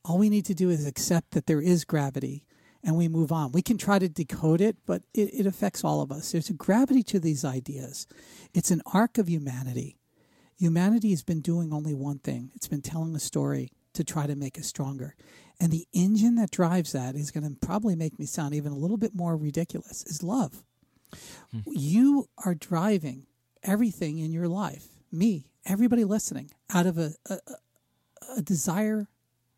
All 0.06 0.18
we 0.18 0.30
need 0.30 0.46
to 0.46 0.54
do 0.54 0.70
is 0.70 0.86
accept 0.86 1.32
that 1.32 1.48
there 1.48 1.62
is 1.62 1.84
gravity 1.84 2.44
and 2.84 2.96
we 2.96 3.08
move 3.08 3.32
on. 3.32 3.52
We 3.52 3.62
can 3.62 3.78
try 3.78 4.00
to 4.00 4.10
decode 4.10 4.62
it, 4.62 4.78
but 4.86 5.04
it, 5.14 5.30
it 5.34 5.46
affects 5.46 5.84
all 5.84 6.02
of 6.02 6.12
us. 6.12 6.32
There's 6.32 6.50
a 6.50 6.54
gravity 6.54 7.04
to 7.04 7.20
these 7.20 7.44
ideas. 7.44 8.08
It's 8.54 8.72
an 8.72 8.82
arc 8.94 9.18
of 9.18 9.30
humanity. 9.30 9.98
Humanity 10.58 11.12
has 11.12 11.24
been 11.24 11.42
doing 11.42 11.74
only 11.74 11.94
one 11.94 12.20
thing 12.20 12.52
it's 12.56 12.68
been 12.68 12.82
telling 12.82 13.16
a 13.16 13.20
story 13.20 13.72
to 13.94 14.04
try 14.04 14.28
to 14.28 14.36
make 14.36 14.58
us 14.58 14.68
stronger. 14.68 15.16
And 15.60 15.72
the 15.72 15.88
engine 15.94 16.36
that 16.36 16.52
drives 16.52 16.94
that 16.94 17.16
is 17.16 17.32
going 17.32 17.44
to 17.44 17.56
probably 17.66 17.96
make 17.96 18.18
me 18.18 18.26
sound 18.26 18.54
even 18.54 18.72
a 18.72 18.78
little 18.78 18.98
bit 18.98 19.14
more 19.14 19.36
ridiculous 19.36 20.04
is 20.04 20.24
love. 20.24 20.64
Hmm. 21.52 21.60
You 21.66 22.30
are 22.46 22.56
driving 22.56 23.26
everything 23.64 24.20
in 24.20 24.32
your 24.32 24.48
life, 24.48 24.86
me, 25.12 25.48
everybody 25.66 26.06
listening, 26.06 26.52
out 26.74 26.86
of 26.86 26.98
a, 26.98 27.12
a, 27.30 27.38
a 28.38 28.42
desire 28.42 29.08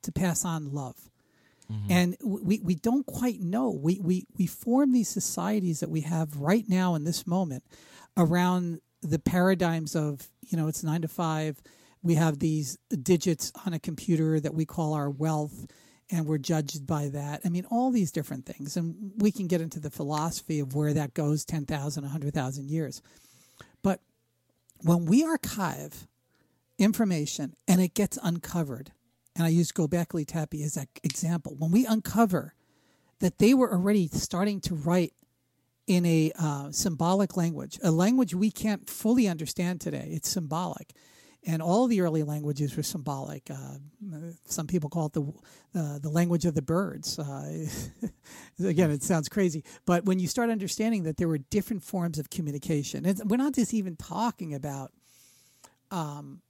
to 0.01 0.11
pass 0.11 0.43
on 0.43 0.71
love. 0.71 1.10
Mm-hmm. 1.71 1.91
And 1.91 2.17
we, 2.23 2.59
we 2.59 2.75
don't 2.75 3.05
quite 3.05 3.39
know. 3.39 3.71
We, 3.71 3.99
we, 3.99 4.27
we 4.37 4.47
form 4.47 4.91
these 4.91 5.09
societies 5.09 5.79
that 5.79 5.89
we 5.89 6.01
have 6.01 6.37
right 6.37 6.65
now 6.67 6.95
in 6.95 7.03
this 7.03 7.25
moment 7.25 7.63
around 8.17 8.81
the 9.01 9.19
paradigms 9.19 9.95
of, 9.95 10.27
you 10.41 10.57
know, 10.57 10.67
it's 10.67 10.83
nine 10.83 11.01
to 11.01 11.07
five. 11.07 11.61
We 12.03 12.15
have 12.15 12.39
these 12.39 12.77
digits 13.01 13.51
on 13.65 13.73
a 13.73 13.79
computer 13.79 14.39
that 14.39 14.53
we 14.53 14.65
call 14.65 14.93
our 14.93 15.09
wealth, 15.09 15.67
and 16.09 16.25
we're 16.25 16.39
judged 16.39 16.85
by 16.85 17.09
that. 17.09 17.41
I 17.45 17.49
mean, 17.49 17.65
all 17.71 17.91
these 17.91 18.11
different 18.11 18.45
things. 18.45 18.75
And 18.75 19.13
we 19.17 19.31
can 19.31 19.47
get 19.47 19.61
into 19.61 19.79
the 19.79 19.91
philosophy 19.91 20.59
of 20.59 20.75
where 20.75 20.93
that 20.93 21.13
goes 21.13 21.45
10,000, 21.45 22.03
100,000 22.03 22.69
years. 22.69 23.01
But 23.81 24.01
when 24.81 25.05
we 25.05 25.23
archive 25.23 26.07
information 26.77 27.55
and 27.67 27.79
it 27.79 27.93
gets 27.93 28.17
uncovered, 28.21 28.91
and 29.35 29.45
I 29.45 29.49
use 29.49 29.71
Gobekli 29.71 30.25
Tepe 30.25 30.61
as 30.63 30.77
an 30.77 30.87
example, 31.03 31.55
when 31.57 31.71
we 31.71 31.85
uncover 31.85 32.53
that 33.19 33.37
they 33.37 33.53
were 33.53 33.71
already 33.71 34.07
starting 34.07 34.59
to 34.61 34.75
write 34.75 35.13
in 35.87 36.05
a 36.05 36.31
uh, 36.39 36.71
symbolic 36.71 37.37
language, 37.37 37.79
a 37.83 37.91
language 37.91 38.33
we 38.33 38.51
can't 38.51 38.89
fully 38.89 39.27
understand 39.27 39.81
today. 39.81 40.09
It's 40.11 40.29
symbolic. 40.29 40.93
And 41.43 41.61
all 41.61 41.87
the 41.87 42.01
early 42.01 42.21
languages 42.21 42.77
were 42.77 42.83
symbolic. 42.83 43.49
Uh, 43.49 43.77
some 44.45 44.67
people 44.67 44.91
call 44.91 45.07
it 45.07 45.13
the 45.13 45.23
uh, 45.73 45.97
the 45.97 46.09
language 46.09 46.45
of 46.45 46.53
the 46.53 46.61
birds. 46.61 47.17
Uh, 47.17 47.65
again, 48.63 48.91
it 48.91 49.01
sounds 49.01 49.27
crazy, 49.27 49.63
but 49.87 50.05
when 50.05 50.19
you 50.19 50.27
start 50.27 50.51
understanding 50.51 51.01
that 51.03 51.17
there 51.17 51.27
were 51.27 51.39
different 51.39 51.83
forms 51.83 52.19
of 52.19 52.29
communication, 52.29 53.07
and 53.07 53.19
we're 53.25 53.37
not 53.37 53.55
just 53.55 53.73
even 53.73 53.95
talking 53.95 54.53
about 54.53 54.91
um, 55.89 56.41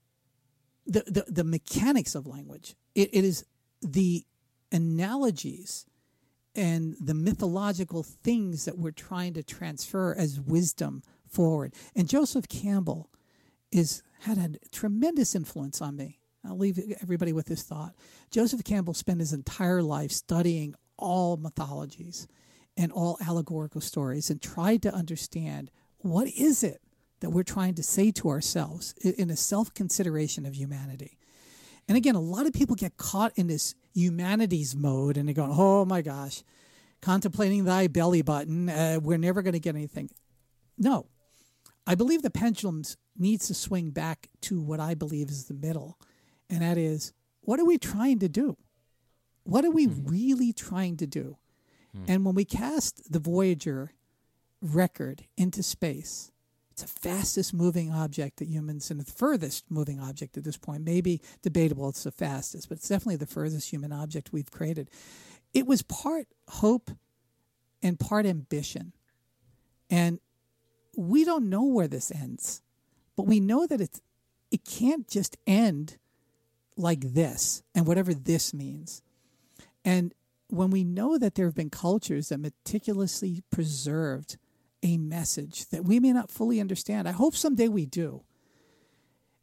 the, 0.91 1.03
the 1.07 1.25
the 1.31 1.43
mechanics 1.43 2.15
of 2.15 2.27
language. 2.27 2.75
It, 2.95 3.09
it 3.13 3.23
is 3.23 3.45
the 3.81 4.25
analogies 4.71 5.85
and 6.55 6.95
the 6.99 7.13
mythological 7.13 8.03
things 8.03 8.65
that 8.65 8.77
we're 8.77 8.91
trying 8.91 9.33
to 9.33 9.43
transfer 9.43 10.13
as 10.17 10.39
wisdom 10.39 11.01
forward. 11.27 11.73
And 11.95 12.09
Joseph 12.09 12.47
Campbell 12.49 13.09
is 13.71 14.03
had 14.21 14.37
a 14.37 14.69
tremendous 14.71 15.33
influence 15.33 15.81
on 15.81 15.95
me. 15.95 16.19
I'll 16.45 16.57
leave 16.57 16.79
everybody 17.01 17.33
with 17.33 17.45
this 17.45 17.63
thought. 17.63 17.93
Joseph 18.29 18.63
Campbell 18.63 18.93
spent 18.93 19.19
his 19.19 19.33
entire 19.33 19.81
life 19.81 20.11
studying 20.11 20.75
all 20.97 21.37
mythologies 21.37 22.27
and 22.75 22.91
all 22.91 23.17
allegorical 23.25 23.81
stories 23.81 24.29
and 24.29 24.41
tried 24.41 24.81
to 24.81 24.93
understand 24.93 25.71
what 25.99 26.27
is 26.27 26.63
it 26.63 26.81
that 27.21 27.29
we're 27.29 27.43
trying 27.43 27.75
to 27.75 27.83
say 27.83 28.11
to 28.11 28.29
ourselves 28.29 28.93
in 29.03 29.29
a 29.29 29.37
self 29.37 29.73
consideration 29.73 30.45
of 30.45 30.55
humanity. 30.55 31.17
And 31.87 31.97
again, 31.97 32.15
a 32.15 32.21
lot 32.21 32.45
of 32.45 32.53
people 32.53 32.75
get 32.75 32.97
caught 32.97 33.31
in 33.35 33.47
this 33.47 33.75
humanities 33.93 34.75
mode 34.75 35.17
and 35.17 35.27
they 35.27 35.33
go, 35.33 35.47
oh 35.49 35.85
my 35.85 36.01
gosh, 36.01 36.43
contemplating 37.01 37.65
thy 37.65 37.87
belly 37.87 38.21
button, 38.21 38.69
uh, 38.69 38.99
we're 39.01 39.17
never 39.17 39.41
going 39.41 39.53
to 39.53 39.59
get 39.59 39.75
anything. 39.75 40.09
No, 40.77 41.07
I 41.85 41.95
believe 41.95 42.21
the 42.21 42.29
pendulums 42.29 42.97
needs 43.17 43.47
to 43.47 43.53
swing 43.53 43.91
back 43.91 44.29
to 44.41 44.61
what 44.61 44.79
I 44.79 44.95
believe 44.95 45.29
is 45.29 45.45
the 45.45 45.53
middle, 45.53 45.97
and 46.49 46.61
that 46.61 46.77
is 46.77 47.13
what 47.41 47.59
are 47.59 47.65
we 47.65 47.77
trying 47.77 48.19
to 48.19 48.29
do? 48.29 48.57
What 49.43 49.65
are 49.65 49.71
we 49.71 49.87
mm-hmm. 49.87 50.07
really 50.07 50.53
trying 50.53 50.97
to 50.97 51.07
do? 51.07 51.37
Mm-hmm. 51.95 52.05
And 52.07 52.25
when 52.25 52.35
we 52.35 52.45
cast 52.45 53.11
the 53.11 53.19
Voyager 53.19 53.91
record 54.61 55.25
into 55.37 55.63
space, 55.63 56.30
it's 56.81 56.93
the 56.93 57.09
fastest 57.09 57.53
moving 57.53 57.91
object 57.91 58.37
that 58.37 58.47
humans, 58.47 58.89
and 58.89 58.99
the 58.99 59.11
furthest 59.11 59.69
moving 59.69 59.99
object 59.99 60.37
at 60.37 60.43
this 60.43 60.57
point. 60.57 60.83
Maybe 60.83 61.21
debatable 61.41 61.89
it's 61.89 62.03
the 62.03 62.11
fastest, 62.11 62.69
but 62.69 62.77
it's 62.77 62.87
definitely 62.87 63.17
the 63.17 63.27
furthest 63.27 63.69
human 63.69 63.91
object 63.91 64.31
we've 64.31 64.51
created. 64.51 64.89
It 65.53 65.67
was 65.67 65.81
part 65.81 66.27
hope 66.47 66.91
and 67.83 67.99
part 67.99 68.25
ambition. 68.25 68.93
And 69.89 70.19
we 70.95 71.23
don't 71.23 71.49
know 71.49 71.63
where 71.63 71.87
this 71.87 72.11
ends, 72.11 72.61
but 73.15 73.27
we 73.27 73.39
know 73.39 73.67
that 73.67 73.81
it's 73.81 74.01
it 74.51 74.65
can't 74.65 75.07
just 75.07 75.37
end 75.47 75.97
like 76.75 77.13
this 77.13 77.63
and 77.73 77.87
whatever 77.87 78.13
this 78.13 78.53
means. 78.53 79.01
And 79.85 80.13
when 80.47 80.69
we 80.69 80.83
know 80.83 81.17
that 81.17 81.35
there 81.35 81.45
have 81.45 81.55
been 81.55 81.69
cultures 81.69 82.29
that 82.29 82.39
meticulously 82.39 83.43
preserved 83.51 84.37
a 84.83 84.97
message 84.97 85.69
that 85.69 85.85
we 85.85 85.99
may 85.99 86.11
not 86.11 86.31
fully 86.31 86.59
understand, 86.59 87.07
I 87.07 87.11
hope 87.11 87.35
someday 87.35 87.67
we 87.67 87.85
do. 87.85 88.23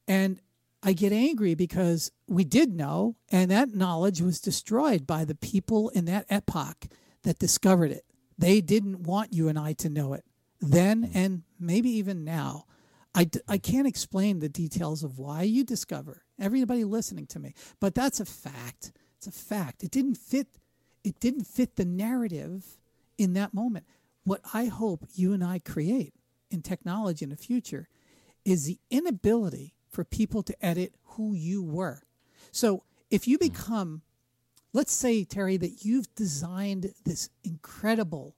And 0.07 0.41
I 0.83 0.93
get 0.93 1.13
angry 1.13 1.55
because 1.55 2.13
we 2.29 2.45
did 2.45 2.73
know, 2.73 3.17
and 3.31 3.51
that 3.51 3.75
knowledge 3.75 4.21
was 4.21 4.41
destroyed 4.41 5.07
by 5.07 5.25
the 5.25 5.35
people 5.35 5.89
in 5.91 6.05
that 6.07 6.27
epoch 6.31 6.87
that 7.23 7.39
discovered 7.39 7.91
it. 7.91 8.05
They 8.39 8.61
didn't 8.61 9.03
want 9.03 9.33
you 9.33 9.49
and 9.49 9.59
I 9.59 9.73
to 9.75 9.89
know 9.89 10.15
it 10.15 10.25
then 10.61 11.05
hmm. 11.05 11.17
and 11.17 11.43
maybe 11.59 11.91
even 11.91 12.25
now. 12.25 12.65
I, 13.15 13.29
I 13.49 13.59
can't 13.59 13.87
explain 13.87 14.39
the 14.39 14.49
details 14.49 15.03
of 15.03 15.19
why 15.19 15.43
you 15.43 15.65
discover 15.65 16.23
Everybody 16.41 16.85
listening 16.85 17.27
to 17.29 17.41
me. 17.41 17.55
But 17.81 17.95
that's 17.95 18.21
a 18.21 18.25
fact. 18.25 18.93
It's 19.17 19.27
a 19.27 19.33
fact. 19.33 19.83
It 19.83 19.91
didn't 19.91 20.15
fit 20.15 20.47
it 21.05 21.19
didn't 21.21 21.45
fit 21.45 21.77
the 21.77 21.85
narrative 21.85 22.79
in 23.17 23.33
that 23.33 23.55
moment. 23.55 23.87
What 24.29 24.43
I 24.53 24.67
hope 24.67 25.07
you 25.15 25.33
and 25.33 25.43
I 25.43 25.59
create 25.59 26.13
in 26.51 26.63
technology 26.63 27.25
in 27.25 27.31
the 27.31 27.37
future 27.37 27.89
is 28.45 28.67
the 28.67 28.79
inability 28.91 29.75
for 29.89 30.05
people 30.05 30.43
to 30.43 30.65
edit 30.65 30.95
who 31.03 31.35
you 31.35 31.63
were. 31.63 32.03
So 32.53 32.85
if 33.11 33.27
you 33.27 33.39
hmm. 33.39 33.49
become, 33.49 34.03
let's 34.73 34.93
say, 34.93 35.25
Teri, 35.25 35.59
that 35.61 35.85
you've 35.85 36.15
designed 36.15 36.93
this 37.05 37.31
incredible 37.43 38.35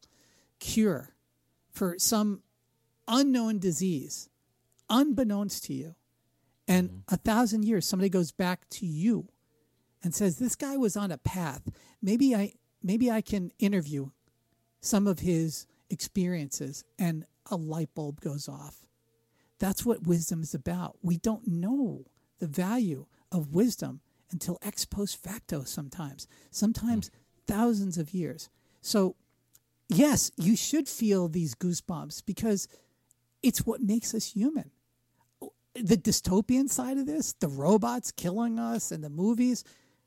cure 0.60 1.14
for 1.72 1.96
some 1.98 2.42
unknown 3.08 3.58
disease, 3.58 4.28
unbeknownst 4.88 5.64
to 5.64 5.74
you, 5.74 5.94
and 6.68 6.88
mm-hmm. 6.88 7.14
a 7.14 7.16
thousand 7.16 7.64
years 7.64 7.84
somebody 7.84 8.08
goes 8.08 8.30
back 8.30 8.68
to 8.70 8.86
you 8.86 9.28
and 10.04 10.14
says, 10.14 10.38
This 10.38 10.54
guy 10.54 10.76
was 10.76 10.96
on 10.96 11.10
a 11.10 11.18
path. 11.18 11.62
Maybe 12.00 12.34
I 12.34 12.52
maybe 12.82 13.10
I 13.10 13.20
can 13.20 13.50
interview 13.58 14.10
some 14.80 15.06
of 15.06 15.18
his 15.18 15.66
experiences 15.90 16.84
and 16.98 17.24
a 17.50 17.56
light 17.56 17.90
bulb 17.94 18.20
goes 18.20 18.48
off. 18.48 18.86
That's 19.58 19.84
what 19.84 20.06
wisdom 20.06 20.42
is 20.42 20.54
about. 20.54 20.96
We 21.02 21.18
don't 21.18 21.46
know 21.46 22.06
the 22.38 22.46
value 22.46 23.06
of 23.30 23.52
wisdom 23.52 24.00
until 24.32 24.58
ex 24.62 24.84
post 24.84 25.22
facto 25.22 25.64
sometimes, 25.64 26.26
sometimes 26.50 27.08
hmm. 27.08 27.52
thousands 27.52 27.98
of 27.98 28.14
years. 28.14 28.48
So, 28.80 29.16
yes, 29.88 30.30
you 30.36 30.56
should 30.56 30.88
feel 30.88 31.28
these 31.28 31.54
goosebumps 31.54 32.24
because 32.24 32.68
it's 33.42 33.66
what 33.66 33.82
makes 33.82 34.14
us 34.14 34.32
human. 34.32 34.70
The 35.74 35.96
dystopian 35.96 36.68
side 36.68 36.98
of 36.98 37.06
this, 37.06 37.32
the 37.34 37.48
robots 37.48 38.10
killing 38.10 38.58
us 38.58 38.90
and 38.90 39.04
the 39.04 39.10
movies, 39.10 39.64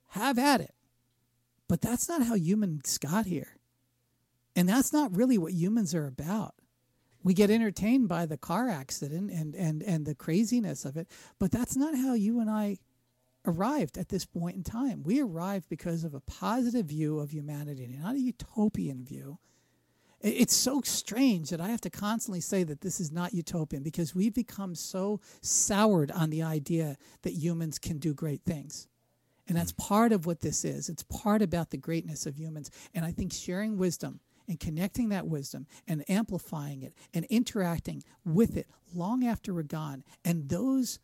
have 0.10 0.38
at 0.38 0.62
it. 0.62 0.74
But 1.68 1.82
that's 1.82 2.10
not 2.10 2.24
how 2.24 2.36
humans 2.36 2.98
got 2.98 3.26
here. 3.26 3.53
And 4.56 4.70
that's 4.70 4.94
not 4.94 5.16
really 5.16 5.38
what 5.38 5.54
humans 5.54 5.96
are 5.96 6.06
about. 6.06 6.56
We 7.24 7.34
get 7.34 7.50
entertained 7.50 8.10
by 8.10 8.26
the 8.26 8.38
car 8.38 8.70
accident 8.70 9.32
and, 9.32 9.56
and, 9.56 9.82
and 9.82 10.06
the 10.06 10.16
craziness 10.16 10.84
of 10.84 10.98
it, 10.98 11.08
but 11.40 11.52
that's 11.52 11.76
not 11.76 11.96
how 11.96 12.14
you 12.14 12.40
and 12.40 12.50
I 12.50 12.78
arrived 13.46 13.98
at 13.98 14.10
this 14.10 14.26
point 14.26 14.58
in 14.58 14.64
time. 14.64 15.04
We 15.04 15.22
arrived 15.22 15.70
because 15.70 16.04
of 16.04 16.14
a 16.14 16.20
positive 16.20 16.88
view 16.88 17.20
of 17.20 17.34
humanity, 17.34 17.88
not 18.02 18.16
a 18.16 18.20
utopian 18.20 19.06
view. 19.06 19.40
It's 20.22 20.56
so 20.56 20.82
strange 20.82 21.50
that 21.50 21.60
I 21.60 21.68
have 21.68 21.82
to 21.82 21.90
constantly 21.90 22.40
say 22.40 22.64
that 22.64 22.80
this 22.80 23.02
is 23.02 23.12
not 23.12 23.34
utopian 23.34 23.84
because 23.84 24.16
we've 24.16 24.34
become 24.34 24.74
so 24.76 25.20
soured 25.42 26.12
on 26.12 26.30
the 26.30 26.44
idea 26.44 26.98
that 27.24 27.34
humans 27.34 27.78
can 27.78 28.00
do 28.00 28.14
great 28.14 28.42
things. 28.46 28.88
And 29.48 29.58
that's 29.58 29.72
hmm. 29.72 29.84
part 29.84 30.12
of 30.14 30.26
what 30.26 30.40
this 30.40 30.64
is. 30.64 30.88
It's 30.88 31.04
part 31.04 31.42
about 31.42 31.72
the 31.72 31.78
greatness 31.78 32.26
of 32.26 32.38
humans. 32.38 32.72
And 32.94 33.06
I 33.06 33.12
think 33.12 33.34
sharing 33.34 33.78
wisdom 33.78 34.22
and 34.48 34.60
connecting 34.60 35.10
that 35.10 35.28
wisdom 35.28 35.68
and 35.88 36.04
amplifying 36.10 36.82
it 36.82 36.94
and 37.14 37.26
interacting 37.26 38.04
with 38.26 38.58
it 38.58 38.68
long 38.94 39.26
after 39.26 39.54
we're 39.54 39.64
gone, 39.64 40.04
and 40.24 40.50
those 40.50 41.00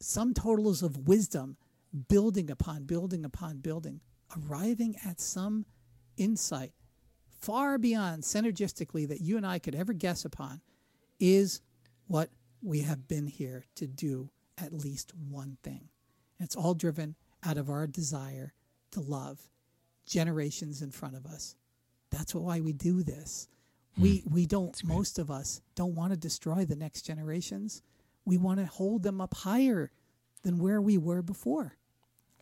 sum 0.00 0.34
totals 0.34 0.82
of 0.82 1.08
wisdom 1.08 1.56
building 2.08 2.50
upon 2.50 2.84
building 2.84 3.24
upon 3.24 3.58
building, 3.58 4.00
arriving 4.36 4.96
at 5.06 5.20
some 5.20 5.64
insight 6.16 6.72
far 7.44 7.76
beyond 7.76 8.22
synergistically 8.22 9.06
that 9.06 9.20
you 9.20 9.36
and 9.36 9.46
I 9.46 9.58
could 9.58 9.74
ever 9.74 9.92
guess 9.92 10.24
upon 10.24 10.62
is 11.20 11.60
what 12.06 12.30
we 12.62 12.80
have 12.80 13.06
been 13.06 13.26
here 13.26 13.64
to 13.76 13.86
do 13.86 14.30
at 14.56 14.72
least 14.72 15.12
one 15.14 15.58
thing. 15.62 15.88
And 16.38 16.46
it's 16.46 16.56
all 16.56 16.72
driven 16.72 17.16
out 17.44 17.58
of 17.58 17.68
our 17.68 17.86
desire 17.86 18.54
to 18.92 19.00
love 19.00 19.50
generations 20.06 20.80
in 20.80 20.90
front 20.90 21.16
of 21.16 21.26
us. 21.26 21.54
That's 22.16 22.34
why 22.34 22.60
we 22.60 22.72
do 22.72 23.02
this. 23.02 23.48
We 23.98 24.18
Hmm. 24.18 24.34
we 24.34 24.46
don't 24.46 24.84
most 24.84 25.18
of 25.18 25.30
us 25.30 25.60
don't 25.74 25.94
want 25.94 26.12
to 26.12 26.16
destroy 26.16 26.64
the 26.64 26.76
next 26.76 27.02
generations. 27.02 27.82
We 28.24 28.36
want 28.38 28.58
to 28.60 28.66
hold 28.66 29.02
them 29.02 29.20
up 29.20 29.34
higher 29.34 29.90
than 30.42 30.58
where 30.58 30.80
we 30.80 30.96
were 30.98 31.22
before. 31.22 31.76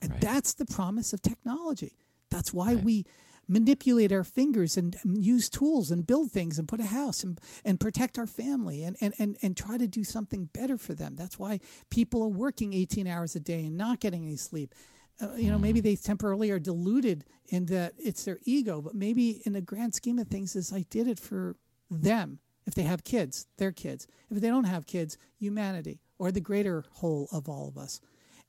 And 0.01 0.11
Right. 0.13 0.21
that's 0.21 0.55
the 0.55 0.65
promise 0.67 1.13
of 1.13 1.23
technology. 1.23 1.93
That's 2.31 2.53
why 2.53 2.75
we 2.75 3.05
manipulate 3.49 4.13
our 4.13 4.25
fingers 4.25 4.77
and, 4.77 4.97
and 5.03 5.23
use 5.23 5.51
tools 5.51 5.91
and 5.91 6.07
build 6.07 6.31
things 6.31 6.59
and 6.59 6.69
put 6.69 6.81
a 6.81 6.85
house 6.87 7.23
and, 7.25 7.41
and 7.65 7.79
protect 7.81 8.19
our 8.19 8.27
family 8.27 8.83
and, 8.85 8.97
and, 9.01 9.13
and, 9.19 9.37
and 9.43 9.57
try 9.57 9.77
to 9.77 9.87
do 9.89 10.05
something 10.05 10.47
better 10.53 10.79
for 10.79 10.95
them. 10.95 11.17
That's 11.17 11.39
why 11.39 11.61
people 11.91 12.23
are 12.23 12.29
working 12.29 12.73
18 12.73 13.07
hours 13.07 13.35
a 13.37 13.41
day 13.41 13.67
and 13.67 13.77
not 13.77 14.01
getting 14.01 14.25
any 14.25 14.37
sleep. 14.37 14.75
Uh, 15.21 15.35
you 15.37 15.51
know, 15.51 15.59
maybe 15.59 15.81
they 15.81 15.97
temporarily 15.97 16.51
are 16.51 16.59
deluded 16.59 17.25
in 17.49 17.67
that 17.67 17.95
it's 17.99 18.25
their 18.25 18.39
ego, 18.45 18.81
but 18.81 18.95
maybe 18.95 19.43
in 19.45 19.53
the 19.53 19.61
grand 19.61 19.95
scheme 19.95 20.19
of 20.19 20.29
things, 20.29 20.57
is 20.57 20.73
I 20.73 20.85
did 20.91 21.07
it 21.07 21.19
for 21.19 21.57
them. 21.91 22.39
If 22.67 22.75
they 22.75 22.83
have 22.83 23.05
kids, 23.05 23.47
their 23.59 23.73
kids. 23.73 24.07
If 24.31 24.41
they 24.41 24.49
don't 24.49 24.65
have 24.65 24.87
kids, 24.87 25.19
humanity 25.39 26.01
or 26.19 26.31
the 26.31 26.41
greater 26.41 26.85
whole 26.93 27.29
of 27.33 27.49
all 27.49 27.67
of 27.69 27.77
us. 27.77 28.01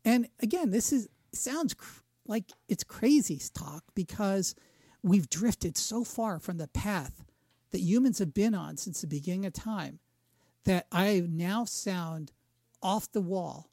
And 0.06 0.28
again, 0.42 0.70
this 0.70 0.94
is 0.94 1.10
sounds 1.34 1.74
cr- 1.74 2.02
like 2.28 2.52
it's 2.70 2.84
crazy 2.84 3.42
talk 3.54 3.84
because 3.96 4.54
we've 5.02 5.30
drifted 5.30 5.78
so 5.78 6.04
far 6.04 6.40
from 6.40 6.58
the 6.58 6.68
path 6.68 7.24
that 7.72 7.82
humans 7.82 8.20
have 8.20 8.34
been 8.34 8.54
on 8.54 8.78
since 8.78 9.02
the 9.02 9.08
beginning 9.08 9.46
of 9.46 9.54
time 9.54 10.00
that 10.66 10.86
I 10.92 11.24
now 11.28 11.66
sound 11.66 12.32
off 12.82 13.12
the 13.12 13.22
wall 13.22 13.70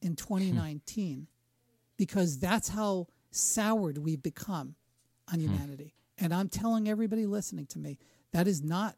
in 0.00 0.16
2019 0.16 1.26
because 1.96 2.38
that's 2.38 2.70
how 2.70 3.06
soured 3.30 3.98
we've 3.98 4.22
become 4.22 4.74
on 5.32 5.40
hmm. 5.40 5.46
humanity. 5.46 5.94
And 6.18 6.34
I'm 6.34 6.48
telling 6.48 6.88
everybody 6.88 7.26
listening 7.26 7.66
to 7.66 7.78
me 7.78 7.98
that 8.32 8.46
is 8.46 8.62
not 8.62 8.96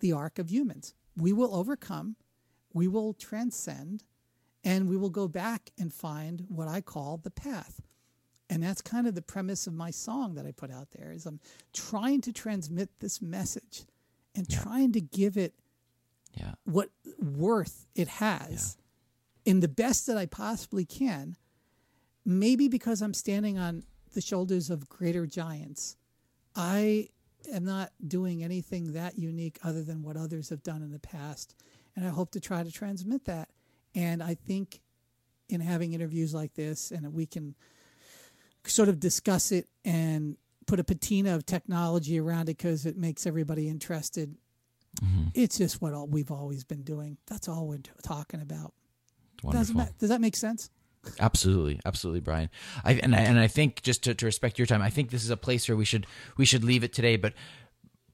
the 0.00 0.12
arc 0.12 0.38
of 0.38 0.50
humans. 0.50 0.94
We 1.16 1.32
will 1.32 1.54
overcome, 1.54 2.16
we 2.72 2.88
will 2.88 3.12
transcend, 3.14 4.04
and 4.64 4.88
we 4.88 4.96
will 4.96 5.10
go 5.10 5.28
back 5.28 5.70
and 5.78 5.92
find 5.92 6.44
what 6.48 6.68
I 6.68 6.80
call 6.80 7.18
the 7.18 7.30
path. 7.30 7.80
And 8.48 8.62
that's 8.62 8.82
kind 8.82 9.06
of 9.06 9.14
the 9.14 9.22
premise 9.22 9.66
of 9.66 9.72
my 9.72 9.90
song 9.90 10.34
that 10.34 10.46
I 10.46 10.52
put 10.52 10.70
out 10.70 10.90
there 10.90 11.10
is 11.10 11.26
I'm 11.26 11.40
trying 11.72 12.20
to 12.22 12.32
transmit 12.32 12.90
this 13.00 13.22
message 13.22 13.84
and 14.34 14.48
trying 14.48 14.92
to 14.92 15.00
give 15.00 15.36
it 15.36 15.54
Yeah. 16.36 16.54
what 16.64 16.90
worth 17.18 17.86
it 17.94 18.08
has 18.08 18.76
in 19.44 19.60
the 19.60 19.68
best 19.68 20.06
that 20.06 20.16
I 20.16 20.26
possibly 20.26 20.84
can. 20.84 21.36
Maybe 22.24 22.68
because 22.68 23.02
I'm 23.02 23.14
standing 23.14 23.58
on 23.58 23.84
the 24.14 24.20
shoulders 24.20 24.70
of 24.70 24.88
greater 24.88 25.26
giants, 25.26 25.96
I 26.54 27.08
am 27.52 27.64
not 27.64 27.90
doing 28.06 28.44
anything 28.44 28.92
that 28.92 29.18
unique 29.18 29.58
other 29.64 29.82
than 29.82 30.02
what 30.02 30.16
others 30.16 30.50
have 30.50 30.62
done 30.62 30.82
in 30.82 30.92
the 30.92 30.98
past. 30.98 31.54
And 31.96 32.06
I 32.06 32.10
hope 32.10 32.30
to 32.32 32.40
try 32.40 32.62
to 32.62 32.70
transmit 32.70 33.24
that. 33.24 33.48
And 33.94 34.22
I 34.22 34.34
think 34.34 34.80
in 35.48 35.60
having 35.60 35.92
interviews 35.92 36.32
like 36.32 36.54
this, 36.54 36.90
and 36.90 37.12
we 37.12 37.26
can 37.26 37.54
sort 38.64 38.88
of 38.88 39.00
discuss 39.00 39.52
it 39.52 39.68
and 39.84 40.36
put 40.66 40.80
a 40.80 40.84
patina 40.84 41.34
of 41.34 41.44
technology 41.44 42.18
around 42.18 42.48
it 42.48 42.56
because 42.56 42.86
it 42.86 42.96
makes 42.96 43.26
everybody 43.26 43.68
interested. 43.68 44.36
Mm-hmm. 45.02 45.28
It's 45.34 45.58
just 45.58 45.82
what 45.82 45.92
all, 45.92 46.06
we've 46.06 46.30
always 46.30 46.64
been 46.64 46.82
doing. 46.82 47.18
That's 47.26 47.48
all 47.48 47.66
we're 47.66 47.78
t- 47.78 47.90
talking 48.02 48.40
about. 48.40 48.72
Does, 49.50 49.72
that, 49.72 49.98
does 49.98 50.08
that 50.10 50.20
make 50.20 50.36
sense? 50.36 50.70
Absolutely, 51.18 51.80
absolutely, 51.84 52.20
Brian. 52.20 52.48
I 52.84 52.92
and 52.94 53.14
I, 53.14 53.20
and 53.20 53.38
I 53.38 53.48
think 53.48 53.82
just 53.82 54.04
to, 54.04 54.14
to 54.14 54.24
respect 54.26 54.58
your 54.58 54.66
time, 54.66 54.82
I 54.82 54.90
think 54.90 55.10
this 55.10 55.24
is 55.24 55.30
a 55.30 55.36
place 55.36 55.68
where 55.68 55.76
we 55.76 55.84
should 55.84 56.06
we 56.36 56.44
should 56.44 56.62
leave 56.64 56.84
it 56.84 56.92
today. 56.92 57.16
But 57.16 57.34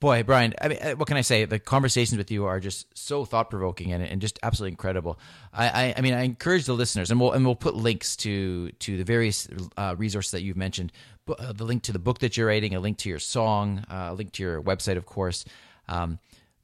boy, 0.01 0.23
Brian, 0.23 0.55
I 0.63 0.69
mean, 0.69 0.79
uh, 0.81 0.93
what 0.93 1.07
can 1.07 1.19
I 1.19 1.21
say? 1.23 1.45
The 1.45 1.59
conversations 1.59 2.17
with 2.17 2.31
you 2.31 2.47
are 2.47 2.61
just 2.61 2.87
so 2.97 3.25
thought 3.27 3.51
provoking 3.51 3.93
and, 3.93 4.03
and 4.03 4.23
just 4.23 4.39
absolutely 4.43 4.73
incredible. 4.73 5.19
I, 5.53 5.69
I 5.69 5.95
I 5.99 6.01
mean, 6.01 6.15
I 6.15 6.23
encourage 6.23 6.65
the 6.65 6.73
listeners, 6.73 7.11
and 7.11 7.21
we'll 7.21 7.33
and 7.33 7.45
we'll 7.45 7.57
put 7.57 7.75
links 7.75 8.17
to 8.19 8.71
to 8.71 8.97
the 8.97 9.05
various 9.05 9.49
uh, 9.77 9.95
resources 9.99 10.31
that 10.33 10.43
you've 10.43 10.57
mentioned. 10.57 10.91
Bu- 11.27 11.35
Uh, 11.35 11.53
the 11.53 11.65
link 11.65 11.83
to 11.83 11.93
the 11.93 11.99
book 11.99 12.21
that 12.21 12.37
you're 12.39 12.47
writing, 12.49 12.75
a 12.75 12.81
link 12.81 12.97
to 12.99 13.09
your 13.11 13.19
song, 13.21 13.85
uh, 13.91 14.09
a 14.11 14.15
link 14.15 14.33
to 14.33 14.43
your 14.43 14.63
website, 14.63 14.97
of 14.97 15.05
course. 15.05 15.45
Um, 15.89 16.19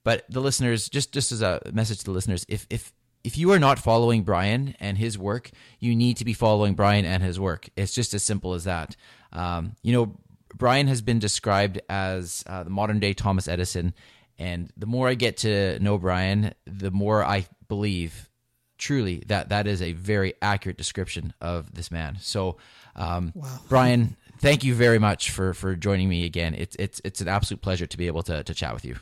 but 0.05 0.25
the 0.31 0.41
listeners, 0.41 0.89
just 0.89 1.13
just 1.13 1.33
as 1.33 1.43
a 1.43 1.61
message 1.73 1.99
to 1.99 2.05
the 2.05 2.13
listeners, 2.13 2.47
if 2.49 2.67
if 2.71 2.93
if 3.25 3.39
you 3.39 3.51
are 3.53 3.59
not 3.59 3.79
following 3.79 4.23
Brian 4.23 4.77
and 4.79 4.99
his 4.99 5.19
work, 5.19 5.51
you 5.81 5.97
need 5.97 6.19
to 6.19 6.25
be 6.25 6.35
following 6.35 6.75
Brian 6.75 7.05
and 7.07 7.23
his 7.23 7.41
work. 7.41 7.69
It's 7.77 7.95
just 7.95 8.13
as 8.15 8.23
simple 8.23 8.53
as 8.53 8.65
that. 8.65 8.95
Um, 9.33 9.75
you 9.83 9.93
know, 9.93 10.17
Brian 10.55 10.87
has 10.87 11.03
been 11.03 11.19
described 11.19 11.81
as 11.89 12.45
uh, 12.47 12.63
the 12.63 12.71
modern 12.71 13.01
day 13.01 13.15
Thomas 13.15 13.49
Edison, 13.49 13.95
and 14.39 14.71
the 14.77 14.87
more 14.87 15.09
I 15.09 15.15
get 15.15 15.39
to 15.39 15.79
know 15.81 15.99
Brian, 15.99 16.55
the 16.67 16.91
more 16.91 17.25
I 17.25 17.47
believe 17.67 18.31
truly 18.77 19.23
that 19.27 19.49
that 19.49 19.67
is 19.67 19.81
a 19.81 19.93
very 19.93 20.35
accurate 20.43 20.77
description 20.77 21.33
of 21.41 21.75
this 21.75 21.91
man. 21.91 22.19
So, 22.21 22.59
um, 22.95 23.33
Wow. 23.35 23.61
Brian, 23.69 24.17
thank 24.39 24.65
you 24.65 24.75
very 24.75 24.99
much 24.99 25.31
for 25.31 25.55
for 25.55 25.75
joining 25.75 26.09
me 26.09 26.25
again. 26.27 26.55
It's 26.55 26.77
it's 26.79 27.01
it's 27.05 27.21
an 27.21 27.29
absolute 27.29 27.63
pleasure 27.63 27.87
to 27.87 27.97
be 27.97 28.07
able 28.07 28.23
to 28.25 28.45
to 28.45 28.55
chat 28.55 28.75
with 28.75 28.85
you. 28.85 28.97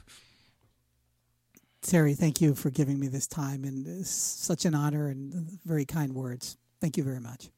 Teri, 1.83 2.17
thank 2.17 2.41
you 2.41 2.55
for 2.55 2.71
giving 2.71 2.99
me 3.01 3.09
this 3.09 3.27
time 3.27 3.65
and 3.65 4.07
such 4.07 4.65
an 4.65 4.75
honor 4.75 5.09
and 5.09 5.59
very 5.65 5.85
kind 5.85 6.15
words. 6.15 6.57
Thank 6.81 6.97
you 6.97 7.03
very 7.03 7.21
much. 7.21 7.51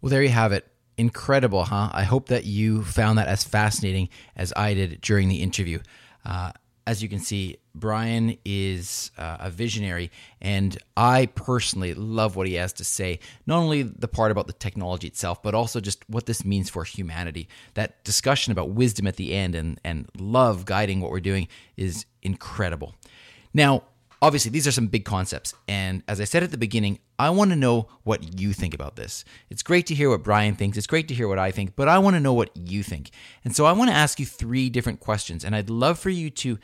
Well, 0.00 0.10
there 0.10 0.22
you 0.22 0.30
have 0.30 0.52
it. 0.52 0.66
Incredible, 0.96 1.64
huh? 1.64 1.90
I 1.92 2.04
hope 2.04 2.28
that 2.28 2.44
you 2.44 2.82
found 2.82 3.18
that 3.18 3.28
as 3.28 3.44
fascinating 3.44 4.08
as 4.36 4.52
I 4.56 4.74
did 4.74 5.00
during 5.00 5.28
the 5.28 5.42
interview. 5.42 5.78
Uh, 6.24 6.52
as 6.86 7.02
you 7.02 7.08
can 7.08 7.20
see, 7.20 7.56
Brian 7.74 8.36
is 8.44 9.10
uh, 9.16 9.38
a 9.40 9.50
visionary, 9.50 10.10
and 10.40 10.76
I 10.96 11.26
personally 11.26 11.94
love 11.94 12.36
what 12.36 12.46
he 12.46 12.54
has 12.54 12.72
to 12.74 12.84
say. 12.84 13.20
Not 13.46 13.58
only 13.58 13.82
the 13.82 14.06
part 14.06 14.30
about 14.30 14.46
the 14.46 14.52
technology 14.52 15.06
itself, 15.06 15.42
but 15.42 15.54
also 15.54 15.80
just 15.80 16.08
what 16.08 16.26
this 16.26 16.44
means 16.44 16.68
for 16.68 16.84
humanity. 16.84 17.48
That 17.72 18.04
discussion 18.04 18.52
about 18.52 18.70
wisdom 18.70 19.06
at 19.06 19.16
the 19.16 19.32
end 19.32 19.54
and, 19.54 19.80
and 19.82 20.08
love 20.18 20.66
guiding 20.66 21.00
what 21.00 21.10
we're 21.10 21.20
doing 21.20 21.48
is 21.76 22.04
incredible. 22.22 22.94
Now, 23.54 23.84
obviously, 24.20 24.50
these 24.50 24.66
are 24.66 24.72
some 24.72 24.88
big 24.88 25.04
concepts. 25.04 25.54
And 25.68 26.02
as 26.08 26.20
I 26.20 26.24
said 26.24 26.42
at 26.42 26.50
the 26.50 26.58
beginning, 26.58 26.98
I 27.18 27.30
want 27.30 27.50
to 27.50 27.56
know 27.56 27.88
what 28.02 28.40
you 28.40 28.52
think 28.52 28.74
about 28.74 28.96
this. 28.96 29.24
It's 29.48 29.62
great 29.62 29.86
to 29.86 29.94
hear 29.94 30.10
what 30.10 30.24
Brian 30.24 30.56
thinks. 30.56 30.76
It's 30.76 30.88
great 30.88 31.08
to 31.08 31.14
hear 31.14 31.28
what 31.28 31.38
I 31.38 31.52
think, 31.52 31.76
but 31.76 31.88
I 31.88 31.98
want 31.98 32.16
to 32.16 32.20
know 32.20 32.34
what 32.34 32.50
you 32.56 32.82
think. 32.82 33.10
And 33.44 33.54
so 33.54 33.64
I 33.64 33.72
want 33.72 33.90
to 33.90 33.96
ask 33.96 34.18
you 34.18 34.26
three 34.26 34.68
different 34.68 34.98
questions. 35.00 35.44
And 35.44 35.54
I'd 35.54 35.70
love 35.70 35.98
for 35.98 36.10
you 36.10 36.28
to 36.30 36.58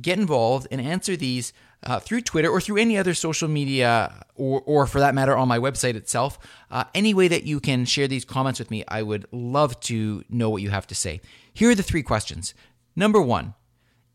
get 0.00 0.18
involved 0.18 0.66
and 0.70 0.80
answer 0.80 1.16
these 1.16 1.52
uh, 1.84 2.00
through 2.00 2.22
Twitter 2.22 2.48
or 2.48 2.60
through 2.60 2.78
any 2.78 2.96
other 2.96 3.12
social 3.12 3.48
media, 3.48 4.24
or, 4.36 4.62
or 4.62 4.86
for 4.86 5.00
that 5.00 5.14
matter, 5.14 5.36
on 5.36 5.48
my 5.48 5.58
website 5.58 5.94
itself. 5.94 6.38
Uh, 6.70 6.84
any 6.94 7.12
way 7.12 7.28
that 7.28 7.44
you 7.44 7.60
can 7.60 7.84
share 7.84 8.08
these 8.08 8.24
comments 8.24 8.58
with 8.58 8.70
me, 8.70 8.84
I 8.88 9.02
would 9.02 9.26
love 9.32 9.78
to 9.80 10.24
know 10.28 10.48
what 10.48 10.62
you 10.62 10.70
have 10.70 10.86
to 10.88 10.94
say. 10.94 11.20
Here 11.52 11.70
are 11.70 11.74
the 11.74 11.82
three 11.82 12.02
questions. 12.02 12.54
Number 12.96 13.20
one, 13.20 13.54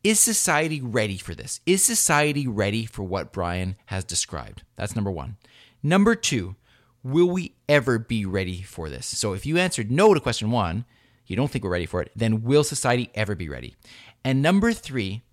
is 0.04 0.20
society 0.20 0.82
ready 0.82 1.18
for 1.18 1.36
this? 1.36 1.60
Is 1.66 1.84
society 1.84 2.48
ready 2.48 2.86
for 2.86 3.04
what 3.04 3.34
Brian 3.34 3.76
has 3.88 4.04
described? 4.04 4.64
That's 4.76 4.96
number 4.96 5.12
one. 5.12 5.38
Number 5.84 6.16
two, 6.16 6.56
will 7.04 7.30
we 7.30 7.56
ever 7.70 8.00
be 8.00 8.26
ready 8.26 8.62
for 8.62 8.90
this? 8.90 9.06
So 9.06 9.34
if 9.34 9.46
you 9.46 9.58
answered 9.58 9.92
no 9.92 10.14
to 10.14 10.20
question 10.20 10.52
one, 10.52 10.86
you 11.26 11.36
don't 11.36 11.52
think 11.52 11.64
we're 11.64 11.72
ready 11.72 11.86
for 11.86 12.02
it, 12.02 12.12
then 12.16 12.44
will 12.44 12.64
society 12.64 13.10
ever 13.16 13.36
be 13.36 13.50
ready? 13.50 13.76
And 14.24 14.42
number 14.42 14.74
three, 14.74 15.24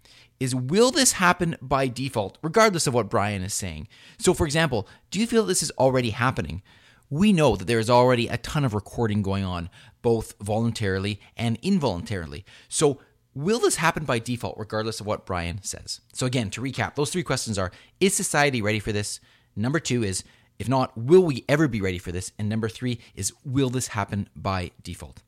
is 0.41 0.55
will 0.55 0.91
this 0.91 1.13
happen 1.13 1.57
by 1.63 1.87
default, 1.89 2.39
regardless 2.43 2.87
of 2.87 2.95
what 2.95 3.09
Brian 3.09 3.43
is 3.43 3.55
saying? 3.55 3.89
So, 4.19 4.35
for 4.35 4.45
example, 4.45 4.89
do 5.11 5.21
you 5.21 5.27
feel 5.27 5.45
this 5.45 5.63
is 5.63 5.71
already 5.73 6.11
happening? 6.11 6.63
We 7.09 7.33
know 7.33 7.55
that 7.57 7.67
there 7.67 7.79
is 7.79 7.91
already 7.91 8.29
a 8.29 8.39
ton 8.39 8.65
of 8.65 8.75
recording 8.75 9.23
going 9.23 9.45
on, 9.45 9.71
both 10.03 10.35
voluntarily 10.41 11.21
and 11.37 11.59
involuntarily. 11.63 12.45
So, 12.69 12.99
will 13.35 13.59
this 13.61 13.77
happen 13.77 14.05
by 14.05 14.19
default, 14.19 14.59
regardless 14.59 15.01
of 15.01 15.07
what 15.07 15.27
Brian 15.27 15.63
says? 15.63 16.01
So, 16.13 16.27
again, 16.27 16.51
to 16.51 16.61
recap, 16.61 16.95
those 16.95 17.11
three 17.11 17.23
questions 17.23 17.59
are 17.59 17.73
Is 18.01 18.15
society 18.15 18.63
ready 18.63 18.79
for 18.79 18.93
this? 18.93 19.21
Number 19.57 19.81
two 19.81 20.03
is, 20.03 20.25
if 20.59 20.69
not, 20.69 20.97
will 20.97 21.23
we 21.23 21.45
ever 21.49 21.69
be 21.69 21.81
ready 21.81 21.99
for 21.99 22.13
this? 22.13 22.33
And 22.39 22.49
number 22.49 22.69
three 22.69 23.01
is, 23.15 23.33
will 23.45 23.71
this 23.71 23.89
happen 23.89 24.29
by 24.35 24.71
default? 24.83 25.23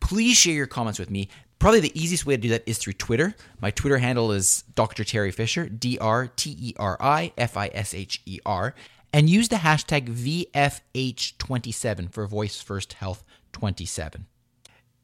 Please 0.00 0.36
share 0.36 0.54
your 0.54 0.66
comments 0.66 0.98
with 0.98 1.10
me. 1.10 1.28
Probably 1.58 1.80
the 1.80 1.98
easiest 1.98 2.26
way 2.26 2.36
to 2.36 2.42
do 2.42 2.48
that 2.50 2.64
is 2.66 2.78
through 2.78 2.92
Twitter. 2.94 3.34
My 3.60 3.70
Twitter 3.70 3.98
handle 3.98 4.32
is 4.32 4.64
Dr. 4.74 5.04
Teri 5.04 5.32
Fisher, 5.32 5.68
D 5.68 5.96
R 5.98 6.26
T 6.26 6.56
E 6.60 6.74
R 6.78 6.98
I 7.00 7.32
F 7.38 7.56
I 7.56 7.70
S 7.72 7.94
H 7.94 8.20
E 8.26 8.38
R, 8.44 8.74
and 9.12 9.30
use 9.30 9.48
the 9.48 9.56
hashtag 9.56 10.08
VFH27 10.52 12.12
for 12.12 12.26
Voice 12.26 12.60
First 12.60 12.94
Health 12.94 13.24
27. 13.52 14.26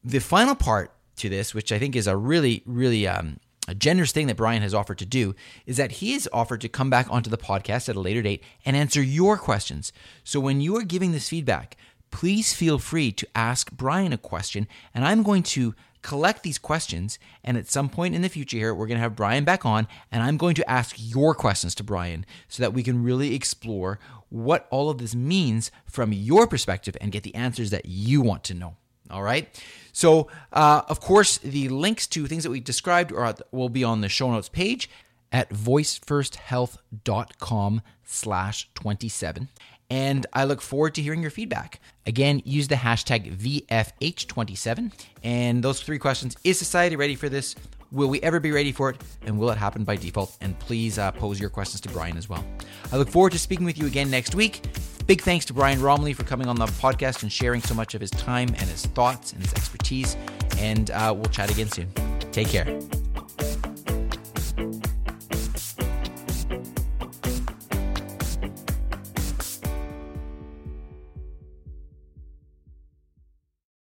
The 0.04 0.18
final 0.18 0.54
part 0.54 0.92
to 1.20 1.28
this, 1.28 1.54
which 1.54 1.72
I 1.72 1.78
think 1.78 1.96
is 1.96 2.06
a 2.06 2.16
really, 2.16 2.62
really 2.66 3.06
um, 3.06 3.38
a 3.68 3.74
generous 3.74 4.12
thing 4.12 4.26
that 4.26 4.36
Brian 4.36 4.62
has 4.62 4.74
offered 4.74 4.98
to 4.98 5.06
do, 5.06 5.34
is 5.64 5.76
that 5.76 5.92
he 5.92 6.12
has 6.14 6.26
offered 6.32 6.60
to 6.62 6.68
come 6.68 6.90
back 6.90 7.06
onto 7.10 7.30
the 7.30 7.38
podcast 7.38 7.88
at 7.88 7.96
a 7.96 8.00
later 8.00 8.22
date 8.22 8.42
and 8.64 8.76
answer 8.76 9.02
your 9.02 9.38
questions. 9.38 9.92
So 10.24 10.40
when 10.40 10.60
you 10.60 10.76
are 10.76 10.82
giving 10.82 11.12
this 11.12 11.28
feedback, 11.28 11.76
please 12.10 12.52
feel 12.52 12.78
free 12.78 13.12
to 13.12 13.28
ask 13.34 13.70
Brian 13.70 14.12
a 14.12 14.18
question, 14.18 14.66
and 14.92 15.04
I'm 15.04 15.22
going 15.22 15.44
to 15.44 15.74
collect 16.02 16.42
these 16.42 16.58
questions. 16.58 17.18
And 17.44 17.56
at 17.56 17.68
some 17.68 17.88
point 17.88 18.14
in 18.14 18.22
the 18.22 18.28
future 18.28 18.56
here, 18.56 18.74
we're 18.74 18.86
going 18.86 18.96
to 18.96 19.02
have 19.02 19.14
Brian 19.14 19.44
back 19.44 19.64
on, 19.64 19.86
and 20.10 20.22
I'm 20.22 20.36
going 20.36 20.54
to 20.56 20.68
ask 20.68 20.96
your 20.98 21.34
questions 21.34 21.74
to 21.76 21.84
Brian 21.84 22.24
so 22.48 22.62
that 22.62 22.72
we 22.72 22.82
can 22.82 23.04
really 23.04 23.34
explore 23.34 24.00
what 24.30 24.66
all 24.70 24.90
of 24.90 24.98
this 24.98 25.14
means 25.14 25.70
from 25.86 26.12
your 26.12 26.46
perspective 26.46 26.96
and 27.00 27.12
get 27.12 27.22
the 27.22 27.34
answers 27.34 27.70
that 27.70 27.86
you 27.86 28.22
want 28.22 28.44
to 28.44 28.54
know. 28.54 28.76
All 29.10 29.22
right. 29.22 29.48
So, 29.92 30.28
uh, 30.52 30.82
of 30.88 31.00
course, 31.00 31.38
the 31.38 31.68
links 31.68 32.06
to 32.08 32.26
things 32.26 32.42
that 32.44 32.50
we 32.50 32.60
described 32.60 33.12
are, 33.12 33.34
will 33.50 33.68
be 33.68 33.84
on 33.84 34.00
the 34.00 34.08
show 34.08 34.30
notes 34.30 34.48
page 34.48 34.88
at 35.32 35.50
voicefirsthealth.com 35.50 37.82
slash 38.04 38.68
27 38.74 39.48
and 39.90 40.24
I 40.32 40.44
look 40.44 40.62
forward 40.62 40.94
to 40.94 41.02
hearing 41.02 41.20
your 41.20 41.32
feedback. 41.32 41.80
Again, 42.06 42.40
use 42.44 42.68
the 42.68 42.76
hashtag 42.76 43.36
VFH27. 43.36 44.92
And 45.24 45.62
those 45.62 45.82
three 45.82 45.98
questions 45.98 46.36
Is 46.44 46.58
society 46.58 46.96
ready 46.96 47.16
for 47.16 47.28
this? 47.28 47.56
Will 47.92 48.08
we 48.08 48.20
ever 48.22 48.38
be 48.38 48.52
ready 48.52 48.70
for 48.72 48.90
it? 48.90 49.02
And 49.26 49.38
will 49.38 49.50
it 49.50 49.58
happen 49.58 49.84
by 49.84 49.96
default? 49.96 50.36
And 50.40 50.58
please 50.60 50.98
uh, 50.98 51.10
pose 51.12 51.40
your 51.40 51.50
questions 51.50 51.80
to 51.82 51.88
Brian 51.88 52.16
as 52.16 52.28
well. 52.28 52.44
I 52.92 52.96
look 52.96 53.08
forward 53.08 53.32
to 53.32 53.38
speaking 53.38 53.66
with 53.66 53.78
you 53.78 53.86
again 53.86 54.10
next 54.10 54.34
week. 54.34 54.62
Big 55.06 55.20
thanks 55.22 55.44
to 55.46 55.52
Brian 55.52 55.80
Roemmele 55.80 56.14
for 56.14 56.22
coming 56.22 56.46
on 56.46 56.56
the 56.56 56.66
podcast 56.66 57.22
and 57.22 57.32
sharing 57.32 57.60
so 57.60 57.74
much 57.74 57.94
of 57.94 58.00
his 58.00 58.10
time 58.10 58.48
and 58.50 58.68
his 58.68 58.86
thoughts 58.86 59.32
and 59.32 59.42
his 59.42 59.52
expertise. 59.54 60.16
And 60.58 60.90
uh, 60.92 61.12
we'll 61.16 61.24
chat 61.24 61.50
again 61.50 61.68
soon. 61.68 61.90
Take 62.30 62.48
care. 62.48 62.99